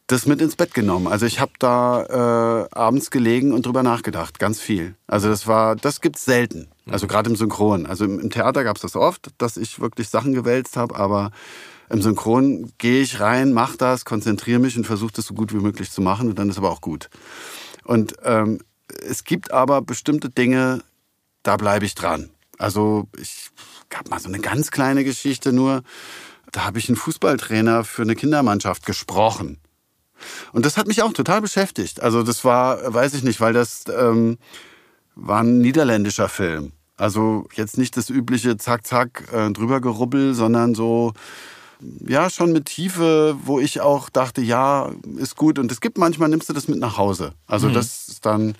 das 0.09 0.27
mit 0.27 0.41
ins 0.41 0.57
Bett 0.57 0.73
genommen. 0.75 1.07
Also 1.07 1.27
ich 1.27 1.39
habe 1.39 1.53
da 1.59 2.65
äh, 2.65 2.69
abends 2.75 3.11
gelegen 3.11 3.53
und 3.53 3.66
drüber 3.66 3.83
nachgedacht, 3.83 4.39
ganz 4.39 4.59
viel. 4.59 4.95
Also 5.07 5.29
das 5.29 5.47
war, 5.47 5.77
das 5.77 6.01
gibt's 6.01 6.25
selten. 6.25 6.69
Also 6.91 7.07
gerade 7.07 7.29
im 7.29 7.37
Synchron. 7.37 7.87
Also 7.87 8.07
im, 8.07 8.19
im 8.19 8.31
Theater 8.31 8.65
gab's 8.65 8.81
das 8.81 8.97
oft, 8.97 9.31
dass 9.37 9.59
ich 9.59 9.81
wirklich 9.81 10.09
Sachen 10.09 10.33
gewälzt 10.33 10.77
habe, 10.79 10.97
aber 10.97 11.31
im 11.90 12.02
Synchron 12.02 12.73
gehe 12.78 13.02
ich 13.02 13.20
rein, 13.20 13.52
mach 13.52 13.77
das, 13.77 14.05
konzentriere 14.05 14.59
mich 14.59 14.77
und 14.77 14.86
versuche 14.86 15.12
das 15.12 15.27
so 15.27 15.35
gut 15.35 15.52
wie 15.52 15.59
möglich 15.59 15.90
zu 15.90 16.01
machen 16.01 16.28
und 16.28 16.39
dann 16.39 16.51
ist 16.51 16.59
aber 16.59 16.70
auch 16.70 16.81
gut. 16.81 17.09
Und 17.85 18.15
ähm, 18.23 18.60
es 19.09 19.24
gibt 19.24 19.52
aber 19.52 19.82
bestimmte 19.82 20.28
Dinge, 20.28 20.82
da 21.43 21.56
bleibe 21.56 21.86
ich 21.86 21.94
dran. 21.94 22.31
Also 22.59 23.09
ich 23.19 23.51
gab 23.89 24.10
mal 24.10 24.20
so 24.20 24.28
eine 24.28 24.40
ganz 24.40 24.70
kleine 24.70 25.05
Geschichte 25.05 25.52
nur. 25.52 25.82
Da 26.52 26.65
habe 26.65 26.78
ich 26.78 26.89
einen 26.89 26.97
Fußballtrainer 26.97 27.85
für 27.85 28.02
eine 28.02 28.16
Kindermannschaft 28.16 28.85
gesprochen. 28.85 29.59
Und 30.52 30.66
das 30.66 30.77
hat 30.77 30.89
mich 30.89 31.02
auch 31.02 31.12
total 31.12 31.40
beschäftigt. 31.40 32.02
Also 32.02 32.23
das 32.23 32.44
war, 32.44 32.93
weiß 32.93 33.15
ich 33.15 33.23
nicht, 33.23 33.40
weil 33.40 33.52
das 33.52 33.85
ähm, 33.89 34.39
war 35.15 35.43
ein 35.43 35.59
niederländischer 35.59 36.28
Film. 36.28 36.73
Also 36.97 37.47
jetzt 37.55 37.78
nicht 37.78 37.97
das 37.97 38.10
übliche 38.10 38.56
Zack, 38.56 38.86
Zack, 38.86 39.32
äh, 39.32 39.51
drüber 39.52 39.81
gerubbel, 39.81 40.35
sondern 40.35 40.74
so, 40.74 41.12
ja, 42.07 42.31
schon 42.31 42.53
mit 42.53 42.67
Tiefe, 42.67 43.37
wo 43.45 43.61
ich 43.61 43.81
auch 43.81 44.09
dachte, 44.09 44.41
ja, 44.41 44.93
ist 45.17 45.37
gut. 45.37 45.59
Und 45.59 45.71
es 45.71 45.81
gibt 45.81 45.99
manchmal, 45.99 46.29
nimmst 46.29 46.49
du 46.49 46.53
das 46.53 46.69
mit 46.69 46.79
nach 46.79 46.99
Hause. 46.99 47.35
Also 47.47 47.69
das 47.71 48.09
ist 48.09 48.27
dann, 48.27 48.55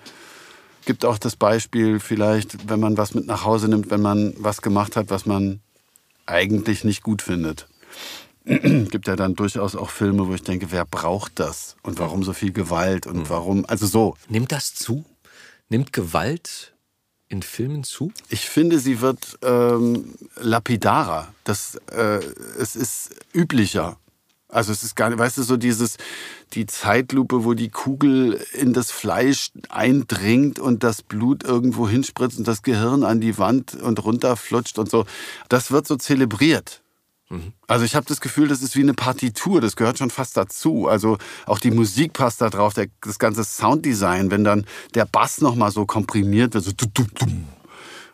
gibt 0.85 1.05
auch 1.05 1.17
das 1.17 1.35
Beispiel 1.35 1.99
vielleicht, 1.99 2.69
wenn 2.69 2.79
man 2.79 2.97
was 2.97 3.13
mit 3.13 3.27
nach 3.27 3.43
Hause 3.43 3.67
nimmt, 3.67 3.91
wenn 3.91 4.01
man 4.01 4.33
was 4.37 4.61
gemacht 4.61 4.95
hat, 4.95 5.09
was 5.09 5.25
man 5.25 5.59
eigentlich 6.25 6.83
nicht 6.83 7.03
gut 7.03 7.21
findet. 7.21 7.67
gibt 8.45 9.07
ja 9.07 9.15
dann 9.15 9.35
durchaus 9.35 9.75
auch 9.75 9.89
Filme, 9.89 10.27
wo 10.27 10.33
ich 10.33 10.43
denke, 10.43 10.71
wer 10.71 10.85
braucht 10.85 11.39
das? 11.39 11.75
Und 11.83 11.99
warum 11.99 12.23
so 12.23 12.33
viel 12.33 12.51
Gewalt? 12.51 13.05
Und 13.05 13.29
warum, 13.29 13.65
also 13.67 13.85
so. 13.85 14.15
Nimmt 14.29 14.51
das 14.51 14.73
zu? 14.73 15.05
Nimmt 15.69 15.93
Gewalt 15.93 16.73
in 17.29 17.43
Filmen 17.43 17.83
zu? 17.83 18.11
Ich 18.29 18.49
finde, 18.49 18.79
sie 18.79 19.01
wird 19.01 19.37
ähm, 19.43 20.15
lapidarer. 20.35 21.33
Das, 21.43 21.79
äh, 21.91 22.19
es 22.59 22.75
ist 22.75 23.11
üblicher. 23.33 23.97
Also 24.51 24.71
es 24.71 24.81
ist 24.81 24.95
gar 24.95 25.09
nicht, 25.09 25.19
weißt 25.19 25.37
du, 25.37 25.43
so 25.43 25.57
dieses, 25.57 25.97
die 26.53 26.65
Zeitlupe, 26.65 27.45
wo 27.45 27.53
die 27.53 27.69
Kugel 27.69 28.43
in 28.53 28.73
das 28.73 28.89
Fleisch 28.89 29.51
eindringt 29.69 30.57
und 30.57 30.83
das 30.83 31.03
Blut 31.03 31.43
irgendwo 31.43 31.87
hinspritzt 31.87 32.39
und 32.39 32.47
das 32.47 32.63
Gehirn 32.63 33.03
an 33.03 33.21
die 33.21 33.37
Wand 33.37 33.75
und 33.75 34.03
runterflutscht 34.03 34.79
und 34.79 34.89
so. 34.89 35.05
Das 35.49 35.69
wird 35.69 35.85
so 35.87 35.97
zelebriert. 35.97 36.81
Also 37.67 37.85
ich 37.85 37.95
habe 37.95 38.07
das 38.07 38.21
Gefühl, 38.21 38.47
das 38.47 38.63
ist 38.63 38.75
wie 38.75 38.81
eine 38.81 38.95
Partitur, 38.95 39.61
das 39.61 39.75
gehört 39.75 39.99
schon 39.99 40.09
fast 40.09 40.35
dazu. 40.35 40.87
Also 40.87 41.17
auch 41.45 41.59
die 41.59 41.69
Musik 41.69 42.13
passt 42.13 42.41
da 42.41 42.49
drauf, 42.49 42.73
der, 42.73 42.87
das 43.01 43.19
ganze 43.19 43.43
Sounddesign, 43.43 44.31
wenn 44.31 44.43
dann 44.43 44.65
der 44.95 45.05
Bass 45.05 45.39
nochmal 45.39 45.71
so 45.71 45.85
komprimiert 45.85 46.55
wird, 46.55 46.63
so 46.63 46.71
dum, 46.71 46.91
dum, 46.93 47.07
dum. 47.13 47.45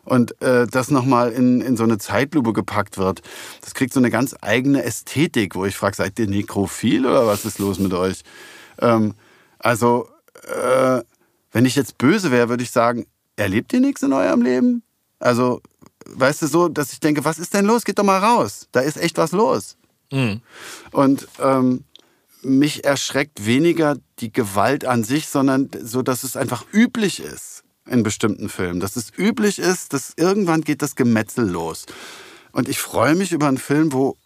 und 0.04 0.42
äh, 0.42 0.68
das 0.68 0.92
nochmal 0.92 1.32
in, 1.32 1.62
in 1.62 1.78
so 1.78 1.84
eine 1.84 1.98
Zeitlupe 1.98 2.52
gepackt 2.52 2.98
wird, 2.98 3.22
das 3.62 3.74
kriegt 3.74 3.94
so 3.94 4.02
eine 4.02 4.10
ganz 4.10 4.36
eigene 4.42 4.84
Ästhetik, 4.84 5.56
wo 5.56 5.64
ich 5.66 5.78
frage, 5.78 5.96
seid 5.96 6.20
ihr 6.20 6.28
nekrophil 6.28 7.06
oder 7.06 7.26
was 7.26 7.46
ist 7.46 7.60
los 7.60 7.80
mit 7.80 7.94
euch? 7.94 8.24
Ähm, 8.80 9.14
also, 9.60 10.10
äh, 10.44 11.02
wenn 11.54 11.64
ich 11.64 11.76
jetzt 11.76 11.98
böse 11.98 12.32
wäre, 12.32 12.50
würde 12.50 12.64
ich 12.64 12.72
sagen, 12.72 13.06
erlebt 13.38 13.72
ihr 13.72 13.80
nichts 13.80 14.04
in 14.04 14.12
eurem 14.12 14.42
Leben? 14.42 14.84
Also, 15.20 15.62
weißt 16.10 16.44
du, 16.44 16.48
so, 16.48 16.68
dass 16.68 16.94
ich 16.94 17.00
denke, 17.00 17.26
was 17.26 17.40
ist 17.40 17.54
denn 17.54 17.66
los? 17.66 17.84
Geht 17.86 18.00
doch 18.00 18.04
mal 18.04 18.20
raus. 18.20 18.68
Da 18.72 18.82
ist 18.82 18.98
echt 18.98 19.18
was 19.18 19.32
los. 19.32 19.78
Und 20.92 21.28
ähm, 21.40 21.84
mich 22.42 22.86
erschreckt 22.86 23.46
weniger 23.46 23.98
die 24.20 24.32
Gewalt 24.32 24.86
an 24.86 25.04
sich, 25.04 25.28
sondern 25.28 25.70
so, 25.82 26.02
dass 26.02 26.24
es 26.24 26.38
einfach 26.38 26.66
üblich 26.72 27.20
ist 27.20 27.64
in 27.88 28.04
bestimmten 28.04 28.50
Filmen. 28.50 28.80
Dass 28.80 28.96
es 28.96 29.12
üblich 29.18 29.60
ist, 29.60 29.94
dass 29.94 30.14
irgendwann 30.16 30.62
geht 30.62 30.82
das 30.82 30.96
Gemetzel 30.96 31.50
los. 31.50 31.86
Und 32.52 32.70
ich 32.70 32.80
freue 32.80 33.16
mich 33.16 33.32
über 33.32 33.48
einen 33.48 33.58
Film, 33.58 33.94
wo 33.94 34.18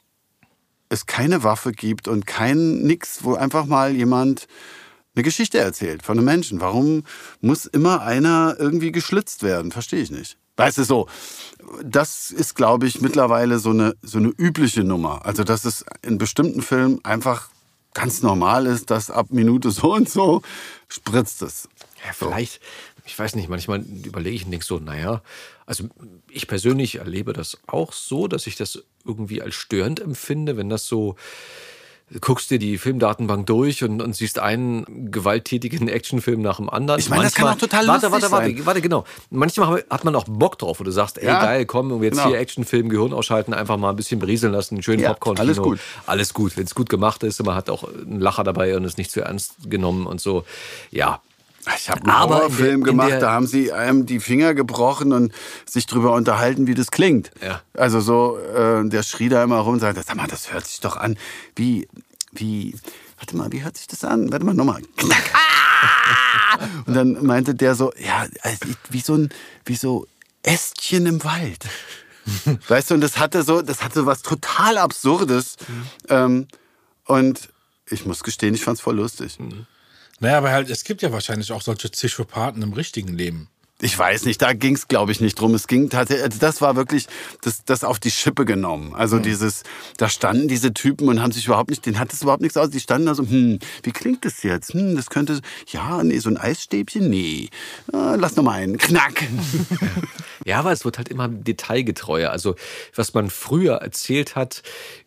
es 0.89 1.05
keine 1.05 1.43
Waffe 1.43 1.71
gibt 1.71 2.07
und 2.07 2.25
kein 2.25 2.79
nix, 2.79 3.23
wo 3.23 3.35
einfach 3.35 3.65
mal 3.65 3.95
jemand 3.95 4.47
eine 5.15 5.23
Geschichte 5.23 5.57
erzählt 5.59 6.03
von 6.03 6.17
einem 6.17 6.25
Menschen. 6.25 6.61
Warum 6.61 7.03
muss 7.41 7.65
immer 7.65 8.01
einer 8.01 8.55
irgendwie 8.59 8.91
geschlitzt 8.91 9.43
werden? 9.43 9.71
Verstehe 9.71 10.01
ich 10.01 10.11
nicht. 10.11 10.37
Weißt 10.59 10.77
du 10.77 10.83
so, 10.83 11.07
das 11.85 12.31
ist, 12.31 12.53
glaube 12.53 12.85
ich, 12.85 12.99
mittlerweile 12.99 13.59
so 13.59 13.69
eine, 13.69 13.95
so 14.01 14.17
eine 14.17 14.27
übliche 14.27 14.83
Nummer. 14.83 15.25
Also, 15.25 15.45
dass 15.45 15.63
es 15.63 15.85
in 16.01 16.17
bestimmten 16.17 16.61
Filmen 16.61 16.99
einfach 17.05 17.47
ganz 17.93 18.21
normal 18.21 18.65
ist, 18.65 18.91
dass 18.91 19.09
ab 19.09 19.27
Minute 19.29 19.71
so 19.71 19.93
und 19.93 20.09
so 20.09 20.41
spritzt 20.89 21.43
es. 21.43 21.69
Ja, 22.05 22.11
vielleicht, 22.11 22.59
ich 23.05 23.17
weiß 23.17 23.35
nicht, 23.35 23.47
manchmal 23.47 23.79
überlege 23.79 24.35
ich 24.35 24.43
und 24.43 24.51
denke 24.51 24.65
so, 24.65 24.79
naja, 24.79 25.21
also 25.65 25.85
ich 26.29 26.45
persönlich 26.45 26.95
erlebe 26.95 27.31
das 27.31 27.57
auch 27.67 27.93
so, 27.93 28.27
dass 28.27 28.45
ich 28.45 28.57
das 28.57 28.83
irgendwie 29.05 29.41
als 29.41 29.55
störend 29.55 30.01
empfinde, 30.01 30.57
wenn 30.57 30.67
das 30.67 30.87
so 30.87 31.15
guckst 32.21 32.49
dir 32.49 32.57
die 32.59 32.77
Filmdatenbank 32.77 33.45
durch 33.45 33.83
und, 33.83 34.01
und 34.01 34.15
siehst 34.15 34.39
einen 34.39 35.11
gewalttätigen 35.11 35.87
Actionfilm 35.87 36.41
nach 36.41 36.57
dem 36.57 36.69
anderen. 36.69 36.99
Ich 36.99 37.09
meine, 37.09 37.23
das 37.23 37.35
kann 37.35 37.47
auch 37.47 37.57
total 37.57 37.87
warte, 37.87 38.07
lustig 38.07 38.11
warte, 38.23 38.31
warte, 38.31 38.55
sein. 38.55 38.65
warte, 38.65 38.81
genau. 38.81 39.05
Manchmal 39.29 39.85
hat 39.89 40.03
man 40.05 40.15
auch 40.15 40.25
Bock 40.27 40.57
drauf, 40.57 40.79
wo 40.79 40.83
du 40.83 40.91
sagst, 40.91 41.17
ey 41.19 41.27
Ja, 41.27 41.41
geil, 41.41 41.65
komm, 41.65 41.91
und 41.91 42.01
jetzt 42.03 42.17
genau. 42.17 42.29
hier 42.29 42.39
Actionfilm, 42.39 42.89
Gehirn 42.89 43.13
ausschalten, 43.13 43.53
einfach 43.53 43.77
mal 43.77 43.91
ein 43.91 43.95
bisschen 43.95 44.19
berieseln 44.19 44.53
lassen, 44.53 44.75
einen 44.75 44.83
schönen 44.83 45.03
Ja, 45.03 45.09
Popcorn. 45.13 45.37
alles 45.37 45.57
gut. 45.57 45.79
Alles 46.07 46.33
gut, 46.33 46.57
wenn 46.57 46.63
es 46.63 46.73
gut 46.73 46.89
gemacht 46.89 47.23
ist, 47.23 47.39
und 47.39 47.45
man 47.45 47.55
hat 47.55 47.69
auch 47.69 47.83
einen 47.83 48.19
Lacher 48.19 48.43
dabei 48.43 48.75
und 48.75 48.83
ist 48.85 48.97
nicht 48.97 49.11
zu 49.11 49.21
ernst 49.21 49.69
genommen 49.69 50.07
und 50.07 50.19
so. 50.19 50.45
Ja, 50.91 51.21
Ich 51.77 51.89
habe 51.89 52.01
einen 52.03 52.19
Horrorfilm 52.19 52.83
gemacht, 52.83 53.21
da 53.21 53.31
haben 53.31 53.45
sie 53.45 53.71
einem 53.71 54.05
die 54.05 54.19
Finger 54.19 54.53
gebrochen 54.53 55.13
und 55.13 55.33
sich 55.65 55.85
drüber 55.85 56.13
unterhalten, 56.13 56.67
wie 56.67 56.73
das 56.73 56.89
klingt. 56.89 57.31
Ja. 57.41 57.61
Also 57.73 57.99
so, 57.99 58.37
äh, 58.37 58.87
der 58.87 59.03
schrie 59.03 59.29
da 59.29 59.43
immer 59.43 59.59
rum 59.59 59.73
und 59.73 59.79
sagte, 59.79 60.01
sag 60.05 60.15
mal, 60.15 60.27
das 60.27 60.53
hört 60.53 60.65
sich 60.65 60.79
doch 60.79 60.97
an 60.97 61.17
wie, 61.59 61.87
wie, 62.31 62.75
warte 63.17 63.35
mal, 63.35 63.51
wie 63.51 63.63
hört 63.63 63.77
sich 63.77 63.87
das 63.87 64.03
an? 64.03 64.31
Warte 64.31 64.45
mal, 64.45 64.53
nochmal. 64.53 64.81
Knack. 64.97 65.23
Ah! 65.33 66.59
Und 66.85 66.93
dann 66.93 67.25
meinte 67.25 67.55
der 67.55 67.75
so, 67.75 67.93
ja, 67.97 68.25
also 68.41 68.57
wie 68.89 68.99
so 68.99 69.15
ein, 69.15 69.29
wie 69.65 69.75
so 69.75 70.07
Ästchen 70.43 71.05
im 71.05 71.23
Wald. 71.23 71.63
Weißt 72.67 72.91
du, 72.91 72.95
und 72.95 73.01
das 73.01 73.17
hatte 73.17 73.43
so, 73.43 73.61
das 73.61 73.83
hatte 73.83 74.05
was 74.05 74.21
total 74.21 74.77
Absurdes. 74.77 75.55
Ähm, 76.09 76.47
und 77.05 77.49
ich 77.87 78.05
muss 78.05 78.23
gestehen, 78.23 78.53
ich 78.53 78.63
fand's 78.63 78.81
voll 78.81 78.97
lustig. 78.97 79.37
Naja, 80.19 80.37
aber 80.37 80.51
halt, 80.51 80.69
es 80.69 80.83
gibt 80.83 81.01
ja 81.01 81.11
wahrscheinlich 81.11 81.51
auch 81.51 81.61
solche 81.61 81.89
Psychopathen 81.89 82.61
im 82.61 82.73
richtigen 82.73 83.13
Leben. 83.13 83.49
Ich 83.81 83.97
weiß 83.97 84.25
nicht, 84.25 84.41
da 84.41 84.51
ging 84.51 84.75
es, 84.75 84.89
glaube 84.89 85.13
ich, 85.13 85.21
nicht 85.21 85.39
drum. 85.39 85.53
Es 85.55 85.65
ging 85.65 85.89
tatsächlich, 85.89 86.25
also 86.25 86.39
das 86.39 86.59
war 86.59 86.75
wirklich 86.75 87.07
das, 87.41 87.63
das 87.63 87.85
auf 87.85 87.97
die 87.97 88.11
Schippe 88.11 88.43
genommen. 88.43 88.93
Also 88.93 89.19
dieses, 89.19 89.63
da 89.95 90.09
standen 90.09 90.49
diese 90.49 90.73
Typen 90.73 91.07
und 91.07 91.21
haben 91.21 91.31
sich 91.31 91.45
überhaupt 91.45 91.69
nicht, 91.69 91.85
denen 91.85 91.97
hat 91.97 92.11
es 92.11 92.21
überhaupt 92.21 92.41
nichts 92.41 92.57
aus. 92.57 92.71
Die 92.71 92.81
standen 92.81 93.05
da 93.05 93.15
so, 93.15 93.23
hm, 93.23 93.59
wie 93.83 93.91
klingt 93.91 94.25
das 94.25 94.43
jetzt? 94.43 94.73
Hm, 94.73 94.97
das 94.97 95.09
könnte, 95.09 95.39
ja, 95.67 96.03
nee, 96.03 96.19
so 96.19 96.29
ein 96.29 96.35
Eisstäbchen, 96.35 97.09
nee. 97.09 97.49
Ah, 97.93 98.15
lass 98.19 98.35
noch 98.35 98.43
mal 98.43 98.59
einen. 98.59 98.77
Knack. 98.77 99.23
Ja, 100.45 100.59
aber 100.59 100.71
es 100.71 100.85
wird 100.85 100.97
halt 100.97 101.09
immer 101.09 101.27
detailgetreuer. 101.27 102.31
Also, 102.31 102.55
was 102.95 103.13
man 103.13 103.29
früher 103.29 103.75
erzählt 103.75 104.35
hat 104.35 104.63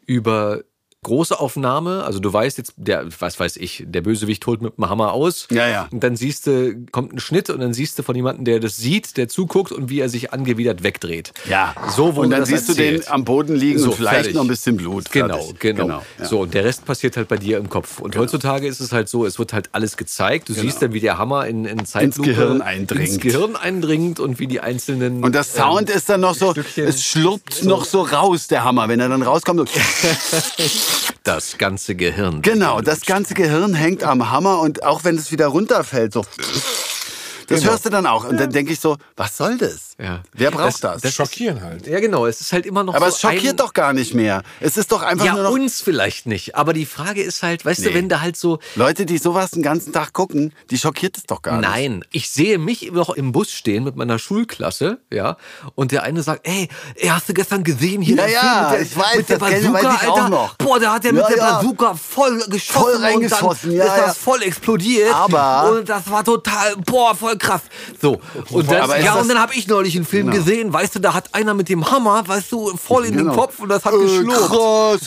über 0.06 0.60
große 1.04 1.38
Aufnahme, 1.40 2.04
also 2.04 2.20
du 2.20 2.32
weißt 2.32 2.58
jetzt, 2.58 2.74
der, 2.76 3.06
was 3.18 3.40
weiß 3.40 3.56
ich, 3.56 3.82
der 3.88 4.02
Bösewicht 4.02 4.46
holt 4.46 4.62
mit 4.62 4.76
dem 4.78 4.88
Hammer 4.88 5.12
aus. 5.12 5.48
Ja, 5.50 5.66
ja. 5.66 5.88
Und 5.90 6.04
dann 6.04 6.14
siehst 6.14 6.46
du, 6.46 6.76
kommt 6.92 7.12
ein 7.12 7.18
Schnitt 7.18 7.50
und 7.50 7.58
dann 7.58 7.74
siehst 7.74 7.98
du 7.98 8.04
von 8.04 8.14
jemandem, 8.14 8.44
der 8.44 8.60
das 8.60 8.76
sieht, 8.76 9.16
der 9.16 9.28
zuguckt 9.28 9.72
und 9.72 9.90
wie 9.90 9.98
er 9.98 10.08
sich 10.08 10.32
angewidert 10.32 10.84
wegdreht. 10.84 11.32
Ja. 11.50 11.74
So 11.96 12.14
wurde 12.14 12.20
Und 12.26 12.30
dann 12.30 12.40
das 12.40 12.50
siehst 12.50 12.68
du 12.68 12.72
erzählt. 12.72 13.06
den 13.06 13.12
am 13.12 13.24
Boden 13.24 13.56
liegen 13.56 13.80
So, 13.80 13.90
und 13.90 13.96
vielleicht 13.96 14.14
fertig. 14.14 14.34
noch 14.34 14.42
ein 14.42 14.48
bisschen 14.48 14.76
Blut. 14.76 15.10
Genau, 15.10 15.38
Fertig. 15.38 15.58
genau. 15.58 15.88
ja. 16.20 16.24
So, 16.24 16.40
und 16.42 16.54
der 16.54 16.64
Rest 16.64 16.84
passiert 16.84 17.16
halt 17.16 17.26
bei 17.26 17.36
dir 17.36 17.58
im 17.58 17.68
Kopf. 17.68 17.98
Und 17.98 18.16
heutzutage 18.16 18.68
ist 18.68 18.78
es 18.78 18.92
halt 18.92 19.08
so, 19.08 19.26
es 19.26 19.40
wird 19.40 19.52
halt 19.52 19.70
alles 19.72 19.96
gezeigt. 19.96 20.48
Du 20.50 20.52
siehst 20.52 20.82
dann, 20.82 20.92
wie 20.92 21.00
der 21.00 21.18
Hammer 21.18 21.46
in, 21.48 21.64
in 21.64 21.84
Zeitlupe 21.84 22.28
Genau. 22.32 22.42
Gehirn 22.42 22.62
eindringt. 22.62 23.08
ins 23.08 23.18
Gehirn 23.18 23.56
eindringt 23.56 24.20
und 24.20 24.38
wie 24.38 24.46
die 24.46 24.60
einzelnen. 24.60 25.24
Und 25.24 25.34
das 25.34 25.52
Sound 25.52 25.90
ähm, 25.90 25.96
ist 25.96 26.08
dann 26.08 26.20
noch 26.20 26.36
so, 26.36 26.50
Stückchen- 26.52 26.84
es 26.84 27.02
schluppt 27.04 27.64
noch 27.64 27.84
so 27.84 28.02
raus, 28.02 28.46
der 28.46 28.62
Hammer. 28.62 28.88
Wenn 28.88 29.00
er 29.00 29.08
dann 29.08 29.22
rauskommt, 29.22 29.68
so 29.68 29.80
das 31.24 31.58
ganze 31.58 31.94
Gehirn. 31.94 32.42
Genau, 32.42 32.80
das 32.80 33.02
ganze 33.02 33.34
Gehirn 33.34 33.74
hängt 33.74 34.04
am 34.04 34.30
Hammer 34.30 34.60
und 34.60 34.82
auch 34.84 35.04
wenn 35.04 35.16
es 35.16 35.30
wieder 35.30 35.46
runterfällt, 35.46 36.12
so. 36.12 36.24
Das 37.52 37.60
Genau. 37.60 37.72
hörst 37.72 37.84
du 37.86 37.90
dann 37.90 38.06
auch. 38.06 38.24
Und 38.24 38.38
dann 38.38 38.50
denke 38.50 38.72
ich 38.72 38.80
so, 38.80 38.96
was 39.16 39.36
soll 39.36 39.58
das? 39.58 39.94
Ja. 39.98 40.22
Wer 40.32 40.50
braucht 40.50 40.82
das? 40.82 41.02
Das 41.02 41.14
schockieren 41.14 41.62
halt. 41.62 41.86
Ja, 41.86 42.00
genau. 42.00 42.26
Es 42.26 42.40
ist 42.40 42.52
halt 42.52 42.66
immer 42.66 42.82
noch 42.82 42.94
Aber 42.94 43.06
so 43.10 43.14
es 43.16 43.20
schockiert 43.20 43.54
ein, 43.54 43.56
doch 43.56 43.72
gar 43.72 43.92
nicht 43.92 44.14
mehr. 44.14 44.42
Es 44.60 44.76
ist 44.76 44.90
doch 44.92 45.02
einfach 45.02 45.24
Ja, 45.24 45.34
nur 45.34 45.42
noch. 45.44 45.50
uns 45.52 45.80
vielleicht 45.80 46.26
nicht. 46.26 46.56
Aber 46.56 46.72
die 46.72 46.86
Frage 46.86 47.22
ist 47.22 47.42
halt, 47.42 47.64
weißt 47.64 47.84
du, 47.84 47.88
Nee. 47.90 47.94
wenn 47.94 48.08
da 48.08 48.20
halt 48.20 48.36
so. 48.36 48.58
Leute, 48.74 49.06
die 49.06 49.18
sowas 49.18 49.50
den 49.52 49.62
ganzen 49.62 49.92
Tag 49.92 50.12
gucken, 50.12 50.52
die 50.70 50.78
schockiert 50.78 51.16
es 51.16 51.24
doch 51.24 51.42
gar 51.42 51.58
nicht. 51.60 51.68
Nein, 51.68 52.04
ich 52.10 52.30
sehe 52.30 52.58
mich 52.58 52.90
noch 52.92 53.10
im 53.10 53.32
Bus 53.32 53.52
stehen 53.52 53.84
mit 53.84 53.96
meiner 53.96 54.18
Schulklasse, 54.18 54.98
ja, 55.10 55.36
und 55.74 55.92
der 55.92 56.02
eine 56.02 56.22
sagt, 56.22 56.46
ey, 56.46 56.68
ey 56.96 57.08
hast 57.08 57.28
du 57.28 57.34
gestern 57.34 57.62
gesehen 57.64 58.02
hier 58.02 58.16
Ja, 58.16 58.26
ja, 58.26 58.68
Film 58.70 58.70
mit 58.70 58.72
der, 58.72 58.82
ich 58.82 58.96
weiß, 58.96 59.16
mit 59.16 59.28
der 59.28 59.38
das 59.38 59.50
Bazooka, 59.50 59.72
weiß 59.84 60.02
ich 60.02 60.08
auch 60.08 60.16
Alter? 60.16 60.28
noch. 60.30 60.54
Boah, 60.56 60.80
da 60.80 60.92
hat 60.94 61.04
er 61.04 61.12
mit 61.12 61.22
Ja, 61.22 61.28
der 61.28 61.36
ja. 61.38 61.56
Bazooka 61.58 61.94
voll 61.94 62.38
geschossen 62.48 62.82
Voll 62.82 62.94
und 62.94 63.02
reingeschossen, 63.02 63.70
dann 63.70 63.78
ja, 63.78 63.84
ist 63.84 63.96
ja. 64.00 64.06
das 64.06 64.16
voll 64.18 64.42
explodiert. 64.42 65.14
Aber- 65.14 65.70
und 65.78 65.88
das 65.88 66.10
war 66.10 66.24
total, 66.24 66.76
boah, 66.76 67.14
voll 67.14 67.36
krass. 67.42 67.60
So, 68.00 68.20
und 68.50 68.70
dann, 68.70 68.82
Aber 68.82 68.98
ja, 69.00 69.14
und 69.14 69.28
dann 69.28 69.38
habe 69.38 69.54
ich 69.54 69.66
neulich 69.66 69.96
einen 69.96 70.06
Film 70.06 70.28
Genau. 70.30 70.38
gesehen, 70.42 70.72
weißt 70.72 70.94
du, 70.94 70.98
da 71.00 71.12
hat 71.14 71.34
einer 71.34 71.52
mit 71.54 71.68
dem 71.68 71.90
Hammer, 71.90 72.26
weißt 72.26 72.50
du, 72.52 72.76
voll 72.76 73.04
in 73.06 73.12
den 73.16 73.26
Genau. 73.26 73.34
Kopf 73.34 73.58
und 73.60 73.68
das 73.68 73.84
hat 73.84 73.92
Äh, 73.94 73.98
geschlurrt. 73.98 74.38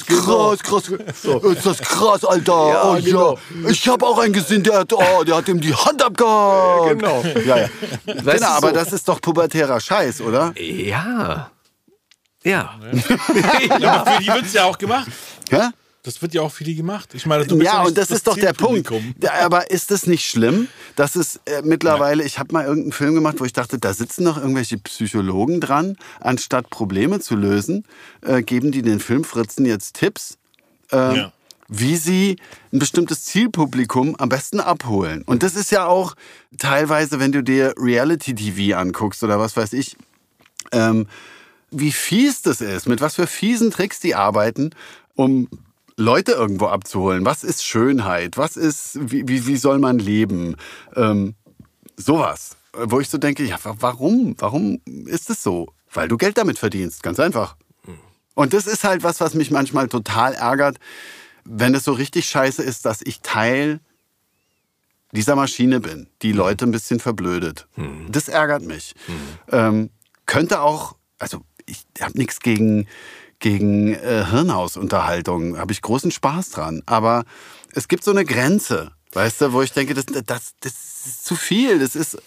krass, 0.03 0.59
krass, 0.61 0.89
krass. 0.89 1.43
Ist 1.55 1.65
das 1.65 1.77
krass, 1.79 2.23
Alter. 2.25 2.67
Ja, 2.69 2.83
oh, 2.91 2.97
genau. 3.01 3.39
ja. 3.63 3.69
Ich 3.69 3.87
habe 3.87 4.05
auch 4.05 4.17
einen 4.19 4.33
gesehen, 4.33 4.61
der 4.63 4.79
hat, 4.79 4.93
oh, 4.93 5.23
der 5.23 5.37
hat 5.37 5.47
ihm 5.47 5.59
die 5.61 5.73
Hand 5.73 6.03
abgehakt. 6.03 6.99
Genau. 6.99 7.23
Ja, 7.45 7.57
ja. 7.57 7.69
Weißt 8.05 8.25
genau, 8.25 8.37
du, 8.37 8.45
aber 8.45 8.67
so. 8.69 8.73
das 8.75 8.93
ist 8.93 9.07
doch 9.07 9.19
pubertärer 9.21 9.79
Scheiß, 9.79 10.21
oder? 10.21 10.53
Ja. 10.59 11.49
Ja. 12.43 12.75
Ja, 13.79 14.01
aber 14.01 14.11
für 14.11 14.21
die 14.23 14.27
wird 14.27 14.45
es 14.45 14.53
ja 14.53 14.65
auch 14.65 14.77
gemacht. 14.77 15.07
Ja? 15.49 15.71
Das 16.05 16.21
wird 16.21 16.33
ja 16.35 16.41
auch 16.43 16.51
für 16.51 16.63
die 16.63 16.75
gemacht. 16.75 17.13
Ich 17.15 17.25
meine, 17.25 17.45
du 17.47 17.57
bist 17.57 17.65
Ja, 17.65 17.79
nicht 17.79 17.89
und 17.89 17.97
das, 17.97 18.11
ist 18.11 18.27
doch 18.27 18.35
der 18.37 18.53
Punkt. 18.53 18.89
Ja, 19.21 19.33
Aber 19.45 19.71
ist 19.71 19.89
es 19.91 20.05
nicht 20.05 20.29
schlimm, 20.29 20.67
dass 20.95 21.15
es 21.15 21.39
äh, 21.45 21.63
mittlerweile, 21.63 22.23
ich 22.23 22.37
habe 22.37 22.53
mal 22.53 22.63
irgendeinen 22.65 22.91
Film 22.91 23.15
gemacht, 23.15 23.37
wo 23.39 23.45
ich 23.45 23.53
dachte, 23.53 23.79
da 23.79 23.91
sitzen 23.93 24.23
noch 24.23 24.37
irgendwelche 24.37 24.77
Psychologen 24.77 25.59
dran, 25.59 25.97
anstatt 26.19 26.69
Probleme 26.69 27.19
zu 27.19 27.35
lösen, 27.35 27.85
äh, 28.21 28.43
geben 28.43 28.71
die 28.71 28.83
den 28.83 28.99
Filmfritzen 28.99 29.65
jetzt 29.65 29.95
Tipps, 29.95 30.37
äh, 30.91 30.95
Ja. 31.17 31.33
wie 31.69 31.97
sie 31.97 32.37
ein 32.71 32.77
bestimmtes 32.77 33.23
Zielpublikum 33.25 34.15
am 34.17 34.29
besten 34.29 34.59
abholen. 34.59 35.23
Und 35.23 35.41
das 35.41 35.55
ist 35.55 35.71
ja 35.71 35.87
auch 35.87 36.13
teilweise, 36.59 37.19
wenn 37.19 37.31
du 37.31 37.41
dir 37.41 37.73
Reality-TV 37.77 38.77
anguckst 38.77 39.23
oder 39.23 39.39
was 39.39 39.57
weiß 39.57 39.73
ich, 39.73 39.97
ähm, 40.71 41.07
wie 41.71 41.91
fies 41.91 42.43
das 42.43 42.61
ist, 42.61 42.87
mit 42.87 43.01
was 43.01 43.15
für 43.15 43.25
fiesen 43.25 43.71
Tricks 43.71 43.99
die 43.99 44.13
arbeiten, 44.13 44.69
um 45.15 45.47
Leute 45.97 46.33
irgendwo 46.33 46.67
abzuholen. 46.67 47.25
Was 47.25 47.43
ist 47.43 47.63
Schönheit? 47.65 48.37
Was 48.37 48.57
ist, 48.57 48.97
wie, 49.11 49.27
wie, 49.27 49.47
wie 49.47 49.57
soll 49.57 49.79
man 49.79 49.97
leben? 49.99 50.55
Ähm, 50.95 51.35
sowas. 51.95 52.57
Wo 52.73 52.99
ich 52.99 53.09
so 53.09 53.17
denke, 53.17 53.43
ja, 53.45 53.57
wa- 53.63 53.77
warum? 53.79 54.35
Warum 54.39 54.81
ist 55.05 55.29
es 55.29 55.41
so? 55.41 55.71
Weil 55.93 56.09
du 56.09 56.17
Geld 56.17 56.37
damit 56.37 56.59
verdienst, 56.59 57.01
ganz 57.03 57.19
einfach. 57.21 57.55
Und 58.33 58.53
das 58.53 58.67
ist 58.67 58.83
halt 58.83 59.03
was, 59.03 59.21
was 59.21 59.33
mich 59.33 59.49
manchmal 59.51 59.87
total 59.87 60.33
ärgert, 60.33 60.77
wenn 61.45 61.73
es 61.73 61.85
so 61.85 61.93
richtig 61.93 62.25
scheiße 62.27 62.61
ist, 62.61 62.85
dass 62.85 63.01
ich 63.01 63.21
Teil 63.21 63.79
dieser 65.13 65.37
Maschine 65.37 65.79
bin, 65.79 66.07
die 66.21 66.33
Leute 66.33 66.65
ein 66.65 66.71
bisschen 66.71 66.99
verblödet. 66.99 67.67
Das 68.09 68.27
ärgert 68.27 68.63
mich. 68.63 68.93
Ähm, 69.49 69.89
könnte 70.25 70.59
auch, 70.59 70.97
also 71.19 71.41
ich 71.65 71.85
habe 72.01 72.17
nichts 72.17 72.41
gegen, 72.41 72.87
gegen 73.45 73.93
äh, 73.93 74.25
Hirnhausunterhaltung, 74.31 75.59
habe 75.59 75.71
ich 75.71 75.83
großen 75.83 76.09
Spaß 76.09 76.49
dran. 76.49 76.81
Aber 76.87 77.25
es 77.73 77.87
gibt 77.87 78.03
so 78.03 78.09
eine 78.09 78.25
Grenze, 78.25 78.89
weißt 79.13 79.41
du, 79.41 79.53
wo 79.53 79.61
ich 79.61 79.71
denke, 79.71 79.93
das, 79.93 80.07
das, 80.07 80.55
das 80.61 80.73
ist 81.05 81.25
zu 81.25 81.35
viel, 81.35 81.77
das 81.77 81.95
ist, 81.95 82.17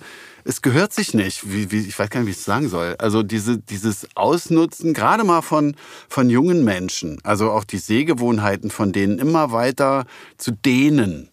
es 0.45 0.63
gehört 0.63 0.93
sich 0.93 1.15
nicht. 1.15 1.53
Wie, 1.53 1.73
wie, 1.73 1.81
ich 1.81 1.99
weiß 1.99 2.09
gar 2.11 2.21
nicht, 2.21 2.29
wie 2.29 2.31
ich 2.31 2.37
es 2.37 2.45
sagen 2.45 2.69
soll. 2.69 2.95
Also 3.01 3.25
diese, 3.25 3.59
dieses 3.59 4.07
Ausnutzen, 4.15 4.95
gerade 4.95 5.25
mal 5.25 5.43
von, 5.43 5.75
von 6.09 6.31
jungen 6.31 6.63
Menschen, 6.63 7.19
also 7.25 7.51
auch 7.51 7.65
die 7.65 7.79
Sehgewohnheiten 7.79 8.71
von 8.71 8.93
denen 8.93 9.19
immer 9.19 9.51
weiter 9.51 10.07
zu 10.37 10.53
dehnen. 10.53 11.31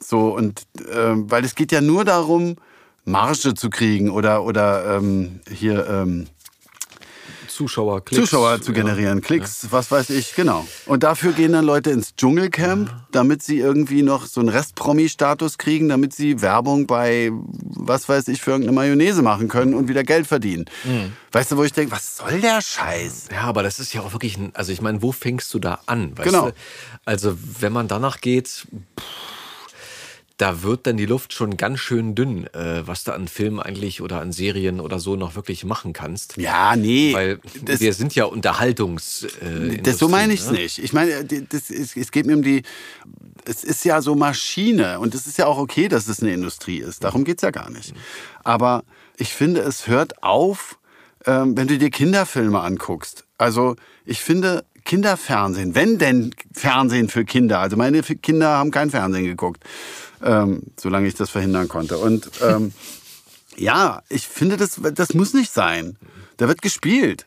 So, 0.00 0.34
und 0.34 0.64
ähm, 0.92 1.30
weil 1.30 1.44
es 1.44 1.54
geht 1.54 1.70
ja 1.70 1.80
nur 1.80 2.04
darum, 2.04 2.56
Marge 3.04 3.54
zu 3.54 3.70
kriegen 3.70 4.10
oder, 4.10 4.42
oder 4.42 4.96
ähm, 4.96 5.38
hier, 5.48 5.86
ähm, 5.86 6.26
Zuschauer, 7.52 8.04
Klicks. 8.04 8.22
Zuschauer 8.22 8.60
zu 8.60 8.72
generieren, 8.72 9.18
ja. 9.18 9.24
Klicks, 9.24 9.68
was 9.70 9.90
weiß 9.90 10.10
ich, 10.10 10.34
genau. 10.34 10.66
Und 10.86 11.02
dafür 11.02 11.32
gehen 11.32 11.52
dann 11.52 11.64
Leute 11.64 11.90
ins 11.90 12.14
Dschungelcamp, 12.16 12.90
damit 13.12 13.42
sie 13.42 13.58
irgendwie 13.58 14.02
noch 14.02 14.26
so 14.26 14.40
einen 14.40 14.48
Rest-Promi-Status 14.48 15.58
kriegen, 15.58 15.88
damit 15.88 16.14
sie 16.14 16.40
Werbung 16.40 16.86
bei, 16.86 17.30
was 17.32 18.08
weiß 18.08 18.28
ich, 18.28 18.40
für 18.40 18.52
irgendeine 18.52 18.74
Mayonnaise 18.74 19.22
machen 19.22 19.48
können 19.48 19.74
und 19.74 19.88
wieder 19.88 20.04
Geld 20.04 20.26
verdienen. 20.26 20.64
Mhm. 20.84 21.12
Weißt 21.32 21.52
du, 21.52 21.56
wo 21.56 21.64
ich 21.64 21.72
denke, 21.72 21.92
was 21.92 22.16
soll 22.16 22.40
der 22.40 22.60
Scheiß? 22.60 23.28
Ja, 23.32 23.42
aber 23.42 23.62
das 23.62 23.78
ist 23.78 23.92
ja 23.92 24.02
auch 24.02 24.12
wirklich, 24.12 24.36
ein, 24.36 24.52
also 24.54 24.72
ich 24.72 24.80
meine, 24.80 25.02
wo 25.02 25.12
fängst 25.12 25.52
du 25.54 25.58
da 25.58 25.80
an? 25.86 26.14
genau. 26.22 26.50
Du? 26.50 26.54
Also 27.04 27.36
wenn 27.60 27.72
man 27.72 27.88
danach 27.88 28.20
geht, 28.20 28.48
pff, 28.48 29.04
da 30.42 30.64
wird 30.64 30.88
dann 30.88 30.96
die 30.96 31.06
Luft 31.06 31.32
schon 31.32 31.56
ganz 31.56 31.78
schön 31.78 32.16
dünn, 32.16 32.48
äh, 32.52 32.84
was 32.84 33.04
du 33.04 33.12
an 33.12 33.28
Filmen 33.28 33.60
eigentlich 33.60 34.02
oder 34.02 34.20
an 34.20 34.32
Serien 34.32 34.80
oder 34.80 34.98
so 34.98 35.14
noch 35.14 35.36
wirklich 35.36 35.64
machen 35.64 35.92
kannst. 35.92 36.36
Ja, 36.36 36.74
nee. 36.74 37.14
Weil 37.14 37.38
das, 37.64 37.78
wir 37.78 37.92
sind 37.92 38.16
ja 38.16 38.24
Unterhaltungs. 38.24 39.22
Äh, 39.40 39.78
das 39.78 39.98
so 39.98 40.08
meine 40.08 40.32
ich 40.32 40.40
es 40.40 40.50
ne? 40.50 40.58
nicht. 40.58 40.80
Ich 40.80 40.92
meine, 40.92 41.24
das, 41.24 41.70
es, 41.70 41.96
es 41.96 42.10
geht 42.10 42.26
mir 42.26 42.34
um 42.34 42.42
die. 42.42 42.64
Es 43.44 43.62
ist 43.62 43.84
ja 43.84 44.02
so 44.02 44.16
Maschine 44.16 44.98
und 44.98 45.14
es 45.14 45.28
ist 45.28 45.38
ja 45.38 45.46
auch 45.46 45.58
okay, 45.58 45.86
dass 45.86 46.08
es 46.08 46.20
eine 46.20 46.34
Industrie 46.34 46.78
ist. 46.78 47.04
Darum 47.04 47.22
geht 47.22 47.38
es 47.38 47.42
ja 47.42 47.52
gar 47.52 47.70
nicht. 47.70 47.94
Aber 48.42 48.82
ich 49.18 49.34
finde, 49.34 49.60
es 49.60 49.86
hört 49.86 50.24
auf, 50.24 50.76
ähm, 51.24 51.56
wenn 51.56 51.68
du 51.68 51.78
dir 51.78 51.90
Kinderfilme 51.90 52.60
anguckst. 52.60 53.26
Also 53.38 53.76
ich 54.04 54.20
finde, 54.20 54.64
Kinderfernsehen, 54.84 55.76
wenn 55.76 55.98
denn 55.98 56.34
Fernsehen 56.52 57.08
für 57.08 57.24
Kinder, 57.24 57.60
also 57.60 57.76
meine 57.76 58.02
Kinder 58.02 58.48
haben 58.48 58.72
kein 58.72 58.90
Fernsehen 58.90 59.24
geguckt, 59.24 59.62
ähm, 60.22 60.62
solange 60.78 61.08
ich 61.08 61.14
das 61.14 61.30
verhindern 61.30 61.68
konnte. 61.68 61.98
Und 61.98 62.30
ähm, 62.42 62.72
ja, 63.56 64.02
ich 64.08 64.28
finde, 64.28 64.56
das, 64.56 64.80
das 64.94 65.14
muss 65.14 65.34
nicht 65.34 65.52
sein. 65.52 65.96
Da 66.36 66.48
wird 66.48 66.62
gespielt. 66.62 67.26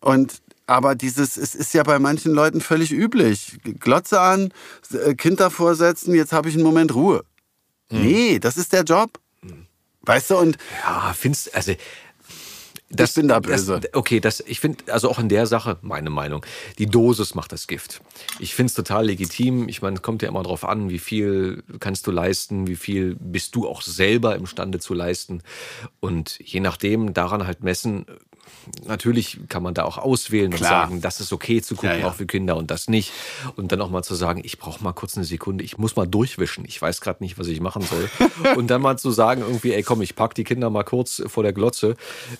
Und 0.00 0.42
aber 0.66 0.96
dieses, 0.96 1.36
es 1.36 1.54
ist 1.54 1.74
ja 1.74 1.84
bei 1.84 1.98
manchen 1.98 2.32
Leuten 2.32 2.60
völlig 2.60 2.92
üblich. 2.92 3.58
Glotze 3.78 4.20
an, 4.20 4.52
äh, 4.92 5.14
Kind 5.14 5.38
davor 5.38 5.76
setzen, 5.76 6.14
jetzt 6.14 6.32
habe 6.32 6.48
ich 6.48 6.56
einen 6.56 6.64
Moment 6.64 6.94
Ruhe. 6.94 7.24
Mhm. 7.90 8.02
Nee, 8.02 8.38
das 8.40 8.56
ist 8.56 8.72
der 8.72 8.82
Job. 8.82 9.20
Weißt 10.02 10.30
du, 10.30 10.38
und. 10.38 10.56
Ja, 10.82 11.12
findest, 11.12 11.54
also 11.54 11.72
das, 12.88 13.10
ich 13.10 13.16
bin 13.16 13.28
da 13.28 13.40
böse. 13.40 13.80
Das, 13.80 13.94
okay, 13.94 14.20
das, 14.20 14.40
ich 14.46 14.60
finde, 14.60 14.92
also 14.92 15.10
auch 15.10 15.18
in 15.18 15.28
der 15.28 15.46
Sache, 15.46 15.78
meine 15.82 16.10
Meinung, 16.10 16.46
die 16.78 16.86
Dosis 16.86 17.34
macht 17.34 17.52
das 17.52 17.66
Gift. 17.66 18.00
Ich 18.38 18.54
finde 18.54 18.68
es 18.68 18.74
total 18.74 19.06
legitim. 19.06 19.68
Ich 19.68 19.82
meine, 19.82 19.96
es 19.96 20.02
kommt 20.02 20.22
ja 20.22 20.28
immer 20.28 20.42
darauf 20.42 20.64
an, 20.64 20.88
wie 20.88 21.00
viel 21.00 21.64
kannst 21.80 22.06
du 22.06 22.12
leisten, 22.12 22.68
wie 22.68 22.76
viel 22.76 23.16
bist 23.18 23.56
du 23.56 23.66
auch 23.66 23.82
selber 23.82 24.36
imstande 24.36 24.78
zu 24.78 24.94
leisten. 24.94 25.42
Und 25.98 26.38
je 26.38 26.60
nachdem, 26.60 27.12
daran 27.12 27.46
halt 27.46 27.64
messen, 27.64 28.06
natürlich 28.86 29.40
kann 29.48 29.62
man 29.62 29.74
da 29.74 29.84
auch 29.84 29.98
auswählen 29.98 30.50
Klar. 30.50 30.84
und 30.84 30.88
sagen, 30.88 31.00
das 31.00 31.20
ist 31.20 31.32
okay 31.32 31.62
zu 31.62 31.74
gucken, 31.74 31.90
ja, 31.90 31.96
ja. 31.96 32.08
auch 32.08 32.14
für 32.14 32.26
Kinder 32.26 32.56
und 32.56 32.70
das 32.70 32.88
nicht. 32.88 33.12
Und 33.56 33.72
dann 33.72 33.80
auch 33.80 33.90
mal 33.90 34.02
zu 34.02 34.14
sagen, 34.14 34.40
ich 34.44 34.58
brauche 34.58 34.82
mal 34.82 34.92
kurz 34.92 35.16
eine 35.16 35.24
Sekunde, 35.24 35.64
ich 35.64 35.78
muss 35.78 35.96
mal 35.96 36.06
durchwischen, 36.06 36.64
ich 36.66 36.80
weiß 36.80 37.00
gerade 37.00 37.22
nicht, 37.22 37.38
was 37.38 37.46
ich 37.48 37.60
machen 37.60 37.82
soll. 37.82 38.10
und 38.56 38.68
dann 38.68 38.82
mal 38.82 38.98
zu 38.98 39.10
sagen, 39.10 39.42
irgendwie, 39.42 39.72
ey 39.72 39.82
komm, 39.82 40.02
ich 40.02 40.14
pack 40.16 40.34
die 40.34 40.44
Kinder 40.44 40.70
mal 40.70 40.84
kurz 40.84 41.22
vor 41.26 41.42
der 41.42 41.52
Glotze. 41.52 41.96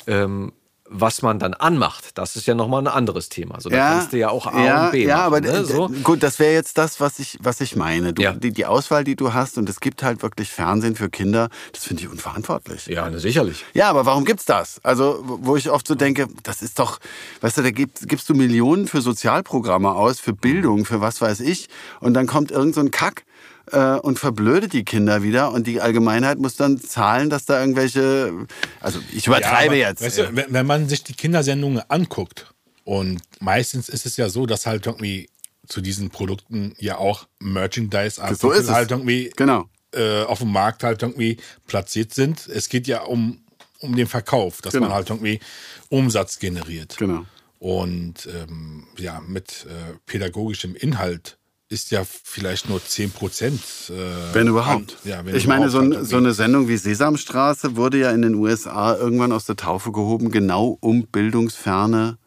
Ähm, 0.06 0.52
was 0.88 1.22
man 1.22 1.38
dann 1.38 1.54
anmacht, 1.54 2.16
das 2.18 2.36
ist 2.36 2.46
ja 2.46 2.54
nochmal 2.54 2.82
ein 2.82 2.86
anderes 2.86 3.28
Thema. 3.28 3.60
So, 3.60 3.68
da 3.68 3.76
ja, 3.76 3.88
kannst 3.90 4.12
du 4.12 4.18
ja 4.18 4.30
auch 4.30 4.46
A 4.46 4.64
ja, 4.64 4.84
und 4.86 4.92
B 4.92 5.04
Ja, 5.04 5.16
machen, 5.16 5.26
aber 5.26 5.40
ne? 5.40 5.64
so. 5.64 5.88
gut, 6.02 6.22
das 6.22 6.38
wäre 6.38 6.52
jetzt 6.54 6.78
das, 6.78 7.00
was 7.00 7.18
ich, 7.18 7.38
was 7.40 7.60
ich 7.60 7.76
meine. 7.76 8.12
Du, 8.12 8.22
ja. 8.22 8.32
die, 8.32 8.52
die, 8.52 8.66
Auswahl, 8.66 9.04
die 9.04 9.16
du 9.16 9.34
hast, 9.34 9.58
und 9.58 9.68
es 9.68 9.80
gibt 9.80 10.02
halt 10.02 10.22
wirklich 10.22 10.50
Fernsehen 10.50 10.96
für 10.96 11.08
Kinder, 11.08 11.48
das 11.72 11.84
finde 11.84 12.02
ich 12.02 12.08
unverantwortlich. 12.08 12.86
Ja, 12.86 13.08
ne, 13.10 13.18
sicherlich. 13.18 13.64
Ja, 13.74 13.90
aber 13.90 14.06
warum 14.06 14.24
gibt's 14.24 14.44
das? 14.44 14.80
Also, 14.82 15.20
wo 15.22 15.56
ich 15.56 15.70
oft 15.70 15.86
so 15.86 15.94
denke, 15.94 16.28
das 16.42 16.62
ist 16.62 16.78
doch, 16.78 16.98
weißt 17.40 17.58
du, 17.58 17.62
da 17.62 17.70
gibst, 17.70 18.08
gibst 18.08 18.28
du 18.28 18.34
Millionen 18.34 18.86
für 18.86 19.00
Sozialprogramme 19.00 19.92
aus, 19.92 20.20
für 20.20 20.32
Bildung, 20.32 20.84
für 20.84 21.00
was 21.00 21.20
weiß 21.20 21.40
ich, 21.40 21.68
und 22.00 22.14
dann 22.14 22.26
kommt 22.26 22.50
irgend 22.50 22.74
so 22.74 22.80
ein 22.80 22.90
Kack 22.90 23.24
äh, 23.72 23.98
und 23.98 24.18
verblödet 24.18 24.72
die 24.72 24.84
Kinder 24.84 25.22
wieder 25.22 25.52
und 25.52 25.66
die 25.66 25.80
Allgemeinheit 25.80 26.38
muss 26.38 26.56
dann 26.56 26.80
zahlen, 26.80 27.30
dass 27.30 27.46
da 27.46 27.60
irgendwelche, 27.60 28.46
also 28.80 29.00
ich 29.12 29.26
übertreibe 29.26 29.76
ja, 29.76 29.86
aber, 29.86 29.90
jetzt. 29.90 30.02
Weißt 30.02 30.18
du, 30.18 30.36
wenn, 30.36 30.46
wenn 30.48 30.66
man 30.66 30.88
sich 30.88 31.04
die 31.04 31.14
Kindersendungen 31.14 31.82
anguckt 31.88 32.52
und 32.84 33.20
meistens 33.40 33.88
ist 33.88 34.06
es 34.06 34.16
ja 34.16 34.28
so, 34.28 34.46
dass 34.46 34.66
halt 34.66 34.86
irgendwie 34.86 35.28
zu 35.66 35.80
diesen 35.80 36.10
Produkten 36.10 36.74
ja 36.78 36.98
auch 36.98 37.26
Merchandise-Artikel 37.40 38.38
so 38.38 38.52
ist 38.52 38.70
halt 38.70 38.92
irgendwie 38.92 39.32
genau. 39.36 39.68
äh, 39.92 40.22
auf 40.22 40.38
dem 40.38 40.52
Markt 40.52 40.84
halt 40.84 41.02
irgendwie 41.02 41.38
platziert 41.66 42.14
sind. 42.14 42.46
Es 42.46 42.68
geht 42.68 42.86
ja 42.86 43.02
um, 43.02 43.40
um 43.80 43.96
den 43.96 44.06
Verkauf, 44.06 44.62
dass 44.62 44.72
genau. 44.72 44.86
man 44.86 44.94
halt 44.94 45.10
irgendwie 45.10 45.40
Umsatz 45.88 46.38
generiert. 46.38 46.96
Genau. 46.98 47.26
Und 47.58 48.28
ähm, 48.32 48.86
ja, 48.96 49.20
mit 49.26 49.66
äh, 49.68 49.96
pädagogischem 50.06 50.76
Inhalt 50.76 51.38
ist 51.68 51.90
ja 51.90 52.02
vielleicht 52.04 52.68
nur 52.68 52.84
10 52.84 53.10
Prozent. 53.10 53.60
Äh, 53.88 54.34
wenn 54.34 54.48
überhaupt. 54.48 54.98
Ja, 55.04 55.24
wenn 55.24 55.34
ich 55.34 55.46
meine, 55.46 55.68
so, 55.68 55.80
ein, 55.80 56.04
so, 56.04 56.16
eine 56.16 56.32
Sendung 56.32 56.68
wie 56.68 56.76
Sesamstraße 56.76 57.76
wurde 57.76 57.98
ja 57.98 58.12
in 58.12 58.22
den 58.22 58.34
USA 58.34 58.94
irgendwann 58.96 59.32
aus 59.32 59.46
der 59.46 59.56
Taufe 59.56 59.90
gehoben, 59.90 60.30
genau 60.30 60.78
um 60.80 61.06
bildungsferne 61.06 62.18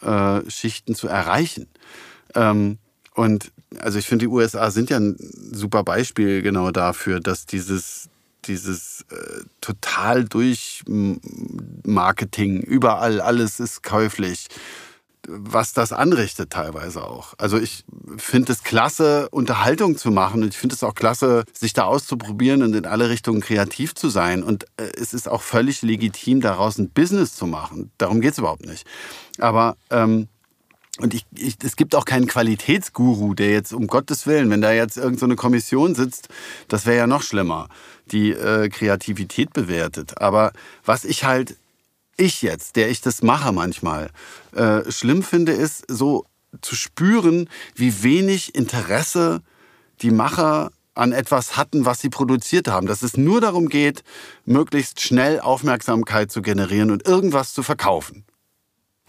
äh, 0.00 0.40
Schichten 0.50 0.94
zu 0.94 1.08
erreichen. 1.08 1.68
Ähm, 2.34 2.78
und 3.14 3.52
also 3.78 3.98
ich 3.98 4.06
finde, 4.06 4.24
die 4.24 4.32
USA 4.32 4.70
sind 4.70 4.90
ja 4.90 4.98
ein 4.98 5.16
super 5.52 5.82
Beispiel 5.82 6.42
genau 6.42 6.70
dafür, 6.70 7.20
dass 7.20 7.46
dieses 7.46 8.08
dieses 8.44 9.04
äh, 9.10 9.42
total 9.60 10.24
durch 10.24 10.84
Marketing, 10.86 12.60
überall 12.60 13.20
alles 13.20 13.58
ist 13.58 13.82
käuflich 13.82 14.46
was 15.28 15.72
das 15.72 15.92
anrichtet 15.92 16.50
teilweise 16.50 17.04
auch. 17.04 17.34
Also 17.38 17.58
ich 17.58 17.84
finde 18.16 18.52
es 18.52 18.62
klasse, 18.62 19.28
Unterhaltung 19.30 19.96
zu 19.96 20.10
machen 20.10 20.42
und 20.42 20.48
ich 20.48 20.58
finde 20.58 20.74
es 20.74 20.82
auch 20.82 20.94
klasse, 20.94 21.44
sich 21.52 21.72
da 21.72 21.84
auszuprobieren 21.84 22.62
und 22.62 22.74
in 22.74 22.86
alle 22.86 23.08
Richtungen 23.08 23.40
kreativ 23.40 23.94
zu 23.94 24.08
sein. 24.08 24.42
Und 24.42 24.64
äh, 24.76 24.84
es 25.00 25.12
ist 25.14 25.28
auch 25.28 25.42
völlig 25.42 25.82
legitim, 25.82 26.40
daraus 26.40 26.78
ein 26.78 26.90
Business 26.90 27.34
zu 27.34 27.46
machen. 27.46 27.90
Darum 27.98 28.20
geht 28.20 28.32
es 28.32 28.38
überhaupt 28.38 28.66
nicht. 28.66 28.86
Aber 29.38 29.76
ähm, 29.90 30.28
und 30.98 31.12
ich, 31.12 31.26
ich, 31.34 31.56
es 31.62 31.76
gibt 31.76 31.94
auch 31.94 32.06
keinen 32.06 32.26
Qualitätsguru, 32.26 33.34
der 33.34 33.50
jetzt 33.50 33.74
um 33.74 33.86
Gottes 33.86 34.26
Willen, 34.26 34.48
wenn 34.48 34.62
da 34.62 34.72
jetzt 34.72 34.96
irgendeine 34.96 35.34
so 35.34 35.36
Kommission 35.36 35.94
sitzt, 35.94 36.28
das 36.68 36.86
wäre 36.86 36.96
ja 36.96 37.06
noch 37.06 37.22
schlimmer, 37.22 37.68
die 38.12 38.30
äh, 38.30 38.70
Kreativität 38.70 39.52
bewertet. 39.52 40.22
Aber 40.22 40.52
was 40.86 41.04
ich 41.04 41.24
halt 41.24 41.56
ich 42.16 42.42
jetzt, 42.42 42.76
der 42.76 42.90
ich 42.90 43.00
das 43.00 43.22
mache 43.22 43.52
manchmal, 43.52 44.10
äh, 44.52 44.90
schlimm 44.90 45.22
finde, 45.22 45.52
ist 45.52 45.84
so 45.88 46.26
zu 46.60 46.74
spüren, 46.74 47.48
wie 47.74 48.02
wenig 48.02 48.54
Interesse 48.54 49.42
die 50.02 50.10
Macher 50.10 50.70
an 50.94 51.12
etwas 51.12 51.56
hatten, 51.56 51.84
was 51.84 52.00
sie 52.00 52.08
produziert 52.08 52.68
haben. 52.68 52.86
Dass 52.86 53.02
es 53.02 53.16
nur 53.16 53.40
darum 53.40 53.68
geht, 53.68 54.02
möglichst 54.44 55.00
schnell 55.00 55.40
Aufmerksamkeit 55.40 56.32
zu 56.32 56.42
generieren 56.42 56.90
und 56.90 57.06
irgendwas 57.06 57.52
zu 57.52 57.62
verkaufen. 57.62 58.24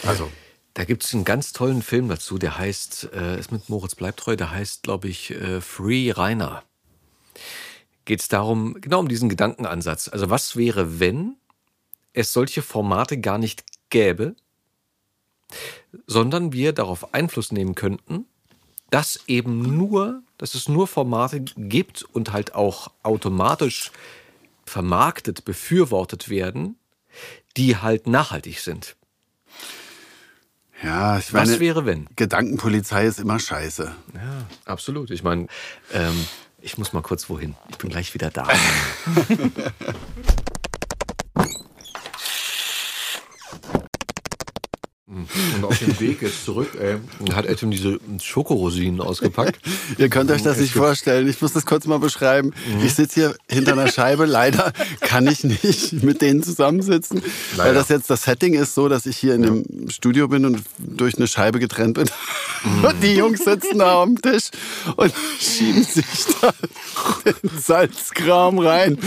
Also. 0.03 0.29
Da 0.73 0.84
gibt 0.84 1.03
es 1.03 1.13
einen 1.15 1.25
ganz 1.25 1.53
tollen 1.53 1.81
Film 1.81 2.07
dazu, 2.07 2.38
der 2.38 2.59
heißt, 2.59 3.09
äh, 3.11 3.39
ist 3.39 3.51
mit 3.51 3.67
Moritz 3.67 3.95
Bleibtreu, 3.95 4.35
der 4.35 4.51
heißt, 4.51 4.84
glaube 4.84 5.07
ich, 5.07 5.31
äh, 5.31 5.59
Free 5.59 6.11
Rainer. 6.11 6.61
Geht 8.05 8.19
es 8.19 8.27
darum, 8.27 8.79
genau 8.79 8.99
um 8.99 9.07
diesen 9.07 9.27
Gedankenansatz. 9.27 10.07
Also 10.07 10.29
was 10.29 10.55
wäre, 10.55 10.99
wenn 10.99 11.35
es 12.18 12.34
solche 12.34 12.64
Formate 12.64 13.19
gar 13.19 13.38
nicht 13.38 13.64
gäbe, 13.89 14.35
sondern 16.07 16.52
wir 16.52 16.73
darauf 16.73 17.14
Einfluss 17.14 17.52
nehmen 17.52 17.76
könnten, 17.76 18.26
dass 18.89 19.19
eben 19.27 19.77
nur, 19.77 20.23
dass 20.38 20.56
es 20.56 20.68
nur 20.68 20.88
Formate 20.88 21.41
gibt 21.41 22.03
und 22.03 22.34
halt 22.34 22.56
auch 22.56 22.91
automatisch 23.03 23.91
vermarktet, 24.65 25.45
befürwortet 25.45 26.27
werden, 26.27 26.77
die 27.56 27.77
halt 27.77 28.07
nachhaltig 28.07 28.60
sind. 28.61 28.95
Ja, 30.81 31.19
ich 31.19 31.31
meine, 31.34 31.52
was 31.52 31.60
wäre 31.60 31.85
wenn? 31.85 32.07
Gedankenpolizei 32.15 33.06
ist 33.06 33.19
immer 33.19 33.39
scheiße. 33.39 33.95
Ja, 34.14 34.45
absolut. 34.65 35.11
Ich 35.11 35.23
meine, 35.23 35.48
ähm, 35.94 36.26
ich 36.61 36.77
muss 36.77 36.94
mal 36.94 37.02
kurz 37.02 37.30
wohin. 37.30 37.56
Ich 37.69 37.77
bin 37.77 37.89
gleich 37.89 38.14
wieder 38.14 38.31
da. 38.31 38.48
Und 45.56 45.66
auf 45.66 45.80
dem 45.80 45.99
Weg 45.99 46.22
jetzt 46.22 46.45
zurück, 46.45 46.70
ey, 46.80 46.98
hat 47.34 47.45
Edwin 47.45 47.72
diese 47.72 47.99
Schokorosinen 48.22 49.02
ausgepackt. 49.02 49.60
Ihr 49.98 50.10
könnt 50.10 50.32
euch 50.32 50.44
das 50.44 50.58
nicht 50.58 50.74
vorstellen. 50.74 51.28
Ich 51.28 51.41
muss 51.41 51.54
das 51.54 51.66
kurz 51.66 51.86
mal 51.86 51.99
beschreiben. 51.99 52.54
Mhm. 52.68 52.86
Ich 52.86 52.94
sitze 52.94 53.16
hier 53.16 53.36
hinter 53.49 53.74
einer 53.74 53.91
Scheibe. 53.91 54.26
Leider 54.26 54.72
kann 55.02 55.28
ich 55.28 55.44
nicht 55.44 56.04
mit 56.04 56.22
denen 56.22 56.44
zusammensitzen, 56.44 57.22
Leider. 57.56 57.70
weil 57.70 57.76
das 57.76 57.90
jetzt 57.90 58.10
das 58.10 58.24
Setting 58.24 58.54
ist 58.54 58.76
so, 58.76 58.90
dass 58.90 59.06
ich 59.06 59.18
hier 59.18 59.36
in 59.36 59.41
dem 59.41 59.66
ja. 59.70 59.91
Studio 59.91 60.28
bin 60.28 60.45
und 60.45 60.64
durch 60.78 61.18
eine 61.18 61.28
Scheibe 61.28 61.60
getrennt 61.60 61.95
bin. 61.95 62.10
Mhm. 62.64 62.86
Und 62.86 63.04
die 63.04 63.16
Jungs 63.16 63.44
sitzen 63.44 63.80
da 63.80 64.02
am 64.02 64.22
Tisch 64.22 64.49
und 64.95 65.14
schieben 65.40 65.84
sich 65.84 66.06
da 66.41 66.54
den 67.26 67.60
Salzkram 67.60 68.60
rein. 68.60 68.98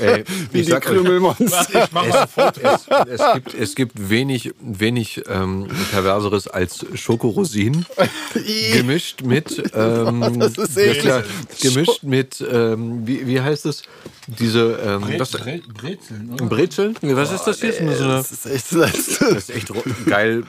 Ey, 0.00 0.24
Wie 0.52 0.62
die 0.62 0.70
Krümelmonster. 0.72 1.88
Mal 1.92 2.12
sofort. 2.12 2.58
Es, 2.58 2.86
es, 3.08 3.34
gibt, 3.34 3.54
es 3.54 3.74
gibt 3.74 4.10
wenig 4.10 4.52
wenig 4.60 5.23
ähm, 5.28 5.68
perverseres 5.90 6.48
als 6.48 6.84
Schokorosinen 6.94 7.86
gemischt 8.72 9.22
mit 9.22 9.62
ähm, 9.74 10.38
das 10.38 10.58
ist 10.58 10.76
ja, 10.76 10.82
eklig. 10.82 11.00
klar, 11.00 11.24
gemischt 11.60 12.02
mit 12.02 12.44
ähm, 12.50 13.06
wie, 13.06 13.26
wie 13.26 13.40
heißt 13.40 13.66
es 13.66 13.82
diese 14.26 14.78
ähm, 14.84 15.18
was, 15.18 15.32
Brezeln, 15.32 16.32
oder? 16.32 16.46
Brezeln? 16.46 16.96
Was 17.02 17.32
ist 17.32 17.44
das 17.44 17.60
hier? 17.60 17.72
So 17.72 17.80
eine, 17.80 17.96
Das 17.96 18.32
ist 18.32 18.46
echt 18.46 18.72
das 18.72 19.08
ist 19.20 19.50
echt 19.50 19.70
geil. 20.06 20.44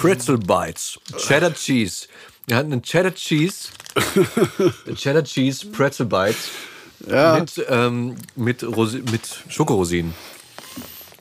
Pretzel 0.00 0.38
Bites. 0.38 0.98
Cheddar 1.16 1.54
Cheese. 1.54 2.06
Wir 2.46 2.56
hatten 2.56 2.72
einen 2.72 2.82
Cheddar 2.82 3.14
Cheese. 3.14 3.68
Cheddar 4.94 5.24
Cheese 5.24 5.66
Pretzel 5.66 6.06
Bites. 6.06 6.50
Ja. 7.06 7.38
Mit, 7.38 7.66
ähm, 7.68 8.16
mit, 8.36 8.62
Rosi 8.64 9.02
mit 9.10 9.44
Schokorosinen. 9.48 10.14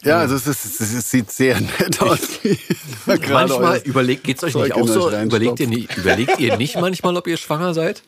Ja, 0.07 0.19
also 0.19 0.35
es, 0.35 0.47
ist, 0.47 0.79
es, 0.79 1.11
sieht 1.11 1.31
sehr 1.31 1.59
nett 1.79 2.01
aus. 2.01 2.19
Manchmal 3.05 3.79
überlegt, 3.83 4.23
geht's 4.23 4.43
euch 4.43 4.53
Zeug 4.53 4.63
nicht 4.63 4.75
auch 4.75 4.87
so? 4.87 5.11
Überlegt 5.11 5.59
ihr, 5.59 5.67
nicht, 5.67 5.97
überlegt 5.97 6.39
ihr 6.39 6.57
nicht 6.57 6.79
manchmal, 6.79 7.17
ob 7.17 7.27
ihr 7.27 7.37
schwanger 7.37 7.73
seid? 7.73 8.03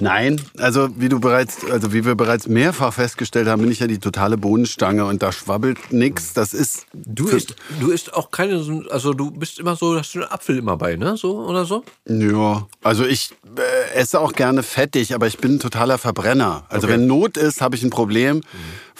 Nein, 0.00 0.40
also 0.58 0.88
wie 0.96 1.08
du 1.08 1.18
bereits, 1.20 1.64
also 1.70 1.92
wie 1.92 2.04
wir 2.04 2.14
bereits 2.14 2.46
mehrfach 2.46 2.92
festgestellt 2.94 3.48
haben, 3.48 3.62
bin 3.62 3.70
ich 3.70 3.80
ja 3.80 3.86
die 3.86 3.98
totale 3.98 4.36
Bohnenstange 4.36 5.04
und 5.04 5.22
da 5.22 5.32
schwabbelt 5.32 5.92
nix. 5.92 6.32
Das 6.34 6.54
ist 6.54 6.86
Du 6.94 7.28
isst, 7.28 7.56
du 7.80 7.90
isst 7.90 8.14
auch 8.14 8.30
keine, 8.30 8.60
so- 8.60 8.84
also 8.90 9.12
du 9.12 9.30
bist 9.30 9.58
immer 9.58 9.76
so, 9.76 9.96
hast 9.98 10.14
du 10.14 10.20
einen 10.20 10.30
Apfel 10.30 10.58
immer 10.58 10.76
bei, 10.76 10.96
ne? 10.96 11.16
So 11.16 11.38
oder 11.40 11.64
so? 11.64 11.84
Ja, 12.06 12.66
also 12.82 13.04
ich 13.04 13.30
äh, 13.56 13.94
esse 13.98 14.20
auch 14.20 14.32
gerne 14.34 14.62
fettig, 14.62 15.14
aber 15.14 15.26
ich 15.26 15.38
bin 15.38 15.54
ein 15.56 15.60
totaler 15.60 15.98
Verbrenner. 15.98 16.64
Also 16.68 16.86
Okay. 16.86 16.94
wenn 16.96 17.06
Not 17.06 17.36
ist, 17.36 17.60
habe 17.60 17.74
ich 17.76 17.82
ein 17.82 17.90
Problem, 17.90 18.42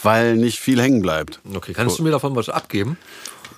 weil 0.03 0.35
nicht 0.35 0.59
viel 0.59 0.81
hängen 0.81 1.01
bleibt. 1.01 1.39
Okay, 1.53 1.73
kannst 1.73 1.97
du 1.99 2.03
mir 2.03 2.11
davon 2.11 2.35
was 2.35 2.49
abgeben? 2.49 2.97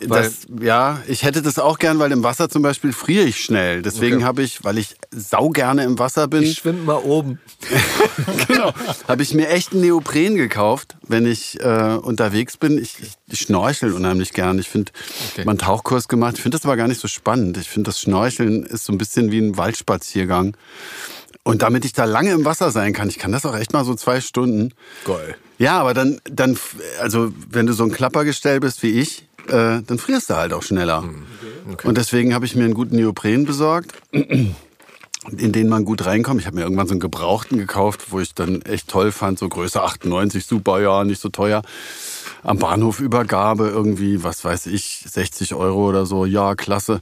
Das, 0.08 0.48
ja, 0.62 1.02
ich 1.08 1.24
hätte 1.24 1.42
das 1.42 1.60
auch 1.60 1.78
gern, 1.78 2.00
weil 2.00 2.12
im 2.12 2.24
Wasser 2.24 2.50
zum 2.50 2.62
Beispiel 2.62 2.92
friere 2.92 3.26
ich 3.26 3.44
schnell. 3.44 3.82
Deswegen 3.82 4.18
Okay. 4.18 4.26
habe 4.26 4.42
ich, 4.44 4.64
weil 4.64 4.78
ich 4.78 4.96
sau 5.12 5.50
gerne 5.50 5.84
im 5.84 6.00
Wasser 6.00 6.28
bin, 6.28 6.44
Ich 6.44 6.58
schwimme 6.58 6.82
mal 6.82 6.98
oben. 6.98 7.40
genau, 8.48 8.74
habe 9.08 9.24
ich 9.24 9.34
mir 9.34 9.50
echt 9.50 9.74
einen 9.74 9.82
Neopren 9.82 10.36
gekauft, 10.36 10.96
wenn 11.08 11.26
ich 11.26 11.60
äh, 11.62 11.98
unterwegs 12.02 12.58
bin. 12.58 12.78
Ich, 12.78 12.96
ich, 13.00 13.12
ich 13.28 13.40
schnorchel 13.42 13.94
unheimlich 13.94 14.34
gern. 14.34 14.58
Ich 14.60 14.70
finde, 14.70 14.92
Okay. 15.34 15.46
mal 15.46 15.52
einen 15.52 15.60
Tauchkurs 15.60 16.08
gemacht. 16.08 16.36
Ich 16.38 16.42
finde 16.42 16.58
das 16.58 16.66
aber 16.66 16.78
gar 16.78 16.88
nicht 16.88 17.00
so 17.02 17.08
spannend. 17.08 17.58
Ich 17.58 17.70
finde, 17.70 17.90
das 17.90 18.00
Schnorcheln 18.00 18.64
ist 18.64 18.86
so 18.86 18.94
ein 18.94 18.98
bisschen 18.98 19.32
wie 19.32 19.40
ein 19.40 19.58
Waldspaziergang. 19.58 20.56
Und 21.44 21.64
damit 21.64 21.86
ich 21.86 21.94
da 21.94 22.06
lange 22.06 22.32
im 22.32 22.46
Wasser 22.46 22.70
sein 22.72 22.94
kann, 22.94 23.10
ich 23.10 23.18
kann 23.18 23.32
das 23.32 23.46
auch 23.46 23.56
echt 23.56 23.74
mal 23.74 23.84
so 23.84 23.96
zwei 23.96 24.22
Stunden. 24.22 24.74
Geil. 25.06 25.36
Ja, 25.58 25.80
aber 25.80 25.94
dann, 25.94 26.20
dann, 26.26 26.58
also 27.00 27.32
wenn 27.50 27.66
du 27.68 27.74
so 27.74 27.84
ein 27.84 27.92
Klappergestell 27.92 28.60
bist 28.60 28.84
wie 28.84 28.92
ich, 29.00 29.28
äh, 29.48 29.82
dann 29.82 29.98
frierst 29.98 30.30
du 30.30 30.36
halt 30.36 30.54
auch 30.54 30.64
schneller. 30.64 31.04
Und 31.84 31.98
deswegen 31.98 32.34
habe 32.34 32.46
ich 32.46 32.56
mir 32.56 32.66
einen 32.66 32.74
guten 32.74 32.96
Neopren 32.96 33.46
besorgt, 33.46 33.94
in 34.12 35.52
den 35.52 35.70
man 35.70 35.86
gut 35.86 36.06
reinkommt. 36.06 36.42
Ich 36.42 36.48
habe 36.48 36.56
mir 36.56 36.64
irgendwann 36.64 36.88
so 36.88 36.94
einen 36.94 37.00
gebrauchten 37.00 37.58
gekauft, 37.58 38.12
wo 38.12 38.20
ich 38.20 38.34
dann 38.34 38.62
echt 38.64 38.88
toll 38.88 39.12
fand, 39.12 39.40
so 39.40 39.48
Größe 39.48 39.82
98, 39.82 40.46
super, 40.46 40.82
ja, 40.82 41.04
nicht 41.04 41.22
so 41.22 41.30
teuer. 41.30 41.62
Am 42.44 42.58
Bahnhof 42.58 43.00
Übergabe 43.00 43.68
irgendwie, 43.68 44.24
was 44.24 44.44
weiß 44.44 44.66
ich, 44.68 45.06
60 45.08 45.54
Euro 45.54 45.88
oder 45.90 46.06
so, 46.06 46.26
ja, 46.26 46.56
klasse. 46.56 47.00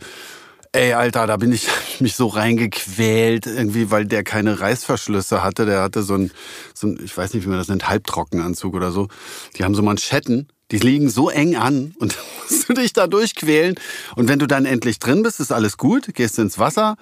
Ey, 0.71 0.93
Alter, 0.93 1.25
da 1.25 1.37
bin 1.37 1.51
ich 1.51 1.67
mich 1.99 2.15
so 2.15 2.27
reingequält, 2.27 3.47
irgendwie, 3.47 3.89
weil 3.89 4.05
der 4.05 4.23
keine 4.23 4.59
Reißverschlüsse 4.59 5.41
hatte. 5.41 5.65
Der 5.65 5.81
hatte 5.81 6.03
so 6.03 6.15
ein, 6.15 6.31
so 6.73 6.87
ein, 6.87 6.99
ich 7.03 7.17
weiß 7.17 7.33
nicht, 7.33 7.45
wie 7.45 7.49
man 7.49 7.57
das 7.57 7.69
nennt, 7.69 7.87
Halbtrockenanzug 7.89 8.75
oder 8.75 8.91
so. 8.91 9.07
Die 9.57 9.63
haben 9.63 9.73
so 9.73 9.81
Manschetten, 9.81 10.49
die 10.71 10.77
liegen 10.77 11.09
so 11.09 11.29
eng 11.29 11.55
an 11.55 11.95
und 11.99 12.17
musst 12.49 12.69
du 12.69 12.73
dich 12.73 12.93
da 12.93 13.07
durchquälen. 13.07 13.75
Und 14.15 14.27
wenn 14.27 14.39
du 14.39 14.47
dann 14.47 14.65
endlich 14.65 14.99
drin 14.99 15.23
bist, 15.23 15.39
ist 15.39 15.51
alles 15.51 15.77
gut, 15.77 16.13
gehst 16.13 16.39
ins 16.39 16.59
Wasser. 16.59 16.95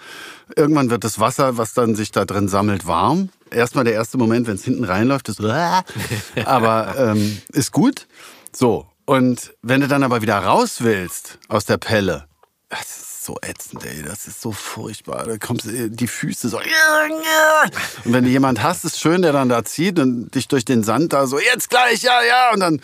Irgendwann 0.55 0.89
wird 0.89 1.03
das 1.03 1.19
Wasser, 1.19 1.57
was 1.57 1.73
dann 1.73 1.95
sich 1.95 2.11
da 2.11 2.25
drin 2.25 2.47
sammelt, 2.47 2.87
warm. 2.87 3.29
Erstmal 3.51 3.85
der 3.85 3.93
erste 3.93 4.17
Moment, 4.17 4.47
wenn 4.47 4.55
es 4.55 4.63
hinten 4.63 4.83
reinläuft, 4.83 5.29
ist 5.29 5.41
aber 6.45 6.95
ähm, 6.97 7.41
ist 7.49 7.71
gut. 7.71 8.07
So, 8.51 8.87
und 9.05 9.53
wenn 9.61 9.81
du 9.81 9.87
dann 9.87 10.03
aber 10.03 10.21
wieder 10.21 10.37
raus 10.37 10.77
willst 10.79 11.37
aus 11.47 11.65
der 11.65 11.77
Pelle, 11.77 12.27
das 12.69 12.81
ist 12.81 13.25
so 13.25 13.37
ätzend, 13.41 13.85
ey. 13.85 14.03
Das 14.03 14.27
ist 14.27 14.41
so 14.41 14.51
furchtbar. 14.51 15.25
Da 15.25 15.37
kommst 15.37 15.65
du, 15.65 15.89
die 15.89 16.07
Füße 16.07 16.49
so. 16.49 16.57
Und 18.05 18.13
wenn 18.13 18.23
du 18.23 18.29
jemand 18.29 18.63
hast, 18.63 18.85
ist 18.85 18.99
schön, 18.99 19.21
der 19.21 19.33
dann 19.33 19.49
da 19.49 19.63
zieht 19.63 19.99
und 19.99 20.31
dich 20.31 20.47
durch 20.47 20.65
den 20.65 20.83
Sand 20.83 21.13
da 21.13 21.27
so, 21.27 21.39
jetzt 21.39 21.69
gleich, 21.69 22.01
ja, 22.01 22.21
ja. 22.23 22.51
Und 22.53 22.61
dann. 22.61 22.81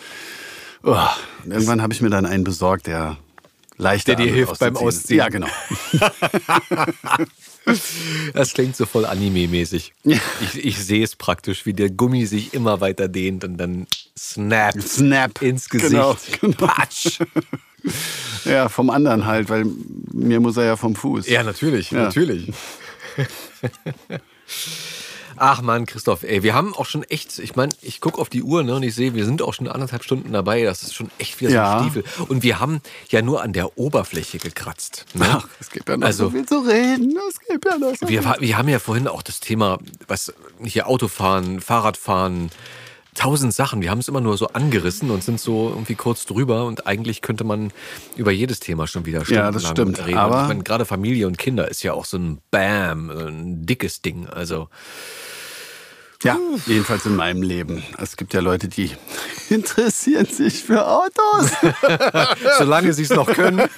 Oh, 0.84 0.96
irgendwann 1.46 1.80
habe 1.82 1.92
ich 1.94 2.00
mir 2.02 2.10
dann 2.10 2.26
einen 2.26 2.44
besorgt, 2.44 2.86
der 2.86 3.16
leichter 3.78 4.14
Der 4.16 4.26
dir 4.26 4.32
hilft 4.32 4.58
beim. 4.58 4.76
Ausziehen. 4.76 5.18
Ja, 5.18 5.28
genau. 5.28 5.48
Das 8.34 8.52
klingt 8.52 8.76
so 8.76 8.84
voll 8.84 9.06
Anime-mäßig. 9.06 9.94
Ich, 10.04 10.20
ich 10.62 10.84
sehe 10.84 11.02
es 11.02 11.16
praktisch, 11.16 11.64
wie 11.64 11.72
der 11.72 11.88
Gummi 11.88 12.26
sich 12.26 12.52
immer 12.52 12.82
weiter 12.82 13.08
dehnt 13.08 13.42
und 13.42 13.56
dann 13.56 13.86
snap, 14.18 14.78
Snap. 14.82 15.40
ins 15.40 15.70
Gesicht. 15.70 15.92
Genau, 15.92 16.14
genau. 16.40 16.56
Patsch. 16.56 17.20
Ja, 18.46 18.68
vom 18.70 18.88
anderen 18.90 19.24
halt, 19.26 19.48
weil 19.50 19.64
mir 20.12 20.40
muss 20.40 20.56
er 20.58 20.64
ja 20.64 20.76
vom 20.76 20.94
Fuß. 20.94 21.26
Ja, 21.28 21.42
natürlich, 21.42 21.90
Ja. 21.90 22.02
natürlich. 22.04 22.50
Ach 25.36 25.62
man, 25.62 25.86
Christoph, 25.86 26.22
ey, 26.22 26.42
wir 26.42 26.54
haben 26.54 26.74
auch 26.74 26.86
schon 26.86 27.02
echt, 27.04 27.38
ich 27.38 27.56
meine, 27.56 27.72
ich 27.82 28.00
gucke 28.00 28.20
auf 28.20 28.28
die 28.28 28.42
Uhr 28.42 28.62
ne, 28.62 28.74
und 28.74 28.82
ich 28.82 28.94
sehe, 28.94 29.14
wir 29.14 29.24
sind 29.24 29.42
auch 29.42 29.54
schon 29.54 29.68
anderthalb 29.68 30.04
Stunden 30.04 30.32
dabei. 30.32 30.62
Das 30.62 30.82
ist 30.82 30.94
schon 30.94 31.10
echt 31.18 31.40
wieder 31.40 31.50
so 31.50 31.56
Ja. 31.56 31.76
ein 31.78 31.82
Stiefel. 31.90 32.04
Und 32.28 32.42
wir 32.42 32.60
haben 32.60 32.80
ja 33.10 33.22
nur 33.22 33.42
an 33.42 33.52
der 33.52 33.76
Oberfläche 33.78 34.38
gekratzt. 34.38 35.06
Ne? 35.14 35.26
Ach, 35.28 35.48
es 35.60 35.70
gibt 35.70 35.88
ja 35.88 35.96
noch 35.96 36.06
Also- 36.06 36.24
so 36.26 36.30
viel 36.30 36.46
zu 36.46 36.58
reden. 36.60 37.16
Es 37.28 37.38
gibt 37.40 37.64
ja 37.64 37.78
noch 37.78 37.94
so 37.96 38.08
Wir, 38.08 38.22
wir 38.40 38.58
haben 38.58 38.68
ja 38.68 38.78
vorhin 38.78 39.08
auch 39.08 39.22
das 39.22 39.40
Thema, 39.40 39.78
was 40.06 40.32
hier 40.62 40.86
Autofahren, 40.86 41.60
Fahrradfahren, 41.60 42.50
tausend 43.14 43.54
Sachen. 43.54 43.80
Wir 43.80 43.90
haben 43.90 44.00
es 44.00 44.08
immer 44.08 44.20
nur 44.20 44.36
so 44.36 44.48
angerissen 44.48 45.10
und 45.10 45.22
sind 45.24 45.40
so 45.40 45.68
irgendwie 45.70 45.94
kurz 45.94 46.26
drüber 46.26 46.66
und 46.66 46.86
eigentlich 46.86 47.22
könnte 47.22 47.44
man 47.44 47.72
über 48.16 48.32
jedes 48.32 48.60
Thema 48.60 48.86
schon 48.86 49.06
wieder 49.06 49.22
Ja, 49.28 49.50
das 49.50 49.62
stundenlang 49.62 49.94
stimmt, 49.94 50.08
reden. 50.08 50.18
aber- 50.18 50.36
und 50.36 50.42
ich 50.42 50.48
meine, 50.48 50.62
gerade 50.64 50.84
Familie 50.84 51.26
und 51.26 51.38
Kinder 51.38 51.68
ist 51.70 51.82
ja 51.82 51.92
auch 51.94 52.04
so 52.04 52.16
ein 52.18 52.38
Bam, 52.50 53.10
ein 53.10 53.66
dickes 53.66 54.02
Ding. 54.02 54.26
Also 54.28 54.68
Ja, 56.24 56.38
jedenfalls 56.66 57.04
in 57.04 57.16
meinem 57.16 57.42
Leben. 57.42 57.82
Es 57.98 58.16
gibt 58.16 58.32
ja 58.32 58.40
Leute, 58.40 58.66
die 58.68 58.90
interessieren 59.50 60.26
sich 60.26 60.64
für 60.64 60.86
Autos. 60.86 61.50
solange 62.58 62.92
sie 62.94 63.02
es 63.02 63.10
noch 63.10 63.26
können. 63.26 63.60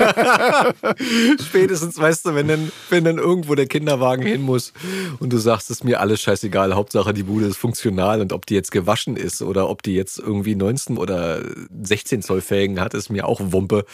Spätestens, 1.44 1.98
weißt 1.98 2.26
du, 2.26 2.34
wenn 2.34 2.48
dann, 2.48 2.72
wenn 2.88 3.04
dann 3.04 3.18
irgendwo 3.18 3.54
der 3.56 3.66
Kinderwagen 3.66 4.24
hin 4.24 4.42
muss 4.42 4.72
und 5.18 5.32
du 5.32 5.38
sagst, 5.38 5.70
es 5.70 5.78
ist 5.78 5.84
mir 5.84 6.00
alles 6.00 6.20
scheißegal, 6.20 6.74
Hauptsache 6.74 7.12
die 7.12 7.24
Bude 7.24 7.46
ist 7.46 7.56
funktional 7.56 8.20
und 8.20 8.32
ob 8.32 8.46
die 8.46 8.54
jetzt 8.54 8.70
gewaschen 8.70 9.16
ist 9.16 9.42
oder 9.42 9.68
ob 9.68 9.82
die 9.82 9.94
jetzt 9.94 10.18
irgendwie 10.18 10.54
19 10.54 10.98
oder 10.98 11.42
16 11.82 12.22
Zoll 12.22 12.40
Felgen 12.40 12.80
hat, 12.80 12.94
ist 12.94 13.10
mir 13.10 13.26
auch 13.26 13.40
Wumpe. 13.42 13.84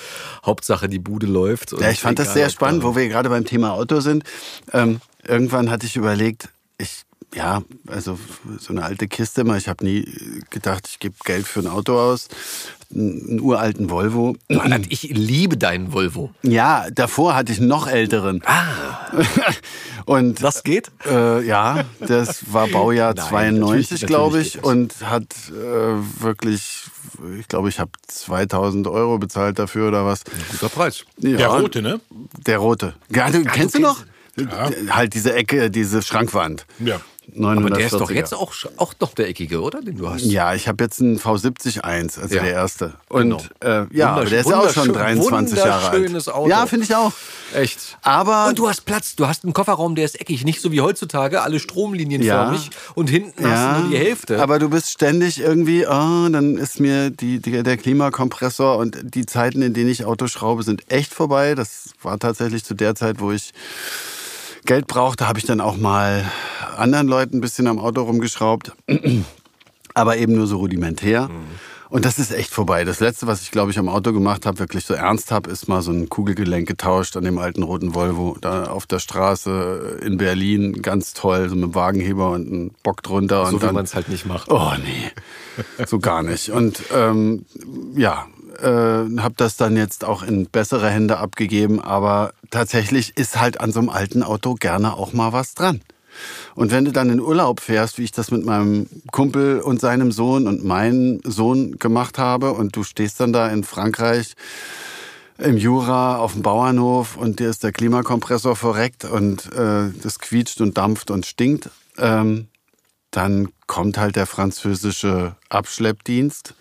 Hauptsache 0.44 0.88
die 0.88 0.98
Bude 0.98 1.26
läuft. 1.26 1.72
Ja, 1.72 1.90
ich 1.90 2.00
fand 2.00 2.18
das 2.18 2.34
sehr 2.34 2.50
spannend, 2.50 2.82
wo 2.82 2.94
wir 2.94 3.08
gerade 3.08 3.28
beim 3.28 3.44
Thema 3.44 3.72
Auto 3.72 4.00
sind. 4.00 4.24
Ähm, 4.72 5.00
irgendwann 5.26 5.70
hatte 5.70 5.86
ich 5.86 5.96
überlegt, 5.96 6.50
ich, 6.78 7.04
ja, 7.34 7.62
also 7.86 8.18
so 8.59 8.72
eine 8.72 8.82
alte 8.84 9.09
Kiste 9.09 9.44
mal. 9.44 9.59
Ich 9.59 9.68
habe 9.68 9.84
nie 9.84 10.04
gedacht, 10.50 10.86
ich 10.90 10.98
gebe 10.98 11.14
Geld 11.24 11.46
für 11.46 11.60
ein 11.60 11.66
Auto 11.66 11.98
aus. 11.98 12.28
Einen, 12.94 13.40
uralten 13.40 13.88
Volvo. 13.88 14.36
Mann, 14.48 14.84
ich 14.88 15.02
liebe 15.04 15.56
deinen 15.56 15.92
Volvo. 15.94 16.30
Ja, 16.42 16.90
davor 16.90 17.34
hatte 17.34 17.52
ich 17.52 17.59
einen 17.59 17.68
noch 17.68 17.86
älteren. 17.86 18.42
Ah. 18.44 19.10
Und 20.04 20.42
Das 20.42 20.62
geht? 20.62 20.90
Äh, 21.06 21.46
ja, 21.46 21.84
das 22.00 22.52
war 22.52 22.66
Baujahr 22.68 23.14
Nein, 23.16 23.28
92, 23.28 23.90
natürlich- 24.02 24.06
glaube 24.06 24.40
ich, 24.40 24.62
und 24.64 24.94
hat 25.09 25.26
äh, 25.50 26.22
wirklich, 26.22 26.84
ich 27.38 27.46
glaube, 27.48 27.68
ich 27.68 27.78
habe 27.78 27.92
2000 28.09 28.88
Euro 28.88 29.18
bezahlt 29.18 29.59
dafür 29.60 29.88
oder 29.88 30.04
was. 30.04 30.24
Guter 30.50 30.68
Preis. 30.68 31.04
Ja, 31.18 31.36
Der 31.36 31.48
rote, 31.48 31.82
ne? 31.82 32.00
Der 32.46 32.59
rote. 32.59 32.94
Ja, 33.10 33.30
du, 33.30 33.42
kennst 33.44 33.76
du 33.76 33.78
noch? 33.80 34.04
Ja. 34.36 34.70
Halt 34.90 35.14
diese 35.14 35.34
Ecke, 35.34 35.70
diese 35.70 36.02
Schrankwand. 36.02 36.66
Ja. 36.78 37.00
940er. 37.36 37.56
Aber 37.58 37.70
der 37.70 37.86
ist 37.86 37.92
doch 37.94 38.10
jetzt 38.10 38.34
auch, 38.34 38.52
auch 38.76 38.94
noch 39.00 39.14
der 39.14 39.28
eckige, 39.28 39.60
oder? 39.62 39.80
Den 39.80 39.96
du 39.96 40.08
hast. 40.10 40.22
Ja, 40.24 40.54
ich 40.54 40.68
habe 40.68 40.82
jetzt 40.84 41.00
einen 41.00 41.18
V70-1, 41.18 42.18
also 42.20 42.34
Ja. 42.34 42.42
der 42.42 42.52
erste. 42.52 42.94
Und 43.08 43.22
Genau. 43.60 43.82
äh, 43.82 43.86
ja, 43.96 44.10
aber 44.10 44.24
der 44.24 44.40
ist 44.40 44.48
ja 44.50 44.58
auch 44.58 44.68
schon 44.70 44.88
Wunderschön- 44.88 44.94
23 45.20 45.58
Jahre 45.58 45.72
alt. 45.86 45.92
wunderschönes 45.94 46.28
Auto. 46.28 46.48
Ja, 46.50 46.66
finde 46.66 46.84
ich 46.86 46.94
auch. 46.94 47.12
Echt. 47.54 47.98
Aber 48.02 48.48
Und 48.48 48.58
du 48.58 48.68
hast 48.68 48.84
Platz, 48.86 49.14
du 49.16 49.26
hast 49.26 49.44
einen 49.44 49.52
Kofferraum, 49.52 49.94
der 49.94 50.04
ist 50.04 50.20
eckig, 50.20 50.44
nicht 50.44 50.60
so 50.60 50.72
wie 50.72 50.80
heutzutage, 50.80 51.42
alle 51.42 51.58
stromlinienförmig 51.60 52.70
und 52.94 53.08
hinten 53.10 53.46
hast 53.50 53.76
du 53.76 53.80
nur 53.82 53.90
die 53.90 53.98
Hälfte. 53.98 54.40
Aber 54.42 54.58
du 54.58 54.68
bist 54.70 54.90
ständig 54.90 55.38
irgendwie, 55.40 55.86
oh, 55.86 56.28
dann 56.28 56.56
ist 56.56 56.80
mir 56.80 57.10
die, 57.10 57.40
die, 57.40 57.62
der 57.62 57.76
Klimakompressor 57.76 58.78
und 58.78 58.98
die 59.14 59.26
Zeiten, 59.26 59.62
in 59.62 59.74
denen 59.74 59.90
ich 59.90 60.04
Auto 60.04 60.26
schraube, 60.26 60.62
sind 60.62 60.90
echt 60.90 61.12
vorbei. 61.14 61.54
Das 61.54 61.90
war 62.02 62.18
tatsächlich 62.18 62.64
zu 62.64 62.74
der 62.74 62.94
Zeit, 62.94 63.20
wo 63.20 63.32
ich 63.32 63.52
Geld 64.64 64.86
brauchte, 64.86 65.28
habe 65.28 65.39
ich 65.39 65.44
dann 65.44 65.60
auch 65.60 65.76
mal 65.76 66.24
anderen 66.76 67.09
Leuten 67.09 67.39
ein 67.39 67.40
bisschen 67.40 67.66
am 67.66 67.78
Auto 67.78 68.02
rumgeschraubt. 68.02 68.72
Aber 69.94 70.16
eben 70.16 70.34
nur 70.34 70.47
so 70.47 70.56
rudimentär. 70.56 71.28
Und 71.90 72.06
das 72.06 72.18
ist 72.18 72.32
echt 72.32 72.48
vorbei. 72.48 72.84
Das 72.84 73.01
letzte, 73.01 73.26
was 73.26 73.43
ich 73.43 73.51
glaube 73.51 73.70
ich 73.70 73.78
am 73.78 73.90
Auto 73.90 74.14
gemacht 74.14 74.47
habe, 74.47 74.59
wirklich 74.60 74.86
so 74.86 74.94
ernst 74.94 75.30
habe, 75.30 75.51
ist 75.51 75.68
mal 75.68 75.82
so 75.82 75.93
ein 75.93 76.09
Kugelgelenk 76.09 76.66
getauscht 76.66 77.18
an 77.18 77.24
dem 77.24 77.36
alten 77.36 77.62
roten 77.62 77.94
Volvo 77.94 78.39
da 78.40 78.64
auf 78.64 78.86
der 78.86 78.98
Straße 78.98 79.98
in 80.02 80.16
Berlin. 80.16 80.80
Ganz 80.80 81.12
toll, 81.12 81.51
so 81.51 81.55
mit 81.55 81.64
dem 81.64 81.74
Wagenheber 81.74 82.30
und 82.30 82.47
einem 82.47 82.70
Bock 82.82 83.02
drunter. 83.02 83.44
So 83.44 83.56
und 83.56 83.62
wie 83.62 83.72
man 83.72 83.84
es 83.84 83.94
halt 83.94 84.09
nicht 84.09 84.24
macht. 84.24 84.51
Oh 84.51 84.72
nee, 84.82 85.10
so 85.86 85.98
gar 85.98 86.22
nicht. 86.22 86.48
Und 86.48 86.82
ähm, 86.94 87.44
ja, 87.94 88.26
äh, 88.62 89.18
habe 89.18 89.34
das 89.36 89.56
dann 89.56 89.76
jetzt 89.76 90.05
auch 90.05 90.22
in 90.22 90.47
bessere 90.47 90.89
Hände 90.89 91.18
abgegeben. 91.18 91.80
Aber 91.80 92.32
tatsächlich 92.51 93.16
ist 93.16 93.40
halt 93.40 93.60
an 93.60 93.72
so 93.72 93.80
einem 93.80 93.90
alten 93.90 94.22
Auto 94.22 94.55
gerne 94.55 94.94
auch 94.94 95.12
mal 95.12 95.32
was 95.32 95.55
dran. 95.55 95.80
Und 96.55 96.70
wenn 96.70 96.84
du 96.84 96.93
dann 96.93 97.10
in 97.10 97.20
Urlaub 97.20 97.60
fährst, 97.60 97.98
wie 97.98 98.05
ich 98.05 98.12
das 98.12 98.30
mit 98.30 98.44
meinem 98.44 98.86
Kumpel 99.10 99.60
und 99.60 99.80
seinem 99.80 100.12
Sohn 100.12 100.47
und 100.47 100.64
meinem 100.64 101.20
Sohn 101.24 101.78
gemacht 101.78 102.18
habe, 102.18 102.52
und 102.52 102.76
du 102.76 102.84
stehst 102.84 103.20
dann 103.20 103.32
da 103.32 103.48
in 103.48 103.64
Frankreich 103.64 104.34
im 105.39 105.56
Jura 105.56 106.18
auf 106.18 106.34
dem 106.34 106.43
Bauernhof 106.43 107.16
und 107.16 107.40
dir 107.40 107.48
ist 107.48 107.64
der 107.64 107.72
Klimakompressor 107.72 108.56
verreckt 108.56 109.05
und 109.05 109.52
äh, 109.52 109.90
das 110.02 110.18
quietscht 110.18 110.60
und 110.60 110.76
dampft 110.76 111.10
und 111.10 111.26
stinkt, 111.26 111.70
ähm, 111.98 112.48
dann 113.10 113.48
kommt 113.66 113.98
halt 113.98 114.16
der 114.16 114.26
französische 114.26 115.36
Abschleppdienst, 115.48 116.55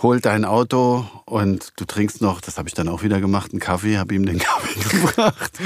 holt 0.00 0.26
dein 0.26 0.44
Auto 0.44 1.06
und 1.24 1.72
du 1.76 1.84
trinkst 1.84 2.20
noch, 2.20 2.40
das 2.40 2.56
habe 2.58 2.68
ich 2.68 2.74
dann 2.74 2.88
auch 2.88 3.02
wieder 3.02 3.20
gemacht, 3.20 3.52
einen 3.52 3.60
Kaffee, 3.60 3.98
habe 3.98 4.14
ihm 4.14 4.26
den 4.26 4.38
Kaffee 4.38 4.80
gebracht 4.96 5.58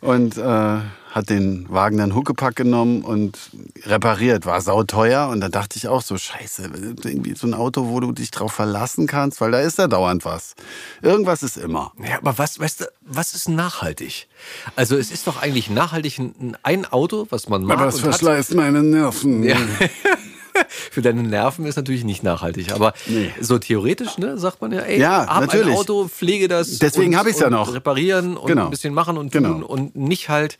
und 0.00 0.36
äh, 0.36 0.78
hat 1.10 1.28
den 1.28 1.68
Wagen 1.68 1.98
dann 1.98 2.14
Huckepack 2.14 2.54
genommen 2.54 3.02
und 3.02 3.36
repariert. 3.84 4.46
War 4.46 4.60
sauteuer 4.60 5.28
und 5.28 5.40
da 5.40 5.48
dachte 5.48 5.76
ich 5.76 5.88
auch 5.88 6.02
so, 6.02 6.16
scheiße, 6.16 6.70
irgendwie 7.04 7.34
so 7.34 7.48
ein 7.48 7.54
Auto, 7.54 7.88
wo 7.88 7.98
du 7.98 8.12
dich 8.12 8.30
drauf 8.30 8.52
verlassen 8.52 9.06
kannst, 9.08 9.40
weil 9.40 9.50
da 9.50 9.60
ist 9.60 9.78
ja 9.78 9.88
dauernd 9.88 10.24
was. 10.24 10.54
Irgendwas 11.02 11.42
ist 11.42 11.56
immer. 11.56 11.92
Ja, 11.98 12.18
aber 12.18 12.38
was, 12.38 12.60
weißt 12.60 12.82
du, 12.82 12.84
was 13.02 13.34
ist 13.34 13.48
nachhaltig? 13.48 14.28
Also 14.76 14.96
es 14.96 15.10
ist 15.10 15.26
doch 15.26 15.42
eigentlich 15.42 15.68
nachhaltig 15.68 16.18
ein, 16.18 16.56
ein 16.62 16.86
Auto, 16.86 17.26
was 17.30 17.48
man 17.48 17.64
mag 17.64 17.78
Aber 17.78 17.86
hat. 17.88 17.98
verschleißt 17.98 18.54
meine 18.54 18.82
Nerven. 18.82 19.42
Ja. 19.42 19.56
Für 20.90 21.02
deine 21.02 21.22
Nerven 21.22 21.66
ist 21.66 21.76
natürlich 21.76 22.04
nicht 22.04 22.22
nachhaltig, 22.22 22.72
aber 22.72 22.92
Nee. 23.06 23.30
so 23.40 23.58
theoretisch, 23.58 24.18
ne, 24.18 24.38
sagt 24.38 24.60
man 24.60 24.72
ja, 24.72 24.80
ey, 24.80 25.00
Ja, 25.00 25.26
hab 25.26 25.40
natürlich. 25.42 25.68
ein 25.68 25.72
Auto, 25.78 26.08
pflege 26.08 26.48
das. 26.48 26.78
Deswegen 26.78 27.12
und- 27.14 27.18
hab 27.20 27.26
ich's 27.26 27.40
ja 27.40 27.50
noch. 27.50 27.74
Reparieren 27.74 28.36
und 28.36 28.46
Genau. 28.46 28.64
ein 28.64 28.70
bisschen 28.70 28.94
machen 28.94 29.18
und 29.18 29.32
Genau. 29.32 29.50
tun 29.54 29.62
und 29.62 29.96
nicht 29.96 30.28
halt, 30.28 30.58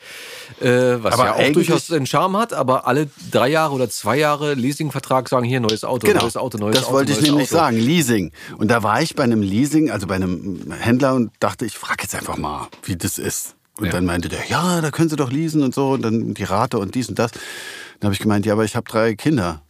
äh, 0.60 0.68
was 1.02 1.14
Aber 1.14 1.24
ja 1.26 1.34
auch 1.34 1.52
durchaus 1.52 1.86
den 1.86 2.06
Charme 2.06 2.36
hat, 2.36 2.52
aber 2.52 2.86
alle 2.86 3.08
drei 3.30 3.48
Jahre 3.48 3.74
oder 3.74 3.88
zwei 3.88 4.16
Jahre 4.18 4.54
Leasingvertrag 4.54 5.28
sagen, 5.28 5.44
hier 5.46 5.60
neues 5.60 5.84
Auto, 5.84 6.06
Genau, 6.06 6.22
neues 6.22 6.36
Auto, 6.36 6.58
neues 6.58 6.74
das 6.76 6.84
Auto. 6.84 6.94
wollte 6.94 7.12
ich 7.12 7.20
nämlich 7.20 7.48
Auto. 7.48 7.56
sagen, 7.58 7.76
Leasing. 7.78 8.32
Und 8.58 8.68
da 8.70 8.82
war 8.82 9.00
ich 9.02 9.14
bei 9.14 9.22
einem 9.24 9.42
Leasing, 9.42 9.90
also 9.90 10.06
bei 10.06 10.16
einem 10.16 10.72
Händler 10.78 11.14
und 11.14 11.30
dachte, 11.40 11.64
ich 11.66 11.76
frage 11.78 12.02
jetzt 12.02 12.14
einfach 12.14 12.36
mal, 12.36 12.68
wie 12.84 12.96
das 12.96 13.18
ist. 13.18 13.54
Und 13.78 13.86
Ja. 13.86 13.92
dann 13.92 14.04
meinte 14.04 14.28
der, 14.28 14.46
ja, 14.48 14.80
da 14.82 14.90
können 14.90 15.08
Sie 15.08 15.16
doch 15.16 15.30
leasen 15.30 15.62
und 15.62 15.74
so 15.74 15.90
und 15.92 16.02
dann 16.02 16.34
die 16.34 16.44
Rate 16.44 16.78
und 16.78 16.94
dies 16.94 17.08
und 17.08 17.18
das. 17.18 17.30
Dann 17.32 18.08
habe 18.08 18.12
ich 18.14 18.18
gemeint, 18.20 18.44
ja, 18.44 18.52
aber 18.52 18.64
ich 18.64 18.76
habe 18.76 18.88
drei 18.88 19.14
Kinder. 19.14 19.62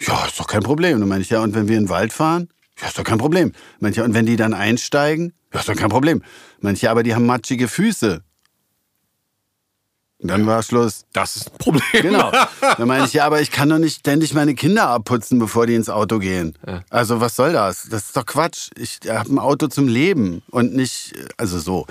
Ja, 0.00 0.26
ist 0.26 0.40
doch 0.40 0.46
kein 0.46 0.62
Problem. 0.62 1.00
Dann 1.00 1.08
meinte 1.08 1.22
ich, 1.22 1.30
ja, 1.30 1.40
und 1.40 1.54
wenn 1.54 1.68
wir 1.68 1.76
in 1.76 1.84
den 1.84 1.88
Wald 1.90 2.12
fahren? 2.12 2.48
Ja, 2.80 2.88
ist 2.88 2.98
doch 2.98 3.04
kein 3.04 3.18
Problem. 3.18 3.52
Meinte 3.80 3.94
ich, 3.94 3.96
ja, 3.98 4.04
und 4.04 4.14
wenn 4.14 4.26
die 4.26 4.36
dann 4.36 4.54
einsteigen? 4.54 5.34
Ja, 5.52 5.60
ist 5.60 5.68
doch 5.68 5.76
kein 5.76 5.90
Problem. 5.90 6.22
Meinte 6.60 6.78
ich, 6.78 6.82
ja, 6.82 6.90
aber 6.90 7.02
die 7.02 7.14
haben 7.14 7.26
matschige 7.26 7.68
Füße. 7.68 8.22
Und 10.22 10.28
dann 10.28 10.46
war 10.46 10.62
Schluss. 10.62 11.06
Das 11.14 11.36
ist 11.36 11.50
ein 11.50 11.56
Problem. 11.56 11.82
Genau. 11.92 12.30
Dann 12.60 12.86
meine 12.86 13.06
ich, 13.06 13.14
ja, 13.14 13.24
aber 13.24 13.40
ich 13.40 13.50
kann 13.50 13.70
doch 13.70 13.78
nicht 13.78 14.00
ständig 14.00 14.34
meine 14.34 14.54
Kinder 14.54 14.88
abputzen, 14.88 15.38
bevor 15.38 15.66
die 15.66 15.74
ins 15.74 15.88
Auto 15.88 16.18
gehen. 16.18 16.58
Also 16.90 17.22
was 17.22 17.36
soll 17.36 17.54
das? 17.54 17.88
Das 17.90 18.04
ist 18.04 18.16
doch 18.18 18.26
Quatsch. 18.26 18.68
Ich 18.76 18.98
habe 19.08 19.32
ein 19.32 19.38
Auto 19.38 19.68
zum 19.68 19.88
Leben 19.88 20.42
und 20.50 20.74
nicht, 20.74 21.14
also 21.38 21.58
so. 21.58 21.86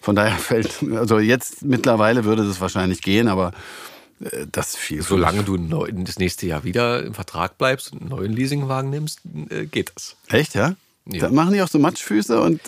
Von 0.00 0.16
daher 0.16 0.38
fällt, 0.38 0.82
also 0.94 1.18
jetzt 1.18 1.62
mittlerweile 1.62 2.24
würde 2.24 2.46
das 2.46 2.58
wahrscheinlich 2.58 3.02
gehen, 3.02 3.28
aber 3.28 3.52
das 4.50 4.76
viel. 4.76 5.02
Solange 5.02 5.42
du 5.42 5.56
neu- 5.56 5.90
das 5.92 6.18
nächste 6.18 6.46
Jahr 6.46 6.64
wieder 6.64 7.02
im 7.02 7.14
Vertrag 7.14 7.58
bleibst 7.58 7.92
und 7.92 8.00
einen 8.02 8.10
neuen 8.10 8.32
Leasingwagen 8.32 8.90
nimmst, 8.90 9.20
äh, 9.50 9.66
geht 9.66 9.92
das. 9.94 10.16
Echt, 10.28 10.54
ja? 10.54 10.74
Ja. 11.06 11.20
Da 11.22 11.30
machen 11.30 11.52
die 11.52 11.60
auch 11.62 11.68
so 11.68 11.78
Matschfüße 11.78 12.40
und 12.40 12.60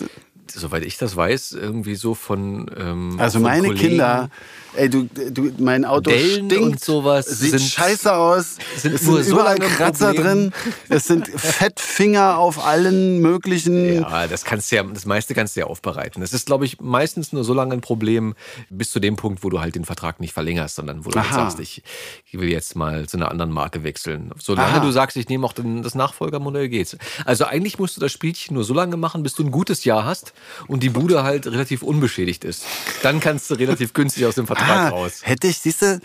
Soweit 0.49 0.85
ich 0.85 0.97
das 0.97 1.13
weiß, 1.15 1.51
irgendwie 1.51 1.95
so 1.95 2.13
von. 2.15 2.71
Ähm, 2.77 3.15
also 3.19 3.39
von 3.39 3.43
meine 3.43 3.67
Kollegen. 3.67 3.89
Kinder, 3.89 4.29
ey, 4.77 4.89
du, 4.89 5.09
du, 5.31 5.51
mein 5.57 5.85
Auto 5.85 6.11
Dellen 6.11 6.49
stinkt, 6.49 6.63
und 6.63 6.83
sowas 6.83 7.25
sieht 7.25 7.59
scheiße 7.59 8.13
aus, 8.13 8.57
sind 8.77 8.93
es 8.93 9.01
sind 9.01 9.23
so 9.23 9.31
überall 9.31 9.57
lange 9.57 9.65
ein 9.65 9.77
Kratzer 9.77 10.13
Problem. 10.13 10.51
drin, 10.51 10.73
es 10.89 11.05
sind 11.07 11.27
Fettfinger 11.35 12.37
auf 12.37 12.63
allen 12.65 13.19
möglichen 13.19 13.95
Ja, 13.95 14.27
das 14.27 14.45
kannst 14.45 14.71
du 14.71 14.77
ja, 14.77 14.83
das 14.83 15.05
meiste 15.05 15.33
kannst 15.33 15.55
du 15.55 15.61
ja 15.61 15.65
aufbereiten. 15.65 16.21
Das 16.21 16.33
ist, 16.33 16.45
glaube 16.45 16.65
ich, 16.65 16.79
meistens 16.79 17.33
nur 17.33 17.43
so 17.43 17.53
lange 17.53 17.73
ein 17.73 17.81
Problem 17.81 18.35
bis 18.69 18.91
zu 18.91 18.99
dem 18.99 19.15
Punkt, 19.15 19.43
wo 19.43 19.49
du 19.49 19.59
halt 19.59 19.75
den 19.75 19.85
Vertrag 19.85 20.19
nicht 20.19 20.33
verlängerst, 20.33 20.75
sondern 20.75 21.05
wo 21.05 21.09
du 21.09 21.19
halt 21.19 21.33
sagst, 21.33 21.59
ich 21.59 21.83
will 22.31 22.49
jetzt 22.49 22.75
mal 22.75 23.07
zu 23.07 23.17
einer 23.17 23.31
anderen 23.31 23.51
Marke 23.51 23.83
wechseln. 23.83 24.31
Solange 24.37 24.75
Aha. 24.75 24.79
du 24.79 24.91
sagst, 24.91 25.17
ich 25.17 25.27
nehme 25.29 25.45
auch 25.45 25.53
den, 25.53 25.81
das 25.81 25.95
Nachfolgermodell, 25.95 26.69
geht's. 26.69 26.95
Also 27.25 27.45
eigentlich 27.45 27.79
musst 27.79 27.97
du 27.97 28.01
das 28.01 28.11
Spielchen 28.11 28.53
nur 28.53 28.63
so 28.63 28.73
lange 28.73 28.97
machen, 28.97 29.23
bis 29.23 29.33
du 29.33 29.43
ein 29.43 29.51
gutes 29.51 29.83
Jahr 29.83 30.05
hast 30.05 30.33
und 30.67 30.83
die 30.83 30.89
Bude 30.89 31.23
halt 31.23 31.47
relativ 31.47 31.81
unbeschädigt 31.81 32.43
ist. 32.43 32.65
Dann 33.01 33.19
kannst 33.19 33.49
du 33.49 33.55
relativ 33.55 33.93
günstig 33.93 34.25
aus 34.25 34.35
dem 34.35 34.45
Vertrag 34.47 34.66
Raus. 34.69 35.21
hätte 35.23 35.47
ich, 35.47 35.57
siehst 35.59 35.81
du, 35.81 35.99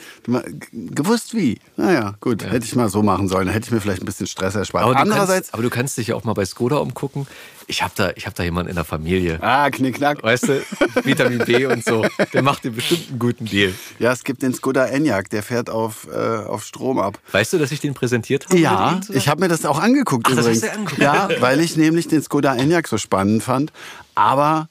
gewusst 0.72 1.34
wie. 1.34 1.58
Naja, 1.76 2.14
gut, 2.20 2.44
hätte 2.44 2.64
ich 2.64 2.74
mal 2.74 2.88
so 2.88 3.02
machen 3.02 3.28
sollen. 3.28 3.48
Hätte 3.48 3.66
ich 3.66 3.72
mir 3.72 3.80
vielleicht 3.80 4.02
ein 4.02 4.06
bisschen 4.06 4.26
Stress 4.26 4.54
erspart. 4.54 4.84
Aber 4.84 4.94
du, 4.94 5.00
Andererseits, 5.00 5.48
kannst, 5.48 5.54
aber 5.54 5.62
du 5.62 5.70
kannst 5.70 5.98
dich 5.98 6.08
ja 6.08 6.14
auch 6.14 6.24
mal 6.24 6.34
bei 6.34 6.44
Skoda 6.44 6.76
umgucken. 6.76 7.26
Ich 7.68 7.82
habe 7.82 7.92
da, 7.96 8.10
ich 8.16 8.26
hab 8.26 8.34
da 8.34 8.42
jemanden 8.42 8.70
in 8.70 8.74
der 8.74 8.84
Familie. 8.84 9.38
ah, 9.40 9.70
knickknack. 9.70 10.22
Weißt 10.22 10.48
du, 10.48 10.62
Vitamin 11.04 11.38
B 11.38 11.66
und 11.66 11.84
so. 11.84 12.04
Der 12.32 12.42
macht 12.42 12.64
dir 12.64 12.72
bestimmt 12.72 13.08
einen 13.10 13.18
guten 13.18 13.44
Deal. 13.46 13.72
Ja, 13.98 14.12
es 14.12 14.24
gibt 14.24 14.42
den 14.42 14.52
Skoda 14.52 14.86
Enyaq, 14.86 15.30
der 15.30 15.42
fährt 15.42 15.70
auf, 15.70 16.08
äh, 16.12 16.16
auf 16.16 16.64
Strom 16.64 16.98
ab. 16.98 17.18
Weißt 17.30 17.52
du, 17.52 17.58
dass 17.58 17.70
ich 17.72 17.80
den 17.80 17.94
präsentiert 17.94 18.46
habe? 18.46 18.58
Ja, 18.58 19.00
ich 19.10 19.28
habe 19.28 19.40
mir 19.40 19.48
das 19.48 19.64
auch 19.64 19.78
angeguckt 19.80 20.26
Ach, 20.28 20.34
das 20.34 20.46
übrigens. 20.46 20.62
hast 20.64 20.72
du 20.72 20.78
angeguckt? 20.78 21.02
Ja, 21.02 21.28
weil 21.40 21.60
ich 21.60 21.76
nämlich 21.76 22.08
den 22.08 22.22
Skoda 22.22 22.54
Enyaq 22.56 22.88
so 22.88 22.98
spannend 22.98 23.42
fand, 23.42 23.72
aber 24.14 24.68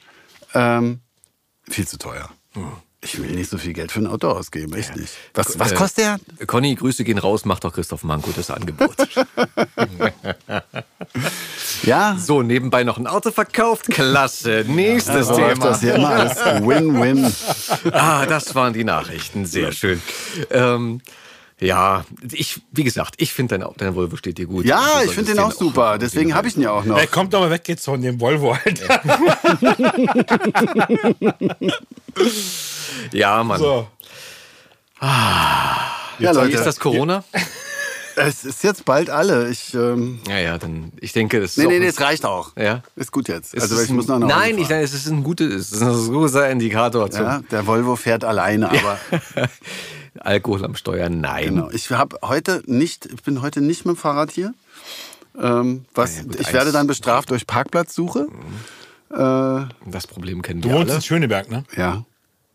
ähm, 0.54 1.00
viel 1.70 1.88
zu 1.88 1.98
teuer. 1.98 2.30
Hm. 2.54 2.72
Ich 3.04 3.20
will 3.20 3.32
nicht 3.32 3.50
so 3.50 3.58
viel 3.58 3.74
Geld 3.74 3.92
für 3.92 4.00
ein 4.00 4.06
Auto 4.08 4.28
ausgeben, 4.30 4.74
echt 4.74 4.96
nicht. 4.96 5.14
Was, 5.34 5.58
was 5.58 5.72
Äh, 5.72 5.76
kostet 5.76 6.06
der? 6.06 6.20
Conny, 6.46 6.76
Grüße 6.76 7.04
gehen 7.04 7.18
raus, 7.18 7.46
macht 7.46 7.64
doch 7.64 7.74
Christoph 7.74 8.04
Manko 8.04 8.30
das 8.36 8.52
Angebot. 8.52 8.96
Ja, 11.84 12.16
so, 12.20 12.44
nebenbei 12.44 12.84
noch 12.84 12.98
ein 12.98 13.08
Auto 13.08 13.32
verkauft. 13.32 13.88
Klasse. 13.88 14.66
Nächstes 14.68 15.28
so 15.28 15.38
läuft 15.38 15.56
Thema. 15.56 15.66
das 15.66 15.82
hier 15.82 15.96
immer 15.96 16.10
alles 16.10 16.38
Win-Win. 16.38 17.34
Ah, 17.92 18.26
das 18.28 18.54
waren 18.54 18.74
die 18.74 18.84
Nachrichten. 18.84 19.46
Sehr 19.48 19.72
schön. 19.72 20.00
Ähm, 20.52 21.02
ja, 21.60 22.06
ich, 22.32 22.62
wie 22.72 22.84
gesagt, 22.84 23.16
ich 23.18 23.34
finde 23.34 23.58
dein, 23.58 23.68
dein 23.78 23.96
Volvo 23.96 24.16
steht 24.16 24.38
dir 24.38 24.46
gut. 24.46 24.66
Ja, 24.66 25.02
ich 25.04 25.12
finde 25.12 25.32
den 25.34 25.40
auch 25.40 25.52
super. 25.52 25.98
Deswegen 25.98 26.34
habe 26.36 26.48
ich 26.48 26.56
ihn 26.56 26.64
ja 26.64 26.72
auch 26.72 26.86
noch. 26.86 26.98
Er 26.98 27.08
kommt 27.08 27.34
aber 27.36 27.50
weg 27.50 27.68
jetzt 27.68 27.86
von 27.86 28.02
dem 28.02 28.20
Volvo, 28.20 28.56
Alter. 28.64 29.02
Ja, 33.12 33.44
Mann. 33.44 33.60
So. 33.60 33.88
Ja, 35.02 35.92
Wie 36.18 36.26
Leute, 36.26 36.56
ist 36.58 36.64
das 36.66 36.80
Corona? 36.80 37.24
es 38.16 38.46
ist 38.46 38.64
jetzt 38.64 38.86
bald 38.86 39.10
alle. 39.10 39.50
Ich, 39.50 39.74
ähm, 39.74 40.20
Ja, 40.28 40.38
ja, 40.38 40.58
dann, 40.58 40.92
ich 41.00 41.14
denke, 41.14 41.40
das 41.40 41.52
ist 41.52 41.58
nee, 41.58 41.66
nee, 41.68 41.76
ein- 41.76 41.82
nee, 41.82 41.88
es 41.88 42.00
reicht 42.02 42.26
auch. 42.26 42.56
Ja. 42.56 42.84
Ist 42.96 43.12
gut 43.12 43.28
jetzt. 43.28 43.56
Also 43.60 43.76
ist 43.76 43.86
ich 43.86 43.90
muss 43.92 44.08
noch 44.08 44.16
ein, 44.16 44.22
nach 44.22 44.30
Hause 44.36 44.40
Nein, 44.40 44.58
ich, 44.60 44.70
nein, 44.70 44.84
es 44.84 44.94
ist 44.94 45.08
ein 45.08 45.24
gutes, 45.24 45.72
es 45.72 45.72
ist 45.72 45.82
ein 45.82 46.14
guter 46.14 46.50
Indikator 46.50 47.10
zum 47.10 47.24
Ja, 47.24 47.42
der 47.50 47.66
Volvo 47.66 47.96
fährt 47.96 48.24
alleine, 48.24 48.70
aber 48.70 49.00
Alkohol 50.20 50.64
am 50.66 50.76
Steuer. 50.76 51.10
Nein. 51.10 51.46
genau. 51.56 51.70
Ich 51.72 51.90
habe 51.90 52.18
heute 52.22 52.62
nicht, 52.66 53.08
ich 53.08 53.24
bin 53.24 53.42
heute 53.42 53.62
nicht 53.62 53.86
mit 53.86 53.96
dem 53.96 54.00
Fahrrad 54.00 54.30
hier. 54.32 54.54
Ähm, 55.42 55.86
was, 55.96 56.18
Ja, 56.18 56.24
gut, 56.24 56.40
ich 56.40 56.54
werde 56.54 56.72
dann 56.74 56.86
bestraft 56.86 57.30
durch 57.32 57.48
Parkplatzsuche. 57.48 58.28
Äh, 59.10 59.16
Das 59.90 60.06
Problem 60.08 60.42
kennen 60.42 60.62
Du 60.62 60.68
wir 60.70 60.76
wohnst 60.76 60.90
alle. 60.90 60.98
in 60.98 61.02
Schöneberg, 61.02 61.50
ne? 61.50 61.64
ja, 61.76 62.04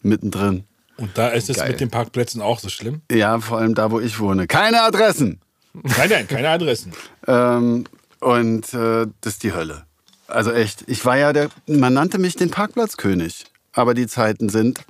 mittendrin. 0.03 0.65
Und 0.97 1.17
da 1.19 1.29
ist 1.29 1.51
es 1.51 1.59
Geil. 1.59 1.71
mit 1.71 1.81
den 1.81 1.91
Parkplätzen 1.91 2.41
auch 2.41 2.59
so 2.59 2.69
schlimm. 2.69 3.03
Ja, 3.11 3.39
vor 3.41 3.59
allem 3.59 3.75
da, 3.75 3.91
wo 3.91 4.01
ich 4.01 4.19
wohne. 4.19 4.47
Keine 4.47 4.83
Adressen. 4.83 5.41
Nein, 5.75 6.09
nein, 6.11 6.29
keine 6.29 6.49
Adressen. 6.49 6.93
Ähm, 7.29 7.85
und 8.21 8.73
äh, 8.73 9.07
das 9.21 9.33
ist 9.35 9.43
die 9.43 9.53
Hölle. 9.53 9.85
Also 10.29 10.53
echt. 10.53 10.85
Ich 10.87 11.05
war 11.05 11.19
ja 11.19 11.33
der, 11.33 11.49
man 11.67 11.93
nannte 11.93 12.19
mich 12.19 12.37
den 12.37 12.51
Parkplatzkönig. 12.53 13.45
Aber 13.73 13.93
die 13.95 14.07
Zeiten 14.07 14.49
sind 14.49 14.85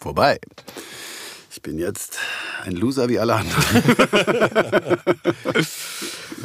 vorbei. 0.00 0.38
Ich 1.50 1.60
bin 1.60 1.78
jetzt 1.78 2.18
ein 2.64 2.72
Loser 2.76 3.08
wie 3.08 3.18
alle 3.18 3.34
anderen. 3.34 3.64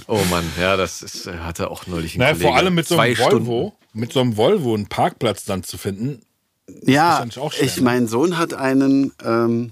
Oh 0.07 0.19
Mann, 0.29 0.43
ja, 0.59 0.75
das 0.77 1.01
ist, 1.01 1.27
äh, 1.27 1.37
hatte 1.39 1.69
auch 1.69 1.87
neulich 1.87 2.15
ein 2.15 2.19
Naja, 2.19 2.31
Kollege. 2.33 2.47
vor 2.49 2.57
allem 2.57 2.73
mit 2.75 2.87
so 2.87 2.97
einem 2.97 3.15
Zwei 3.15 3.23
Volvo, 3.31 3.73
mit 3.93 4.11
so 4.11 4.19
einem 4.21 4.35
Volvo 4.37 4.73
einen 4.73 4.87
Parkplatz 4.87 5.45
dann 5.45 5.63
zu 5.63 5.77
finden. 5.77 6.21
Ja, 6.83 7.25
ich, 7.59 7.77
ne? 7.77 7.83
mein 7.83 8.07
Sohn 8.07 8.37
hat 8.37 8.53
einen, 8.53 9.11
ähm, 9.23 9.71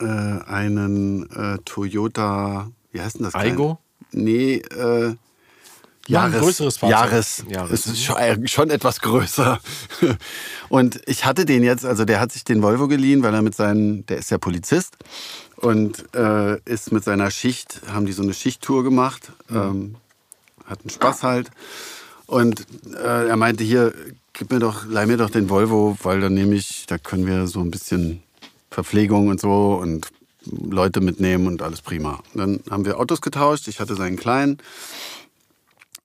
äh, 0.00 0.04
einen 0.04 1.30
äh, 1.30 1.58
Toyota, 1.64 2.70
wie 2.92 3.00
heißt 3.00 3.16
denn 3.16 3.24
das? 3.24 3.34
Aygo? 3.34 3.78
Nee, 4.12 4.56
äh, 4.56 5.14
Noch 6.08 6.22
ein 6.22 6.32
größeres 6.32 6.78
Fahrzeug. 6.78 6.98
Jahres, 6.98 7.44
Jahres. 7.48 7.72
Es 7.72 7.86
ist 7.86 8.04
schon, 8.04 8.16
äh, 8.16 8.48
schon 8.48 8.70
etwas 8.70 9.00
größer. 9.00 9.60
Und 10.68 11.00
ich 11.06 11.24
hatte 11.24 11.44
den 11.44 11.62
jetzt, 11.62 11.84
also 11.84 12.04
der 12.04 12.20
hat 12.20 12.32
sich 12.32 12.44
den 12.44 12.62
Volvo 12.62 12.88
geliehen, 12.88 13.22
weil 13.22 13.34
er 13.34 13.42
mit 13.42 13.54
seinen, 13.54 14.06
der 14.06 14.18
ist 14.18 14.30
ja 14.30 14.38
Polizist 14.38 14.96
und 15.56 16.04
äh, 16.14 16.58
ist 16.64 16.92
mit 16.92 17.04
seiner 17.04 17.30
Schicht, 17.30 17.80
haben 17.90 18.04
die 18.06 18.12
so 18.12 18.22
eine 18.22 18.34
Schichttour 18.34 18.84
gemacht, 18.84 19.32
ähm, 19.50 19.96
hatten 20.66 20.90
Spaß 20.90 21.22
halt. 21.22 21.50
Und 22.26 22.66
äh, 22.94 23.28
er 23.28 23.36
meinte 23.36 23.64
hier, 23.64 23.94
gib 24.32 24.50
mir 24.50 24.58
doch, 24.58 24.86
leih 24.86 25.06
mir 25.06 25.16
doch 25.16 25.30
den 25.30 25.48
Volvo, 25.48 25.96
weil 26.02 26.20
dann 26.20 26.34
nehme 26.34 26.54
ich, 26.54 26.86
da 26.86 26.98
können 26.98 27.26
wir 27.26 27.46
so 27.46 27.60
ein 27.60 27.70
bisschen 27.70 28.22
Verpflegung 28.70 29.28
und 29.28 29.40
so 29.40 29.74
und 29.80 30.08
Leute 30.44 31.00
mitnehmen 31.00 31.46
und 31.46 31.62
alles 31.62 31.82
prima. 31.82 32.22
Dann 32.34 32.60
haben 32.70 32.84
wir 32.84 32.98
Autos 32.98 33.20
getauscht, 33.20 33.68
ich 33.68 33.80
hatte 33.80 33.94
seinen 33.96 34.16
kleinen. 34.16 34.58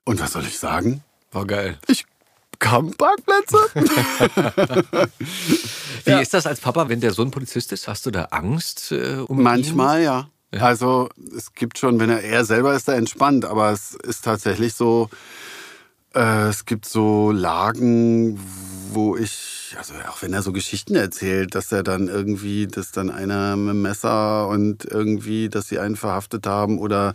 Und 0.03 0.19
was 0.19 0.33
soll 0.33 0.43
ich 0.43 0.57
sagen? 0.57 1.03
War 1.31 1.45
geil. 1.45 1.77
Ich 1.87 2.05
bekam 2.51 2.93
Parkplätze. 2.93 3.57
Wie 6.05 6.21
ist 6.21 6.33
das 6.33 6.45
als 6.45 6.59
Papa, 6.59 6.89
wenn 6.89 7.01
der 7.01 7.13
Sohn 7.13 7.31
Polizist 7.31 7.71
ist? 7.71 7.87
Hast 7.87 8.05
du 8.05 8.11
da 8.11 8.25
Angst 8.25 8.91
äh, 8.91 9.17
um 9.27 9.39
ihn? 9.39 9.43
Manchmal 9.43 10.03
ja. 10.03 10.29
Also 10.59 11.09
es 11.35 11.53
gibt 11.53 11.77
schon, 11.77 11.99
wenn 11.99 12.09
er 12.09 12.21
er 12.21 12.43
selber 12.43 12.75
ist, 12.75 12.87
da 12.87 12.93
entspannt, 12.93 13.45
aber 13.45 13.71
es 13.71 13.95
ist 13.95 14.25
tatsächlich 14.25 14.73
so, 14.73 15.09
äh, 16.13 16.49
es 16.49 16.65
gibt 16.65 16.85
so 16.85 17.31
Lagen, 17.31 18.39
wo 18.93 19.15
ich, 19.15 19.75
also 19.77 19.93
auch 20.09 20.21
wenn 20.21 20.33
er 20.33 20.41
so 20.41 20.51
Geschichten 20.51 20.95
erzählt, 20.95 21.55
dass 21.55 21.71
er 21.71 21.83
dann 21.83 22.07
irgendwie, 22.07 22.67
dass 22.67 22.91
dann 22.91 23.09
einer 23.09 23.55
mit 23.55 23.69
dem 23.69 23.81
Messer 23.81 24.47
und 24.49 24.85
irgendwie, 24.85 25.49
dass 25.49 25.69
sie 25.69 25.79
einen 25.79 25.95
verhaftet 25.95 26.45
haben 26.45 26.79
oder 26.79 27.13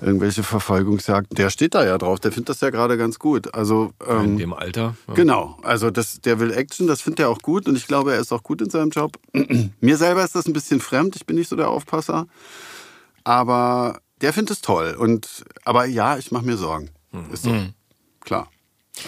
irgendwelche 0.00 0.42
Verfolgungsjagden, 0.42 1.34
der 1.36 1.50
steht 1.50 1.74
da 1.74 1.84
ja 1.84 1.96
drauf, 1.96 2.20
der 2.20 2.32
findet 2.32 2.50
das 2.50 2.60
ja 2.60 2.70
gerade 2.70 2.98
ganz 2.98 3.18
gut. 3.18 3.54
Also 3.54 3.92
In 4.06 4.24
ähm, 4.24 4.38
dem 4.38 4.52
Alter. 4.52 4.96
Ja. 5.08 5.14
Genau, 5.14 5.58
also 5.62 5.90
das, 5.90 6.20
der 6.20 6.38
will 6.38 6.52
Action, 6.52 6.86
das 6.86 7.00
findet 7.00 7.20
er 7.20 7.30
auch 7.30 7.40
gut 7.40 7.66
und 7.68 7.76
ich 7.76 7.86
glaube, 7.86 8.12
er 8.12 8.20
ist 8.20 8.32
auch 8.32 8.42
gut 8.42 8.60
in 8.60 8.70
seinem 8.70 8.90
Job. 8.90 9.18
Mir 9.80 9.96
selber 9.96 10.22
ist 10.24 10.34
das 10.34 10.46
ein 10.46 10.52
bisschen 10.52 10.80
fremd, 10.80 11.16
ich 11.16 11.24
bin 11.24 11.36
nicht 11.36 11.48
so 11.48 11.56
der 11.56 11.68
Aufpasser, 11.68 12.26
aber 13.24 14.00
der 14.20 14.32
findet 14.32 14.56
es 14.56 14.60
toll. 14.62 14.94
Und, 14.98 15.44
aber 15.64 15.86
ja, 15.86 16.18
ich 16.18 16.30
mache 16.30 16.44
mir 16.44 16.56
Sorgen. 16.56 16.90
Ist 17.32 17.44
so. 17.44 17.50
Klar. 18.26 18.50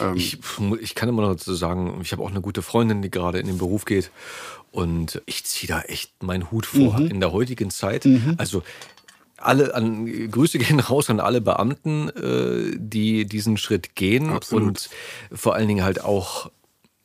Ähm, 0.01 0.17
Ich, 0.17 0.39
ich 0.81 0.95
kann 0.95 1.11
immer 1.11 1.23
noch 1.23 1.33
dazu 1.33 1.55
sagen, 1.55 1.99
ich 2.01 2.13
habe 2.13 2.23
auch 2.23 2.31
eine 2.31 2.41
gute 2.41 2.63
Freundin, 2.63 3.03
die 3.03 3.11
gerade 3.11 3.39
in 3.39 3.47
den 3.47 3.59
Beruf 3.59 3.85
geht. 3.85 4.11
Und 4.71 5.21
ich 5.27 5.45
ziehe 5.45 5.69
da 5.69 5.83
echt 5.83 6.23
meinen 6.23 6.51
Hut 6.51 6.65
vor 6.67 6.99
in 6.99 7.21
der 7.21 7.33
heutigen 7.33 7.71
Zeit. 7.71 8.07
Also 8.37 8.63
alle 9.39 9.75
an, 9.75 10.31
Grüße 10.31 10.59
gehen 10.59 10.81
raus 10.91 11.11
an 11.11 11.21
alle 11.21 11.41
Beamten, 11.41 12.09
äh, 12.11 12.77
die 12.77 13.25
diesen 13.25 13.57
Schritt 13.57 13.95
gehen 13.95 14.31
Absolut. 14.31 14.69
und 14.69 14.91
vor 15.33 15.55
allen 15.55 15.69
Dingen 15.69 15.85
halt 15.85 16.03
auch, 16.03 16.51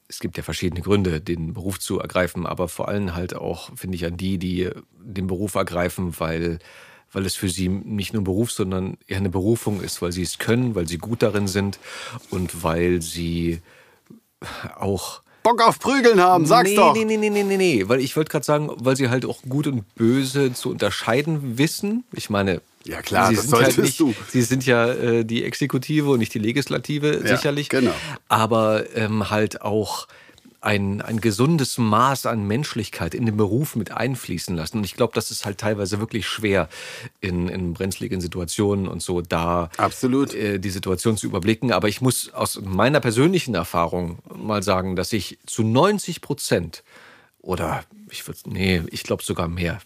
es 0.07 0.19
gibt 0.19 0.35
ja 0.37 0.43
verschiedene 0.43 0.81
Gründe, 0.81 1.21
den 1.21 1.53
Beruf 1.53 1.79
zu 1.79 1.99
ergreifen, 1.99 2.45
aber 2.45 2.67
vor 2.67 2.87
allem 2.87 3.15
halt 3.15 3.35
auch, 3.35 3.69
finde 3.75 3.95
ich, 3.95 4.05
an 4.05 4.17
die, 4.17 4.37
die 4.37 4.69
den 4.99 5.27
Beruf 5.27 5.55
ergreifen, 5.55 6.19
weil, 6.19 6.59
weil 7.13 7.25
es 7.25 7.35
für 7.35 7.49
sie 7.49 7.69
nicht 7.69 8.13
nur 8.13 8.21
ein 8.21 8.25
Beruf, 8.25 8.51
sondern 8.51 8.97
eher 9.07 9.17
eine 9.17 9.29
Berufung 9.29 9.81
ist, 9.81 10.01
weil 10.01 10.11
sie 10.11 10.23
es 10.23 10.37
können, 10.39 10.75
weil 10.75 10.87
sie 10.87 10.97
gut 10.97 11.21
darin 11.23 11.47
sind 11.47 11.79
und 12.29 12.63
weil 12.63 13.01
sie 13.01 13.61
auch 14.77 15.21
Bock 15.43 15.61
auf 15.61 15.77
Prügeln 15.79 16.21
haben, 16.21 16.45
sag's 16.45 16.69
nee, 16.69 16.75
doch. 16.75 16.93
Nee, 16.95 17.03
nee, 17.03 17.17
nee, 17.17 17.29
nee, 17.29 17.43
nee, 17.43 17.57
nee. 17.57 17.83
Weil 17.87 17.99
ich 17.99 18.15
wollte 18.15 18.31
gerade 18.31 18.45
sagen, 18.45 18.69
weil 18.77 18.95
sie 18.95 19.09
halt 19.09 19.25
auch 19.25 19.41
gut 19.41 19.67
und 19.67 19.93
böse 19.95 20.53
zu 20.53 20.69
unterscheiden 20.69 21.57
wissen. 21.57 22.05
Ich 22.13 22.29
meine, 22.29 22.61
Ja, 22.85 23.01
klar, 23.01 23.27
sie 23.27 23.35
das 23.35 23.47
sind 23.47 23.61
halt 23.61 23.77
nicht, 23.77 23.99
du. 23.99 24.13
Sie 24.29 24.41
sind 24.41 24.65
ja 24.65 24.87
äh, 24.93 25.25
die 25.25 25.43
Exekutive 25.43 26.11
und 26.11 26.19
nicht 26.19 26.33
die 26.33 26.39
Legislative, 26.39 27.21
Ja, 27.25 27.35
sicherlich. 27.35 27.67
genau. 27.67 27.91
Aber 28.29 28.85
ähm, 28.95 29.29
halt 29.29 29.61
auch 29.61 30.07
ein, 30.63 31.01
ein 31.01 31.19
gesundes 31.19 31.77
Maß 31.77 32.25
an 32.25 32.47
Menschlichkeit 32.47 33.13
in 33.13 33.25
den 33.25 33.35
Beruf 33.35 33.75
mit 33.75 33.91
einfließen 33.91 34.55
lassen. 34.55 34.77
Und 34.77 34.85
ich 34.85 34.95
glaube, 34.95 35.13
das 35.13 35.29
ist 35.29 35.45
halt 35.45 35.57
teilweise 35.57 35.99
wirklich 35.99 36.25
schwer 36.25 36.69
in, 37.19 37.49
in 37.49 37.73
brenzligen 37.73 38.21
Situationen 38.21 38.87
und 38.87 39.01
so, 39.01 39.21
da 39.21 39.69
Absolut. 39.77 40.33
äh, 40.33 40.59
die 40.59 40.69
Situation 40.69 41.17
zu 41.17 41.27
überblicken. 41.27 41.73
Aber 41.73 41.89
ich 41.89 41.99
muss 41.99 42.33
aus 42.33 42.61
meiner 42.61 43.01
persönlichen 43.01 43.55
Erfahrung 43.55 44.19
mal 44.33 44.63
sagen, 44.63 44.95
dass 44.95 45.11
ich 45.11 45.37
zu 45.45 45.63
90 45.63 46.21
Prozent 46.21 46.83
oder 47.39 47.83
ich 48.09 48.25
würde, 48.25 48.39
nee, 48.45 48.81
ich 48.89 49.03
glaube 49.03 49.21
sogar 49.21 49.49
mehr, 49.49 49.81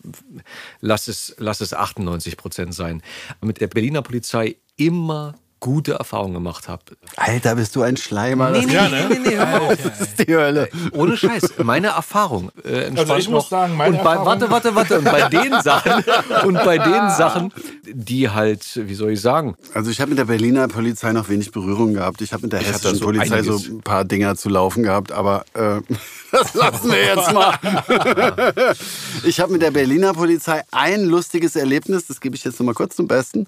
lass 0.79 1.07
es, 1.07 1.33
lass 1.39 1.59
es 1.59 1.73
98 1.73 2.37
Prozent 2.37 2.75
sein, 2.75 3.01
mit 3.41 3.61
der 3.61 3.67
Berliner 3.67 4.03
Polizei 4.03 4.57
immer 4.75 5.33
gute 5.59 5.93
Erfahrungen 5.93 6.33
gemacht 6.35 6.67
habe. 6.67 6.83
Alter, 7.15 7.55
bist 7.55 7.75
du 7.75 7.81
ein 7.81 7.97
Schleimer. 7.97 8.51
Nee, 8.51 8.57
das, 8.61 8.65
nee, 8.67 8.73
Ja, 8.73 8.89
nee, 8.89 8.89
ne? 8.89 9.07
nee, 9.09 9.29
nee, 9.29 9.35
mal 9.37 9.59
auf. 9.61 9.75
das 9.83 10.01
ist 10.01 10.19
die 10.27 10.35
Hölle. 10.35 10.69
Ohne 10.93 11.17
Scheiß, 11.17 11.53
meine 11.63 11.87
Erfahrung. 11.87 12.51
Äh, 12.63 12.85
entspannt 12.85 12.99
Also 12.99 13.15
ich 13.15 13.29
muss 13.29 13.43
noch. 13.45 13.49
sagen, 13.49 13.75
meine 13.75 13.97
und 13.97 14.03
bei, 14.03 14.11
Erfahrung- 14.11 14.25
Warte, 14.27 14.49
warte, 14.51 14.75
warte. 14.75 14.97
Und 14.99 15.05
bei 15.05 15.29
den 15.29 15.61
Sachen, 15.61 16.03
und 16.45 16.53
bei 16.63 16.77
den 16.77 17.09
Sachen, 17.17 17.51
die 17.85 18.29
halt, 18.29 18.65
wie 18.87 18.93
soll 18.95 19.11
ich 19.11 19.21
sagen, 19.21 19.55
Also 19.73 19.89
ich 19.89 19.99
habe 19.99 20.09
mit 20.09 20.19
der 20.19 20.25
Berliner 20.25 20.67
Polizei 20.67 21.11
noch 21.11 21.27
wenig 21.29 21.51
Berührung 21.51 21.93
gehabt. 21.95 22.21
Ich 22.21 22.33
habe 22.33 22.43
mit 22.43 22.53
der 22.53 22.59
hatte 22.59 22.69
hessischen 22.73 22.95
so 22.97 23.05
Polizei 23.05 23.37
einiges. 23.37 23.63
so 23.63 23.73
ein 23.73 23.81
paar 23.81 24.05
Dinger 24.05 24.35
zu 24.35 24.49
laufen 24.49 24.83
gehabt, 24.83 25.11
aber 25.11 25.43
äh, 25.55 25.81
das 26.31 26.53
lassen 26.53 26.91
wir 26.91 27.03
jetzt 27.03 27.33
mal. 27.33 27.53
ich 29.23 29.39
habe 29.39 29.51
mit 29.53 29.61
der 29.61 29.71
Berliner 29.71 30.13
Polizei 30.13 30.63
ein 30.71 31.05
lustiges 31.05 31.55
Erlebnis, 31.55 32.05
das 32.07 32.19
gebe 32.21 32.35
ich 32.35 32.43
jetzt 32.43 32.59
noch 32.59 32.65
mal 32.65 32.73
kurz 32.73 32.95
zum 32.95 33.07
Besten. 33.07 33.47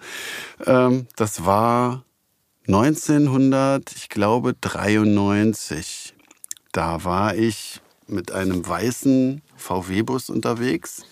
Ähm, 0.65 1.07
das 1.15 1.45
war 1.45 1.99
1900, 2.70 3.91
ich 3.96 4.10
glaube 4.10 4.54
93. 4.62 6.14
Da 6.72 7.04
war 7.04 7.36
ich 7.36 7.82
mit 8.08 8.32
einem 8.32 8.68
weißen 8.68 9.41
VW-Bus 9.58 10.30
unterwegs. 10.30 11.04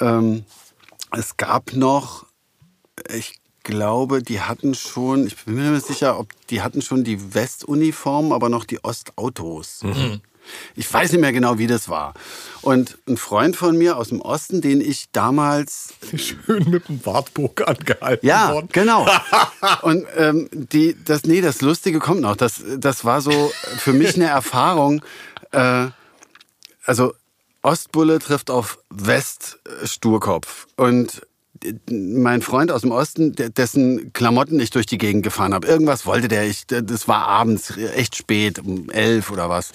Ähm, 0.00 0.44
es 1.12 1.36
gab 1.36 1.74
noch 1.74 2.24
ich 3.08 3.34
glaube, 3.62 4.22
die 4.22 4.40
hatten 4.40 4.74
schon, 4.74 5.26
ich 5.26 5.36
bin 5.44 5.54
mir 5.56 5.70
nicht 5.70 5.86
sicher, 5.86 6.18
ob 6.18 6.28
die 6.48 6.62
hatten 6.62 6.82
schon 6.82 7.04
die 7.04 7.34
Westuniform, 7.34 8.32
aber 8.32 8.48
noch 8.48 8.64
die 8.64 8.82
Ostautos. 8.82 9.82
Ich 10.74 10.92
weiß 10.92 11.12
nicht 11.12 11.20
mehr 11.20 11.32
genau, 11.32 11.58
wie 11.58 11.66
das 11.66 11.88
war. 11.88 12.14
Und 12.62 12.98
ein 13.08 13.16
Freund 13.16 13.56
von 13.56 13.76
mir 13.76 13.96
aus 13.96 14.08
dem 14.08 14.20
Osten, 14.20 14.60
den 14.60 14.80
ich 14.80 15.10
damals 15.12 15.94
schön 16.16 16.68
mit 16.70 16.88
dem 16.88 17.04
Wartburg 17.04 17.66
angehalten 17.66 18.26
ja, 18.26 18.52
worden. 18.52 18.68
genau. 18.72 19.06
Und 19.82 20.06
ähm, 20.16 20.48
die, 20.52 20.96
das, 21.04 21.24
nee, 21.24 21.40
das 21.40 21.60
Lustige 21.60 21.98
kommt 21.98 22.20
noch. 22.20 22.36
Das, 22.36 22.62
das 22.78 23.04
war 23.04 23.20
so 23.20 23.52
für 23.78 23.92
mich 23.92 24.14
eine 24.14 24.26
Erfahrung. 24.26 25.02
Äh, 25.52 25.88
also 26.84 27.14
Ostbulle 27.62 28.18
trifft 28.18 28.50
auf 28.50 28.78
Weststurkopf. 28.90 30.66
Und 30.76 31.22
mein 31.90 32.40
Freund 32.42 32.72
aus 32.72 32.82
dem 32.82 32.90
Osten, 32.90 33.34
dessen 33.34 34.12
Klamotten 34.12 34.58
ich 34.60 34.70
durch 34.70 34.86
die 34.86 34.98
Gegend 34.98 35.22
gefahren 35.22 35.52
habe. 35.52 35.66
Irgendwas 35.66 36.06
wollte 36.06 36.28
der. 36.28 36.46
Ich, 36.46 36.66
das 36.66 37.06
war 37.06 37.26
abends, 37.26 37.76
echt 37.76 38.16
spät, 38.16 38.58
um 38.60 38.88
elf 38.90 39.30
oder 39.30 39.48
was. 39.50 39.72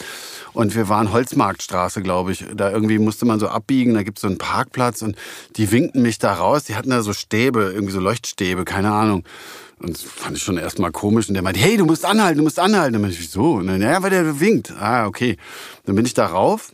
Und 0.54 0.76
wir 0.76 0.90
waren 0.90 1.12
Holzmarktstraße, 1.12 2.02
glaube 2.02 2.32
ich. 2.32 2.46
Da 2.56 2.72
irgendwie 2.72 2.98
musste 2.98 3.26
man 3.26 3.40
so 3.40 3.48
abbiegen. 3.48 3.94
Da 3.94 4.04
gibt 4.04 4.18
es 4.18 4.22
so 4.22 4.28
einen 4.28 4.38
Parkplatz 4.38 5.02
und 5.02 5.16
die 5.58 5.72
winkten 5.72 6.02
mich 6.02 6.18
da 6.18 6.34
raus. 6.34 6.64
Die 6.64 6.76
hatten 6.76 6.90
da 6.90 7.02
so 7.02 7.14
Stäbe, 7.14 7.72
irgendwie 7.74 7.94
so 7.94 8.00
Leuchtstäbe, 8.00 8.66
keine 8.66 8.92
Ahnung. 8.92 9.24
Und 9.80 9.92
das 9.92 10.02
fand 10.02 10.38
ich 10.38 10.44
schon 10.44 10.58
erstmal 10.58 10.92
komisch. 10.92 11.28
Und 11.28 11.36
der 11.36 11.44
meinte, 11.44 11.60
hey, 11.60 11.78
du 11.78 11.86
musst 11.86 12.06
anhalten, 12.06 12.38
du 12.38 12.44
musst 12.44 12.60
anhalten. 12.60 12.94
Dann 12.94 13.02
meinte 13.02 13.16
ich, 13.18 13.22
wieso? 13.22 13.54
Und 13.54 13.68
dann, 13.68 13.82
ja, 13.82 14.02
weil 14.02 14.10
der 14.10 14.40
winkt. 14.40 14.72
Ah, 14.80 15.06
okay. 15.06 15.38
Dann 15.86 15.96
bin 15.96 16.06
ich 16.06 16.14
da 16.14 16.26
rauf. 16.26 16.72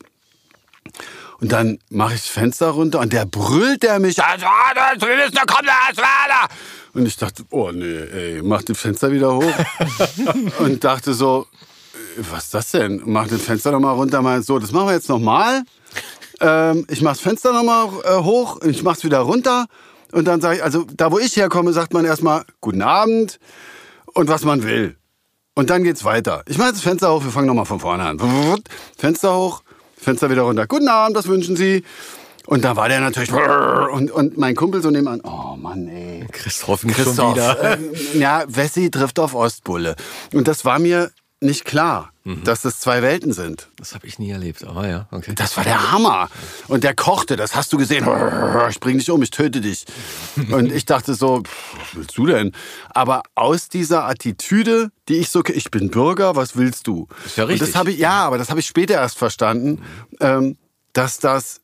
Und 1.41 1.51
dann 1.51 1.79
mache 1.89 2.13
ich 2.13 2.21
das 2.21 2.29
Fenster 2.29 2.69
runter 2.69 2.99
und 2.99 3.11
der 3.11 3.25
brüllt 3.25 3.81
der 3.83 3.99
mich. 3.99 4.23
"Also, 4.23 4.45
Aswala!" 5.89 6.47
Und 6.93 7.05
ich 7.07 7.17
dachte, 7.17 7.43
oh 7.49 7.71
nee, 7.71 7.85
ey, 7.85 8.41
mach 8.43 8.61
das 8.63 8.77
Fenster 8.77 9.11
wieder 9.11 9.33
hoch. 9.33 9.53
und 10.59 10.83
dachte 10.83 11.13
so, 11.13 11.47
was 12.17 12.45
ist 12.45 12.53
das 12.53 12.71
denn? 12.71 13.01
Mach 13.05 13.27
das 13.27 13.41
Fenster 13.41 13.71
nochmal 13.71 13.95
runter, 13.95 14.21
mal 14.21 14.41
so, 14.43 14.59
das 14.59 14.71
machen 14.71 14.87
wir 14.87 14.93
jetzt 14.93 15.09
nochmal. 15.09 15.63
Ähm, 16.41 16.85
ich 16.89 17.01
mach 17.01 17.11
das 17.11 17.21
Fenster 17.21 17.53
nochmal 17.53 17.87
äh, 18.03 18.23
hoch, 18.23 18.61
ich 18.61 18.83
mach's 18.83 19.03
wieder 19.03 19.19
runter. 19.19 19.65
Und 20.11 20.25
dann 20.25 20.41
sage 20.41 20.57
ich, 20.57 20.63
also 20.63 20.85
da 20.93 21.11
wo 21.11 21.19
ich 21.19 21.35
herkomme, 21.37 21.71
sagt 21.71 21.93
man 21.93 22.03
erstmal 22.03 22.43
Guten 22.59 22.81
Abend 22.81 23.39
und 24.13 24.27
was 24.27 24.43
man 24.43 24.63
will. 24.63 24.97
Und 25.55 25.69
dann 25.69 25.83
geht's 25.83 26.03
weiter. 26.03 26.43
Ich 26.47 26.57
mache 26.57 26.73
das 26.73 26.81
Fenster 26.81 27.13
hoch, 27.13 27.23
wir 27.23 27.31
fangen 27.31 27.47
nochmal 27.47 27.65
von 27.65 27.79
vorne 27.79 28.03
an. 28.03 28.19
Fenster 28.97 29.35
hoch, 29.35 29.63
Fenster 30.01 30.31
wieder 30.31 30.41
runter. 30.41 30.65
Guten 30.65 30.87
Abend, 30.87 31.15
was 31.15 31.27
wünschen 31.27 31.55
Sie? 31.55 31.83
Und 32.47 32.65
da 32.65 32.75
war 32.75 32.89
der 32.89 33.01
natürlich 33.01 33.31
und, 33.31 34.09
und 34.09 34.35
mein 34.35 34.55
Kumpel 34.55 34.81
so 34.81 34.89
nebenan. 34.89 35.21
Oh 35.23 35.55
Mann, 35.55 35.87
ey. 35.87 36.25
Christoph, 36.31 36.81
Christoph. 36.81 37.15
schon 37.15 37.35
wieder. 37.35 37.77
Äh, 37.77 37.77
ja, 38.17 38.43
Wessi 38.47 38.89
trifft 38.89 39.19
auf 39.19 39.35
Ostbulle. 39.35 39.95
Und 40.33 40.47
das 40.47 40.65
war 40.65 40.79
mir 40.79 41.11
nicht 41.41 41.65
klar, 41.65 42.11
dass 42.43 42.61
das 42.61 42.79
zwei 42.79 43.01
Welten 43.01 43.33
sind. 43.33 43.67
Das 43.77 43.95
habe 43.95 44.05
ich 44.05 44.19
nie 44.19 44.29
erlebt, 44.29 44.63
aber 44.63 44.87
ja, 44.87 45.07
okay. 45.09 45.33
Das 45.35 45.57
war 45.57 45.63
der 45.63 45.91
Hammer. 45.91 46.29
Und 46.67 46.83
der 46.83 46.93
kochte, 46.93 47.35
das 47.35 47.55
hast 47.55 47.73
du 47.73 47.77
gesehen. 47.77 48.07
Ich 48.69 48.79
bring 48.79 48.99
dich 48.99 49.09
um, 49.09 49.21
ich 49.23 49.31
töte 49.31 49.59
dich. 49.59 49.85
Und 50.51 50.71
ich 50.71 50.85
dachte 50.85 51.15
so, 51.15 51.41
was 51.41 51.95
willst 51.95 52.17
du 52.17 52.27
denn? 52.27 52.51
Aber 52.91 53.23
aus 53.33 53.69
dieser 53.69 54.05
Attitüde, 54.05 54.91
die 55.09 55.15
ich 55.15 55.29
so, 55.29 55.43
ich 55.45 55.71
bin 55.71 55.89
Bürger, 55.89 56.35
was 56.35 56.55
willst 56.55 56.85
du? 56.85 57.07
Ist 57.25 57.37
ja 57.37 57.45
Und 57.45 57.53
das 57.53 57.61
richtig. 57.61 57.75
habe 57.75 57.91
ich, 57.91 57.97
ja, 57.97 58.23
aber 58.23 58.37
das 58.37 58.51
habe 58.51 58.59
ich 58.59 58.67
später 58.67 58.93
erst 58.93 59.17
verstanden, 59.17 59.81
ähm, 60.19 60.57
dass 60.93 61.17
das 61.17 61.61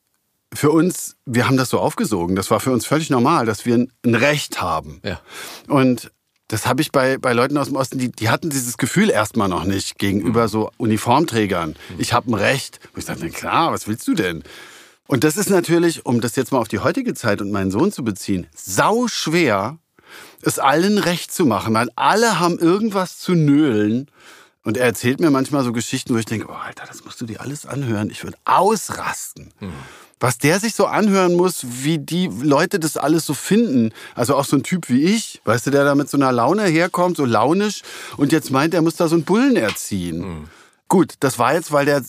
für 0.54 0.72
uns, 0.72 1.18
wir 1.26 1.48
haben 1.48 1.58
das 1.58 1.70
so 1.70 1.80
aufgesogen, 1.80 2.36
das 2.36 2.50
war 2.50 2.60
für 2.60 2.72
uns 2.72 2.86
völlig 2.86 3.10
normal, 3.12 3.46
dass 3.46 3.66
wir 3.66 3.76
ein, 3.76 3.92
ein 4.04 4.16
Recht 4.16 4.60
haben. 4.62 5.02
Ja. 5.04 5.20
Und 5.68 6.12
das 6.48 6.66
habe 6.66 6.82
ich 6.82 6.92
bei, 6.92 7.18
bei 7.18 7.34
Leuten 7.34 7.58
aus 7.58 7.68
dem 7.68 7.76
Osten, 7.76 7.98
die, 7.98 8.12
die 8.12 8.30
hatten 8.30 8.50
dieses 8.50 8.78
Gefühl 8.78 9.10
erstmal 9.10 9.50
noch 9.50 9.66
nicht 9.66 10.00
gegenüber 10.00 10.48
so 10.48 10.72
Uniformträgern. 10.78 11.76
Ich 11.98 12.14
habe 12.14 12.32
ein 12.32 12.36
Recht. 12.36 12.80
Und 12.94 13.00
ich 13.00 13.06
dachte, 13.06 13.22
na 13.24 13.30
klar, 13.30 13.72
was 13.74 13.88
willst 13.88 14.08
du 14.08 14.14
denn? 14.14 14.44
Und 15.08 15.24
das 15.24 15.38
ist 15.38 15.50
natürlich, 15.50 16.06
um 16.06 16.22
das 16.22 16.36
jetzt 16.36 16.52
mal 16.52 16.60
auf 16.60 16.68
die 16.68 16.80
heutige 16.80 17.14
Zeit 17.14 17.42
und 17.42 17.52
meinen 17.52 17.72
Sohn 17.72 17.92
zu 17.92 18.04
beziehen, 18.04 18.48
sau 18.54 19.08
schwer, 19.08 19.78
es 20.42 20.60
allen 20.60 20.98
recht 20.98 21.34
zu 21.34 21.46
machen, 21.46 21.74
weil 21.74 21.90
alle 21.96 22.40
haben 22.40 22.60
irgendwas 22.60 23.20
zu 23.20 23.34
nölen. 23.34 24.10
Und 24.64 24.76
er 24.78 24.86
erzählt 24.86 25.22
mir 25.22 25.32
manchmal 25.32 25.64
so 25.64 25.72
Geschichten, 25.72 26.14
wo 26.14 26.18
ich 26.18 26.26
denke, 26.26 26.48
oh 26.50 26.54
Alter, 26.54 26.86
das 26.86 27.06
musst 27.06 27.22
du 27.22 27.26
dir 27.26 27.40
alles 27.40 27.66
anhören. 27.66 28.10
Ich 28.10 28.24
würde 28.24 28.38
ausrasten. 28.44 29.54
Was 30.20 30.40
der 30.40 30.60
sich 30.60 30.74
so 30.74 30.88
anhören 30.88 31.36
muss, 31.36 31.64
wie 31.84 32.00
die 32.00 32.28
Leute 32.42 32.80
das 32.80 32.98
alles 32.98 33.26
so 33.26 33.36
finden. 33.36 33.92
Also 34.16 34.36
auch 34.36 34.46
so 34.46 34.56
ein 34.56 34.64
Typ 34.64 34.90
wie 34.90 35.04
ich, 35.04 35.42
weißt 35.46 35.68
du, 35.68 35.72
der 35.72 35.84
da 35.86 35.94
mit 35.94 36.10
so 36.10 36.18
einer 36.18 36.32
Laune 36.32 36.64
herkommt, 36.66 37.18
so 37.18 37.26
launisch, 37.26 37.82
und 38.18 38.32
jetzt 38.32 38.50
meint, 38.50 38.74
er 38.74 38.82
muss 38.82 38.96
da 38.96 39.08
so 39.08 39.16
einen 39.16 39.26
Bullen 39.26 39.56
erziehen. 39.56 40.50
Gut, 40.88 41.14
das 41.20 41.38
war 41.38 41.54
jetzt, 41.54 41.72
weil 41.72 41.86
der 41.86 42.02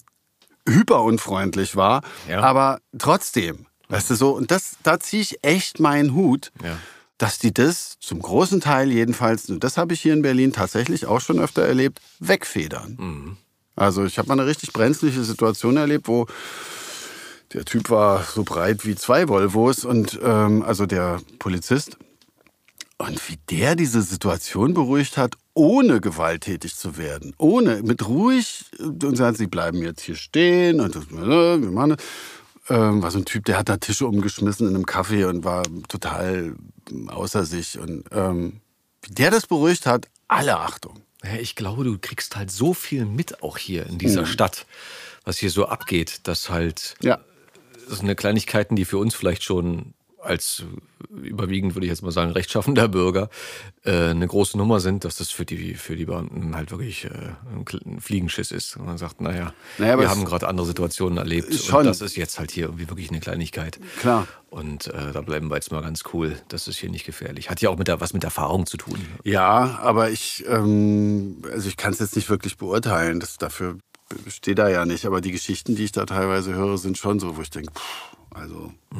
hyperunfreundlich 0.66 1.76
war, 1.76 2.02
Ja. 2.28 2.40
aber 2.40 2.80
trotzdem, 2.98 3.66
weißt 3.89 4.10
du 4.10 4.14
so, 4.14 4.30
und 4.30 4.51
das, 4.51 4.76
da 4.82 5.01
ziehe 5.01 5.22
ich 5.22 5.39
echt 5.43 5.80
meinen 5.80 6.14
Hut, 6.14 6.51
Ja. 6.62 6.76
dass 7.18 7.39
die 7.39 7.52
das 7.52 7.97
zum 8.01 8.20
großen 8.20 8.60
Teil 8.60 8.90
jedenfalls, 8.90 9.48
und 9.51 9.64
das 9.64 9.76
habe 9.76 9.94
ich 9.94 10.01
hier 10.01 10.12
in 10.12 10.22
Berlin 10.22 10.52
tatsächlich 10.52 11.06
auch 11.06 11.20
schon 11.20 11.39
öfter 11.40 11.62
erlebt, 11.62 12.01
wegfedern. 12.20 13.36
Also 13.76 14.05
ich 14.05 14.18
habe 14.18 14.28
mal 14.28 14.35
eine 14.39 14.47
richtig 14.47 14.72
brenzliche 14.72 15.22
Situation 15.24 15.76
erlebt, 15.76 16.09
wo 16.09 16.26
der 17.52 17.64
Typ 17.64 17.90
war 17.90 18.22
so 18.24 18.44
breit 18.44 18.84
wie 18.84 18.94
zwei 18.94 19.28
Volvos 19.28 19.84
und 19.84 20.18
ähm, 20.22 20.62
also 20.62 20.86
der 20.86 21.20
Polizist. 21.38 21.96
Und 22.98 23.28
wie 23.28 23.38
der 23.48 23.76
diese 23.76 24.02
Situation 24.02 24.74
beruhigt 24.74 25.16
hat, 25.16 25.36
ohne 25.54 26.00
gewalttätig 26.00 26.74
zu 26.74 26.96
werden, 26.96 27.32
ohne 27.38 27.82
mit 27.82 28.06
ruhig 28.08 28.64
und 28.80 29.16
sagt, 29.16 29.38
sie 29.38 29.46
bleiben 29.46 29.82
jetzt 29.82 30.02
hier 30.02 30.16
stehen 30.16 30.80
und 30.80 30.96
das, 30.96 31.04
äh, 31.04 31.62
wir 31.62 31.70
machen 31.70 31.96
das. 31.96 32.04
Ähm, 32.70 33.02
war 33.02 33.10
so 33.10 33.18
ein 33.18 33.24
Typ, 33.24 33.44
der 33.46 33.56
hat 33.56 33.68
da 33.68 33.76
Tische 33.78 34.06
umgeschmissen 34.06 34.68
in 34.68 34.74
einem 34.74 34.84
Café 34.84 35.26
und 35.26 35.44
war 35.44 35.62
total 35.88 36.54
außer 37.06 37.44
sich. 37.44 37.78
Und 37.78 38.04
ähm, 38.12 38.60
wie 39.02 39.14
der 39.14 39.30
das 39.30 39.46
beruhigt 39.46 39.86
hat, 39.86 40.08
alle 40.26 40.58
Achtung. 40.58 41.00
Ich 41.40 41.56
glaube, 41.56 41.84
du 41.84 41.98
kriegst 41.98 42.36
halt 42.36 42.50
so 42.50 42.74
viel 42.74 43.04
mit 43.04 43.42
auch 43.42 43.58
hier 43.58 43.86
in 43.86 43.98
dieser 43.98 44.26
Stadt, 44.26 44.66
was 45.24 45.38
hier 45.38 45.50
so 45.50 45.66
abgeht, 45.66 46.20
dass 46.24 46.50
halt 46.50 46.94
Ja. 47.00 47.18
Das 47.89 47.98
sind 47.98 48.16
Kleinigkeiten, 48.16 48.77
die 48.77 48.85
für 48.85 48.98
uns 48.98 49.15
vielleicht 49.15 49.43
schon 49.43 49.94
als 50.20 50.65
äh, 50.65 51.28
überwiegend, 51.28 51.74
würde 51.74 51.86
ich 51.86 51.90
jetzt 51.90 52.02
mal 52.02 52.10
sagen, 52.10 52.32
rechtschaffender 52.32 52.89
Bürger 52.89 53.31
äh, 53.85 54.10
eine 54.10 54.27
große 54.27 54.59
Nummer 54.59 54.81
sind, 54.81 55.05
dass 55.05 55.16
das 55.16 55.31
für 55.31 55.44
die, 55.44 55.74
für 55.74 55.97
die 55.97 56.05
Beamten 56.06 56.56
halt 56.56 56.70
wirklich 56.70 57.05
äh, 57.05 57.10
ein 57.86 58.01
Fliegenschiss 58.01 58.51
ist. 58.51 58.77
Und 58.77 58.86
man 58.86 58.98
sagt, 58.98 59.20
naja, 59.20 59.52
Naja, 59.78 59.98
wir 59.98 60.10
haben 60.10 60.24
gerade 60.24 60.48
andere 60.48 60.66
Situationen 60.66 61.19
erlebt 61.19 61.55
Schon. 61.55 61.81
und 61.81 61.85
das 61.86 62.01
ist 62.01 62.16
jetzt 62.16 62.39
halt 62.39 62.51
hier 62.51 62.65
irgendwie 62.66 62.89
wirklich 62.89 63.10
eine 63.10 63.20
Kleinigkeit. 63.20 63.78
Klar. 64.01 64.27
Und 64.51 64.89
äh, 64.89 65.12
da 65.12 65.20
bleiben 65.20 65.48
wir 65.48 65.56
jetzt 65.56 65.70
mal 65.73 65.82
ganz 65.82 66.02
cool. 66.12 66.36
Das 66.48 66.69
ist 66.69 66.78
hier 66.78 66.90
nicht 66.90 67.05
gefährlich. 67.05 67.51
Hat 67.51 67.60
ja 67.60 67.69
auch 67.70 67.77
mit 67.77 67.86
der, 67.86 68.01
was 68.01 68.15
mit 68.15 68.24
Erfahrung 68.24 68.66
zu 68.66 68.78
tun. 68.78 68.98
Ja, 69.23 69.78
aber 69.82 70.10
ich, 70.10 70.44
ähm, 70.48 71.43
also 71.52 71.69
ich 71.69 71.77
kann 71.77 71.93
es 71.93 71.98
jetzt 71.98 72.16
nicht 72.16 72.31
wirklich 72.31 72.56
beurteilen. 72.56 73.20
Das, 73.20 73.36
dafür 73.36 73.78
steht 74.28 74.59
da 74.59 74.68
ja 74.68 74.85
nicht. 74.85 75.06
Aber 75.06 75.20
die 75.20 75.32
Geschichten, 75.32 75.76
die 75.76 75.85
ich 75.85 75.93
da 75.93 76.06
teilweise 76.06 76.55
höre, 76.55 76.78
sind 76.78 76.98
schon 76.98 77.20
so, 77.20 77.36
wo 77.36 77.43
ich 77.43 77.51
denke, 77.51 77.72
pff, 77.72 78.16
also 78.30 78.72
äh, 78.93 78.97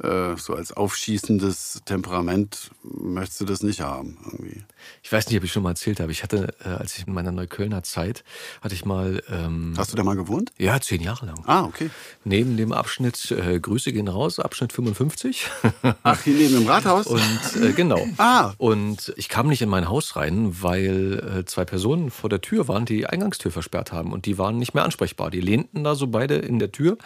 so 0.00 0.54
als 0.54 0.72
aufschießendes 0.72 1.82
Temperament 1.84 2.70
möchtest 2.82 3.40
du 3.40 3.44
das 3.44 3.62
nicht 3.62 3.80
haben. 3.80 4.16
Irgendwie. 4.24 4.62
Ich 5.02 5.10
weiß 5.10 5.28
nicht, 5.28 5.36
ob 5.36 5.44
ich 5.44 5.52
schon 5.52 5.62
mal 5.62 5.70
erzählt 5.70 5.98
habe. 6.00 6.12
Ich 6.12 6.22
hatte, 6.22 6.54
äh, 6.64 6.68
als 6.68 6.96
ich 6.96 7.06
in 7.06 7.12
meiner 7.12 7.32
Neuköllner 7.32 7.82
Zeit, 7.82 8.22
hatte 8.60 8.74
ich 8.74 8.84
mal, 8.84 9.22
ähm, 9.28 9.74
Hast 9.76 9.92
du 9.92 9.96
da 9.96 10.04
mal 10.04 10.14
gewohnt? 10.14 10.52
ja, 10.56 10.80
zehn 10.80 11.00
Jahre 11.00 11.26
lang. 11.26 11.42
Ah, 11.46 11.64
okay. 11.64 11.90
Neben 12.24 12.56
dem 12.56 12.72
Abschnitt, 12.72 13.30
äh, 13.32 13.58
Grüße 13.58 13.92
gehen 13.92 14.08
raus, 14.08 14.38
Abschnitt 14.38 14.72
55. 14.72 15.46
Ach, 16.02 16.22
hier 16.22 16.34
neben 16.34 16.54
dem 16.54 16.66
Rathaus? 16.68 17.06
Und 17.06 17.62
äh, 17.62 17.72
genau. 17.72 18.06
Ah. 18.18 18.52
Und 18.58 19.12
ich 19.16 19.28
kam 19.28 19.48
nicht 19.48 19.62
in 19.62 19.68
mein 19.68 19.88
Haus 19.88 20.14
rein, 20.16 20.62
weil 20.62 21.38
äh, 21.40 21.44
zwei 21.44 21.64
Personen 21.64 22.10
vor 22.10 22.30
der 22.30 22.40
Tür 22.40 22.68
waren, 22.68 22.84
die 22.84 23.06
Eingangstür 23.06 23.50
versperrt 23.50 23.92
haben. 23.92 24.12
Und 24.12 24.26
die 24.26 24.38
waren 24.38 24.58
nicht 24.58 24.74
mehr 24.74 24.84
ansprechbar. 24.84 25.30
Die 25.30 25.40
lehnten 25.40 25.84
da 25.84 25.94
so 25.94 26.06
beide 26.06 26.36
in 26.36 26.58
der 26.58 26.70
Tür. 26.72 26.98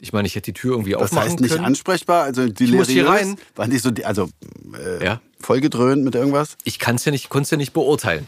Ich 0.00 0.12
meine, 0.12 0.26
ich 0.26 0.34
hätte 0.34 0.52
die 0.52 0.58
Tür 0.60 0.72
irgendwie 0.72 0.92
das 0.92 1.02
aufmachen 1.02 1.28
heißt 1.30 1.40
nicht 1.40 1.52
können. 1.52 1.64
ansprechbar? 1.64 2.24
Also 2.24 2.48
die 2.48 2.64
Ich 2.64 2.72
muss 2.72 2.88
hier 2.88 3.06
rein. 3.08 3.36
Waren 3.54 3.70
die 3.70 3.78
so, 3.78 3.90
also 4.04 4.28
äh, 4.74 5.04
Ja. 5.04 5.20
vollgedröhnt 5.40 6.02
mit 6.04 6.14
irgendwas? 6.14 6.56
Ich 6.64 6.78
kann 6.78 6.96
es 6.96 7.04
ja 7.04 7.12
nicht, 7.12 7.28
konnte 7.28 7.44
es 7.44 7.50
ja 7.50 7.56
nicht 7.56 7.72
beurteilen. 7.72 8.26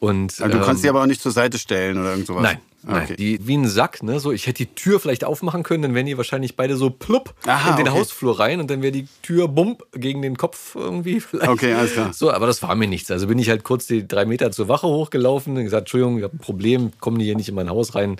Und, 0.00 0.32
Also, 0.40 0.48
du 0.48 0.58
ähm, 0.58 0.64
kannst 0.64 0.84
die 0.84 0.88
aber 0.88 1.02
auch 1.02 1.06
nicht 1.06 1.22
zur 1.22 1.32
Seite 1.32 1.58
stellen 1.58 1.98
oder 1.98 2.10
irgend 2.10 2.26
sowas? 2.26 2.42
Nein. 2.42 2.58
Okay. 2.86 3.16
Die, 3.16 3.46
wie 3.46 3.56
ein 3.56 3.68
Sack, 3.68 4.02
ne? 4.02 4.20
So, 4.20 4.32
ich 4.32 4.46
hätte 4.46 4.64
die 4.64 4.74
Tür 4.74 5.00
vielleicht 5.00 5.24
aufmachen 5.24 5.62
können, 5.62 5.82
dann 5.82 5.94
wären 5.94 6.06
die 6.06 6.16
wahrscheinlich 6.16 6.56
beide 6.56 6.76
so 6.76 6.90
plupp 6.90 7.34
Aha, 7.46 7.70
in 7.70 7.76
den 7.76 7.88
okay. 7.88 7.98
Hausflur 7.98 8.38
rein 8.38 8.60
und 8.60 8.70
dann 8.70 8.82
wäre 8.82 8.92
die 8.92 9.06
Tür 9.22 9.48
bump 9.48 9.84
gegen 9.92 10.22
den 10.22 10.36
Kopf 10.36 10.74
irgendwie 10.74 11.20
vielleicht. 11.20 11.50
Okay, 11.50 11.74
alles 11.74 11.92
klar. 11.92 12.12
So, 12.12 12.30
aber 12.30 12.46
das 12.46 12.62
war 12.62 12.74
mir 12.74 12.88
nichts. 12.88 13.10
Also 13.10 13.26
bin 13.26 13.38
ich 13.38 13.48
halt 13.48 13.64
kurz 13.64 13.86
die 13.86 14.06
drei 14.06 14.24
Meter 14.24 14.50
zur 14.52 14.68
Wache 14.68 14.86
hochgelaufen 14.86 15.56
und 15.56 15.64
gesagt, 15.64 15.82
Entschuldigung, 15.82 16.18
ich 16.18 16.24
habe 16.24 16.36
ein 16.36 16.40
Problem, 16.40 16.92
kommen 17.00 17.18
die 17.18 17.24
hier 17.24 17.36
nicht 17.36 17.48
in 17.48 17.54
mein 17.54 17.70
Haus 17.70 17.94
rein. 17.94 18.16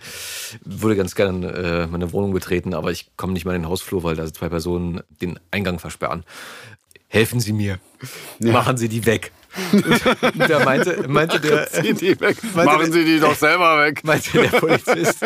Würde 0.65 0.97
ganz 0.97 1.15
gerne 1.15 1.53
äh, 1.53 1.87
meine 1.87 2.13
Wohnung 2.13 2.33
betreten, 2.33 2.75
aber 2.75 2.91
ich 2.91 3.11
komme 3.17 3.33
nicht 3.33 3.45
mal 3.45 3.55
in 3.55 3.63
den 3.63 3.69
Hausflur, 3.69 4.03
weil 4.03 4.17
da 4.17 4.31
zwei 4.33 4.49
Personen 4.49 5.01
den 5.21 5.39
Eingang 5.51 5.79
versperren. 5.79 6.25
Helfen 7.09 7.39
Sie 7.39 7.53
mir. 7.53 7.79
Machen 8.41 8.77
Sie 8.77 8.89
die 8.89 9.07
weg. 9.07 9.31
Da 10.49 10.65
meinte, 10.65 11.05
meinte 11.09 11.41
der, 11.41 11.67
weg. 11.73 12.21
Meinte 12.55 12.55
Machen 12.55 12.81
der- 12.81 12.93
Sie 12.93 13.05
die 13.05 13.21
doch 13.21 13.35
selber 13.37 13.81
weg. 13.85 14.03
meinte 14.05 14.31
der 14.33 14.49
Polizist. 14.49 15.25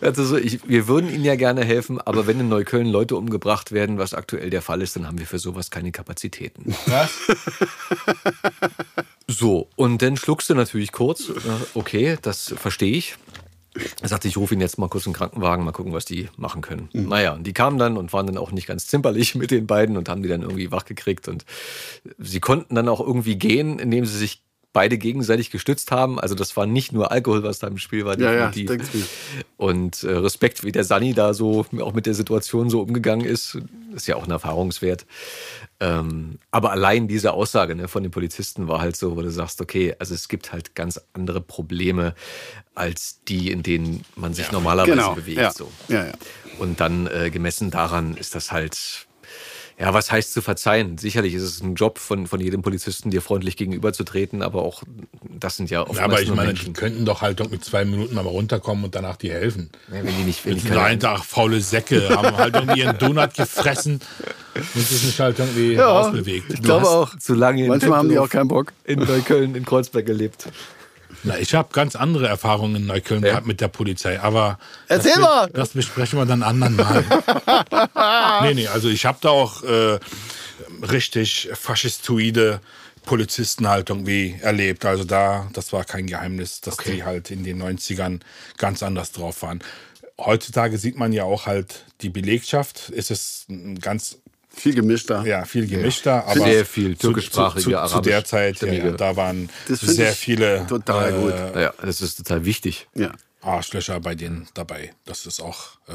Also 0.00 0.24
so, 0.24 0.36
ich, 0.36 0.60
wir 0.68 0.88
würden 0.88 1.12
Ihnen 1.12 1.24
ja 1.24 1.36
gerne 1.36 1.64
helfen, 1.64 2.00
aber 2.00 2.26
wenn 2.26 2.40
in 2.40 2.48
Neukölln 2.48 2.86
Leute 2.88 3.16
umgebracht 3.16 3.72
werden, 3.72 3.98
was 3.98 4.14
aktuell 4.14 4.50
der 4.50 4.62
Fall 4.62 4.82
ist, 4.82 4.96
dann 4.96 5.06
haben 5.06 5.18
wir 5.18 5.26
für 5.26 5.38
sowas 5.38 5.70
keine 5.70 5.92
Kapazitäten. 5.92 6.74
So, 9.26 9.68
und 9.76 10.00
dann 10.02 10.16
schluckst 10.16 10.48
du 10.50 10.54
natürlich 10.54 10.92
kurz. 10.92 11.30
Okay, 11.74 12.16
das 12.22 12.54
verstehe 12.56 12.92
ich. 12.96 13.16
Er 14.00 14.08
sagte, 14.08 14.28
ich 14.28 14.36
rufe 14.36 14.54
ihn 14.54 14.60
jetzt 14.60 14.78
mal 14.78 14.88
kurz 14.88 15.06
einen 15.06 15.14
Krankenwagen, 15.14 15.64
mal 15.64 15.72
gucken, 15.72 15.92
was 15.92 16.04
die 16.04 16.28
machen 16.36 16.62
können. 16.62 16.88
Naja, 16.92 17.34
und 17.34 17.46
die 17.46 17.52
kamen 17.52 17.78
dann 17.78 17.96
und 17.96 18.12
waren 18.12 18.26
dann 18.26 18.36
auch 18.38 18.52
nicht 18.52 18.66
ganz 18.66 18.86
zimperlich 18.86 19.34
mit 19.34 19.50
den 19.50 19.66
beiden 19.66 19.96
und 19.96 20.08
haben 20.08 20.22
die 20.22 20.28
dann 20.28 20.42
irgendwie 20.42 20.70
wachgekriegt. 20.70 21.28
Und 21.28 21.44
sie 22.18 22.40
konnten 22.40 22.74
dann 22.74 22.88
auch 22.88 23.00
irgendwie 23.00 23.36
gehen, 23.36 23.78
indem 23.78 24.04
sie 24.06 24.16
sich 24.16 24.42
beide 24.74 24.98
gegenseitig 24.98 25.50
gestützt 25.50 25.90
haben. 25.90 26.20
Also 26.20 26.34
das 26.34 26.56
war 26.56 26.66
nicht 26.66 26.92
nur 26.92 27.10
Alkohol, 27.10 27.42
was 27.42 27.58
da 27.58 27.66
im 27.66 27.78
Spiel 27.78 28.04
war, 28.04 28.18
Ja, 28.18 28.32
ja, 28.32 28.46
definitiv. 28.50 28.90
denk's 28.90 29.08
und 29.56 30.04
äh, 30.04 30.12
Respekt, 30.12 30.62
wie 30.62 30.72
der 30.72 30.84
Sani 30.84 31.14
da 31.14 31.34
so 31.34 31.64
auch 31.80 31.94
mit 31.94 32.06
der 32.06 32.14
Situation 32.14 32.68
so 32.70 32.82
umgegangen 32.82 33.26
ist, 33.26 33.58
ist 33.98 34.06
ja 34.08 34.16
auch 34.16 34.24
ein 34.24 34.30
Erfahrungswert. 34.30 35.06
Ähm, 35.80 36.38
aber 36.50 36.72
allein 36.72 37.06
diese 37.08 37.32
Aussage 37.32 37.74
ne, 37.74 37.88
von 37.88 38.02
den 38.02 38.10
Polizisten 38.10 38.66
war 38.68 38.80
halt 38.80 38.96
so, 38.96 39.16
wo 39.16 39.22
du 39.22 39.30
sagst, 39.30 39.60
okay, 39.60 39.94
also 39.98 40.14
es 40.14 40.28
gibt 40.28 40.52
halt 40.52 40.74
ganz 40.74 41.00
andere 41.12 41.40
Probleme 41.40 42.14
als 42.74 43.20
die, 43.28 43.50
in 43.50 43.62
denen 43.62 44.04
man 44.16 44.34
sich 44.34 44.50
normalerweise 44.52 44.96
Genau. 44.96 45.14
bewegt. 45.14 45.38
Ja. 45.40 45.52
So. 45.52 45.70
Ja, 45.88 46.06
ja. 46.06 46.12
Und 46.58 46.80
dann 46.80 47.06
äh, 47.06 47.30
gemessen 47.30 47.70
daran 47.70 48.16
ist 48.16 48.34
das 48.34 48.50
halt, 48.52 49.06
ja, 49.80 49.94
was 49.94 50.10
heißt 50.10 50.32
zu 50.32 50.42
verzeihen? 50.42 50.98
Sicherlich 50.98 51.34
ist 51.34 51.42
es 51.42 51.60
ein 51.62 51.74
Job 51.76 51.98
von, 51.98 52.26
von 52.26 52.40
jedem 52.40 52.62
Polizisten, 52.62 53.10
dir 53.10 53.22
freundlich 53.22 53.56
gegenüberzutreten, 53.56 54.42
aber 54.42 54.62
auch 54.62 54.82
das 55.38 55.56
sind 55.56 55.70
ja 55.70 55.82
oftmals 55.82 55.98
Ja, 55.98 56.04
aber 56.06 56.20
ich 56.20 56.26
nur 56.28 56.36
meine, 56.36 56.48
Menschen. 56.48 56.66
die 56.66 56.72
könnten 56.72 57.04
doch 57.04 57.22
halt 57.22 57.38
doch 57.40 57.48
mit 57.50 57.64
zwei 57.64 57.84
Minuten 57.84 58.14
mal 58.16 58.22
runterkommen 58.22 58.84
und 58.84 58.94
danach 58.94 59.16
dir 59.16 59.34
helfen. 59.34 59.70
Ja, 59.92 60.02
wenn 60.02 60.16
die 60.16 60.24
nicht, 60.24 60.44
wenn 60.44 60.56
die 60.56 60.66
keine- 60.66 60.82
einfach 60.82 61.22
faule 61.24 61.60
Säcke, 61.60 62.08
haben 62.10 62.36
halt 62.36 62.54
irgendwie 62.56 62.80
ihren 62.80 62.98
Donut 62.98 63.34
gefressen 63.34 64.00
und 64.54 64.86
sich 64.86 65.04
nicht 65.04 65.20
halt 65.20 65.38
irgendwie 65.38 65.80
ausbewegt. 65.80 66.52
Ich 66.52 66.62
glaube 66.62 66.88
auch, 66.88 67.16
zu 67.16 67.34
lange 67.34 67.62
in 67.62 67.68
Manchmal 67.68 67.98
haben 67.98 68.08
die 68.08 68.18
auch 68.18 68.28
keinen 68.28 68.48
Bock. 68.48 68.72
in 68.84 68.98
Neukölln, 68.98 69.54
in 69.54 69.64
Kreuzberg 69.64 70.06
gelebt. 70.06 70.48
Na, 71.24 71.38
ich 71.38 71.54
habe 71.54 71.68
ganz 71.72 71.96
andere 71.96 72.28
Erfahrungen 72.28 72.76
in 72.76 72.86
Neukölln 72.86 73.22
Ja. 73.24 73.30
gehabt 73.30 73.46
mit 73.46 73.60
der 73.60 73.68
Polizei, 73.68 74.20
aber 74.20 74.58
Erzähl 74.86 75.12
das, 75.12 75.20
mal! 75.20 75.50
Das 75.52 75.68
besprechen 75.70 76.18
wir 76.18 76.26
dann 76.26 76.42
anderen 76.42 76.76
Mal. 76.76 77.04
nee, 78.42 78.54
nee, 78.54 78.68
also 78.68 78.88
ich 78.88 79.04
habe 79.04 79.18
da 79.20 79.30
auch 79.30 79.62
äh, 79.64 79.98
richtig 80.90 81.48
faschistoide 81.54 82.60
Polizisten 83.04 83.68
halt 83.68 83.90
irgendwie 83.90 84.36
erlebt. 84.42 84.84
Also 84.84 85.04
da, 85.04 85.48
das 85.54 85.72
war 85.72 85.84
kein 85.84 86.06
Geheimnis, 86.06 86.60
dass 86.60 86.76
die 86.76 87.04
halt 87.04 87.30
in 87.30 87.42
den 87.42 87.62
90ern 87.62 88.20
ganz 88.58 88.82
anders 88.82 89.12
drauf 89.12 89.42
waren. 89.42 89.60
Heutzutage 90.20 90.78
sieht 90.78 90.96
man 90.98 91.12
ja 91.12 91.24
auch 91.24 91.46
halt 91.46 91.84
die 92.02 92.10
Belegschaft. 92.10 92.92
Es 92.94 93.10
ist 93.10 93.48
ein 93.48 93.78
ganz 93.80 94.18
Viel 94.58 94.74
gemischter. 94.74 95.24
ja, 95.24 95.44
viel 95.44 95.66
gemischter, 95.66 96.26
aber 96.26 96.40
Sehr 96.40 96.64
viel 96.66 96.96
zu, 96.98 97.08
türkischsprachige, 97.08 97.62
zu, 97.62 97.70
zu, 97.70 97.94
zu 97.96 98.00
der 98.00 98.24
Zeit, 98.24 98.60
ja, 98.60 98.72
ja, 98.72 98.90
da 98.92 99.16
waren 99.16 99.48
sehr 99.68 100.12
viele 100.12 100.66
total 100.66 101.12
gut. 101.12 101.32
äh, 101.32 101.62
Ja, 101.64 101.72
das 101.82 102.00
ist 102.00 102.16
total 102.16 102.44
wichtig. 102.44 102.88
Ja. 102.94 103.12
Arschlöcher 103.40 104.00
bei 104.00 104.16
denen 104.16 104.48
dabei. 104.54 104.92
Das 105.04 105.24
ist 105.24 105.40
auch 105.40 105.78
äh, 105.86 105.92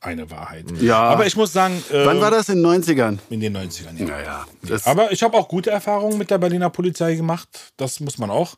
eine 0.00 0.30
Wahrheit. 0.32 0.64
Ja. 0.80 1.00
Aber 1.00 1.26
ich 1.26 1.36
muss 1.36 1.52
sagen, 1.52 1.82
äh, 1.92 2.04
Wann 2.04 2.20
war 2.20 2.32
das 2.32 2.48
in 2.48 2.60
den 2.62 2.66
90ern? 2.82 3.18
in 3.30 3.38
den 3.40 3.56
90ern. 3.56 3.96
Ja. 3.98 4.04
Naja. 4.06 4.46
Aber 4.84 5.12
ich 5.12 5.22
habe 5.22 5.36
auch 5.36 5.46
gute 5.46 5.70
Erfahrungen 5.70 6.18
mit 6.18 6.30
der 6.30 6.38
Berliner 6.38 6.70
Polizei 6.70 7.14
gemacht. 7.14 7.72
Das 7.76 8.00
muss 8.00 8.18
man 8.18 8.30
auch 8.30 8.56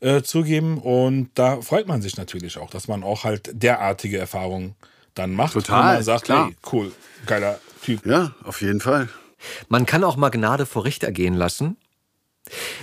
äh, 0.00 0.20
zugeben. 0.22 0.76
Und 0.78 1.30
da 1.34 1.62
freut 1.62 1.88
man 1.88 2.02
sich 2.02 2.18
natürlich 2.18 2.58
auch, 2.58 2.68
dass 2.68 2.86
man 2.86 3.02
auch 3.02 3.24
halt 3.24 3.50
derartige 3.54 4.18
Erfahrungen 4.18 4.74
dann 5.14 5.32
macht. 5.32 5.54
Total, 5.54 5.78
Wo 5.92 5.94
man 5.94 6.02
sagt, 6.04 6.24
klar. 6.24 6.46
hey, 6.48 6.56
cool, 6.70 6.92
geiler 7.24 7.58
Typ. 7.84 8.06
ja, 8.06 8.32
auf 8.44 8.62
jeden 8.62 8.80
Fall. 8.80 9.08
Man 9.68 9.86
kann 9.86 10.04
auch 10.04 10.16
mal 10.16 10.30
Gnade 10.30 10.66
vor 10.66 10.84
Richter 10.84 11.12
gehen 11.12 11.34
lassen. 11.34 11.76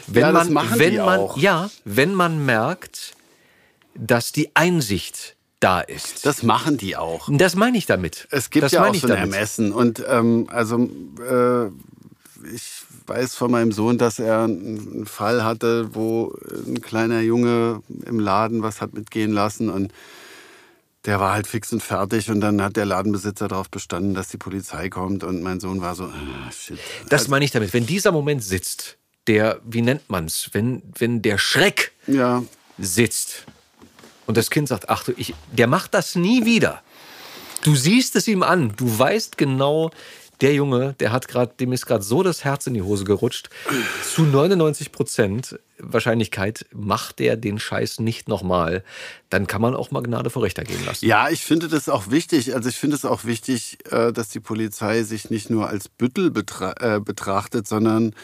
Wenn 0.07 0.21
Ja, 0.21 0.31
das 0.31 0.49
man, 0.49 0.79
wenn 0.79 0.97
man, 0.97 1.19
auch. 1.19 1.37
Ja, 1.37 1.69
wenn 1.85 2.13
man 2.13 2.45
merkt, 2.45 3.13
dass 3.95 4.31
die 4.31 4.55
Einsicht 4.55 5.35
da 5.59 5.81
ist. 5.81 6.25
Das 6.25 6.43
machen 6.43 6.77
die 6.77 6.97
auch. 6.97 7.29
Das 7.31 7.55
meine 7.55 7.77
ich 7.77 7.85
damit. 7.85 8.27
Es 8.31 8.49
gibt 8.49 8.63
das 8.63 8.71
ja 8.71 8.83
auch 8.83 8.95
so 8.95 9.07
ein 9.07 9.09
damit. 9.09 9.33
Ermessen. 9.33 9.71
Und 9.71 10.03
ähm, 10.07 10.47
also 10.51 10.89
äh, 11.19 11.67
ich 12.53 12.81
weiß 13.05 13.35
von 13.35 13.51
meinem 13.51 13.71
Sohn, 13.71 13.97
dass 13.97 14.19
er 14.19 14.43
einen 14.43 15.05
Fall 15.05 15.43
hatte, 15.43 15.93
wo 15.93 16.33
ein 16.65 16.81
kleiner 16.81 17.21
Junge 17.21 17.81
im 18.05 18.19
Laden 18.19 18.63
was 18.63 18.81
hat 18.81 18.93
mitgehen 18.93 19.31
lassen 19.31 19.69
und 19.69 19.93
der 21.05 21.19
war 21.19 21.33
halt 21.33 21.47
fix 21.47 21.73
und 21.73 21.81
fertig 21.81 22.29
und 22.29 22.41
dann 22.41 22.61
hat 22.61 22.75
der 22.75 22.85
Ladenbesitzer 22.85 23.47
darauf 23.47 23.69
bestanden, 23.69 24.13
dass 24.13 24.27
die 24.27 24.37
Polizei 24.37 24.89
kommt 24.89 25.23
und 25.23 25.41
mein 25.41 25.59
Sohn 25.59 25.81
war 25.81 25.95
so, 25.95 26.05
ah, 26.05 26.51
shit. 26.51 26.77
Das 27.09 27.27
meine 27.27 27.43
ich 27.45 27.51
damit. 27.51 27.73
Wenn 27.73 27.85
dieser 27.85 28.11
Moment 28.11 28.43
sitzt, 28.43 28.97
der, 29.27 29.59
wie 29.65 29.81
nennt 29.81 30.09
man's, 30.09 30.49
wenn, 30.53 30.81
wenn 30.97 31.21
der 31.21 31.37
Schreck 31.37 31.91
Ja, 32.07 32.43
sitzt 32.77 33.45
und 34.27 34.37
das 34.37 34.49
Kind 34.49 34.67
sagt, 34.67 34.89
ach 34.89 35.03
du, 35.03 35.13
ich, 35.17 35.33
der 35.51 35.67
macht 35.67 35.93
das 35.93 36.15
nie 36.15 36.45
wieder. 36.45 36.81
Du 37.63 37.75
siehst 37.75 38.15
es 38.15 38.27
ihm 38.27 38.41
an, 38.43 38.73
du 38.75 38.97
weißt 38.97 39.37
genau, 39.37 39.91
der 40.41 40.53
Junge, 40.53 40.95
der 40.99 41.11
hat 41.11 41.27
gerade, 41.27 41.53
dem 41.59 41.71
ist 41.71 41.85
gerade 41.85 42.03
so 42.03 42.23
das 42.23 42.43
Herz 42.43 42.67
in 42.67 42.73
die 42.73 42.81
Hose 42.81 43.03
gerutscht. 43.03 43.49
Zu 44.03 44.23
99 44.23 44.91
Prozent 44.91 45.59
Wahrscheinlichkeit 45.77 46.65
macht 46.73 47.19
der 47.19 47.37
den 47.37 47.59
Scheiß 47.59 47.99
nicht 47.99 48.27
nochmal. 48.27 48.83
Dann 49.29 49.47
kann 49.47 49.61
man 49.61 49.75
auch 49.75 49.91
mal 49.91 50.01
Gnade 50.01 50.29
vor 50.29 50.43
Richter 50.43 50.63
gehen 50.63 50.83
lassen. 50.85 51.05
Ja, 51.05 51.29
ich 51.29 51.43
finde 51.43 51.67
das 51.67 51.89
auch 51.89 52.09
wichtig. 52.09 52.55
Also 52.55 52.69
ich 52.69 52.77
finde 52.77 52.95
es 52.95 53.05
auch 53.05 53.25
wichtig, 53.25 53.77
äh, 53.91 54.11
dass 54.11 54.29
die 54.29 54.39
Polizei 54.39 55.03
sich 55.03 55.29
nicht 55.29 55.49
nur 55.49 55.67
als 55.67 55.89
Büttel 55.89 56.31
betra 56.31 56.73
äh, 56.79 56.99
betrachtet, 56.99 57.67
sondern 57.67 58.15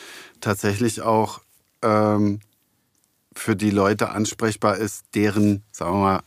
tatsächlich 0.42 1.02
auch 1.02 1.42
ähm, 1.82 2.40
für 3.34 3.56
die 3.56 3.72
Leute 3.72 4.10
ansprechbar 4.10 4.78
ist, 4.78 5.06
deren, 5.14 5.64
sagen 5.72 5.94
wir 5.94 6.00
mal, 6.00 6.24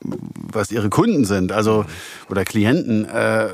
was 0.00 0.70
ihre 0.70 0.90
Kunden 0.90 1.24
sind, 1.24 1.52
also 1.52 1.84
oder 2.30 2.44
Klienten, 2.44 3.04
äh, 3.04 3.50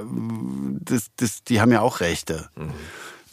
das, 0.80 1.06
das, 1.16 1.44
die 1.44 1.60
haben 1.60 1.72
ja 1.72 1.80
auch 1.80 2.00
Rechte. 2.00 2.48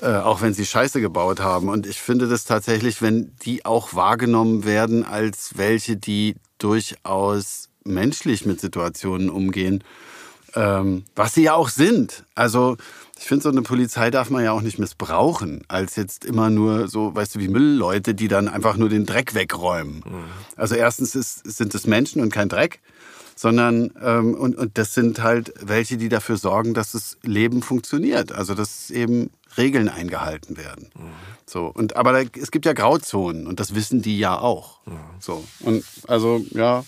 Äh, 0.01 0.15
auch 0.17 0.41
wenn 0.41 0.55
sie 0.55 0.65
Scheiße 0.65 0.99
gebaut 0.99 1.41
haben. 1.41 1.69
Und 1.69 1.85
ich 1.85 2.01
finde 2.01 2.27
das 2.27 2.43
tatsächlich, 2.43 3.03
wenn 3.03 3.35
die 3.45 3.65
auch 3.65 3.93
wahrgenommen 3.93 4.65
werden 4.65 5.05
als 5.05 5.57
welche, 5.57 5.95
die 5.95 6.37
durchaus 6.57 7.69
menschlich 7.83 8.45
mit 8.47 8.59
Situationen 8.59 9.29
umgehen, 9.29 9.83
ähm, 10.55 11.03
was 11.15 11.35
sie 11.35 11.43
ja 11.43 11.53
auch 11.53 11.69
sind. 11.69 12.23
Also 12.33 12.77
ich 13.21 13.27
finde, 13.27 13.43
so 13.43 13.49
eine 13.49 13.61
Polizei 13.61 14.09
darf 14.09 14.31
man 14.31 14.43
ja 14.43 14.51
auch 14.51 14.61
nicht 14.61 14.79
missbrauchen, 14.79 15.61
als 15.67 15.95
jetzt 15.95 16.25
immer 16.25 16.49
nur 16.49 16.87
so, 16.87 17.13
weißt 17.13 17.35
du, 17.35 17.39
wie 17.39 17.49
Müllleute, 17.49 18.15
die 18.15 18.27
dann 18.27 18.47
einfach 18.47 18.77
nur 18.77 18.89
den 18.89 19.05
Dreck 19.05 19.35
wegräumen. 19.35 20.03
Also 20.55 20.73
erstens 20.73 21.13
ist, 21.13 21.45
sind 21.45 21.75
es 21.75 21.85
Menschen 21.85 22.19
und 22.19 22.33
kein 22.33 22.49
Dreck, 22.49 22.81
sondern 23.35 23.91
ähm, 24.01 24.33
und, 24.33 24.57
und 24.57 24.79
das 24.79 24.95
sind 24.95 25.21
halt 25.21 25.53
welche, 25.61 25.97
die 25.97 26.09
dafür 26.09 26.35
sorgen, 26.35 26.73
dass 26.73 26.93
das 26.93 27.19
Leben 27.21 27.61
funktioniert. 27.61 28.31
Also 28.31 28.55
dass 28.55 28.89
eben 28.89 29.29
Regeln 29.55 29.87
eingehalten 29.87 30.57
werden. 30.57 30.89
So 31.45 31.67
und 31.67 31.95
aber 31.95 32.13
da, 32.13 32.29
es 32.39 32.49
gibt 32.49 32.65
ja 32.65 32.73
Grauzonen 32.73 33.45
und 33.45 33.59
das 33.59 33.75
wissen 33.75 34.01
die 34.01 34.17
ja 34.17 34.39
auch. 34.39 34.79
So 35.19 35.45
und 35.59 35.85
also 36.07 36.43
ja. 36.49 36.83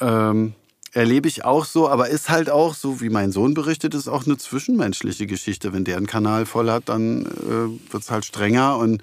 Ähm, 0.00 0.54
erlebe 0.94 1.28
ich 1.28 1.44
auch 1.44 1.64
so, 1.64 1.88
aber 1.88 2.08
ist 2.08 2.30
halt 2.30 2.48
auch, 2.48 2.74
so 2.74 3.00
wie 3.00 3.10
mein 3.10 3.32
Sohn 3.32 3.52
berichtet, 3.54 3.94
ist 3.94 4.08
auch 4.08 4.26
eine 4.26 4.38
zwischenmenschliche 4.38 5.26
Geschichte. 5.26 5.72
Wenn 5.72 5.84
der 5.84 5.96
einen 5.96 6.06
Kanal 6.06 6.46
voll 6.46 6.70
hat, 6.70 6.88
dann 6.88 7.26
äh, 7.26 7.92
wird 7.92 8.02
es 8.02 8.10
halt 8.10 8.24
strenger 8.24 8.78
und 8.78 9.02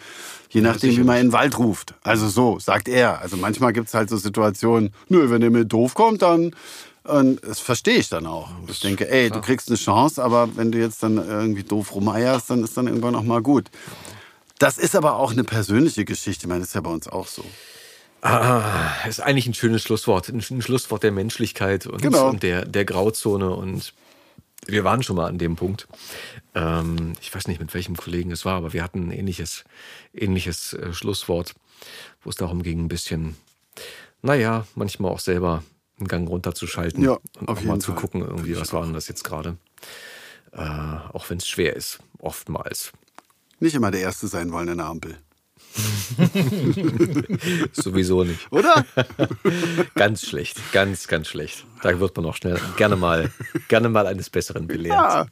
je 0.49 0.61
nachdem, 0.61 0.95
wie 0.95 1.03
man 1.03 1.17
in 1.17 1.27
den 1.27 1.33
Wald 1.33 1.59
ruft. 1.59 1.93
Also 2.03 2.29
so, 2.29 2.59
sagt 2.59 2.87
er. 2.87 3.21
Also 3.21 3.37
manchmal 3.37 3.73
gibt 3.73 3.89
es 3.89 3.93
halt 3.93 4.09
so 4.09 4.17
Situationen, 4.17 4.93
nö, 5.09 5.29
wenn 5.29 5.41
der 5.41 5.51
mir 5.51 5.65
doof 5.65 5.93
kommt, 5.93 6.21
dann 6.21 6.55
und 7.03 7.43
das 7.43 7.59
verstehe 7.59 7.97
ich 7.97 8.09
dann 8.09 8.27
auch. 8.27 8.51
Ich 8.67 8.79
denke, 8.79 9.09
ey, 9.09 9.31
du 9.31 9.41
kriegst 9.41 9.69
eine 9.69 9.77
Chance, 9.77 10.23
aber 10.23 10.55
wenn 10.55 10.71
du 10.71 10.77
jetzt 10.77 11.01
dann 11.01 11.17
irgendwie 11.17 11.63
doof 11.63 11.95
rumeierst, 11.95 12.51
dann 12.51 12.63
ist 12.63 12.77
dann 12.77 12.85
irgendwann 12.85 13.15
auch 13.15 13.23
mal 13.23 13.41
gut. 13.41 13.71
Das 14.59 14.77
ist 14.77 14.95
aber 14.95 15.15
auch 15.15 15.31
eine 15.31 15.43
persönliche 15.43 16.05
Geschichte. 16.05 16.43
Ich 16.43 16.47
meine, 16.47 16.59
das 16.59 16.69
ist 16.69 16.75
ja 16.75 16.81
bei 16.81 16.91
uns 16.91 17.07
auch 17.07 17.27
so. 17.27 17.43
Ah, 18.21 18.93
ist 19.07 19.19
eigentlich 19.19 19.47
ein 19.47 19.53
schönes 19.53 19.81
Schlusswort. 19.83 20.29
Ein 20.29 20.41
Schlusswort 20.61 21.03
der 21.03 21.11
Menschlichkeit 21.11 21.87
und, 21.87 22.01
Genau. 22.01 22.29
und 22.29 22.43
der, 22.43 22.65
der 22.65 22.85
Grauzone. 22.85 23.49
Und 23.49 23.93
wir 24.67 24.83
waren 24.83 25.01
schon 25.01 25.15
mal 25.15 25.27
an 25.27 25.37
dem 25.39 25.55
Punkt. 25.55 25.87
Ähm, 26.53 27.13
ich 27.19 27.33
weiß 27.33 27.47
nicht, 27.47 27.59
mit 27.59 27.73
welchem 27.73 27.95
Kollegen 27.97 28.31
es 28.31 28.45
war, 28.45 28.55
aber 28.55 28.73
wir 28.73 28.83
hatten 28.83 29.07
ein 29.07 29.11
ähnliches, 29.11 29.63
ähnliches 30.13 30.73
äh, 30.73 30.93
Schlusswort, 30.93 31.55
wo 32.23 32.29
es 32.29 32.35
darum 32.35 32.61
ging, 32.61 32.83
ein 32.85 32.87
bisschen, 32.89 33.35
naja, 34.21 34.67
manchmal 34.75 35.11
auch 35.11 35.19
selber 35.19 35.63
einen 35.97 36.07
Gang 36.07 36.29
runterzuschalten 36.29 37.03
Ja, 37.03 37.17
und 37.39 37.49
auch 37.49 37.61
mal 37.63 37.79
zu 37.79 37.91
Fall. 37.93 38.01
gucken, 38.01 38.21
irgendwie, 38.21 38.55
was 38.59 38.71
war 38.73 38.83
denn 38.83 38.93
das 38.93 39.07
jetzt 39.07 39.23
gerade. 39.23 39.57
Äh, 40.51 40.59
auch 40.61 41.27
wenn 41.29 41.37
es 41.37 41.47
schwer 41.47 41.75
ist, 41.75 41.99
oftmals. 42.19 42.91
Nicht 43.59 43.73
immer 43.75 43.89
der 43.89 44.01
Erste 44.01 44.27
sein 44.27 44.51
wollen 44.51 44.67
in 44.67 44.77
der 44.77 44.87
Ampel. 44.87 45.17
Sowieso 47.73 48.23
nicht. 48.23 48.51
Oder? 48.51 48.85
Ganz 49.95 50.25
schlecht, 50.25 50.57
ganz, 50.71 51.07
ganz 51.07 51.27
schlecht. 51.27 51.65
Da 51.81 51.99
wird 51.99 52.15
man 52.15 52.25
auch 52.25 52.35
schnell 52.35 52.59
gerne 52.77 52.95
mal, 52.95 53.29
gerne 53.67 53.89
mal 53.89 54.05
eines 54.05 54.29
Besseren 54.29 54.67
belehrt. 54.67 54.93
Ja. 54.93 55.25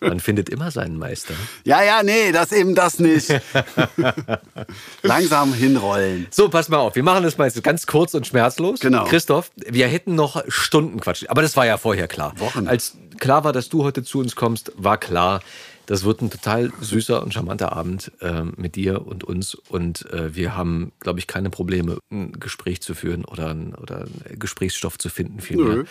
Man 0.00 0.20
findet 0.20 0.48
immer 0.48 0.70
seinen 0.70 0.98
Meister. 0.98 1.34
Ja, 1.64 1.82
ja, 1.82 2.02
nee, 2.02 2.32
das 2.32 2.52
eben 2.52 2.74
das 2.74 2.98
nicht. 2.98 3.28
Langsam 5.02 5.52
hinrollen. 5.52 6.26
So, 6.30 6.48
pass 6.48 6.68
mal 6.68 6.78
auf. 6.78 6.94
Wir 6.94 7.02
machen 7.02 7.24
das 7.24 7.36
mal 7.36 7.46
jetzt 7.46 7.62
ganz 7.64 7.86
kurz 7.86 8.14
und 8.14 8.26
schmerzlos. 8.26 8.80
Genau. 8.80 9.04
Christoph, 9.04 9.50
wir 9.56 9.88
hätten 9.88 10.14
noch 10.14 10.42
Stunden 10.48 11.00
Quatsch. 11.00 11.24
Aber 11.28 11.42
das 11.42 11.56
war 11.56 11.66
ja 11.66 11.78
vorher 11.78 12.06
klar. 12.08 12.38
Wochen. 12.38 12.68
Als 12.68 12.96
klar 13.18 13.44
war, 13.44 13.52
dass 13.52 13.68
du 13.68 13.84
heute 13.84 14.04
zu 14.04 14.20
uns 14.20 14.36
kommst, 14.36 14.72
war 14.76 14.98
klar, 14.98 15.40
das 15.88 16.04
wird 16.04 16.20
ein 16.20 16.28
total 16.28 16.70
süßer 16.82 17.22
und 17.22 17.32
charmanter 17.32 17.72
Abend 17.72 18.12
ähm, 18.20 18.52
mit 18.58 18.76
dir 18.76 19.06
und 19.06 19.24
uns. 19.24 19.54
Und 19.54 20.04
äh, 20.12 20.36
wir 20.36 20.54
haben, 20.54 20.92
glaube 21.00 21.18
ich, 21.18 21.26
keine 21.26 21.48
Probleme, 21.48 21.98
ein 22.10 22.32
Gespräch 22.38 22.82
zu 22.82 22.92
führen 22.92 23.24
oder, 23.24 23.48
ein, 23.48 23.74
oder 23.74 24.02
einen 24.02 24.38
Gesprächsstoff 24.38 24.98
zu 24.98 25.08
finden, 25.08 25.40
vielmehr. 25.40 25.86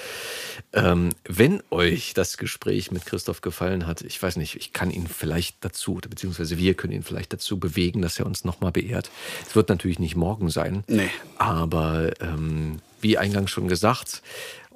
Ähm, 0.72 1.10
wenn 1.28 1.64
euch 1.72 2.14
das 2.14 2.38
Gespräch 2.38 2.92
mit 2.92 3.08
Christoph 3.08 3.42
gefallen 3.42 3.88
hat, 3.88 4.02
ich 4.02 4.22
weiß 4.22 4.38
nicht, 4.38 4.56
ich 4.56 4.72
kann 4.72 4.92
ihn 4.92 5.08
vielleicht 5.08 5.66
dazu, 5.66 5.96
beziehungsweise 5.96 6.60
wir 6.60 6.76
können 6.76 6.94
ihn 6.94 7.04
vielleicht 7.04 7.34
dazu 7.34 7.60
bewegen, 7.60 8.04
dass 8.04 8.20
er 8.20 8.28
uns 8.28 8.46
nochmal 8.46 8.72
beehrt. 8.72 9.10
Es 9.48 9.56
wird 9.56 9.70
natürlich 9.70 9.98
nicht 9.98 10.16
morgen 10.16 10.52
sein. 10.52 10.84
Nee. 10.86 11.10
Aber 11.40 12.12
ähm, 12.22 12.82
wie 13.02 13.18
eingangs 13.18 13.50
schon 13.50 13.68
gesagt, 13.68 14.22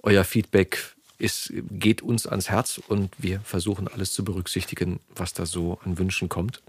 euer 0.02 0.24
Feedback 0.24 0.96
ist, 1.22 1.54
geht 1.72 2.02
uns 2.02 2.26
ans 2.28 2.50
Herz 2.50 2.80
und 2.88 3.12
wir 3.18 3.40
versuchen 3.42 3.88
alles 3.88 4.12
zu 4.14 4.24
berücksichtigen, 4.24 5.00
was 5.16 5.34
da 5.34 5.46
so 5.46 5.80
an 5.86 5.98
Wünschen 5.98 6.28
kommt. 6.30 6.62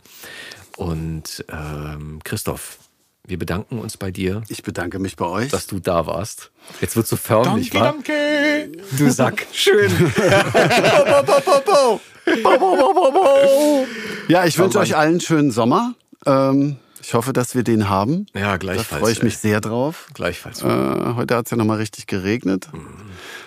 Und 0.76 1.44
ähm, 1.50 2.20
Christoph, 2.24 2.78
wir 3.26 3.38
bedanken 3.38 3.78
uns 3.78 3.96
bei 3.96 4.10
dir, 4.10 4.42
Ich 4.48 4.62
bedanke 4.62 4.98
mich 4.98 5.16
bei 5.16 5.26
euch. 5.26 5.50
dass 5.50 5.66
du 5.66 5.78
da 5.78 6.06
warst. 6.06 6.50
Jetzt 6.80 6.96
wird 6.96 7.06
so 7.06 7.16
förmlich, 7.16 7.70
Danke, 7.70 7.80
wa? 7.80 7.92
danke. 7.92 8.72
Du 8.98 9.10
Sack. 9.10 9.46
Schön. 9.52 9.90
ja, 14.28 14.44
ich 14.44 14.58
wünsche 14.58 14.78
euch 14.78 14.96
allen 14.96 15.12
einen 15.12 15.20
schönen 15.20 15.50
Sommer. 15.50 15.94
Ähm, 16.26 16.76
ich 17.02 17.14
hoffe, 17.14 17.32
dass 17.32 17.54
wir 17.54 17.64
den 17.64 17.88
haben. 17.88 18.26
Ja, 18.34 18.52
Da 18.52 18.56
gleichfalls. 18.58 19.00
freue 19.00 19.12
ich 19.12 19.18
ey. 19.18 19.24
mich 19.24 19.38
sehr 19.38 19.60
drauf. 19.60 20.06
Gleichfalls. 20.14 20.62
Äh, 20.62 20.66
heute 21.16 21.36
hat 21.36 21.46
es 21.46 21.50
ja 21.50 21.56
nochmal 21.56 21.78
richtig 21.78 22.06
geregnet. 22.06 22.68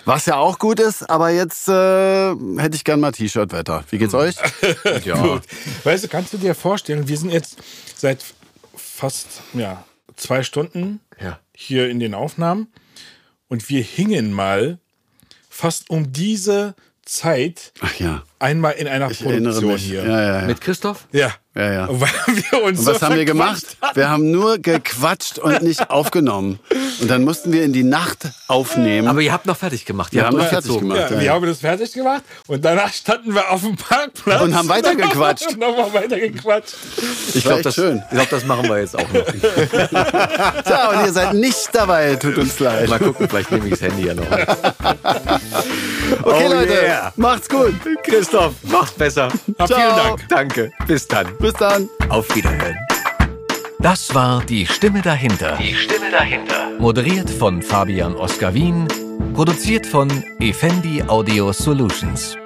Was 0.05 0.27
ja 0.27 0.35
auch 0.37 0.59
gut 0.59 0.79
ist, 0.79 1.09
aber 1.09 1.31
jetzt 1.31 1.67
äh, 1.67 2.35
hätte 2.57 2.75
ich 2.75 2.83
gern 2.83 2.99
mal 2.99 3.11
T-Shirt-Wetter. 3.11 3.83
Wie 3.89 3.97
geht's 3.97 4.13
euch? 4.13 4.35
ja. 5.03 5.41
Weißt 5.83 6.03
du, 6.03 6.07
kannst 6.07 6.31
du 6.33 6.37
dir 6.37 6.53
vorstellen, 6.53 7.07
wir 7.07 7.17
sind 7.17 7.31
jetzt 7.31 7.57
seit 7.95 8.23
fast 8.75 9.41
ja, 9.53 9.83
zwei 10.15 10.43
Stunden 10.43 10.99
Ja. 11.19 11.39
hier 11.55 11.89
in 11.89 11.99
den 11.99 12.13
Aufnahmen. 12.13 12.67
Und 13.47 13.67
wir 13.69 13.81
hingen 13.81 14.31
mal 14.31 14.77
fast 15.49 15.89
um 15.89 16.11
diese 16.13 16.75
Zeit 17.03 17.73
Ach 17.81 17.95
ja. 17.99 18.23
Einmal 18.39 18.73
in 18.73 18.87
einer 18.87 19.09
Ich 19.11 19.21
erinnere 19.25 19.53
Produktion 19.53 19.73
mich. 19.73 19.83
hier. 19.83 20.03
Ja, 20.05 20.21
ja, 20.21 20.39
ja. 20.41 20.45
Mit 20.45 20.61
Christoph? 20.61 21.05
Ja. 21.11 21.31
Ja, 21.57 21.71
ja. 21.71 21.87
Weil 21.89 22.09
wir 22.51 22.63
uns 22.63 22.79
Und 22.79 22.85
was 22.87 22.99
so 22.99 23.05
haben 23.05 23.15
wir 23.15 23.23
gemacht? 23.23 23.63
hatten. 23.81 23.95
Wir 23.95 24.09
haben 24.09 24.29
nur 24.29 24.57
gequatscht 24.57 25.39
und 25.39 25.61
nicht 25.61 25.89
aufgenommen. 25.89 26.59
Und 26.99 27.09
dann 27.09 27.23
mussten 27.23 27.53
wir 27.53 27.63
in 27.63 27.71
die 27.71 27.83
Nacht 27.85 28.27
aufnehmen. 28.49 29.07
Aber 29.07 29.21
ihr 29.21 29.31
habt 29.31 29.45
noch 29.45 29.55
fertig 29.55 29.85
gemacht. 29.85 30.11
Ihr 30.11 30.17
Wir 30.17 30.23
habt 30.25 30.33
haben 30.33 30.37
noch 30.43 30.49
fertig 30.49 30.77
gemacht. 30.79 30.99
Ja, 30.99 31.15
ja, 31.15 31.21
wir 31.21 31.31
haben 31.31 31.45
das 31.45 31.59
fertig 31.59 31.93
gemacht 31.93 32.23
und 32.47 32.65
danach 32.65 32.91
standen 32.93 33.33
wir 33.33 33.49
auf 33.51 33.61
dem 33.61 33.77
Parkplatz 33.77 34.41
Und 34.41 34.53
haben 34.53 34.67
weitergequatscht. 34.67 35.47
und 35.53 35.59
nochmal 35.59 35.93
weitergequatscht. 35.93 36.75
Ich 37.35 37.43
glaube, 37.45 37.61
das, 37.61 37.73
schön. 37.75 38.03
ich 38.09 38.15
glaub, 38.17 38.29
das 38.29 38.43
machen 38.45 38.67
wir 38.67 38.79
jetzt 38.81 38.97
auch 38.99 39.07
noch. 39.13 39.23
Tja, 40.63 40.89
und 40.89 41.05
ihr 41.05 41.13
seid 41.13 41.35
nicht 41.35 41.69
dabei, 41.71 42.15
tut 42.17 42.37
uns 42.37 42.59
leid. 42.59 42.89
Mal 42.89 42.99
gucken, 42.99 43.29
vielleicht 43.29 43.51
nehme 43.51 43.65
ich 43.67 43.71
das 43.79 43.81
Handy 43.81 44.07
ja 44.07 44.13
noch. 44.13 44.25
Okay, 46.23 46.45
Oh 46.47 46.53
Leute, 46.53 46.73
yeah. 46.85 47.13
macht's 47.15 47.47
gut. 47.49 47.73
Christoph, 48.03 48.34
mach's 48.63 48.91
besser. 48.91 49.29
Ja, 49.57 49.67
vielen 49.67 49.79
Ciao. 49.79 49.97
Dank. 49.97 50.29
Danke. 50.29 50.71
Bis 50.87 51.07
dann. 51.07 51.27
Bis 51.37 51.53
dann. 51.53 51.89
Auf 52.09 52.33
Wiederhören. 52.35 52.77
Das 53.79 54.13
war 54.15 54.43
die 54.43 54.65
Stimme 54.65 55.01
dahinter. 55.01 55.57
Die 55.57 55.75
Stimme 55.75 56.09
dahinter. 56.11 56.71
Moderiert 56.79 57.29
von 57.29 57.61
Fabian 57.61 58.15
Oskar 58.15 58.53
Wien. 58.53 58.87
Produziert 59.33 59.85
von 59.85 60.09
Effendi 60.39 61.03
Audio 61.03 61.51
Solutions. 61.51 62.37